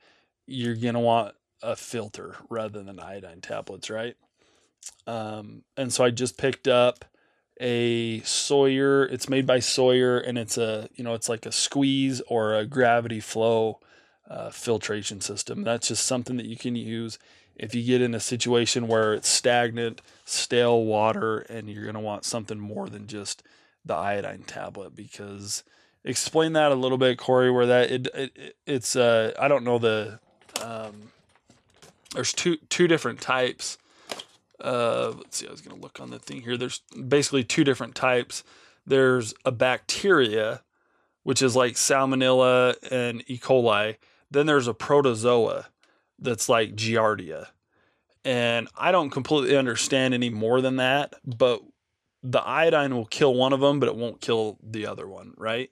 you're 0.51 0.77
gonna 0.77 1.01
want 1.01 1.35
a 1.62 1.77
filter 1.77 2.36
rather 2.48 2.82
than 2.82 2.98
iodine 2.98 3.40
tablets, 3.40 3.90
right? 3.90 4.16
Um, 5.06 5.62
and 5.77 5.93
so 5.93 6.05
I 6.05 6.10
just 6.10 6.39
picked 6.39 6.68
up 6.68 7.05
a 7.60 8.20
Sawyer. 8.20 9.05
It's 9.05 9.28
made 9.28 9.47
by 9.47 9.59
Sawyer, 9.60 10.18
and 10.18 10.39
it's 10.39 10.56
a 10.59 10.89
you 10.94 11.05
know 11.05 11.14
it's 11.14 11.28
like 11.28 11.47
a 11.47 11.52
squeeze 11.52 12.20
or 12.28 12.55
a 12.55 12.66
gravity 12.66 13.20
flow 13.20 13.81
uh, 14.28 14.51
filtration 14.51 15.20
system. 15.20 15.62
That's 15.62 15.89
just 15.89 16.06
something 16.06 16.36
that 16.39 16.47
you 16.47 16.56
can 16.56 16.77
use 16.77 17.18
if 17.56 17.74
you 17.74 17.85
get 17.85 18.01
in 18.01 18.14
a 18.14 18.20
situation 18.20 18.89
where 18.89 19.12
it's 19.12 19.28
stagnant, 19.28 20.01
stale 20.24 20.85
water, 20.85 21.40
and 21.40 21.68
you're 21.68 21.85
gonna 21.85 22.01
want 22.01 22.24
something 22.24 22.59
more 22.59 22.89
than 22.89 23.06
just 23.06 23.43
the 23.85 23.94
iodine 23.94 24.44
tablet. 24.44 24.97
Because 24.97 25.62
explain 26.05 26.55
that 26.55 26.72
a 26.72 26.77
little 26.77 26.98
bit, 26.98 27.18
Corey. 27.18 27.51
Where 27.51 27.66
that 27.66 27.90
it, 27.90 28.09
it 28.14 28.56
it's 28.66 28.97
uh 28.97 29.35
I 29.39 29.48
don't 29.48 29.64
know 29.64 29.78
the 29.78 30.20
um, 30.61 31.11
there's 32.15 32.32
two 32.32 32.57
two 32.69 32.89
different 32.89 33.20
types 33.20 33.78
let's 34.65 35.39
see, 35.39 35.47
I 35.47 35.51
was 35.51 35.61
going 35.61 35.77
to 35.77 35.82
look 35.82 36.01
on 36.01 36.11
the 36.11 36.19
thing 36.19 36.43
here. 36.43 36.57
There's 36.57 36.81
basically 37.09 37.45
two 37.45 37.65
different 37.65 37.95
types. 37.95 38.45
There's 38.87 39.35
a 39.45 39.53
bacteria, 39.53 40.62
which 41.23 41.43
is 41.43 41.57
like 41.57 41.74
Salmonella 41.74 42.74
and 42.91 43.23
E. 43.27 43.39
coli. 43.39 43.97
Then 44.31 44.47
there's 44.47 44.69
a 44.69 44.74
protozoa 44.74 45.66
that's 46.19 46.49
like 46.49 46.74
Giardia. 46.74 47.47
And 48.24 48.69
I 48.77 48.93
don't 48.93 49.11
completely 49.11 49.57
understand 49.57 50.12
any 50.12 50.28
more 50.28 50.61
than 50.61 50.77
that, 50.77 51.15
but 51.24 51.62
the 52.23 52.41
iodine 52.41 52.95
will 52.95 53.07
kill 53.07 53.35
one 53.35 53.55
of 53.55 53.61
them, 53.61 53.81
but 53.81 53.89
it 53.89 53.97
won't 53.97 54.20
kill 54.20 54.59
the 54.62 54.87
other 54.87 55.09
one, 55.09 55.32
right? 55.39 55.70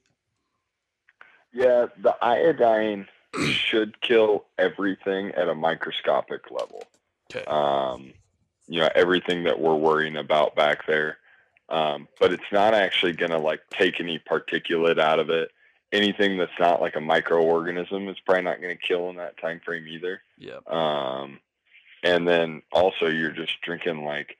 Yeah, 1.53 1.87
the 2.03 2.15
iodine 2.23 3.07
should 3.51 4.01
kill 4.01 4.45
everything 4.59 5.33
at 5.33 5.49
a 5.49 5.55
microscopic 5.55 6.51
level. 6.51 6.83
Okay. 7.31 7.45
Um, 7.47 8.13
you 8.69 8.81
know 8.81 8.89
everything 8.95 9.45
that 9.45 9.59
we're 9.59 9.75
worrying 9.75 10.17
about 10.17 10.55
back 10.55 10.87
there. 10.87 11.19
Um, 11.69 12.09
but 12.19 12.33
it's 12.33 12.51
not 12.53 12.75
actually 12.75 13.13
going 13.13 13.31
to 13.31 13.39
like 13.39 13.61
take 13.71 14.01
any 14.01 14.19
particulate 14.19 14.99
out 14.99 15.19
of 15.19 15.31
it. 15.31 15.51
Anything 15.93 16.37
that's 16.37 16.59
not 16.59 16.81
like 16.81 16.97
a 16.97 17.01
microorganism 17.01 18.11
is 18.11 18.21
probably 18.25 18.45
not 18.45 18.61
going 18.61 18.77
to 18.77 18.87
kill 18.87 19.11
in 19.11 19.17
that 19.17 19.39
time 19.39 19.61
frame 19.65 19.87
either. 19.89 20.21
Yeah. 20.39 20.59
Um, 20.67 21.41
and 22.03 22.29
then 22.29 22.63
also 22.73 23.07
you're 23.07 23.33
just 23.33 23.61
drinking 23.63 24.05
like, 24.05 24.37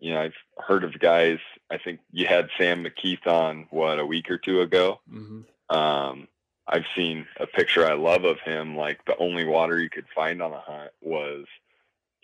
you 0.00 0.12
know, 0.12 0.20
I've 0.20 0.34
heard 0.58 0.84
of 0.84 0.98
guys. 0.98 1.38
I 1.70 1.78
think 1.78 2.00
you 2.12 2.26
had 2.26 2.50
Sam 2.58 2.84
McKeith 2.84 3.26
on 3.26 3.66
what 3.70 3.98
a 3.98 4.06
week 4.06 4.30
or 4.30 4.38
two 4.38 4.60
ago. 4.60 5.00
Mm-hmm. 5.12 5.76
Um, 5.76 6.28
I've 6.70 6.86
seen 6.96 7.26
a 7.38 7.46
picture 7.46 7.84
I 7.84 7.94
love 7.94 8.24
of 8.24 8.38
him. 8.40 8.76
Like 8.76 9.04
the 9.04 9.16
only 9.18 9.44
water 9.44 9.80
you 9.80 9.90
could 9.90 10.06
find 10.14 10.40
on 10.40 10.52
a 10.52 10.60
hunt 10.60 10.92
was 11.02 11.44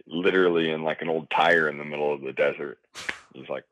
literally 0.06 0.70
in 0.70 0.82
like 0.82 1.02
an 1.02 1.08
old 1.08 1.28
tire 1.30 1.68
in 1.68 1.78
the 1.78 1.84
middle 1.84 2.14
of 2.14 2.20
the 2.20 2.32
desert. 2.32 2.78
He's 3.34 3.48
like, 3.48 3.64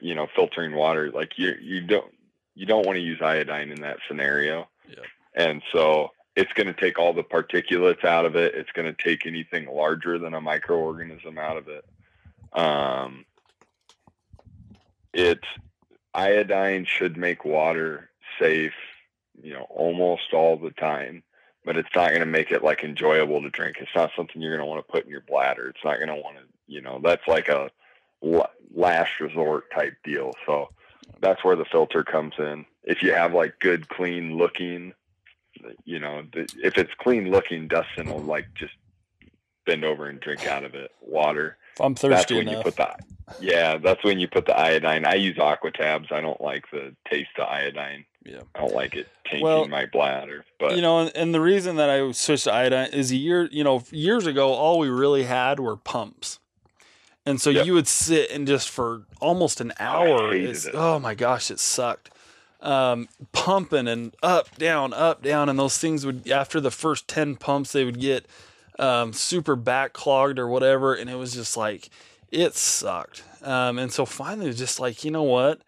you 0.00 0.14
know, 0.14 0.26
filtering 0.34 0.74
water. 0.74 1.10
Like 1.10 1.38
you, 1.38 1.54
you 1.60 1.82
don't, 1.82 2.12
you 2.54 2.66
don't 2.66 2.86
want 2.86 2.96
to 2.96 3.02
use 3.02 3.20
iodine 3.22 3.70
in 3.70 3.82
that 3.82 3.98
scenario. 4.08 4.66
Yeah. 4.88 5.04
And 5.34 5.62
so 5.72 6.10
it's 6.34 6.52
going 6.54 6.66
to 6.66 6.72
take 6.72 6.98
all 6.98 7.12
the 7.12 7.22
particulates 7.22 8.04
out 8.04 8.24
of 8.24 8.34
it. 8.34 8.54
It's 8.54 8.72
going 8.72 8.92
to 8.92 9.02
take 9.04 9.26
anything 9.26 9.68
larger 9.68 10.18
than 10.18 10.34
a 10.34 10.40
microorganism 10.40 11.38
out 11.38 11.56
of 11.58 11.68
it. 11.68 11.84
Um, 12.52 13.24
it 15.12 15.40
iodine 16.14 16.86
should 16.86 17.16
make 17.16 17.44
water 17.44 18.10
safe, 18.40 18.72
you 19.42 19.54
know, 19.54 19.66
almost 19.70 20.32
all 20.32 20.56
the 20.56 20.70
time 20.70 21.22
but 21.68 21.76
it's 21.76 21.94
not 21.94 22.08
going 22.08 22.20
to 22.20 22.24
make 22.24 22.50
it 22.50 22.64
like 22.64 22.82
enjoyable 22.82 23.42
to 23.42 23.50
drink. 23.50 23.76
It's 23.78 23.94
not 23.94 24.10
something 24.16 24.40
you're 24.40 24.56
going 24.56 24.66
to 24.66 24.70
want 24.70 24.86
to 24.86 24.90
put 24.90 25.04
in 25.04 25.10
your 25.10 25.20
bladder. 25.20 25.68
It's 25.68 25.84
not 25.84 25.96
going 25.96 26.08
to 26.08 26.14
want 26.14 26.38
to, 26.38 26.44
you 26.66 26.80
know, 26.80 26.98
that's 27.04 27.28
like 27.28 27.48
a 27.48 27.70
last 28.74 29.20
resort 29.20 29.70
type 29.70 29.94
deal. 30.02 30.32
So 30.46 30.70
that's 31.20 31.44
where 31.44 31.56
the 31.56 31.66
filter 31.66 32.02
comes 32.02 32.32
in. 32.38 32.64
If 32.84 33.02
you 33.02 33.12
have 33.12 33.34
like 33.34 33.58
good, 33.58 33.86
clean 33.90 34.38
looking, 34.38 34.94
you 35.84 35.98
know, 35.98 36.22
if 36.32 36.78
it's 36.78 36.94
clean 36.96 37.30
looking, 37.30 37.68
Dustin 37.68 38.08
will 38.08 38.22
like 38.22 38.46
just 38.54 38.72
bend 39.66 39.84
over 39.84 40.06
and 40.06 40.18
drink 40.20 40.46
out 40.46 40.64
of 40.64 40.74
it. 40.74 40.90
Water. 41.02 41.57
If 41.78 41.84
I'm 41.84 41.94
thirsty 41.94 42.10
that's 42.14 42.32
when 42.32 42.48
enough. 42.48 42.56
you 42.56 42.62
put 42.72 42.76
the 42.76 42.94
yeah, 43.40 43.76
that's 43.78 44.02
when 44.02 44.18
you 44.18 44.26
put 44.26 44.46
the 44.46 44.58
iodine. 44.58 45.04
I 45.04 45.14
use 45.14 45.36
Aquatabs. 45.36 46.10
I 46.10 46.20
don't 46.20 46.40
like 46.40 46.64
the 46.72 46.96
taste 47.08 47.30
of 47.38 47.46
iodine. 47.46 48.04
Yeah. 48.24 48.40
I 48.56 48.60
don't 48.60 48.74
like 48.74 48.96
it 48.96 49.06
tainting 49.24 49.44
Well, 49.44 49.68
my 49.68 49.86
bladder. 49.86 50.44
But 50.58 50.74
you 50.74 50.82
know, 50.82 50.98
and, 51.00 51.12
and 51.14 51.32
the 51.32 51.40
reason 51.40 51.76
that 51.76 51.88
I 51.88 52.10
switched 52.12 52.44
to 52.44 52.52
iodine 52.52 52.90
is 52.92 53.12
a 53.12 53.16
year, 53.16 53.48
you 53.52 53.62
know, 53.62 53.84
years 53.92 54.26
ago, 54.26 54.52
all 54.54 54.80
we 54.80 54.88
really 54.88 55.22
had 55.22 55.60
were 55.60 55.76
pumps. 55.76 56.40
And 57.24 57.40
so 57.40 57.50
Yep. 57.50 57.66
you 57.66 57.74
would 57.74 57.86
sit 57.86 58.30
and 58.32 58.44
just 58.46 58.68
for 58.70 59.02
almost 59.20 59.60
an 59.60 59.72
I 59.78 59.84
hour, 59.84 60.34
oh 60.74 60.98
my 60.98 61.14
gosh, 61.14 61.50
it 61.50 61.60
sucked. 61.60 62.10
Um, 62.60 63.08
pumping 63.32 63.86
and 63.86 64.16
up, 64.20 64.56
down, 64.56 64.92
up, 64.92 65.22
down. 65.22 65.48
And 65.48 65.58
those 65.58 65.78
things 65.78 66.04
would, 66.04 66.28
after 66.28 66.60
the 66.60 66.72
first 66.72 67.06
10 67.06 67.36
pumps, 67.36 67.70
they 67.72 67.84
would 67.84 68.00
get 68.00 68.26
um, 68.78 69.12
super 69.12 69.56
backclogged 69.56 70.38
or 70.38 70.48
whatever. 70.48 70.94
And 70.94 71.10
it 71.10 71.16
was 71.16 71.34
just 71.34 71.56
like, 71.56 71.90
it 72.30 72.54
sucked. 72.54 73.22
Um, 73.42 73.78
and 73.78 73.92
so 73.92 74.04
finally, 74.04 74.46
it 74.46 74.50
was 74.50 74.58
just 74.58 74.80
like, 74.80 75.04
you 75.04 75.10
know 75.10 75.22
what? 75.22 75.62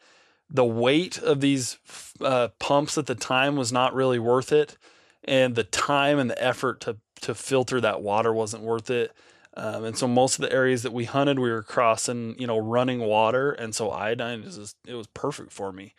The 0.51 0.65
weight 0.65 1.17
of 1.19 1.41
these 1.41 1.79
uh, 2.21 2.49
pumps 2.59 2.99
at 2.99 3.07
the 3.07 3.15
time 3.15 3.57
was 3.57 3.73
not 3.73 3.95
really 3.95 4.19
worth 4.19 4.53
it, 4.53 4.77
and 5.23 5.55
the 5.55 5.63
time 5.63 6.19
and 6.19 6.29
the 6.29 6.43
effort 6.43 6.81
to 6.81 6.97
to 7.21 7.35
filter 7.35 7.81
that 7.81 8.03
water 8.03 8.33
wasn't 8.33 8.63
worth 8.63 8.91
it. 8.91 9.13
Um, 9.55 9.85
and 9.85 9.97
so 9.97 10.09
most 10.09 10.39
of 10.39 10.43
the 10.43 10.53
areas 10.53 10.83
that 10.83 10.93
we 10.93 11.05
hunted, 11.05 11.39
we 11.39 11.51
were 11.51 11.63
crossing, 11.63 12.35
you 12.39 12.47
know, 12.47 12.59
running 12.59 13.01
water, 13.01 13.53
and 13.53 13.75
so 13.75 13.91
iodine 13.91 14.41
is 14.43 14.57
just, 14.57 14.77
it 14.87 14.95
was 14.95 15.07
perfect 15.09 15.53
for 15.53 15.71
me. 15.71 15.95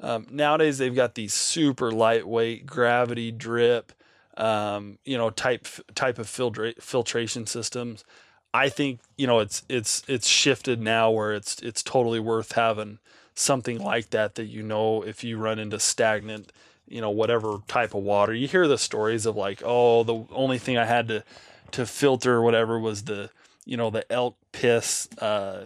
Um, 0.00 0.26
nowadays, 0.30 0.78
they've 0.78 0.94
got 0.94 1.14
these 1.14 1.32
super 1.32 1.92
lightweight 1.92 2.66
gravity 2.66 3.30
drip, 3.30 3.92
um, 4.36 4.98
you 5.04 5.16
know, 5.16 5.30
type 5.30 5.66
type 5.94 6.18
of 6.18 6.26
filtra- 6.26 6.80
filtration 6.82 7.46
systems. 7.46 8.04
I 8.52 8.68
think 8.68 9.00
you 9.16 9.26
know 9.26 9.40
it's 9.40 9.64
it's 9.68 10.02
it's 10.08 10.28
shifted 10.28 10.80
now 10.80 11.10
where 11.10 11.32
it's 11.34 11.60
it's 11.60 11.82
totally 11.82 12.20
worth 12.20 12.52
having 12.52 12.98
something 13.34 13.78
like 13.80 14.10
that 14.10 14.36
that 14.36 14.44
you 14.46 14.62
know 14.62 15.02
if 15.02 15.24
you 15.24 15.36
run 15.38 15.58
into 15.58 15.78
stagnant 15.80 16.52
you 16.86 17.00
know 17.00 17.10
whatever 17.10 17.58
type 17.66 17.94
of 17.94 18.02
water 18.04 18.32
you 18.32 18.46
hear 18.46 18.68
the 18.68 18.78
stories 18.78 19.26
of 19.26 19.34
like 19.34 19.60
oh 19.64 20.04
the 20.04 20.24
only 20.30 20.56
thing 20.56 20.78
i 20.78 20.84
had 20.84 21.08
to 21.08 21.24
to 21.72 21.84
filter 21.84 22.34
or 22.34 22.42
whatever 22.42 22.78
was 22.78 23.02
the 23.04 23.28
you 23.64 23.76
know 23.76 23.90
the 23.90 24.08
elk 24.12 24.36
piss 24.52 25.08
uh 25.18 25.64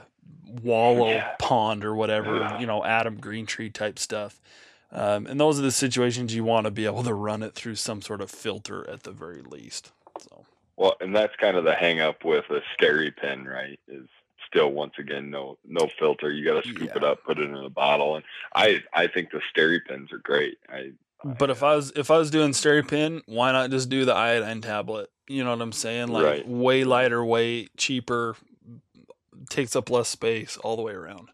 wallow 0.63 1.11
Yeah. 1.11 1.35
pond 1.39 1.85
or 1.85 1.95
whatever 1.95 2.57
you 2.59 2.67
know 2.67 2.83
Adam 2.85 3.21
Greentree 3.21 3.71
type 3.71 3.99
stuff 3.99 4.41
um, 4.91 5.27
and 5.27 5.39
those 5.39 5.59
are 5.59 5.63
the 5.63 5.71
situations 5.71 6.35
you 6.35 6.45
want 6.45 6.65
to 6.65 6.71
be 6.71 6.87
able 6.87 7.03
to 7.03 7.15
run 7.15 7.43
it 7.43 7.55
through 7.55 7.75
some 7.75 8.01
sort 8.03 8.21
of 8.21 8.31
filter 8.31 8.89
at 8.89 9.03
the 9.03 9.13
very 9.13 9.43
least 9.43 9.93
so 10.19 10.45
Well, 10.77 10.97
and 11.01 11.15
that's 11.15 11.35
kind 11.37 11.57
of 11.57 11.65
the 11.65 11.75
hang 11.75 12.01
up 12.01 12.25
with 12.25 12.45
a 12.51 12.61
SteriPen, 12.77 13.47
right? 13.47 13.79
Is 13.89 14.09
still 14.47 14.71
once 14.73 14.95
again 14.99 15.31
no 15.31 15.59
no 15.65 15.89
filter. 15.99 16.31
You 16.33 16.45
got 16.45 16.63
to 16.63 16.69
scoop 16.69 16.97
it 16.97 17.05
up, 17.05 17.23
put 17.25 17.39
it 17.39 17.49
in 17.49 17.55
a 17.55 17.71
bottle, 17.71 18.17
and 18.17 18.25
I 18.55 18.83
I 18.93 19.07
think 19.07 19.31
the 19.31 19.41
SteriPens 19.55 20.13
are 20.13 20.19
great. 20.19 20.59
I 20.69 20.93
But 21.25 21.51
if 21.51 21.63
I 21.63 21.77
was 21.77 21.93
if 21.95 22.11
I 22.11 22.19
was 22.19 22.31
doing 22.31 22.53
SteriPen, 22.53 23.23
why 23.27 23.53
not 23.53 23.71
just 23.71 23.89
do 23.89 24.05
the 24.05 24.15
iodine 24.15 24.61
tablet? 24.61 25.11
You 25.29 25.45
know 25.45 25.51
what 25.51 25.61
I'm 25.61 25.73
saying? 25.73 26.09
Like 26.09 26.25
Right. 26.25 26.49
way 26.49 26.85
lighter 26.85 27.25
weight, 27.25 27.77
cheaper, 27.77 28.37
takes 29.51 29.77
up 29.77 29.91
less 29.91 30.09
space 30.09 30.57
all 30.57 30.77
the 30.77 30.83
way 30.83 30.95
around. 30.95 31.29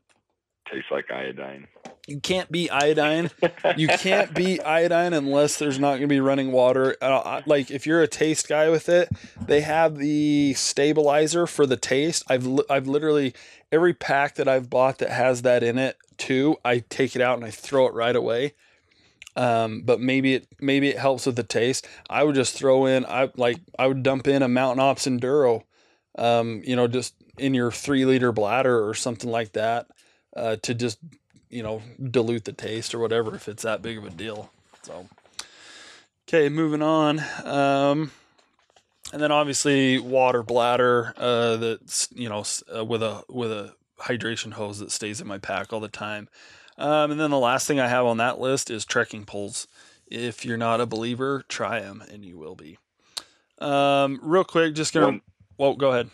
Taste 0.70 0.86
like 0.90 1.10
iodine. 1.10 1.68
You 2.06 2.20
can't 2.20 2.50
beat 2.50 2.70
iodine. 2.70 3.30
you 3.76 3.88
can't 3.88 4.34
beat 4.34 4.60
iodine 4.60 5.14
unless 5.14 5.58
there's 5.58 5.78
not 5.78 5.92
going 5.92 6.02
to 6.02 6.06
be 6.08 6.20
running 6.20 6.52
water. 6.52 6.96
Uh, 7.00 7.40
like 7.46 7.70
if 7.70 7.86
you're 7.86 8.02
a 8.02 8.08
taste 8.08 8.48
guy 8.48 8.68
with 8.68 8.88
it, 8.88 9.08
they 9.40 9.62
have 9.62 9.96
the 9.96 10.52
stabilizer 10.54 11.46
for 11.46 11.66
the 11.66 11.76
taste. 11.76 12.22
I've 12.28 12.46
I've 12.68 12.86
literally 12.86 13.34
every 13.72 13.94
pack 13.94 14.34
that 14.34 14.48
I've 14.48 14.68
bought 14.68 14.98
that 14.98 15.10
has 15.10 15.42
that 15.42 15.62
in 15.62 15.78
it 15.78 15.96
too. 16.18 16.56
I 16.64 16.80
take 16.80 17.16
it 17.16 17.22
out 17.22 17.36
and 17.36 17.44
I 17.44 17.50
throw 17.50 17.86
it 17.86 17.94
right 17.94 18.14
away. 18.14 18.54
Um, 19.36 19.82
but 19.82 20.00
maybe 20.00 20.34
it 20.34 20.46
maybe 20.60 20.88
it 20.88 20.98
helps 20.98 21.26
with 21.26 21.36
the 21.36 21.42
taste. 21.42 21.88
I 22.08 22.22
would 22.22 22.34
just 22.34 22.56
throw 22.56 22.86
in 22.86 23.04
I 23.06 23.30
like 23.36 23.56
I 23.78 23.86
would 23.86 24.02
dump 24.02 24.28
in 24.28 24.42
a 24.42 24.48
Mountain 24.48 24.80
Ops 24.80 25.06
Enduro, 25.06 25.62
um, 26.16 26.62
you 26.64 26.76
know, 26.76 26.86
just 26.86 27.14
in 27.38 27.54
your 27.54 27.70
three 27.70 28.04
liter 28.04 28.30
bladder 28.30 28.86
or 28.86 28.94
something 28.94 29.30
like 29.30 29.52
that, 29.52 29.86
uh, 30.36 30.56
to 30.62 30.74
just 30.74 30.98
you 31.50 31.62
know 31.62 31.82
dilute 32.10 32.44
the 32.44 32.52
taste 32.52 32.94
or 32.94 32.98
whatever 32.98 33.34
if 33.34 33.48
it's 33.48 33.62
that 33.62 33.82
big 33.82 33.98
of 33.98 34.04
a 34.04 34.10
deal. 34.10 34.50
So, 34.82 35.08
okay, 36.28 36.48
moving 36.48 36.82
on. 36.82 37.20
Um, 37.44 38.10
and 39.12 39.22
then 39.22 39.30
obviously 39.30 39.98
water 39.98 40.42
bladder 40.42 41.14
uh, 41.16 41.56
that's 41.56 42.08
you 42.14 42.28
know 42.28 42.44
uh, 42.74 42.84
with 42.84 43.02
a 43.02 43.22
with 43.28 43.52
a 43.52 43.74
hydration 44.00 44.52
hose 44.52 44.80
that 44.80 44.90
stays 44.90 45.20
in 45.20 45.26
my 45.26 45.38
pack 45.38 45.72
all 45.72 45.80
the 45.80 45.88
time. 45.88 46.28
Um, 46.76 47.12
and 47.12 47.20
then 47.20 47.30
the 47.30 47.38
last 47.38 47.66
thing 47.66 47.78
I 47.78 47.86
have 47.86 48.04
on 48.04 48.16
that 48.16 48.40
list 48.40 48.68
is 48.70 48.84
trekking 48.84 49.24
poles. 49.24 49.68
If 50.08 50.44
you're 50.44 50.56
not 50.56 50.80
a 50.80 50.86
believer, 50.86 51.44
try 51.48 51.80
them 51.80 52.02
and 52.10 52.24
you 52.24 52.36
will 52.36 52.56
be. 52.56 52.78
Um, 53.60 54.18
real 54.22 54.44
quick, 54.44 54.74
just 54.74 54.92
gonna. 54.92 55.06
One, 55.06 55.20
well, 55.56 55.74
go 55.74 55.92
ahead. 55.92 56.10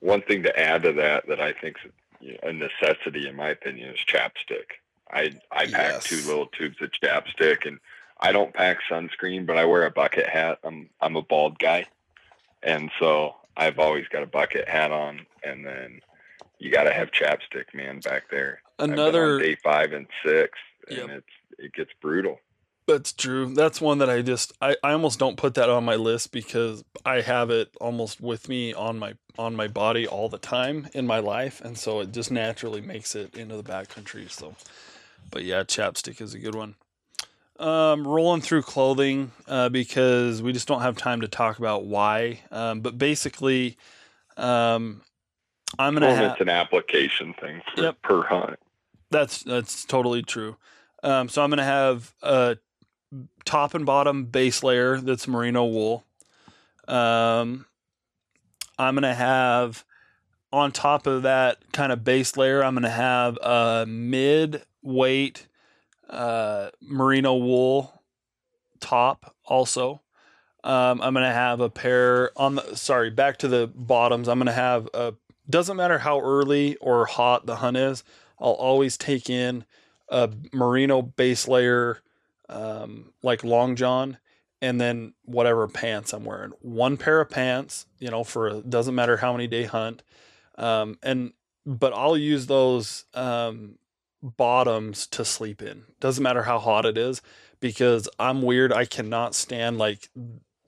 One 0.00 0.22
thing 0.22 0.42
to 0.44 0.58
add 0.58 0.82
to 0.84 0.92
that 0.94 1.26
that 1.28 1.40
I 1.40 1.52
think 1.52 1.76
is 1.84 1.92
a 2.42 2.52
necessity, 2.52 3.28
in 3.28 3.36
my 3.36 3.50
opinion, 3.50 3.90
is 3.90 4.00
chapstick. 4.00 4.80
I 5.10 5.38
I 5.50 5.66
pack 5.66 5.92
yes. 5.92 6.04
two 6.04 6.26
little 6.26 6.46
tubes 6.46 6.80
of 6.80 6.90
chapstick, 6.90 7.66
and 7.66 7.78
I 8.20 8.32
don't 8.32 8.54
pack 8.54 8.78
sunscreen, 8.90 9.46
but 9.46 9.56
I 9.56 9.64
wear 9.64 9.84
a 9.84 9.90
bucket 9.90 10.28
hat. 10.28 10.58
I'm 10.64 10.88
I'm 11.00 11.16
a 11.16 11.22
bald 11.22 11.58
guy, 11.58 11.86
and 12.62 12.90
so 12.98 13.36
I've 13.56 13.78
always 13.78 14.08
got 14.08 14.22
a 14.22 14.26
bucket 14.26 14.68
hat 14.68 14.90
on, 14.90 15.26
and 15.42 15.64
then 15.64 16.00
you 16.58 16.70
got 16.70 16.84
to 16.84 16.92
have 16.92 17.10
chapstick, 17.10 17.74
man, 17.74 18.00
back 18.00 18.30
there. 18.30 18.60
Another 18.78 19.38
day 19.38 19.56
five 19.62 19.92
and 19.92 20.06
six, 20.24 20.58
and 20.88 20.98
yep. 20.98 21.10
it's 21.10 21.58
it 21.58 21.72
gets 21.72 21.90
brutal. 22.00 22.40
That's 22.86 23.12
true. 23.12 23.54
That's 23.54 23.80
one 23.80 23.98
that 23.98 24.10
I 24.10 24.20
just 24.20 24.52
I, 24.60 24.76
I 24.82 24.92
almost 24.92 25.18
don't 25.18 25.36
put 25.36 25.54
that 25.54 25.70
on 25.70 25.84
my 25.84 25.96
list 25.96 26.32
because 26.32 26.84
I 27.04 27.22
have 27.22 27.50
it 27.50 27.70
almost 27.80 28.20
with 28.20 28.48
me 28.48 28.74
on 28.74 28.98
my 28.98 29.14
on 29.38 29.56
my 29.56 29.68
body 29.68 30.06
all 30.06 30.28
the 30.28 30.38
time 30.38 30.88
in 30.92 31.06
my 31.06 31.18
life, 31.18 31.62
and 31.62 31.78
so 31.78 32.00
it 32.00 32.12
just 32.12 32.30
naturally 32.30 32.82
makes 32.82 33.14
it 33.14 33.34
into 33.36 33.56
the 33.56 33.62
backcountry. 33.62 34.30
So, 34.30 34.54
but 35.30 35.44
yeah, 35.44 35.62
chapstick 35.62 36.20
is 36.20 36.34
a 36.34 36.38
good 36.38 36.54
one. 36.54 36.74
Um, 37.58 38.06
rolling 38.06 38.42
through 38.42 38.62
clothing 38.62 39.32
uh, 39.46 39.70
because 39.70 40.42
we 40.42 40.52
just 40.52 40.68
don't 40.68 40.82
have 40.82 40.96
time 40.96 41.22
to 41.22 41.28
talk 41.28 41.58
about 41.58 41.84
why. 41.84 42.40
Um, 42.50 42.80
but 42.80 42.98
basically, 42.98 43.78
um, 44.36 45.00
I'm 45.78 45.94
gonna. 45.94 46.08
Well, 46.08 46.32
it's 46.32 46.40
an 46.40 46.50
application 46.50 47.32
thing 47.40 47.62
for, 47.74 47.82
yep. 47.82 48.02
per 48.02 48.24
hunt. 48.24 48.58
That's 49.10 49.42
that's 49.42 49.86
totally 49.86 50.22
true. 50.22 50.56
Um, 51.02 51.28
so 51.28 51.42
I'm 51.42 51.50
gonna 51.50 51.64
have 51.64 52.12
a 52.22 52.58
top 53.44 53.74
and 53.74 53.86
bottom 53.86 54.26
base 54.26 54.62
layer 54.62 55.00
that's 55.00 55.28
merino 55.28 55.64
wool. 55.64 56.04
Um, 56.88 57.66
I'm 58.78 58.94
gonna 58.94 59.14
have 59.14 59.84
on 60.52 60.72
top 60.72 61.06
of 61.06 61.22
that 61.22 61.72
kind 61.72 61.92
of 61.92 62.04
base 62.04 62.36
layer. 62.36 62.62
I'm 62.62 62.74
gonna 62.74 62.90
have 62.90 63.36
a 63.38 63.86
mid 63.86 64.62
weight 64.82 65.46
uh, 66.08 66.70
merino 66.80 67.36
wool 67.36 68.02
top 68.80 69.34
also. 69.44 70.02
Um, 70.62 71.00
I'm 71.02 71.14
gonna 71.14 71.32
have 71.32 71.60
a 71.60 71.70
pair 71.70 72.30
on 72.36 72.56
the 72.56 72.76
sorry 72.76 73.10
back 73.10 73.38
to 73.38 73.48
the 73.48 73.70
bottoms. 73.74 74.28
I'm 74.28 74.38
gonna 74.38 74.52
have 74.52 74.88
a 74.94 75.14
doesn't 75.48 75.76
matter 75.76 75.98
how 75.98 76.20
early 76.20 76.76
or 76.76 77.04
hot 77.04 77.46
the 77.46 77.56
hunt 77.56 77.76
is. 77.76 78.02
I'll 78.40 78.52
always 78.52 78.96
take 78.96 79.28
in 79.28 79.64
a 80.08 80.30
merino 80.52 81.02
base 81.02 81.46
layer, 81.48 81.98
um, 82.48 83.12
like 83.22 83.44
long 83.44 83.76
john, 83.76 84.18
and 84.60 84.80
then 84.80 85.14
whatever 85.24 85.68
pants 85.68 86.12
I'm 86.12 86.24
wearing. 86.24 86.52
One 86.60 86.96
pair 86.96 87.20
of 87.20 87.30
pants, 87.30 87.86
you 87.98 88.10
know, 88.10 88.24
for 88.24 88.48
a, 88.48 88.60
doesn't 88.60 88.94
matter 88.94 89.16
how 89.18 89.32
many 89.32 89.46
day 89.46 89.64
hunt, 89.64 90.02
um, 90.56 90.98
and 91.02 91.32
but 91.66 91.92
I'll 91.94 92.16
use 92.16 92.46
those 92.46 93.04
um, 93.14 93.78
bottoms 94.22 95.06
to 95.08 95.24
sleep 95.24 95.62
in. 95.62 95.84
Doesn't 96.00 96.22
matter 96.22 96.42
how 96.42 96.58
hot 96.58 96.84
it 96.84 96.98
is 96.98 97.22
because 97.60 98.08
I'm 98.18 98.42
weird. 98.42 98.72
I 98.72 98.84
cannot 98.84 99.34
stand 99.34 99.78
like 99.78 100.10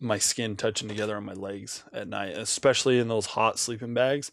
my 0.00 0.18
skin 0.18 0.56
touching 0.56 0.88
together 0.88 1.16
on 1.16 1.24
my 1.24 1.34
legs 1.34 1.84
at 1.92 2.08
night, 2.08 2.36
especially 2.36 2.98
in 2.98 3.08
those 3.08 3.26
hot 3.26 3.58
sleeping 3.58 3.94
bags 3.94 4.30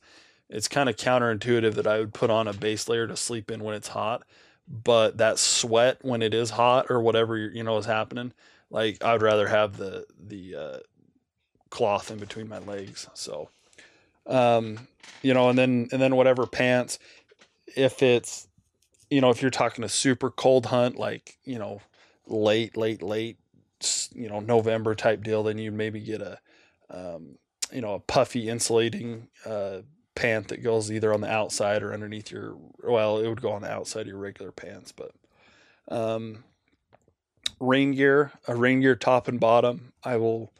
it's 0.53 0.67
kind 0.67 0.87
of 0.87 0.95
counterintuitive 0.95 1.73
that 1.73 1.87
I 1.87 1.99
would 1.99 2.13
put 2.13 2.29
on 2.29 2.47
a 2.47 2.53
base 2.53 2.87
layer 2.87 3.07
to 3.07 3.17
sleep 3.17 3.49
in 3.49 3.63
when 3.63 3.75
it's 3.75 3.89
hot, 3.89 4.23
but 4.67 5.17
that 5.17 5.39
sweat 5.39 5.97
when 6.01 6.21
it 6.21 6.33
is 6.33 6.51
hot 6.51 6.87
or 6.89 7.01
whatever 7.01 7.37
you 7.37 7.63
know 7.63 7.77
is 7.77 7.85
happening, 7.85 8.33
like 8.69 9.03
I'd 9.03 9.21
rather 9.21 9.47
have 9.47 9.77
the 9.77 10.05
the 10.19 10.55
uh, 10.55 10.77
cloth 11.69 12.11
in 12.11 12.17
between 12.17 12.47
my 12.47 12.59
legs. 12.59 13.07
So, 13.13 13.49
um, 14.27 14.87
you 15.21 15.33
know, 15.33 15.49
and 15.49 15.57
then 15.57 15.89
and 15.91 16.01
then 16.01 16.15
whatever 16.15 16.45
pants, 16.45 16.99
if 17.75 18.01
it's, 18.01 18.47
you 19.09 19.21
know, 19.21 19.29
if 19.29 19.41
you're 19.41 19.51
talking 19.51 19.83
a 19.83 19.89
super 19.89 20.29
cold 20.29 20.67
hunt, 20.67 20.97
like 20.97 21.37
you 21.43 21.59
know, 21.59 21.81
late, 22.27 22.77
late, 22.77 23.01
late, 23.01 23.37
you 24.13 24.29
know, 24.29 24.39
November 24.39 24.95
type 24.95 25.23
deal, 25.23 25.43
then 25.43 25.57
you'd 25.57 25.73
maybe 25.73 25.99
get 25.99 26.21
a, 26.21 26.39
um, 26.89 27.37
you 27.71 27.81
know, 27.81 27.95
a 27.95 27.99
puffy 27.99 28.49
insulating 28.49 29.27
uh, 29.45 29.79
pant 30.15 30.47
that 30.49 30.63
goes 30.63 30.91
either 30.91 31.13
on 31.13 31.21
the 31.21 31.31
outside 31.31 31.81
or 31.81 31.93
underneath 31.93 32.31
your 32.31 32.55
well 32.83 33.17
it 33.17 33.27
would 33.27 33.41
go 33.41 33.51
on 33.51 33.61
the 33.61 33.71
outside 33.71 34.01
of 34.01 34.07
your 34.07 34.17
regular 34.17 34.51
pants 34.51 34.91
but 34.91 35.11
um, 35.89 36.43
rain 37.59 37.91
gear 37.91 38.31
a 38.47 38.55
rain 38.55 38.81
gear 38.81 38.95
top 38.95 39.27
and 39.27 39.39
bottom 39.39 39.93
i 40.03 40.15
will 40.15 40.51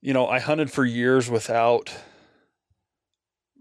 you 0.00 0.12
know 0.12 0.26
i 0.26 0.38
hunted 0.38 0.70
for 0.70 0.84
years 0.84 1.30
without 1.30 1.94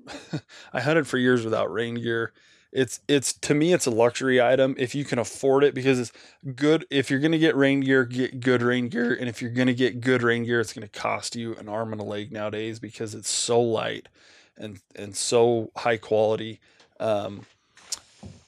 i 0.73 0.81
hunted 0.81 1.07
for 1.07 1.17
years 1.17 1.43
without 1.43 1.71
rain 1.71 1.95
gear. 1.95 2.33
It's 2.71 3.01
it's 3.07 3.33
to 3.33 3.53
me 3.53 3.71
it's 3.71 3.85
a 3.85 3.91
luxury 3.91 4.41
item. 4.41 4.75
If 4.79 4.95
you 4.95 5.05
can 5.05 5.19
afford 5.19 5.63
it 5.63 5.75
because 5.75 5.99
it's 5.99 6.11
good 6.55 6.85
if 6.89 7.11
you're 7.11 7.19
going 7.19 7.31
to 7.31 7.37
get 7.37 7.55
rain 7.55 7.81
gear 7.81 8.03
get 8.03 8.39
good 8.39 8.63
rain 8.63 8.89
gear 8.89 9.13
and 9.13 9.29
if 9.29 9.41
you're 9.41 9.51
going 9.51 9.67
to 9.67 9.75
get 9.75 10.01
good 10.01 10.23
rain 10.23 10.43
gear 10.43 10.59
it's 10.59 10.73
going 10.73 10.87
to 10.87 10.99
cost 10.99 11.35
you 11.35 11.55
an 11.55 11.69
arm 11.69 11.91
and 11.91 12.01
a 12.01 12.03
leg 12.03 12.31
nowadays 12.31 12.79
because 12.79 13.13
it's 13.13 13.29
so 13.29 13.61
light 13.61 14.09
and 14.57 14.79
and 14.95 15.15
so 15.15 15.71
high 15.77 15.97
quality. 15.97 16.59
Um, 16.99 17.45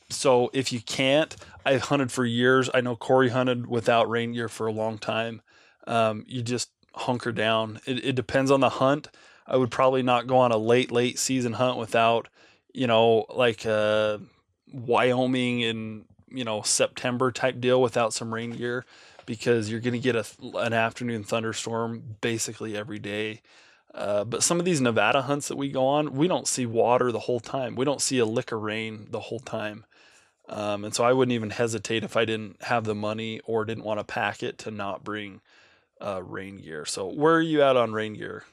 so 0.10 0.50
if 0.54 0.72
you 0.72 0.82
can't, 0.82 1.36
I've 1.66 1.84
hunted 1.84 2.12
for 2.12 2.26
years. 2.26 2.70
I 2.74 2.82
know 2.82 2.96
Corey 2.96 3.30
hunted 3.30 3.68
without 3.68 4.10
rain 4.10 4.34
gear 4.34 4.48
for 4.48 4.68
a 4.68 4.72
long 4.72 4.98
time. 4.98 5.42
Um, 5.88 6.24
you 6.28 6.42
just 6.42 6.70
hunker 6.94 7.32
down. 7.32 7.80
It, 7.86 8.06
it 8.06 8.16
depends 8.16 8.52
on 8.52 8.60
the 8.60 8.70
hunt. 8.70 9.10
I 9.48 9.58
would 9.58 9.72
probably 9.72 10.04
not 10.04 10.28
go 10.28 10.38
on 10.38 10.52
a 10.52 10.58
late 10.58 10.92
late 10.92 11.20
season 11.20 11.54
hunt 11.54 11.78
without, 11.78 12.28
you 12.74 12.88
know, 12.88 13.26
like 13.34 13.66
Wyoming 14.72 15.62
in 15.62 16.06
you 16.30 16.44
know 16.44 16.62
September 16.62 17.32
type 17.32 17.60
deal 17.60 17.82
without 17.82 18.14
some 18.14 18.34
rain 18.34 18.52
gear 18.52 18.86
because 19.26 19.70
you're 19.70 19.80
going 19.80 19.94
to 19.94 20.00
get 20.00 20.16
a, 20.16 20.26
an 20.58 20.74
afternoon 20.74 21.24
thunderstorm 21.24 22.18
basically 22.22 22.76
every 22.78 23.00
day. 23.00 23.42
Uh, 23.96 24.26
but 24.26 24.44
some 24.44 24.60
of 24.60 24.66
these 24.66 24.82
Nevada 24.82 25.22
hunts 25.22 25.48
that 25.48 25.56
we 25.56 25.70
go 25.70 25.88
on, 25.88 26.14
we 26.14 26.28
don't 26.28 26.48
see 26.48 26.66
water 26.66 27.14
the 27.14 27.20
whole 27.20 27.40
time. 27.40 27.76
We 27.76 27.86
don't 27.86 28.02
see 28.02 28.20
a 28.20 28.26
lick 28.26 28.52
of 28.52 28.62
rain 28.62 29.08
the 29.10 29.22
whole 29.22 29.40
time. 29.40 29.86
Um, 30.50 30.84
and 30.84 30.94
so 30.94 31.06
I 31.06 31.14
wouldn't 31.14 31.34
even 31.34 31.50
hesitate 31.50 32.04
if 32.04 32.18
I 32.18 32.26
didn't 32.26 32.62
have 32.64 32.84
the 32.84 32.94
money 32.94 33.40
or 33.46 33.64
didn't 33.64 33.86
want 33.86 34.02
to 34.02 34.04
pack 34.04 34.44
it 34.44 34.58
to 34.60 34.72
not 34.72 35.04
bring 35.04 35.40
uh, 36.02 36.22
rain 36.24 36.58
gear. 36.58 36.86
So 36.86 37.08
where 37.08 37.36
are 37.36 37.42
you 37.42 37.62
at 37.62 37.78
on 37.78 37.94
rain 37.94 38.16
gear? 38.16 38.44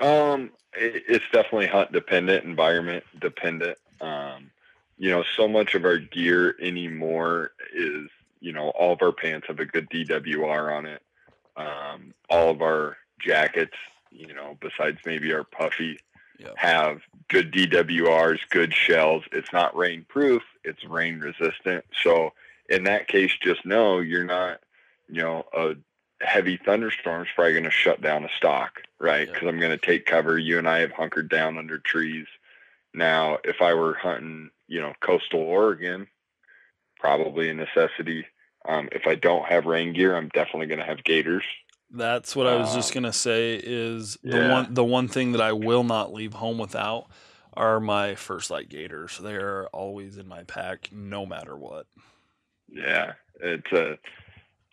Um, 0.00 0.50
it, 0.72 1.04
it's 1.06 1.24
definitely 1.30 1.66
hunt 1.66 1.92
dependent, 1.92 2.44
environment 2.44 3.04
dependent. 3.20 3.76
Um, 4.00 4.50
you 4.96 5.10
know, 5.10 5.22
so 5.36 5.46
much 5.46 5.74
of 5.74 5.84
our 5.84 5.98
gear 5.98 6.56
anymore 6.60 7.52
is, 7.74 8.08
you 8.40 8.52
know, 8.52 8.70
all 8.70 8.94
of 8.94 9.02
our 9.02 9.12
pants 9.12 9.48
have 9.48 9.60
a 9.60 9.66
good 9.66 9.88
DWR 9.90 10.76
on 10.76 10.86
it. 10.86 11.02
Um, 11.56 12.14
all 12.30 12.50
of 12.50 12.62
our 12.62 12.96
jackets 13.20 13.76
you 14.14 14.32
know, 14.32 14.56
besides 14.60 14.98
maybe 15.04 15.32
our 15.32 15.44
puffy, 15.44 15.98
yep. 16.38 16.54
have 16.56 17.00
good 17.28 17.52
DWRs, 17.52 18.40
good 18.50 18.72
shells. 18.72 19.24
It's 19.32 19.52
not 19.52 19.76
rain 19.76 20.06
proof, 20.08 20.42
it's 20.62 20.84
rain 20.84 21.20
resistant. 21.20 21.84
So 22.02 22.32
in 22.68 22.84
that 22.84 23.08
case, 23.08 23.32
just 23.42 23.66
know 23.66 24.00
you're 24.00 24.24
not, 24.24 24.60
you 25.08 25.22
know, 25.22 25.44
a 25.52 25.74
heavy 26.20 26.56
thunderstorm 26.56 27.22
is 27.22 27.28
probably 27.34 27.52
going 27.52 27.64
to 27.64 27.70
shut 27.70 28.00
down 28.00 28.24
a 28.24 28.28
stock, 28.36 28.80
right? 28.98 29.26
Because 29.26 29.42
yep. 29.42 29.52
I'm 29.52 29.60
going 29.60 29.78
to 29.78 29.86
take 29.86 30.06
cover. 30.06 30.38
You 30.38 30.58
and 30.58 30.68
I 30.68 30.78
have 30.78 30.92
hunkered 30.92 31.28
down 31.28 31.58
under 31.58 31.78
trees. 31.78 32.26
Now, 32.94 33.38
if 33.44 33.60
I 33.60 33.74
were 33.74 33.94
hunting, 33.94 34.50
you 34.68 34.80
know, 34.80 34.94
coastal 35.00 35.40
Oregon, 35.40 36.06
probably 36.98 37.50
a 37.50 37.54
necessity. 37.54 38.24
Um, 38.66 38.88
if 38.92 39.06
I 39.06 39.16
don't 39.16 39.46
have 39.46 39.66
rain 39.66 39.92
gear, 39.92 40.16
I'm 40.16 40.30
definitely 40.30 40.66
going 40.66 40.78
to 40.78 40.86
have 40.86 41.04
gaiters 41.04 41.44
that's 41.90 42.34
what 42.34 42.46
I 42.46 42.56
was 42.56 42.74
just 42.74 42.94
um, 42.96 43.02
gonna 43.02 43.12
say. 43.12 43.54
Is 43.62 44.18
the 44.22 44.38
yeah. 44.38 44.52
one 44.52 44.74
the 44.74 44.84
one 44.84 45.08
thing 45.08 45.32
that 45.32 45.40
I 45.40 45.52
will 45.52 45.84
not 45.84 46.12
leave 46.12 46.34
home 46.34 46.58
without 46.58 47.06
are 47.54 47.80
my 47.80 48.14
First 48.14 48.50
Lite 48.50 48.68
gaiters. 48.68 49.18
They're 49.18 49.68
always 49.68 50.18
in 50.18 50.26
my 50.26 50.44
pack, 50.44 50.90
no 50.92 51.24
matter 51.24 51.56
what. 51.56 51.86
Yeah, 52.68 53.12
it's 53.40 53.70
a 53.72 53.92
uh, 53.92 53.96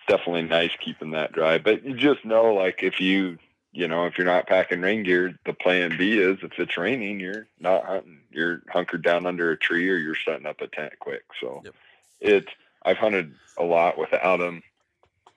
definitely 0.07 0.43
nice 0.43 0.71
keeping 0.83 1.11
that 1.11 1.31
dry. 1.31 1.57
But 1.57 1.83
you 1.83 1.95
just 1.95 2.25
know, 2.25 2.53
like 2.53 2.83
if 2.83 2.99
you 2.99 3.38
you 3.71 3.88
know 3.88 4.05
if 4.05 4.17
you're 4.17 4.27
not 4.27 4.47
packing 4.47 4.81
rain 4.81 5.03
gear, 5.03 5.38
the 5.45 5.53
plan 5.53 5.95
B 5.97 6.17
is 6.17 6.38
if 6.41 6.57
it's 6.57 6.77
raining, 6.77 7.19
you're 7.19 7.47
not 7.59 7.85
hunting. 7.85 8.21
You're 8.31 8.61
hunkered 8.69 9.03
down 9.03 9.25
under 9.25 9.51
a 9.51 9.57
tree 9.57 9.89
or 9.89 9.97
you're 9.97 10.15
setting 10.25 10.45
up 10.45 10.61
a 10.61 10.67
tent 10.67 10.93
quick. 10.99 11.23
So 11.39 11.61
yep. 11.63 11.75
it's 12.19 12.51
I've 12.83 12.97
hunted 12.97 13.33
a 13.57 13.63
lot 13.63 13.97
without 13.97 14.38
them 14.38 14.63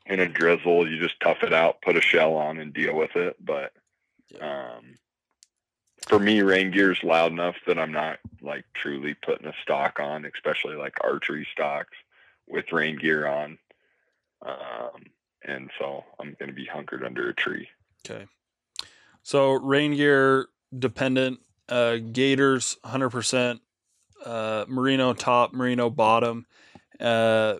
in 0.06 0.20
a 0.20 0.28
drizzle, 0.28 0.88
you 0.88 0.98
just 0.98 1.20
tough 1.20 1.42
it 1.42 1.52
out, 1.52 1.82
put 1.82 1.96
a 1.96 2.00
shell 2.00 2.34
on, 2.34 2.58
and 2.58 2.72
deal 2.74 2.94
with 2.94 3.16
it. 3.16 3.36
But 3.44 3.72
um, 4.40 4.96
for 6.06 6.18
me, 6.18 6.42
rain 6.42 6.70
gear 6.70 6.92
is 6.92 7.02
loud 7.02 7.32
enough 7.32 7.56
that 7.66 7.78
I'm 7.78 7.92
not 7.92 8.18
like 8.42 8.64
truly 8.74 9.14
putting 9.14 9.46
a 9.46 9.54
stock 9.62 9.98
on, 10.00 10.24
especially 10.26 10.76
like 10.76 11.02
archery 11.02 11.46
stocks 11.52 11.96
with 12.46 12.72
rain 12.72 12.96
gear 12.96 13.26
on. 13.26 13.58
Um, 14.42 15.06
and 15.42 15.70
so 15.78 16.04
I'm 16.20 16.36
going 16.38 16.48
to 16.50 16.54
be 16.54 16.66
hunkered 16.66 17.04
under 17.04 17.28
a 17.28 17.34
tree. 17.34 17.68
Okay. 18.06 18.26
So 19.22 19.52
rain 19.52 19.94
gear 19.94 20.48
dependent, 20.78 21.40
uh, 21.68 21.96
Gaiters 21.96 22.76
100%, 22.84 23.60
uh, 24.24 24.64
merino 24.68 25.14
top, 25.14 25.54
merino 25.54 25.88
bottom, 25.88 26.46
uh, 27.00 27.56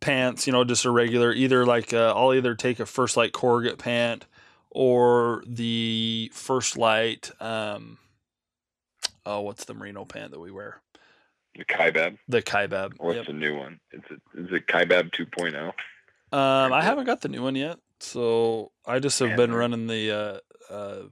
pants, 0.00 0.46
you 0.46 0.52
know, 0.52 0.64
just 0.64 0.84
a 0.84 0.90
regular, 0.90 1.32
either 1.32 1.64
like, 1.66 1.92
uh, 1.92 2.12
I'll 2.16 2.34
either 2.34 2.54
take 2.54 2.80
a 2.80 2.86
First 2.86 3.16
Lite 3.16 3.32
corrugate 3.32 3.78
pant 3.78 4.26
or 4.70 5.42
the 5.46 6.30
First 6.34 6.76
Lite. 6.76 7.30
um, 7.40 7.98
oh, 9.24 9.40
what's 9.40 9.64
the 9.64 9.74
merino 9.74 10.04
pant 10.04 10.30
that 10.32 10.40
we 10.40 10.50
wear? 10.50 10.80
The 11.56 11.64
Kaibab. 11.64 12.18
The 12.28 12.42
Kaibab. 12.42 12.94
What's 12.98 13.16
Yep. 13.16 13.26
the 13.26 13.32
new 13.32 13.56
one? 13.56 13.80
Is 13.92 14.02
it 14.10 14.20
is 14.34 14.52
it 14.52 14.66
Kaibab 14.66 15.10
2.0? 15.12 15.72
Um, 16.32 16.72
I 16.72 16.82
haven't 16.82 17.04
got 17.06 17.22
the 17.22 17.28
new 17.28 17.42
one 17.42 17.54
yet, 17.56 17.78
so 18.00 18.72
I 18.84 18.98
just 18.98 19.18
have 19.20 19.28
Man, 19.30 19.36
been 19.38 19.54
running 19.54 19.86
the 19.86 20.10
uh, 20.70 20.72
uh, 20.72 21.02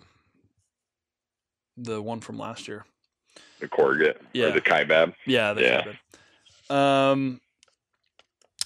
the 1.76 2.02
one 2.02 2.20
from 2.20 2.38
last 2.38 2.68
year. 2.68 2.84
The 3.60 3.68
corrugate 3.68 4.20
Yeah. 4.34 4.46
or 4.46 4.50
the 4.52 4.60
Kaibab? 4.60 5.14
Yeah, 5.26 5.54
the 5.54 5.62
Yeah. 5.62 5.82
Kaibab. 6.68 6.74
Um, 6.74 7.40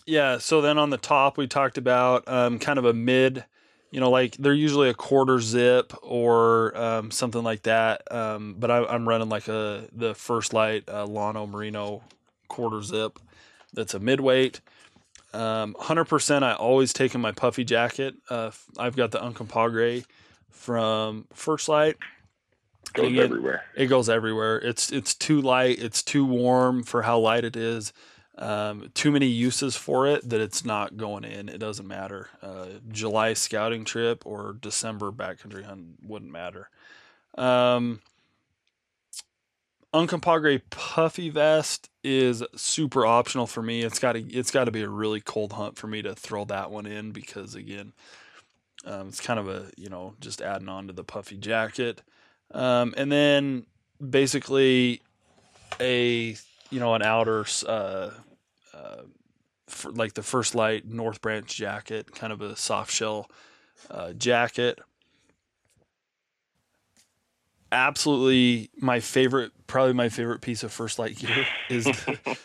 yeah. 0.09 0.39
So 0.39 0.61
then 0.61 0.79
on 0.79 0.91
the 0.91 0.97
top, 0.99 1.37
we 1.39 1.47
talked 1.47 1.79
about 1.79 2.27
um, 2.27 2.59
kind 2.59 2.79
of 2.79 2.85
a 2.85 2.93
mid. 2.93 3.45
You 3.91 4.01
know, 4.01 4.11
like 4.11 4.37
they're 4.37 4.53
usually 4.53 4.91
a 4.91 4.95
quarter 4.95 5.39
zip 5.41 5.93
or 6.03 6.77
um, 6.77 7.11
something 7.11 7.43
like 7.43 7.63
that. 7.63 8.03
Um, 8.13 8.57
but 8.59 8.71
I, 8.71 8.85
I'm 8.85 9.09
running 9.09 9.29
like 9.29 9.49
a 9.49 9.89
the 9.93 10.15
First 10.15 10.53
Lite 10.53 10.89
uh, 10.89 11.07
Llano 11.07 11.47
Merino 11.47 12.03
quarter 12.49 12.83
zip. 12.83 13.19
That's 13.73 13.95
a 13.95 13.99
midweight. 13.99 14.61
Um, 15.35 15.75
100%. 15.79 16.43
I 16.43 16.55
always 16.55 16.93
take 16.93 17.15
in 17.15 17.21
my 17.21 17.33
puffy 17.33 17.65
jacket. 17.65 18.15
Uh, 18.31 18.51
I've 18.79 18.97
got 18.97 19.11
the 19.11 19.19
Uncompahgre 19.19 20.05
from 20.51 21.27
First 21.33 21.69
Lite. 21.69 21.97
It 21.97 22.93
Goes 22.95 23.07
again- 23.13 23.25
everywhere. 23.25 23.65
It 23.77 23.87
goes 23.87 24.09
everywhere. 24.09 24.59
It's 24.59 24.91
it's 24.91 25.15
too 25.15 25.41
light. 25.41 25.79
It's 25.79 26.03
too 26.03 26.25
warm 26.25 26.83
for 26.83 27.03
how 27.03 27.19
light 27.19 27.45
it 27.45 27.57
is. 27.57 27.93
Um, 28.39 28.91
too 28.95 29.11
many 29.11 29.27
uses 29.27 29.75
for 29.75 30.07
it 30.07 30.29
that 30.29 30.41
it's 30.41 30.65
not 30.65 30.97
going 30.97 31.25
in. 31.25 31.49
It 31.49 31.59
doesn't 31.59 31.87
matter. 31.87 32.29
Uh, 32.41 32.67
July 32.89 33.33
scouting 33.33 33.85
trip 33.85 34.25
or 34.25 34.57
December 34.61 35.11
backcountry 35.11 35.65
hunt 35.65 35.97
wouldn't 36.07 36.31
matter. 36.31 36.71
Um, 37.37 38.01
puffy 40.71 41.31
vest 41.31 41.91
is 42.05 42.45
super 42.55 43.05
optional 43.05 43.47
for 43.47 43.63
me. 43.63 43.83
It's 43.83 43.99
got 43.99 44.13
to 44.13 44.21
it's 44.21 44.51
got 44.51 44.65
to 44.65 44.71
be 44.71 44.83
a 44.83 44.89
really 44.89 45.21
cold 45.21 45.55
hunt 45.55 45.77
for 45.77 45.89
me 45.89 46.03
to 46.03 46.15
throw 46.15 46.45
that 46.47 46.71
one 46.71 46.87
in 46.87 47.11
because 47.11 47.57
again, 47.57 47.93
um, 48.85 49.09
it's 49.09 49.21
kind 49.21 49.41
of 49.41 49.49
a 49.49 49.71
you 49.77 49.89
know 49.89 50.15
just 50.21 50.41
adding 50.41 50.69
on 50.69 50.87
to 50.87 50.93
the 50.93 51.05
puffy 51.05 51.37
jacket, 51.37 52.03
um, 52.53 52.95
and 52.97 53.11
then 53.11 53.67
basically 53.99 55.03
a 55.81 56.37
you 56.71 56.81
know 56.81 56.95
an 56.95 57.03
outer 57.03 57.45
uh, 57.67 58.11
for 59.69 59.93
like 59.93 60.15
the 60.15 60.23
First 60.23 60.55
Lite 60.55 60.87
North 60.87 61.21
Branch 61.21 61.47
jacket, 61.47 62.15
kind 62.15 62.33
of 62.33 62.41
a 62.41 62.57
soft 62.57 62.93
shell 62.93 63.31
uh, 63.91 64.13
jacket. 64.13 64.79
Absolutely, 67.71 68.71
my 68.79 68.99
favorite, 68.99 69.53
probably 69.67 69.93
my 69.93 70.09
favorite 70.09 70.41
piece 70.41 70.63
of 70.63 70.73
First 70.73 70.99
Lite 70.99 71.19
gear 71.19 71.47
is, 71.69 71.87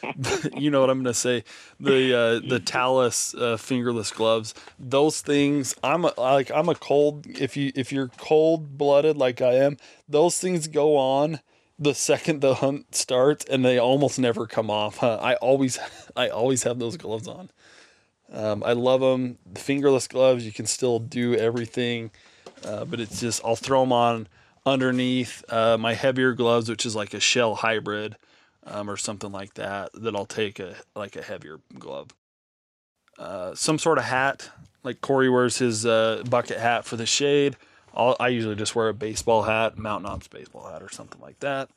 you 0.58 0.70
know 0.70 0.82
what 0.82 0.90
I'm 0.90 1.00
gonna 1.00 1.14
say, 1.14 1.46
the 1.80 2.14
uh, 2.14 2.48
the 2.48 2.60
Talus 2.60 3.34
uh, 3.34 3.56
fingerless 3.56 4.12
gloves. 4.12 4.54
Those 4.78 5.22
things, 5.22 5.76
I'm 5.82 6.04
a, 6.04 6.14
like 6.18 6.52
I'm 6.52 6.68
a 6.68 6.76
cold. 6.76 7.26
If 7.28 7.56
you 7.56 7.72
if 7.74 7.94
you're 7.94 8.10
cold 8.18 8.78
blooded 8.78 9.16
like 9.16 9.42
I 9.42 9.54
am, 9.54 9.78
those 10.10 10.40
things 10.40 10.68
go 10.68 10.98
on 10.98 11.40
the 11.84 11.94
second 11.94 12.42
the 12.42 12.56
hunt 12.56 12.96
starts, 12.96 13.46
and 13.46 13.64
they 13.64 13.78
almost 13.78 14.20
never 14.20 14.48
come 14.48 14.70
off. 14.70 14.98
Huh? 14.98 15.20
I 15.22 15.36
always 15.36 15.80
I 16.16 16.30
always 16.30 16.64
have 16.64 16.80
those 16.80 16.98
gloves 16.98 17.28
on. 17.28 17.50
Um, 18.32 18.64
I 18.64 18.74
love 18.74 19.02
them. 19.02 19.38
The 19.52 19.60
fingerless 19.60 20.08
gloves, 20.08 20.46
you 20.46 20.52
can 20.52 20.66
still 20.66 20.98
do 20.98 21.36
everything, 21.36 22.12
uh, 22.66 22.86
but 22.86 23.00
it's 23.00 23.20
just 23.20 23.44
I'll 23.46 23.56
throw 23.56 23.82
them 23.82 23.92
on 23.92 24.28
underneath 24.66 25.44
uh, 25.52 25.78
my 25.78 25.94
heavier 25.94 26.34
gloves, 26.34 26.70
which 26.70 26.86
is 26.86 26.96
like 26.96 27.14
a 27.14 27.20
shell 27.20 27.56
hybrid 27.56 28.16
um, 28.66 28.90
or 28.90 28.98
something 28.98 29.32
like 29.32 29.54
that. 29.56 29.92
That 29.94 30.16
I'll 30.16 30.26
take 30.26 30.60
a 30.60 30.76
like 30.96 31.16
a 31.16 31.22
heavier 31.22 31.60
glove. 31.78 32.10
Uh, 33.20 33.54
some 33.54 33.78
sort 33.78 34.00
of 34.00 34.06
hat, 34.06 34.50
like 34.84 35.02
Corey 35.02 35.30
wears 35.30 35.58
his 35.60 35.86
uh, 35.86 36.24
bucket 36.30 36.58
hat 36.58 36.86
for 36.86 36.96
the 36.96 37.06
shade. 37.06 37.56
I'll, 37.94 38.16
I 38.20 38.30
usually 38.30 38.56
just 38.56 38.76
wear 38.76 38.90
a 38.90 38.94
baseball 38.94 39.44
hat, 39.44 39.78
Mountain 39.78 40.10
Ops 40.10 40.28
baseball 40.28 40.70
hat, 40.70 40.82
or 40.82 40.90
something 40.90 41.22
like 41.22 41.40
that. 41.40 41.70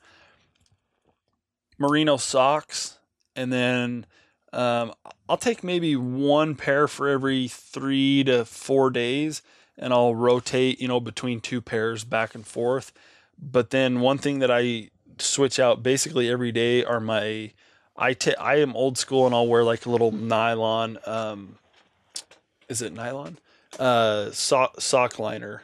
Merino 1.77 2.17
socks, 2.17 2.97
and 3.35 3.53
then 3.53 4.05
um, 4.51 4.93
I'll 5.29 5.37
take 5.37 5.63
maybe 5.63 5.95
one 5.95 6.55
pair 6.55 6.87
for 6.87 7.07
every 7.07 7.47
three 7.47 8.23
to 8.23 8.45
four 8.45 8.89
days, 8.89 9.41
and 9.77 9.93
I'll 9.93 10.15
rotate, 10.15 10.81
you 10.81 10.87
know, 10.87 10.99
between 10.99 11.39
two 11.39 11.61
pairs 11.61 12.03
back 12.03 12.33
and 12.33 12.45
forth. 12.45 12.91
But 13.39 13.69
then 13.69 13.99
one 13.99 14.17
thing 14.17 14.39
that 14.39 14.49
I 14.49 14.89
switch 15.19 15.59
out 15.59 15.83
basically 15.83 16.29
every 16.29 16.51
day 16.51 16.83
are 16.83 16.99
my 16.99 17.51
I 17.95 18.13
ta- 18.13 18.39
I 18.39 18.55
am 18.57 18.75
old 18.75 18.97
school 18.97 19.25
and 19.25 19.33
I'll 19.33 19.47
wear 19.47 19.63
like 19.63 19.85
a 19.85 19.89
little 19.89 20.11
nylon 20.11 20.99
um 21.05 21.57
is 22.69 22.81
it 22.81 22.93
nylon? 22.93 23.37
Uh 23.79 24.31
sock 24.31 24.79
sock 24.81 25.19
liner. 25.19 25.63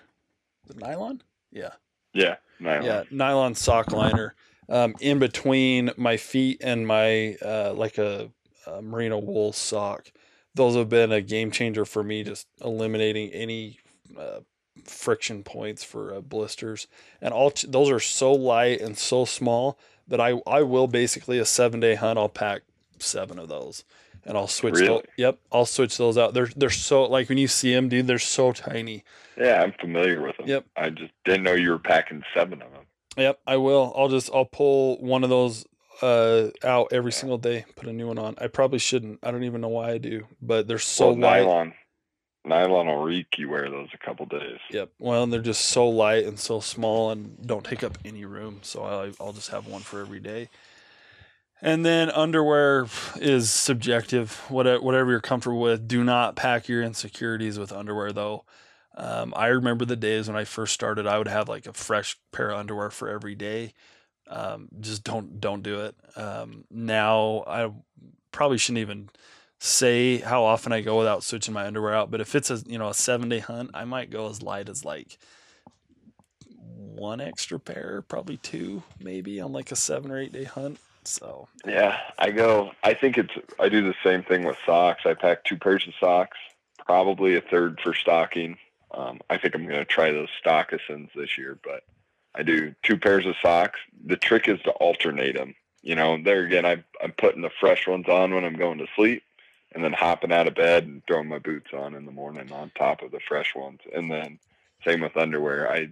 Nylon? 0.76 1.22
Yeah. 1.52 1.73
Yeah. 2.14 2.35
Nylon. 2.60 2.85
Yeah, 2.85 3.03
nylon 3.11 3.56
sock 3.56 3.91
liner 3.91 4.35
um, 4.69 4.95
in 4.99 5.19
between 5.19 5.91
my 5.98 6.18
feet 6.18 6.61
and 6.64 6.88
my 6.88 7.35
uh, 7.44 7.73
like 7.76 7.98
a, 7.98 8.31
a 8.65 8.81
merino 8.81 9.18
wool 9.18 9.53
sock. 9.53 10.11
Those 10.56 10.76
have 10.76 10.90
been 10.90 11.11
a 11.11 11.22
game 11.22 11.52
changer 11.52 11.84
for 11.84 12.03
me, 12.03 12.23
just 12.23 12.48
eliminating 12.64 13.31
any 13.31 13.80
uh, 14.18 14.41
friction 14.85 15.44
points 15.44 15.84
for 15.84 16.14
uh, 16.14 16.22
blisters. 16.22 16.88
And 17.22 17.34
all 17.34 17.52
t- 17.52 17.68
those 17.68 17.90
are 17.90 17.99
so 17.99 18.31
light 18.31 18.80
and 18.81 18.98
so 18.98 19.26
small 19.26 19.77
that 20.07 20.22
I 20.22 20.41
I 20.45 20.61
will 20.61 20.88
basically 20.88 21.40
a 21.40 21.45
seven 21.45 21.80
day 21.80 21.95
hunt. 21.95 22.19
I'll 22.19 22.30
pack 22.30 22.61
seven 22.99 23.40
of 23.40 23.49
those, 23.49 23.84
and 24.26 24.38
I'll 24.38 24.48
switch. 24.48 24.76
Really? 24.76 25.04
yep, 25.18 25.40
I'll 25.52 25.66
switch 25.66 25.98
those 25.98 26.18
out. 26.18 26.34
They're 26.34 26.50
they're 26.56 26.70
so 26.70 27.04
like 27.04 27.30
when 27.30 27.38
you 27.38 27.48
see 27.48 27.74
them, 27.74 27.90
dude. 27.90 28.08
They're 28.08 28.20
so 28.20 28.52
tiny. 28.52 29.04
Yeah, 29.38 29.62
I'm 29.62 29.74
familiar 29.74 30.22
with 30.22 30.38
them. 30.38 30.48
Yep. 30.48 30.66
I 30.76 30.90
just 30.90 31.12
didn't 31.26 31.44
know 31.44 31.54
you 31.54 31.72
were 31.72 31.80
packing 31.80 32.24
seven 32.36 32.62
of 32.62 32.72
them. 32.72 32.86
Yep, 33.18 33.40
I 33.45 33.58
will. 33.58 33.94
I'll 33.95 34.10
just 34.10 34.30
I'll 34.34 34.45
pull 34.45 34.98
one 35.00 35.24
of 35.24 35.30
those 35.30 35.66
uh 36.02 36.50
out 36.64 36.91
every 36.91 37.12
single 37.12 37.38
day, 37.38 37.66
put 37.76 37.88
a 37.88 37.94
new 37.94 38.08
one 38.08 38.20
on. 38.20 38.36
I 38.40 38.48
probably 38.48 38.80
shouldn't. 38.80 39.20
I 39.24 39.32
don't 39.32 39.44
even 39.44 39.62
know 39.62 39.70
why 39.70 39.91
I 39.91 39.98
do, 39.98 40.28
but 40.41 40.68
they're 40.68 40.80
so 40.80 41.08
well, 41.08 41.20
light. 41.20 41.44
nylon. 41.44 41.74
Nylon 42.45 42.88
will 42.88 43.04
reek. 43.04 43.28
You 43.38 43.50
wear 43.50 43.70
those 43.70 43.88
a 43.94 44.06
couple 44.06 44.26
days. 44.26 44.60
Yep. 44.70 44.91
Well, 45.00 45.26
they're 45.28 45.41
just 45.41 45.66
so 45.66 45.88
light 45.88 46.26
and 46.26 46.38
so 46.38 46.60
small 46.60 47.12
and 47.12 47.38
don't 47.45 47.64
take 47.64 47.84
up 47.84 47.98
any 48.04 48.26
room. 48.26 48.60
So 48.64 48.84
I, 48.84 49.14
I'll 49.24 49.32
just 49.32 49.50
have 49.52 49.66
one 49.66 49.82
for 49.82 50.02
every 50.02 50.20
day. 50.20 50.50
And 51.64 51.85
then 51.85 52.10
underwear 52.11 52.88
is 53.15 53.49
subjective. 53.49 54.34
Whatever, 54.49 55.10
you're 55.10 55.22
comfortable 55.22 55.61
with. 55.61 55.88
Do 55.88 56.03
not 56.03 56.35
pack 56.35 56.68
your 56.68 56.84
insecurities 56.84 57.57
with 57.57 57.72
underwear, 57.72 58.11
though. 58.11 58.44
Um, 58.98 59.34
I 59.34 59.48
remember 59.48 59.85
the 59.85 59.95
days 59.95 60.27
when 60.27 60.35
I 60.35 60.44
first 60.44 60.73
started. 60.73 61.07
I 61.07 61.18
would 61.18 61.30
have 61.30 61.48
like 61.48 61.65
a 61.65 61.72
fresh 61.72 62.18
pair 62.34 62.49
of 62.49 62.60
underwear 62.60 62.90
for 62.90 63.07
every 63.07 63.34
day. 63.34 63.73
Um, 64.27 64.68
just 64.81 65.06
don't 65.06 65.40
don't 65.40 65.64
do 65.64 65.80
it. 65.80 65.95
Um, 66.18 66.65
now 66.69 67.45
I 67.48 67.72
probably 68.31 68.57
shouldn't 68.57 68.81
even 68.81 69.10
say 69.57 70.18
how 70.18 70.44
often 70.44 70.73
I 70.73 70.81
go 70.81 70.98
without 70.98 71.23
switching 71.23 71.53
my 71.53 71.65
underwear 71.65 71.94
out. 71.94 72.11
But 72.11 72.19
if 72.19 72.35
it's 72.35 72.52
a 72.52 72.61
you 72.68 72.77
know 72.77 72.90
a 72.90 72.94
seven 72.94 73.30
day 73.30 73.40
hunt, 73.40 73.72
I 73.73 73.85
might 73.85 74.10
go 74.10 74.30
as 74.30 74.44
light 74.44 74.68
as 74.68 74.84
like 74.84 75.18
one 76.57 77.22
extra 77.22 77.57
pair, 77.57 78.03
probably 78.06 78.35
two, 78.35 78.84
maybe 78.99 79.40
on 79.40 79.53
like 79.53 79.72
a 79.72 79.77
seven 79.77 80.11
or 80.11 80.19
eight 80.19 80.34
day 80.34 80.44
hunt. 80.44 80.77
So 81.06 81.48
Yeah, 81.66 82.00
I 82.18 82.32
go. 82.32 82.72
I 82.84 82.94
think 82.94 83.18
it's. 83.18 83.34
I 83.60 83.70
do 83.70 83.82
the 83.82 83.96
same 84.04 84.24
thing 84.24 84.44
with 84.44 84.58
socks. 84.66 85.04
I 85.06 85.14
pack 85.14 85.44
two 85.44 85.58
pairs 85.58 85.88
of 85.88 85.94
socks, 86.00 86.38
probably 86.86 87.36
a 87.36 87.42
third 87.42 87.80
for 87.82 87.94
stocking. 87.94 88.58
Um, 88.92 89.22
I 89.30 89.38
think 89.38 89.56
I'm 89.56 89.66
going 89.66 89.80
to 89.80 89.86
try 89.86 90.12
those 90.12 90.30
stockisons 90.44 91.10
this 91.16 91.38
year, 91.38 91.58
but 91.64 91.84
I 92.36 92.44
do 92.44 92.76
two 92.84 92.98
pairs 92.98 93.26
of 93.26 93.36
socks. 93.42 93.80
The 94.06 94.18
trick 94.18 94.48
is 94.48 94.62
to 94.62 94.72
alternate 94.72 95.36
them. 95.36 95.56
You 95.82 95.96
know, 95.96 96.22
there 96.24 96.44
again, 96.44 96.66
I, 96.66 96.84
I'm 97.04 97.12
putting 97.12 97.42
the 97.42 97.50
fresh 97.60 97.88
ones 97.88 98.08
on 98.08 98.34
when 98.34 98.46
I'm 98.46 98.56
going 98.56 98.78
to 98.78 98.88
sleep, 98.96 99.24
and 99.74 99.84
then 99.84 99.94
hopping 99.94 100.32
out 100.32 100.48
of 100.48 100.56
bed 100.56 100.86
and 100.86 101.02
throwing 101.08 101.28
my 101.28 101.40
boots 101.40 101.72
on 101.74 101.96
in 101.96 102.06
the 102.06 102.12
morning 102.12 102.52
on 102.52 102.72
top 102.78 103.02
of 103.02 103.12
the 103.12 103.20
fresh 103.28 103.54
ones. 103.56 103.80
And 103.94 104.10
then 104.10 104.40
same 104.86 105.02
with 105.02 105.18
underwear. 105.18 105.72
I, 105.72 105.78
you 105.78 105.90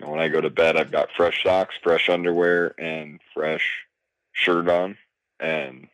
know, 0.00 0.10
when 0.10 0.20
I 0.20 0.28
go 0.28 0.40
to 0.40 0.50
bed, 0.50 0.76
I've 0.76 0.92
got 0.92 1.12
fresh 1.16 1.42
socks, 1.42 1.74
fresh 1.82 2.08
underwear, 2.08 2.74
and 2.80 3.20
fresh 3.34 3.86
shirt 4.36 4.68
on, 4.68 4.96
and 5.40 5.88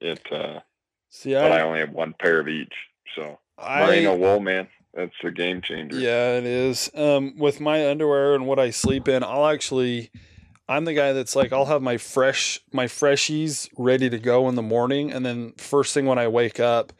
it. 0.00 0.20
uh 0.32 0.60
See, 1.08 1.34
but 1.34 1.52
I 1.52 1.58
I, 1.58 1.62
only 1.62 1.78
have 1.80 1.92
one 1.92 2.14
pair 2.18 2.40
of 2.40 2.48
each. 2.48 2.74
So 3.14 3.38
I 3.58 3.86
merino 3.86 4.16
wool, 4.16 4.40
man, 4.40 4.68
that's 4.92 5.14
a 5.24 5.30
game 5.30 5.62
changer. 5.62 5.98
Yeah, 5.98 6.38
it 6.38 6.44
is. 6.44 6.90
Um, 6.94 7.36
with 7.38 7.60
my 7.60 7.88
underwear 7.88 8.34
and 8.34 8.46
what 8.46 8.58
I 8.58 8.70
sleep 8.70 9.08
in, 9.08 9.22
I'll 9.22 9.46
actually, 9.46 10.10
I'm 10.68 10.84
the 10.84 10.94
guy 10.94 11.12
that's 11.12 11.36
like, 11.36 11.52
I'll 11.52 11.66
have 11.66 11.80
my 11.80 11.96
fresh, 11.96 12.60
my 12.72 12.86
freshies 12.86 13.68
ready 13.78 14.10
to 14.10 14.18
go 14.18 14.48
in 14.48 14.56
the 14.56 14.62
morning, 14.62 15.12
and 15.12 15.24
then 15.24 15.52
first 15.56 15.94
thing 15.94 16.06
when 16.06 16.18
I 16.18 16.28
wake 16.28 16.60
up, 16.60 16.92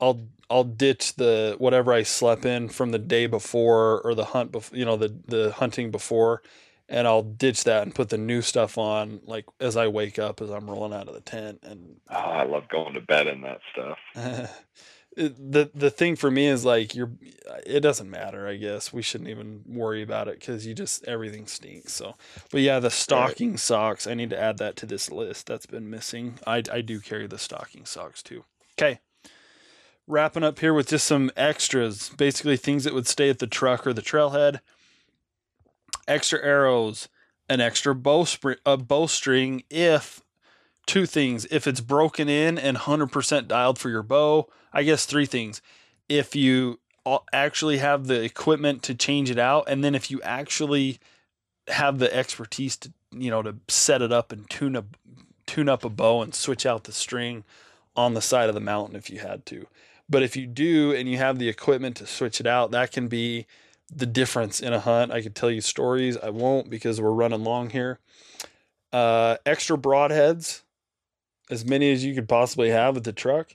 I'll 0.00 0.20
I'll 0.48 0.64
ditch 0.64 1.14
the 1.14 1.54
whatever 1.58 1.92
I 1.92 2.02
slept 2.02 2.44
in 2.44 2.68
from 2.68 2.90
the 2.90 2.98
day 2.98 3.26
before 3.26 4.00
or 4.02 4.14
the 4.14 4.26
hunt 4.26 4.52
before, 4.52 4.76
you 4.76 4.84
know, 4.84 4.96
the 4.96 5.14
the 5.26 5.52
hunting 5.52 5.90
before, 5.90 6.42
and 6.90 7.06
I'll 7.06 7.22
ditch 7.22 7.64
that 7.64 7.84
and 7.84 7.94
put 7.94 8.10
the 8.10 8.18
new 8.18 8.42
stuff 8.42 8.76
on 8.76 9.20
like 9.24 9.46
as 9.60 9.76
I 9.76 9.86
wake 9.86 10.18
up 10.18 10.42
as 10.42 10.50
I'm 10.50 10.68
rolling 10.68 10.92
out 10.92 11.08
of 11.08 11.14
the 11.14 11.20
tent 11.20 11.60
and 11.62 11.96
Oh, 12.10 12.14
I 12.16 12.44
love 12.44 12.68
going 12.68 12.92
to 12.94 13.00
bed 13.00 13.26
in 13.28 13.40
that 13.42 13.60
stuff. 13.72 13.98
it- 14.14 14.56
the 15.16 15.70
the 15.74 15.90
thing 15.90 16.14
for 16.16 16.30
me 16.30 16.46
is 16.46 16.64
like 16.64 16.94
you're 16.94 17.10
it 17.66 17.80
doesn't 17.80 18.08
matter 18.08 18.46
i 18.46 18.54
guess. 18.56 18.92
We 18.92 19.02
shouldn't 19.02 19.28
even 19.30 19.62
worry 19.66 20.02
about 20.02 20.28
it 20.28 20.38
because 20.38 20.66
you 20.66 20.74
just 20.74 21.04
everything 21.06 21.46
stinks 21.46 21.92
so. 21.92 22.14
But 22.52 22.60
yeah 22.60 22.78
the 22.80 22.90
stocking 22.90 23.56
socks 23.56 24.06
i 24.06 24.14
need 24.14 24.30
to 24.30 24.40
add 24.40 24.58
that 24.58 24.76
to 24.76 24.86
this 24.86 25.10
list 25.10 25.46
that's 25.46 25.66
been 25.66 25.90
missing. 25.90 26.38
I, 26.46 26.62
I 26.72 26.80
do 26.80 27.00
carry 27.00 27.26
the 27.26 27.38
stocking 27.38 27.86
socks 27.86 28.22
too. 28.22 28.44
Okay. 28.78 29.00
Wrapping 30.06 30.42
up 30.42 30.58
here 30.58 30.74
with 30.74 30.88
just 30.88 31.06
some 31.06 31.30
extras 31.36 32.08
basically 32.10 32.56
things 32.56 32.84
that 32.84 32.94
would 32.94 33.06
stay 33.06 33.30
at 33.30 33.38
the 33.38 33.46
truck 33.46 33.86
or 33.86 33.92
the 33.92 34.02
trailhead 34.02 34.60
extra 36.08 36.42
arrows 36.44 37.08
an 37.48 37.60
extra 37.60 37.94
bow 37.94 38.24
spring 38.24 38.56
a 38.64 38.76
bowstring 38.76 39.64
if 39.68 40.22
two 40.86 41.04
things. 41.04 41.46
If 41.50 41.66
it's 41.66 41.80
broken 41.80 42.28
in 42.28 42.58
and 42.58 42.76
100% 42.76 43.48
dialed 43.48 43.78
for 43.78 43.90
your 43.90 44.02
bow 44.02 44.48
i 44.72 44.82
guess 44.82 45.04
three 45.04 45.26
things. 45.26 45.60
If 46.08 46.36
you 46.36 46.80
actually 47.32 47.78
have 47.78 48.06
the 48.06 48.22
equipment 48.22 48.82
to 48.84 48.94
change 48.94 49.30
it 49.30 49.38
out 49.38 49.64
and 49.68 49.82
then 49.82 49.94
if 49.94 50.10
you 50.10 50.22
actually 50.22 51.00
have 51.68 51.98
the 51.98 52.14
expertise 52.14 52.76
to 52.76 52.92
you 53.12 53.30
know 53.30 53.42
to 53.42 53.56
set 53.68 54.02
it 54.02 54.12
up 54.12 54.32
and 54.32 54.48
tune 54.48 54.76
up 54.76 54.96
tune 55.46 55.68
up 55.68 55.84
a 55.84 55.88
bow 55.88 56.22
and 56.22 56.34
switch 56.34 56.64
out 56.64 56.84
the 56.84 56.92
string 56.92 57.42
on 57.96 58.14
the 58.14 58.22
side 58.22 58.48
of 58.48 58.54
the 58.54 58.60
mountain 58.60 58.94
if 58.94 59.10
you 59.10 59.18
had 59.18 59.44
to. 59.46 59.66
But 60.08 60.22
if 60.22 60.36
you 60.36 60.46
do 60.46 60.92
and 60.92 61.08
you 61.08 61.18
have 61.18 61.38
the 61.38 61.48
equipment 61.48 61.96
to 61.96 62.06
switch 62.06 62.38
it 62.38 62.46
out 62.46 62.70
that 62.70 62.92
can 62.92 63.08
be 63.08 63.46
the 63.94 64.06
difference 64.06 64.60
in 64.60 64.72
a 64.72 64.80
hunt 64.80 65.12
i 65.12 65.20
could 65.20 65.34
tell 65.34 65.50
you 65.50 65.60
stories 65.60 66.16
i 66.18 66.30
won't 66.30 66.70
because 66.70 67.00
we're 67.00 67.10
running 67.10 67.44
long 67.44 67.70
here 67.70 67.98
uh, 68.92 69.36
extra 69.46 69.76
broadheads 69.76 70.62
as 71.50 71.64
many 71.64 71.92
as 71.92 72.04
you 72.04 72.14
could 72.14 72.28
possibly 72.28 72.70
have 72.70 72.96
at 72.96 73.04
the 73.04 73.12
truck 73.12 73.54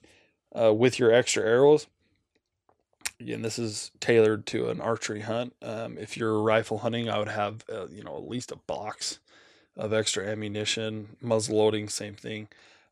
uh, 0.60 0.74
with 0.74 1.00
your 1.00 1.12
extra 1.12 1.44
arrows. 1.44 1.88
Again, 3.20 3.42
this 3.42 3.58
is 3.58 3.92
tailored 4.02 4.46
to 4.48 4.70
an 4.70 4.82
archery 4.82 5.22
hunt. 5.22 5.56
Um, 5.62 5.98
if 5.98 6.18
you're 6.18 6.42
rifle 6.42 6.80
hunting, 6.80 7.10
I 7.10 7.18
would 7.18 7.30
have 7.30 7.64
uh, 7.72 7.88
you 7.88 8.04
know 8.04 8.18
at 8.18 8.28
least 8.28 8.52
a 8.52 8.58
box 8.58 9.20
of 9.78 9.94
extra 9.94 10.26
ammunition, 10.26 11.16
muzzle 11.22 11.58
loading, 11.58 11.88
same 11.88 12.16
thing. 12.16 12.50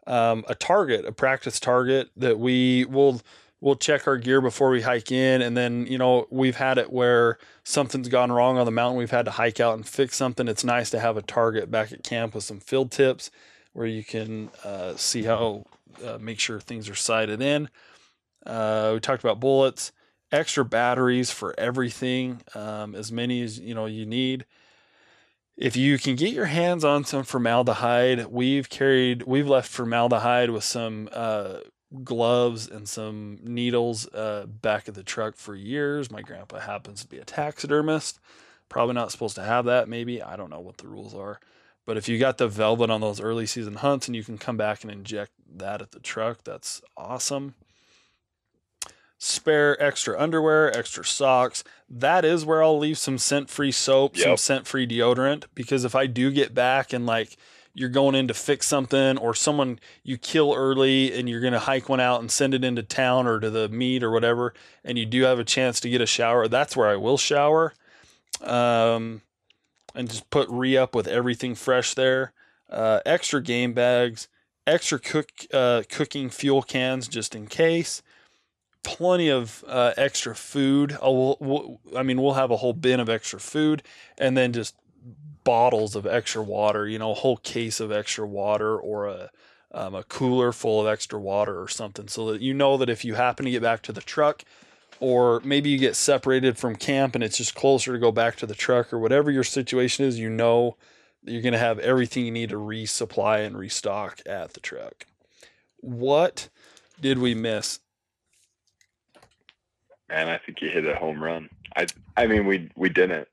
Um, 0.08 0.44
a 0.48 0.56
target, 0.56 1.06
a 1.06 1.12
practice 1.12 1.60
target 1.60 2.10
that 2.16 2.40
we 2.40 2.86
will 2.86 3.22
we'll 3.64 3.76
check 3.76 4.08
our 4.08 4.18
gear 4.18 4.42
before 4.42 4.70
we 4.70 4.82
hike 4.82 5.10
in, 5.12 5.42
and 5.42 5.56
then 5.56 5.88
you 5.88 5.98
know 5.98 6.28
we've 6.30 6.58
had 6.58 6.78
it 6.78 6.92
where 6.92 7.38
something's 7.64 8.10
gone 8.10 8.32
wrong 8.32 8.58
on 8.58 8.66
the 8.66 8.72
mountain. 8.72 8.98
We've 8.98 9.10
had 9.10 9.26
to 9.26 9.32
hike 9.32 9.60
out 9.60 9.76
and 9.76 9.88
fix 9.88 10.18
something. 10.18 10.48
It's 10.48 10.66
nice 10.66 10.90
to 10.92 11.00
have 11.00 11.18
a 11.18 11.22
target 11.22 11.72
back 11.72 11.92
at 11.92 12.04
camp 12.04 12.36
with 12.36 12.44
some 12.44 12.60
field 12.60 12.92
tips 12.92 13.32
where 13.72 13.88
you 13.88 14.04
can 14.04 14.52
uh, 14.64 14.96
see 14.98 15.24
how 15.24 15.66
uh, 16.06 16.18
make 16.20 16.40
sure 16.40 16.60
things 16.60 16.90
are 16.90 16.96
sighted 16.96 17.42
in. 17.42 17.70
Uh, 18.46 18.92
we 18.96 19.00
talked 19.00 19.24
about 19.24 19.40
bullets, 19.40 19.94
extra 20.32 20.66
batteries 20.66 21.32
for 21.32 21.56
everything, 21.58 22.42
um, 22.54 22.94
as 22.94 23.12
many 23.12 23.42
as 23.42 23.60
you 23.60 23.74
know 23.74 23.86
you 23.86 24.06
need. 24.06 24.46
If 25.56 25.78
you 25.78 25.98
can 26.00 26.16
get 26.16 26.34
your 26.34 26.48
hands 26.48 26.84
on 26.84 27.06
some 27.06 27.24
formaldehyde, 27.24 28.26
we've 28.26 28.70
carried, 28.70 29.24
we've 29.24 29.48
left 29.48 29.70
formaldehyde 29.70 30.50
with 30.50 30.64
some 30.64 31.08
uh, 31.14 31.58
gloves 32.04 32.68
and 32.68 32.88
some 32.88 33.40
needles 33.44 34.08
uh, 34.14 34.46
back 34.48 34.88
of 34.88 34.96
the 34.96 35.04
truck 35.04 35.36
for 35.36 35.56
years. 35.56 36.10
My 36.10 36.22
grandpa 36.22 36.60
happens 36.60 37.02
to 37.02 37.08
be 37.08 37.18
a 37.18 37.26
taxidermist. 37.26 38.20
Probably 38.70 38.96
not 38.96 39.12
supposed 39.12 39.36
to 39.36 39.44
have 39.44 39.66
that, 39.66 39.88
maybe. 39.88 40.22
I 40.22 40.36
don't 40.36 40.50
know 40.50 40.60
what 40.60 40.78
the 40.78 40.88
rules 40.88 41.14
are. 41.14 41.40
But 41.86 41.98
if 41.98 42.08
you 42.08 42.18
got 42.18 42.38
the 42.38 42.48
velvet 42.48 42.90
on 42.90 43.02
those 43.02 43.20
early 43.22 43.46
season 43.46 43.76
hunts 43.76 44.08
and 44.08 44.16
you 44.16 44.24
can 44.24 44.38
come 44.38 44.58
back 44.58 44.84
and 44.84 44.92
inject 44.92 45.32
that 45.58 45.82
at 45.82 45.92
the 45.92 46.00
truck, 46.00 46.44
that's 46.44 46.82
awesome. 46.96 47.56
Spare 49.18 49.82
extra 49.82 50.20
underwear, 50.20 50.76
extra 50.76 51.06
socks. 51.06 51.64
That 51.90 52.26
is 52.26 52.46
where 52.46 52.64
I'll 52.64 52.80
leave 52.80 52.98
some 52.98 53.18
scent 53.18 53.50
free 53.50 53.72
soap, 53.72 54.18
some 54.18 54.38
scent 54.38 54.68
free 54.68 54.88
deodorant. 54.88 55.46
Because 55.56 55.86
if 55.86 55.96
I 55.96 56.08
do 56.08 56.32
get 56.32 56.54
back 56.54 56.94
and 56.94 57.06
like 57.06 57.38
you're 57.74 57.90
going 57.90 58.16
in 58.16 58.28
to 58.28 58.34
fix 58.34 58.68
something 58.68 59.18
or 59.18 59.34
someone 59.34 59.80
you 60.04 60.18
kill 60.18 60.54
early 60.54 61.18
and 61.18 61.28
you're 61.28 61.42
going 61.42 61.54
to 61.54 61.60
hike 61.60 61.90
one 61.90 62.00
out 62.00 62.22
and 62.22 62.32
send 62.32 62.54
it 62.54 62.64
into 62.64 62.84
town 62.84 63.26
or 63.26 63.40
to 63.40 63.50
the 63.50 63.68
meet 63.70 64.04
or 64.04 64.12
whatever, 64.12 64.54
and 64.84 64.98
you 64.98 65.06
do 65.06 65.24
have 65.24 65.40
a 65.40 65.44
chance 65.44 65.80
to 65.80 65.90
get 65.90 66.02
a 66.02 66.06
shower, 66.06 66.48
that's 66.48 66.78
where 66.78 66.88
I 66.88 66.96
will 66.96 67.18
shower. 67.18 67.74
Um, 68.42 69.22
and 69.96 70.10
just 70.10 70.30
put 70.30 70.50
re 70.50 70.76
up 70.78 70.96
with 70.96 71.08
everything 71.08 71.56
fresh 71.56 71.94
there. 71.94 72.34
Uh, 72.70 73.00
extra 73.06 73.42
game 73.42 73.74
bags, 73.74 74.28
extra 74.66 75.00
cook 75.00 75.30
uh, 75.54 75.84
cooking 75.90 76.30
fuel 76.30 76.62
cans 76.62 77.08
just 77.08 77.36
in 77.36 77.48
case. 77.48 78.02
Plenty 78.84 79.30
of 79.30 79.64
uh, 79.68 79.94
extra 79.96 80.36
food. 80.36 80.98
We'll, 81.02 81.38
we'll, 81.40 81.80
I 81.96 82.04
mean, 82.04 82.22
we'll 82.22 82.34
have 82.34 82.52
a 82.52 82.58
whole 82.58 82.74
bin 82.74 83.00
of 83.00 83.08
extra 83.08 83.40
food, 83.40 83.84
and 84.18 84.36
then 84.36 84.52
just 84.52 84.76
bottles 85.44 85.96
of 85.96 86.06
extra 86.06 86.42
water. 86.42 86.88
You 86.88 87.00
know, 87.00 87.12
a 87.12 87.16
whole 87.16 87.38
case 87.38 87.80
of 87.80 87.92
extra 87.92 88.28
water, 88.28 88.78
or 88.78 89.08
a 89.08 89.32
um, 89.72 89.96
a 89.96 90.04
cooler 90.04 90.52
full 90.52 90.82
of 90.82 90.88
extra 90.88 91.20
water, 91.20 91.62
or 91.62 91.68
something, 91.68 92.08
so 92.08 92.32
that 92.32 92.42
you 92.42 92.54
know 92.54 92.78
that 92.78 92.90
if 92.90 93.04
you 93.04 93.16
happen 93.16 93.46
to 93.46 93.52
get 93.52 93.62
back 93.62 93.82
to 93.84 93.92
the 93.92 94.02
truck, 94.02 94.44
or 95.00 95.42
maybe 95.44 95.70
you 95.70 95.78
get 95.78 95.96
separated 95.96 96.58
from 96.58 96.76
camp 96.76 97.16
and 97.16 97.24
it's 97.24 97.38
just 97.38 97.56
closer 97.56 97.94
to 97.94 98.00
go 98.00 98.12
back 98.12 98.36
to 98.38 98.46
the 98.46 98.56
truck 98.56 98.94
or 98.94 99.00
whatever 99.00 99.32
your 99.32 99.44
situation 99.44 100.06
is, 100.06 100.20
you 100.20 100.30
know 100.30 100.78
you're 101.26 101.42
going 101.42 101.54
to 101.54 101.60
have 101.60 101.80
everything 101.80 102.26
you 102.26 102.32
need 102.32 102.50
to 102.50 102.58
resupply 102.58 103.46
and 103.46 103.58
restock 103.58 104.22
at 104.26 104.54
the 104.54 104.60
truck. 104.60 105.06
What 105.78 106.50
did 107.00 107.18
we 107.18 107.34
miss? 107.34 107.80
Man, 110.10 110.30
I 110.30 110.38
think 110.38 110.62
you 110.62 110.70
hit 110.70 110.86
a 110.86 110.96
home 110.96 111.24
run. 111.24 111.50
I 111.76 111.88
I 112.16 112.28
mean 112.28 112.46
we 112.46 112.70
we 112.76 112.90
didn't 112.90 113.28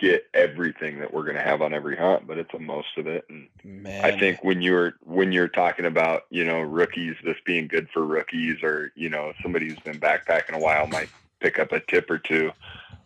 get 0.00 0.24
everything 0.32 0.98
that 0.98 1.12
we're 1.12 1.24
gonna 1.24 1.42
have 1.42 1.60
on 1.60 1.74
every 1.74 1.96
hunt, 1.96 2.26
but 2.26 2.38
it's 2.38 2.52
a 2.54 2.58
most 2.58 2.96
of 2.96 3.06
it. 3.06 3.24
And 3.28 3.48
Man, 3.62 4.02
I 4.04 4.18
think 4.18 4.42
when 4.42 4.62
you're 4.62 4.94
when 5.04 5.30
you're 5.30 5.48
talking 5.48 5.84
about, 5.84 6.22
you 6.30 6.44
know, 6.44 6.60
rookies, 6.60 7.16
this 7.22 7.36
being 7.44 7.68
good 7.68 7.88
for 7.92 8.04
rookies 8.04 8.62
or, 8.62 8.92
you 8.94 9.10
know, 9.10 9.32
somebody 9.42 9.68
who's 9.68 9.78
been 9.80 10.00
backpacking 10.00 10.54
a 10.54 10.58
while 10.58 10.86
might 10.86 11.10
pick 11.40 11.58
up 11.58 11.72
a 11.72 11.80
tip 11.80 12.10
or 12.10 12.18
two. 12.18 12.50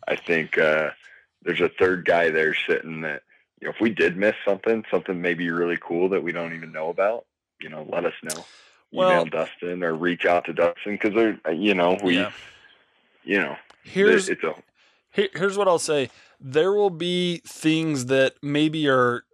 I 0.06 0.14
think 0.16 0.56
uh 0.56 0.90
there's 1.42 1.60
a 1.60 1.68
third 1.68 2.04
guy 2.04 2.30
there 2.30 2.54
sitting 2.54 3.00
that, 3.02 3.22
you 3.60 3.66
know, 3.66 3.74
if 3.74 3.80
we 3.80 3.90
did 3.90 4.16
miss 4.16 4.36
something, 4.46 4.84
something 4.90 5.20
maybe 5.20 5.50
really 5.50 5.78
cool 5.80 6.08
that 6.10 6.22
we 6.22 6.30
don't 6.32 6.54
even 6.54 6.72
know 6.72 6.88
about, 6.90 7.26
you 7.60 7.68
know, 7.68 7.86
let 7.90 8.04
us 8.04 8.14
know. 8.22 8.44
Well- 8.92 9.10
Email 9.10 9.24
Dustin 9.24 9.82
or 9.82 9.94
reach 9.94 10.26
out 10.26 10.44
to 10.44 10.52
Dustin 10.52 10.92
because 10.94 11.12
they're, 11.14 11.52
you 11.52 11.74
know, 11.74 11.98
we, 12.02 12.18
Yeah. 12.18 12.30
you 13.24 13.38
know, 13.40 13.56
here's 13.82 14.28
it's 14.28 14.44
a 14.44 14.54
Here, 15.14 15.28
here's 15.34 15.56
what 15.56 15.68
I'll 15.68 15.78
say. 15.78 16.10
There 16.40 16.72
will 16.72 16.90
be 16.90 17.38
things 17.46 18.06
that 18.06 18.34
maybe 18.42 18.88
are 18.88 19.24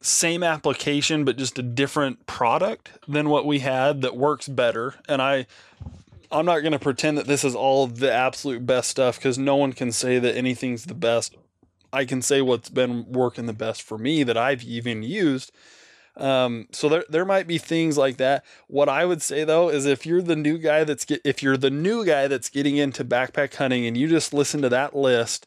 same 0.00 0.42
application 0.42 1.24
but 1.24 1.36
just 1.36 1.58
a 1.58 1.62
different 1.62 2.26
product 2.26 2.90
than 3.08 3.28
what 3.28 3.44
we 3.44 3.58
had 3.58 4.02
that 4.02 4.16
works 4.16 4.48
better. 4.48 4.94
And 5.08 5.20
I 5.20 5.46
I'm 6.30 6.46
not 6.46 6.60
going 6.60 6.72
to 6.72 6.78
pretend 6.78 7.18
that 7.18 7.26
this 7.26 7.44
is 7.44 7.54
all 7.54 7.86
the 7.86 8.12
absolute 8.12 8.66
best 8.66 8.90
stuff 8.90 9.20
cuz 9.20 9.38
no 9.38 9.56
one 9.56 9.72
can 9.72 9.92
say 9.92 10.18
that 10.18 10.36
anything's 10.36 10.84
the 10.84 10.94
best. 10.94 11.36
I 11.92 12.04
can 12.04 12.20
say 12.20 12.40
what's 12.40 12.68
been 12.68 13.10
working 13.12 13.46
the 13.46 13.52
best 13.52 13.82
for 13.82 13.98
me 13.98 14.22
that 14.22 14.36
I've 14.36 14.64
even 14.64 15.02
used. 15.02 15.52
Um, 16.16 16.68
so 16.72 16.88
there 16.88 17.04
there 17.08 17.24
might 17.24 17.46
be 17.46 17.58
things 17.58 17.98
like 17.98 18.16
that. 18.16 18.44
What 18.68 18.88
I 18.88 19.04
would 19.04 19.20
say 19.20 19.44
though 19.44 19.68
is 19.68 19.84
if 19.84 20.06
you're 20.06 20.22
the 20.22 20.36
new 20.36 20.56
guy 20.58 20.84
that's 20.84 21.04
get 21.04 21.20
if 21.24 21.42
you're 21.42 21.58
the 21.58 21.70
new 21.70 22.04
guy 22.04 22.26
that's 22.26 22.48
getting 22.48 22.76
into 22.76 23.04
backpack 23.04 23.54
hunting 23.54 23.86
and 23.86 23.96
you 23.96 24.08
just 24.08 24.32
listen 24.32 24.62
to 24.62 24.68
that 24.70 24.96
list, 24.96 25.46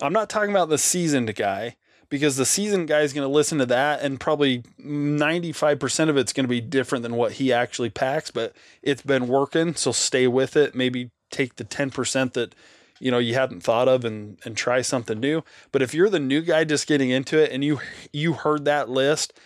I'm 0.00 0.12
not 0.12 0.30
talking 0.30 0.50
about 0.50 0.70
the 0.70 0.78
seasoned 0.78 1.34
guy, 1.34 1.76
because 2.08 2.36
the 2.36 2.46
seasoned 2.46 2.88
guy 2.88 3.00
is 3.00 3.12
going 3.12 3.26
to 3.26 3.32
listen 3.32 3.58
to 3.58 3.66
that 3.66 4.00
and 4.00 4.18
probably 4.18 4.62
95% 4.80 6.08
of 6.08 6.16
it's 6.16 6.32
going 6.32 6.44
to 6.44 6.48
be 6.48 6.60
different 6.60 7.02
than 7.02 7.14
what 7.14 7.32
he 7.32 7.52
actually 7.52 7.90
packs, 7.90 8.30
but 8.30 8.54
it's 8.82 9.02
been 9.02 9.28
working. 9.28 9.74
So 9.74 9.92
stay 9.92 10.26
with 10.26 10.56
it. 10.56 10.74
Maybe 10.74 11.10
take 11.30 11.56
the 11.56 11.64
10% 11.64 12.32
that, 12.32 12.54
you 12.98 13.10
know, 13.10 13.18
you 13.18 13.34
hadn't 13.34 13.62
thought 13.62 13.88
of 13.88 14.04
and, 14.04 14.38
and 14.44 14.56
try 14.56 14.80
something 14.80 15.20
new. 15.20 15.42
But 15.70 15.82
if 15.82 15.92
you're 15.92 16.10
the 16.10 16.18
new 16.18 16.40
guy 16.40 16.64
just 16.64 16.86
getting 16.86 17.10
into 17.10 17.42
it 17.42 17.52
and 17.52 17.62
you, 17.62 17.80
you 18.12 18.32
heard 18.34 18.64
that 18.64 18.88
list 18.88 19.38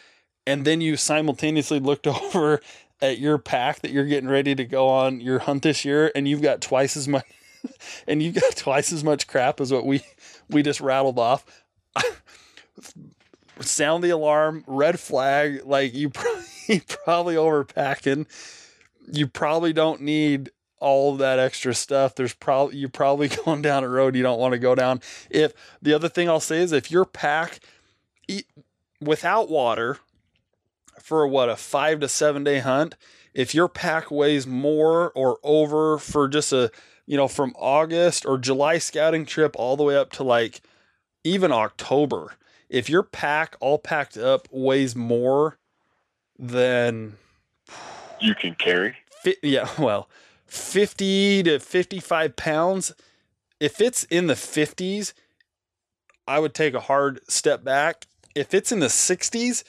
and 0.47 0.65
then 0.65 0.81
you 0.81 0.97
simultaneously 0.97 1.79
looked 1.81 2.07
over 2.07 2.61
at 3.01 3.19
your 3.19 3.39
pack 3.39 3.81
that 3.81 3.91
you're 3.91 4.07
getting 4.07 4.29
ready 4.29 4.55
to 4.55 4.65
go 4.65 4.89
on 4.89 5.21
your 5.21 5.41
hunt 5.41 5.63
this 5.63 5.85
year 5.85 6.13
and 6.15 6.29
you've 6.29 6.43
got 6.43 6.61
twice 6.61 6.97
as 6.97 7.09
much 7.09 7.25
and 8.07 8.23
you've 8.23 8.35
got 8.35 8.57
twice 8.57 8.93
as 8.93 9.03
much 9.03 9.27
crap 9.27 9.61
as 9.61 9.73
what 9.73 9.85
we 9.85 10.03
we 10.49 10.63
just 10.63 10.81
rattled 10.81 11.19
off. 11.19 11.45
Sound 13.61 14.03
the 14.03 14.11
alarm 14.11 14.65
red 14.67 14.99
flag 14.99 15.63
like 15.65 15.95
you 15.95 16.11
probably, 16.11 16.83
probably 17.05 17.35
overpacking. 17.37 18.27
You 19.13 19.27
probably 19.27 19.73
don't 19.73 20.01
need 20.01 20.51
all 20.79 21.13
of 21.13 21.19
that 21.19 21.39
extra 21.39 21.75
stuff. 21.75 22.15
There's 22.15 22.35
probably 22.35 22.77
you're 22.77 22.89
probably 22.89 23.29
going 23.45 23.63
down 23.63 23.85
a 23.85 23.89
road 23.89 24.17
you 24.17 24.23
don't 24.23 24.41
want 24.41 24.53
to 24.53 24.59
go 24.59 24.75
down. 24.75 25.01
If 25.31 25.53
the 25.81 25.95
other 25.95 26.09
thing 26.09 26.29
i'll 26.29 26.41
say 26.41 26.59
is 26.59 26.73
if 26.73 26.91
your 26.91 27.05
pack 27.05 27.61
eat, 28.29 28.47
without 29.01 29.49
water 29.49 29.99
for 31.03 31.27
what 31.27 31.49
a 31.49 31.57
five 31.57 32.01
to 32.01 32.09
seven 32.09 32.45
day 32.45 32.61
hunt, 32.61 32.95
if 33.35 33.55
your 33.55 33.69
pack 33.69 34.11
weighs 34.11 34.47
more 34.47 35.11
or 35.13 35.39
over 35.43 35.99
for 35.99 36.29
just 36.29 36.53
a, 36.53 36.71
you 37.07 37.17
know, 37.17 37.29
from 37.29 37.53
August 37.57 38.25
or 38.25 38.39
July 38.39 38.79
scouting 38.79 39.27
trip 39.27 39.55
all 39.57 39.77
the 39.77 39.83
way 39.83 39.97
up 39.97 40.11
to 40.13 40.23
like 40.23 40.61
even 41.25 41.53
October, 41.53 42.35
if 42.69 42.89
your 42.89 43.03
pack 43.03 43.57
all 43.61 43.79
packed 43.79 44.17
up 44.17 44.49
weighs 44.51 44.97
more 44.97 45.59
than 46.39 47.15
you 48.21 48.35
can 48.35 48.55
carry, 48.55 48.97
fi- 49.23 49.37
yeah, 49.43 49.69
well, 49.79 50.09
50 50.47 51.45
to 51.45 51.59
55 51.59 52.37
pounds, 52.37 52.93
if 53.61 53.81
it's 53.81 54.05
in 54.05 54.27
the 54.27 54.35
50s, 54.35 55.13
I 56.27 56.39
would 56.39 56.55
take 56.55 56.75
a 56.75 56.81
hard 56.81 57.21
step 57.29 57.65
back. 57.65 58.07
If 58.35 58.55
it's 58.55 58.73
in 58.73 58.81
the 58.81 58.87
60s, 58.87 59.65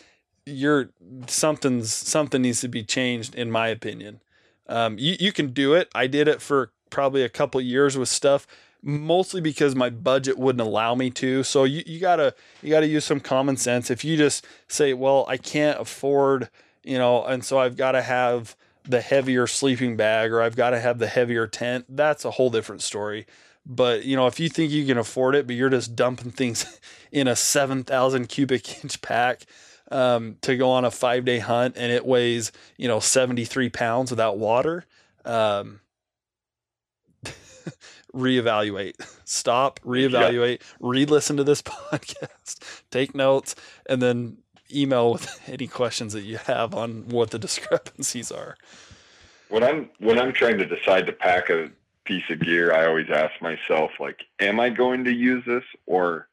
you're 0.45 0.89
something's 1.27 1.91
something 1.91 2.41
needs 2.41 2.61
to 2.61 2.67
be 2.67 2.83
changed 2.83 3.35
in 3.35 3.51
my 3.51 3.67
opinion. 3.67 4.21
Um, 4.67 4.97
you 4.97 5.15
you 5.19 5.31
can 5.31 5.53
do 5.53 5.73
it. 5.73 5.89
I 5.93 6.07
did 6.07 6.27
it 6.27 6.41
for 6.41 6.71
probably 6.89 7.23
a 7.23 7.29
couple 7.29 7.59
years 7.61 7.97
with 7.97 8.09
stuff, 8.09 8.47
mostly 8.81 9.41
because 9.41 9.75
my 9.75 9.89
budget 9.89 10.37
wouldn't 10.37 10.65
allow 10.65 10.95
me 10.95 11.09
to. 11.11 11.43
So 11.43 11.63
you, 11.63 11.83
you 11.85 11.99
gotta 11.99 12.35
you 12.61 12.69
gotta 12.69 12.87
use 12.87 13.05
some 13.05 13.19
common 13.19 13.57
sense. 13.57 13.89
If 13.89 14.03
you 14.03 14.17
just 14.17 14.45
say, 14.67 14.93
well, 14.93 15.25
I 15.27 15.37
can't 15.37 15.79
afford, 15.79 16.49
you 16.83 16.97
know, 16.97 17.23
and 17.23 17.43
so 17.43 17.59
I've 17.59 17.77
got 17.77 17.93
to 17.93 18.01
have 18.01 18.55
the 18.83 19.01
heavier 19.01 19.47
sleeping 19.47 19.95
bag 19.95 20.31
or 20.31 20.41
I've 20.41 20.57
got 20.57 20.71
to 20.71 20.79
have 20.79 20.99
the 20.99 21.07
heavier 21.07 21.47
tent, 21.47 21.85
that's 21.87 22.25
a 22.25 22.31
whole 22.31 22.49
different 22.49 22.81
story. 22.81 23.25
But 23.65 24.03
you 24.03 24.17
know, 24.17 24.27
if 24.27 24.39
you 24.39 24.49
think 24.49 24.71
you 24.71 24.85
can 24.85 24.97
afford 24.97 25.35
it, 25.35 25.47
but 25.47 25.55
you're 25.55 25.69
just 25.69 25.95
dumping 25.95 26.31
things 26.31 26.79
in 27.11 27.27
a 27.27 27.35
seven 27.35 27.83
thousand 27.83 28.27
cubic 28.27 28.83
inch 28.83 29.01
pack 29.01 29.45
um, 29.91 30.37
to 30.41 30.55
go 30.55 30.71
on 30.71 30.85
a 30.85 30.91
five 30.91 31.25
day 31.25 31.39
hunt 31.39 31.75
and 31.77 31.91
it 31.91 32.05
weighs, 32.05 32.51
you 32.77 32.87
know, 32.87 32.99
73 32.99 33.69
pounds 33.69 34.11
without 34.11 34.37
water, 34.37 34.85
um, 35.25 35.81
reevaluate, 38.13 38.93
stop, 39.25 39.79
reevaluate, 39.81 40.59
yeah. 40.59 40.77
re 40.79 41.05
listen 41.05 41.37
to 41.37 41.43
this 41.43 41.61
podcast, 41.61 42.83
take 42.91 43.13
notes, 43.15 43.55
and 43.87 44.01
then 44.01 44.37
email 44.73 45.13
with 45.13 45.39
any 45.47 45.67
questions 45.67 46.13
that 46.13 46.23
you 46.23 46.37
have 46.37 46.73
on 46.73 47.07
what 47.09 47.31
the 47.31 47.39
discrepancies 47.39 48.31
are. 48.31 48.57
When 49.49 49.63
I'm 49.63 49.89
when 49.99 50.17
I'm 50.17 50.33
trying 50.33 50.57
to 50.57 50.65
decide 50.65 51.05
to 51.05 51.13
pack 51.13 51.49
a 51.49 51.69
piece 52.05 52.23
of 52.29 52.39
gear, 52.39 52.73
I 52.73 52.87
always 52.87 53.09
ask 53.09 53.39
myself 53.41 53.91
like, 53.99 54.23
am 54.39 54.59
I 54.59 54.69
going 54.69 55.03
to 55.03 55.11
use 55.11 55.45
this 55.45 55.63
or 55.85 56.27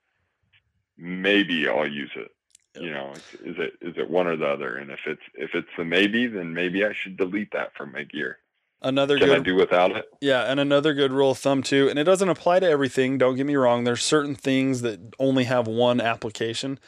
maybe 0.96 1.68
I'll 1.68 1.86
use 1.86 2.10
it 2.16 2.30
you 2.74 2.90
know 2.90 3.12
is 3.44 3.56
it 3.58 3.72
is 3.80 3.96
it 3.96 4.08
one 4.08 4.26
or 4.26 4.36
the 4.36 4.46
other? 4.46 4.76
And 4.76 4.90
if 4.90 5.00
it's 5.06 5.22
if 5.34 5.54
it's 5.54 5.68
the 5.76 5.84
maybe 5.84 6.26
then 6.26 6.54
maybe 6.54 6.84
i 6.84 6.92
should 6.92 7.16
delete 7.16 7.52
that 7.52 7.74
from 7.74 7.92
my 7.92 8.04
gear. 8.04 8.38
Another 8.82 9.18
Can 9.18 9.28
good 9.28 9.40
I 9.40 9.42
do 9.42 9.56
without 9.56 9.92
it? 9.92 10.08
Yeah 10.20 10.42
and 10.42 10.58
another 10.58 10.94
good 10.94 11.12
rule 11.12 11.32
of 11.32 11.38
thumb 11.38 11.62
too 11.62 11.88
and 11.88 11.98
it 11.98 12.04
doesn't 12.04 12.28
apply 12.28 12.60
to 12.60 12.68
everything 12.68 13.18
don't 13.18 13.36
get 13.36 13.46
me 13.46 13.56
wrong 13.56 13.84
there's 13.84 14.02
certain 14.02 14.34
things 14.34 14.82
that 14.82 15.14
only 15.18 15.44
have 15.44 15.66
one 15.66 16.00
application 16.00 16.78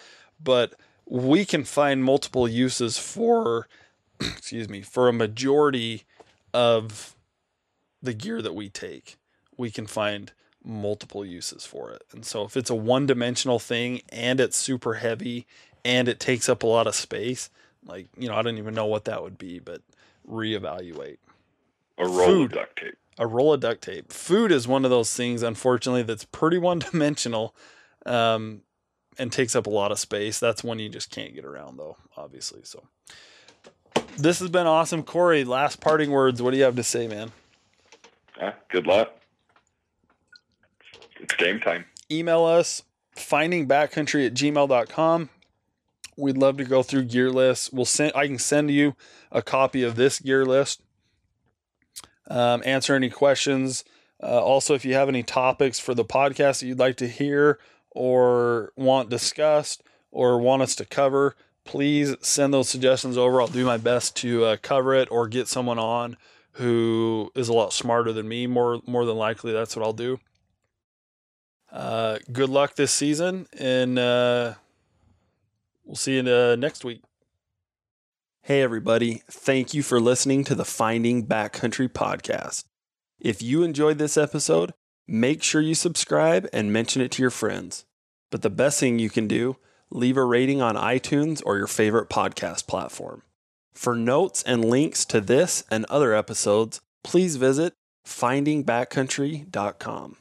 but 0.43 0.75
we 1.05 1.45
can 1.45 1.65
find 1.65 2.03
multiple 2.03 2.49
uses 2.49 2.97
for 2.97 3.69
excuse 4.21 4.69
me 4.69 4.81
for 4.81 5.09
a 5.09 5.13
majority 5.13 6.05
of 6.55 7.15
the 8.01 8.15
gear 8.15 8.41
that 8.41 8.55
we 8.55 8.71
take 8.71 9.19
we 9.59 9.71
can 9.71 9.87
find 9.87 10.33
multiple 10.65 11.25
uses 11.25 11.65
for 11.65 11.91
it. 11.91 12.03
And 12.13 12.25
so 12.25 12.45
if 12.45 12.57
it's 12.57 12.71
a 12.71 12.75
one 12.75 13.07
dimensional 13.07 13.59
thing 13.59 14.03
and 14.11 14.41
it's 14.41 14.57
super 14.57 14.95
heavy 14.95 15.47
and 15.85 16.09
it 16.09 16.21
takes 16.21 16.49
up 16.49 16.63
a 16.63 16.67
lot 16.67 16.87
of 16.87 16.95
space, 16.95 17.51
like, 17.85 18.09
you 18.17 18.29
know, 18.29 18.35
I 18.35 18.43
don't 18.43 18.59
even 18.59 18.75
know 18.75 18.87
what 18.87 19.05
that 19.07 19.23
would 19.23 19.39
be, 19.39 19.59
but 19.59 19.83
reevaluate. 20.29 21.19
A 21.99 22.07
roll 22.07 22.27
Food, 22.27 22.53
of 22.53 22.59
duct 22.59 22.79
tape. 22.79 22.95
A 23.19 23.27
roll 23.27 23.53
of 23.53 23.61
duct 23.61 23.83
tape. 23.83 24.13
Food 24.13 24.53
is 24.53 24.67
one 24.69 24.85
of 24.85 24.91
those 24.91 25.15
things, 25.15 25.43
unfortunately, 25.43 26.03
that's 26.03 26.25
pretty 26.25 26.59
one 26.59 26.79
dimensional 26.79 27.55
um, 28.07 28.63
and 29.19 29.31
takes 29.33 29.55
up 29.55 29.67
a 29.67 29.71
lot 29.71 29.93
of 29.93 29.99
space. 29.99 30.39
That's 30.39 30.65
one 30.65 30.79
you 30.79 30.89
just 30.89 31.11
can't 31.11 31.35
get 31.35 31.45
around, 31.45 31.79
though, 31.79 31.97
obviously. 32.17 32.61
So 32.65 32.83
this 34.17 34.39
has 34.41 34.49
been 34.49 34.67
awesome. 34.67 35.03
Corey, 35.03 35.45
last 35.45 35.81
parting 35.81 36.11
words. 36.11 36.41
What 36.41 36.53
do 36.53 36.59
you 36.59 36.65
have 36.65 36.77
to 36.77 36.83
say, 36.83 37.09
man? 37.09 37.33
Yeah, 38.39 38.53
good 38.71 38.87
luck. 38.87 39.13
It's 41.21 41.35
game 41.35 41.61
time. 41.61 41.85
Email 42.11 42.45
us 42.45 42.83
findingbackcountry 43.17 44.27
at 44.27 44.35
gmail.com. 44.35 45.31
We'd 46.17 46.37
love 46.37 46.57
to 46.59 46.65
go 46.65 46.83
through 46.83 47.05
gear 47.05 47.31
lists. 47.31 47.73
We'll 47.73 47.85
send. 47.85 48.13
I 48.15 48.27
can 48.27 48.39
send 48.39 48.71
you 48.71 48.95
a 49.31 49.43
copy 49.43 49.83
of 49.83 49.97
this 49.97 50.21
gear 50.21 50.45
list. 50.45 50.83
Um, 52.29 52.63
answer 52.65 52.95
any 52.95 53.11
questions. 53.11 53.85
Uh, 54.23 54.41
also, 54.41 54.75
if 54.75 54.85
you 54.85 54.95
have 54.95 55.09
any 55.09 55.23
topics 55.23 55.81
for 55.81 55.95
the 55.95 56.05
podcast 56.05 56.61
that 56.61 56.67
you'd 56.67 56.79
like 56.79 56.97
to 56.99 57.09
hear 57.09 57.59
or 57.91 58.73
want 58.77 59.11
discussed 59.11 59.83
or 60.11 60.39
want 60.39 60.63
us 60.63 60.75
to 60.77 60.85
cover, 60.85 61.35
please 61.65 62.15
send 62.21 62.55
those 62.55 62.69
suggestions 62.69 63.19
over. 63.19 63.41
I'll 63.41 63.49
do 63.49 63.65
my 63.65 63.79
best 63.79 64.15
to 64.17 64.45
uh, 64.45 64.57
cover 64.63 64.95
it 64.95 65.11
or 65.11 65.29
get 65.29 65.49
someone 65.49 65.79
on 65.79 66.17
who 66.53 67.31
is 67.35 67.49
a 67.49 67.53
lot 67.53 67.73
smarter 67.73 68.13
than 68.13 68.29
me. 68.29 68.47
More 68.47 68.81
more 68.87 69.05
than 69.05 69.17
likely, 69.17 69.53
that's 69.53 69.75
what 69.75 69.85
I'll 69.85 69.93
do. 69.93 70.21
Uh, 71.71 72.19
good 72.31 72.51
luck 72.51 72.75
this 72.75 72.93
season, 72.93 73.47
and 73.59 73.99
uh, 73.99 74.55
we'll 75.85 75.97
see 75.97 76.19
you 76.19 76.33
uh, 76.33 76.57
next 76.57 76.85
week. 76.85 77.03
Hey, 78.43 78.63
everybody. 78.63 79.23
Thank 79.31 79.73
you 79.73 79.83
for 79.83 80.01
listening 80.01 80.43
to 80.45 80.55
the 80.55 80.65
Finding 80.65 81.27
Backcountry 81.27 81.89
podcast. 81.89 82.65
If 83.21 83.41
you 83.41 83.63
enjoyed 83.63 83.99
this 83.99 84.17
episode, 84.17 84.75
make 85.07 85.45
sure 85.45 85.61
you 85.61 85.77
subscribe 85.77 86.49
and 86.53 86.73
mention 86.73 87.03
it 87.03 87.13
to 87.13 87.23
your 87.23 87.31
friends. 87.31 87.85
But 88.33 88.43
the 88.43 88.51
best 88.51 88.81
thing 88.81 88.99
you 88.99 89.11
can 89.11 89.29
do, 89.29 89.59
leave 89.91 90.17
a 90.17 90.25
rating 90.25 90.61
on 90.61 90.75
iTunes 90.75 91.41
or 91.47 91.57
your 91.57 91.69
favorite 91.69 92.09
podcast 92.09 92.67
platform. 92.67 93.23
For 93.73 93.95
notes 93.95 94.43
and 94.43 94.65
links 94.65 95.05
to 95.07 95.21
this 95.21 95.63
and 95.71 95.85
other 95.85 96.13
episodes, 96.13 96.81
please 97.05 97.37
visit 97.37 97.75
findingbackcountry.com. 98.05 100.17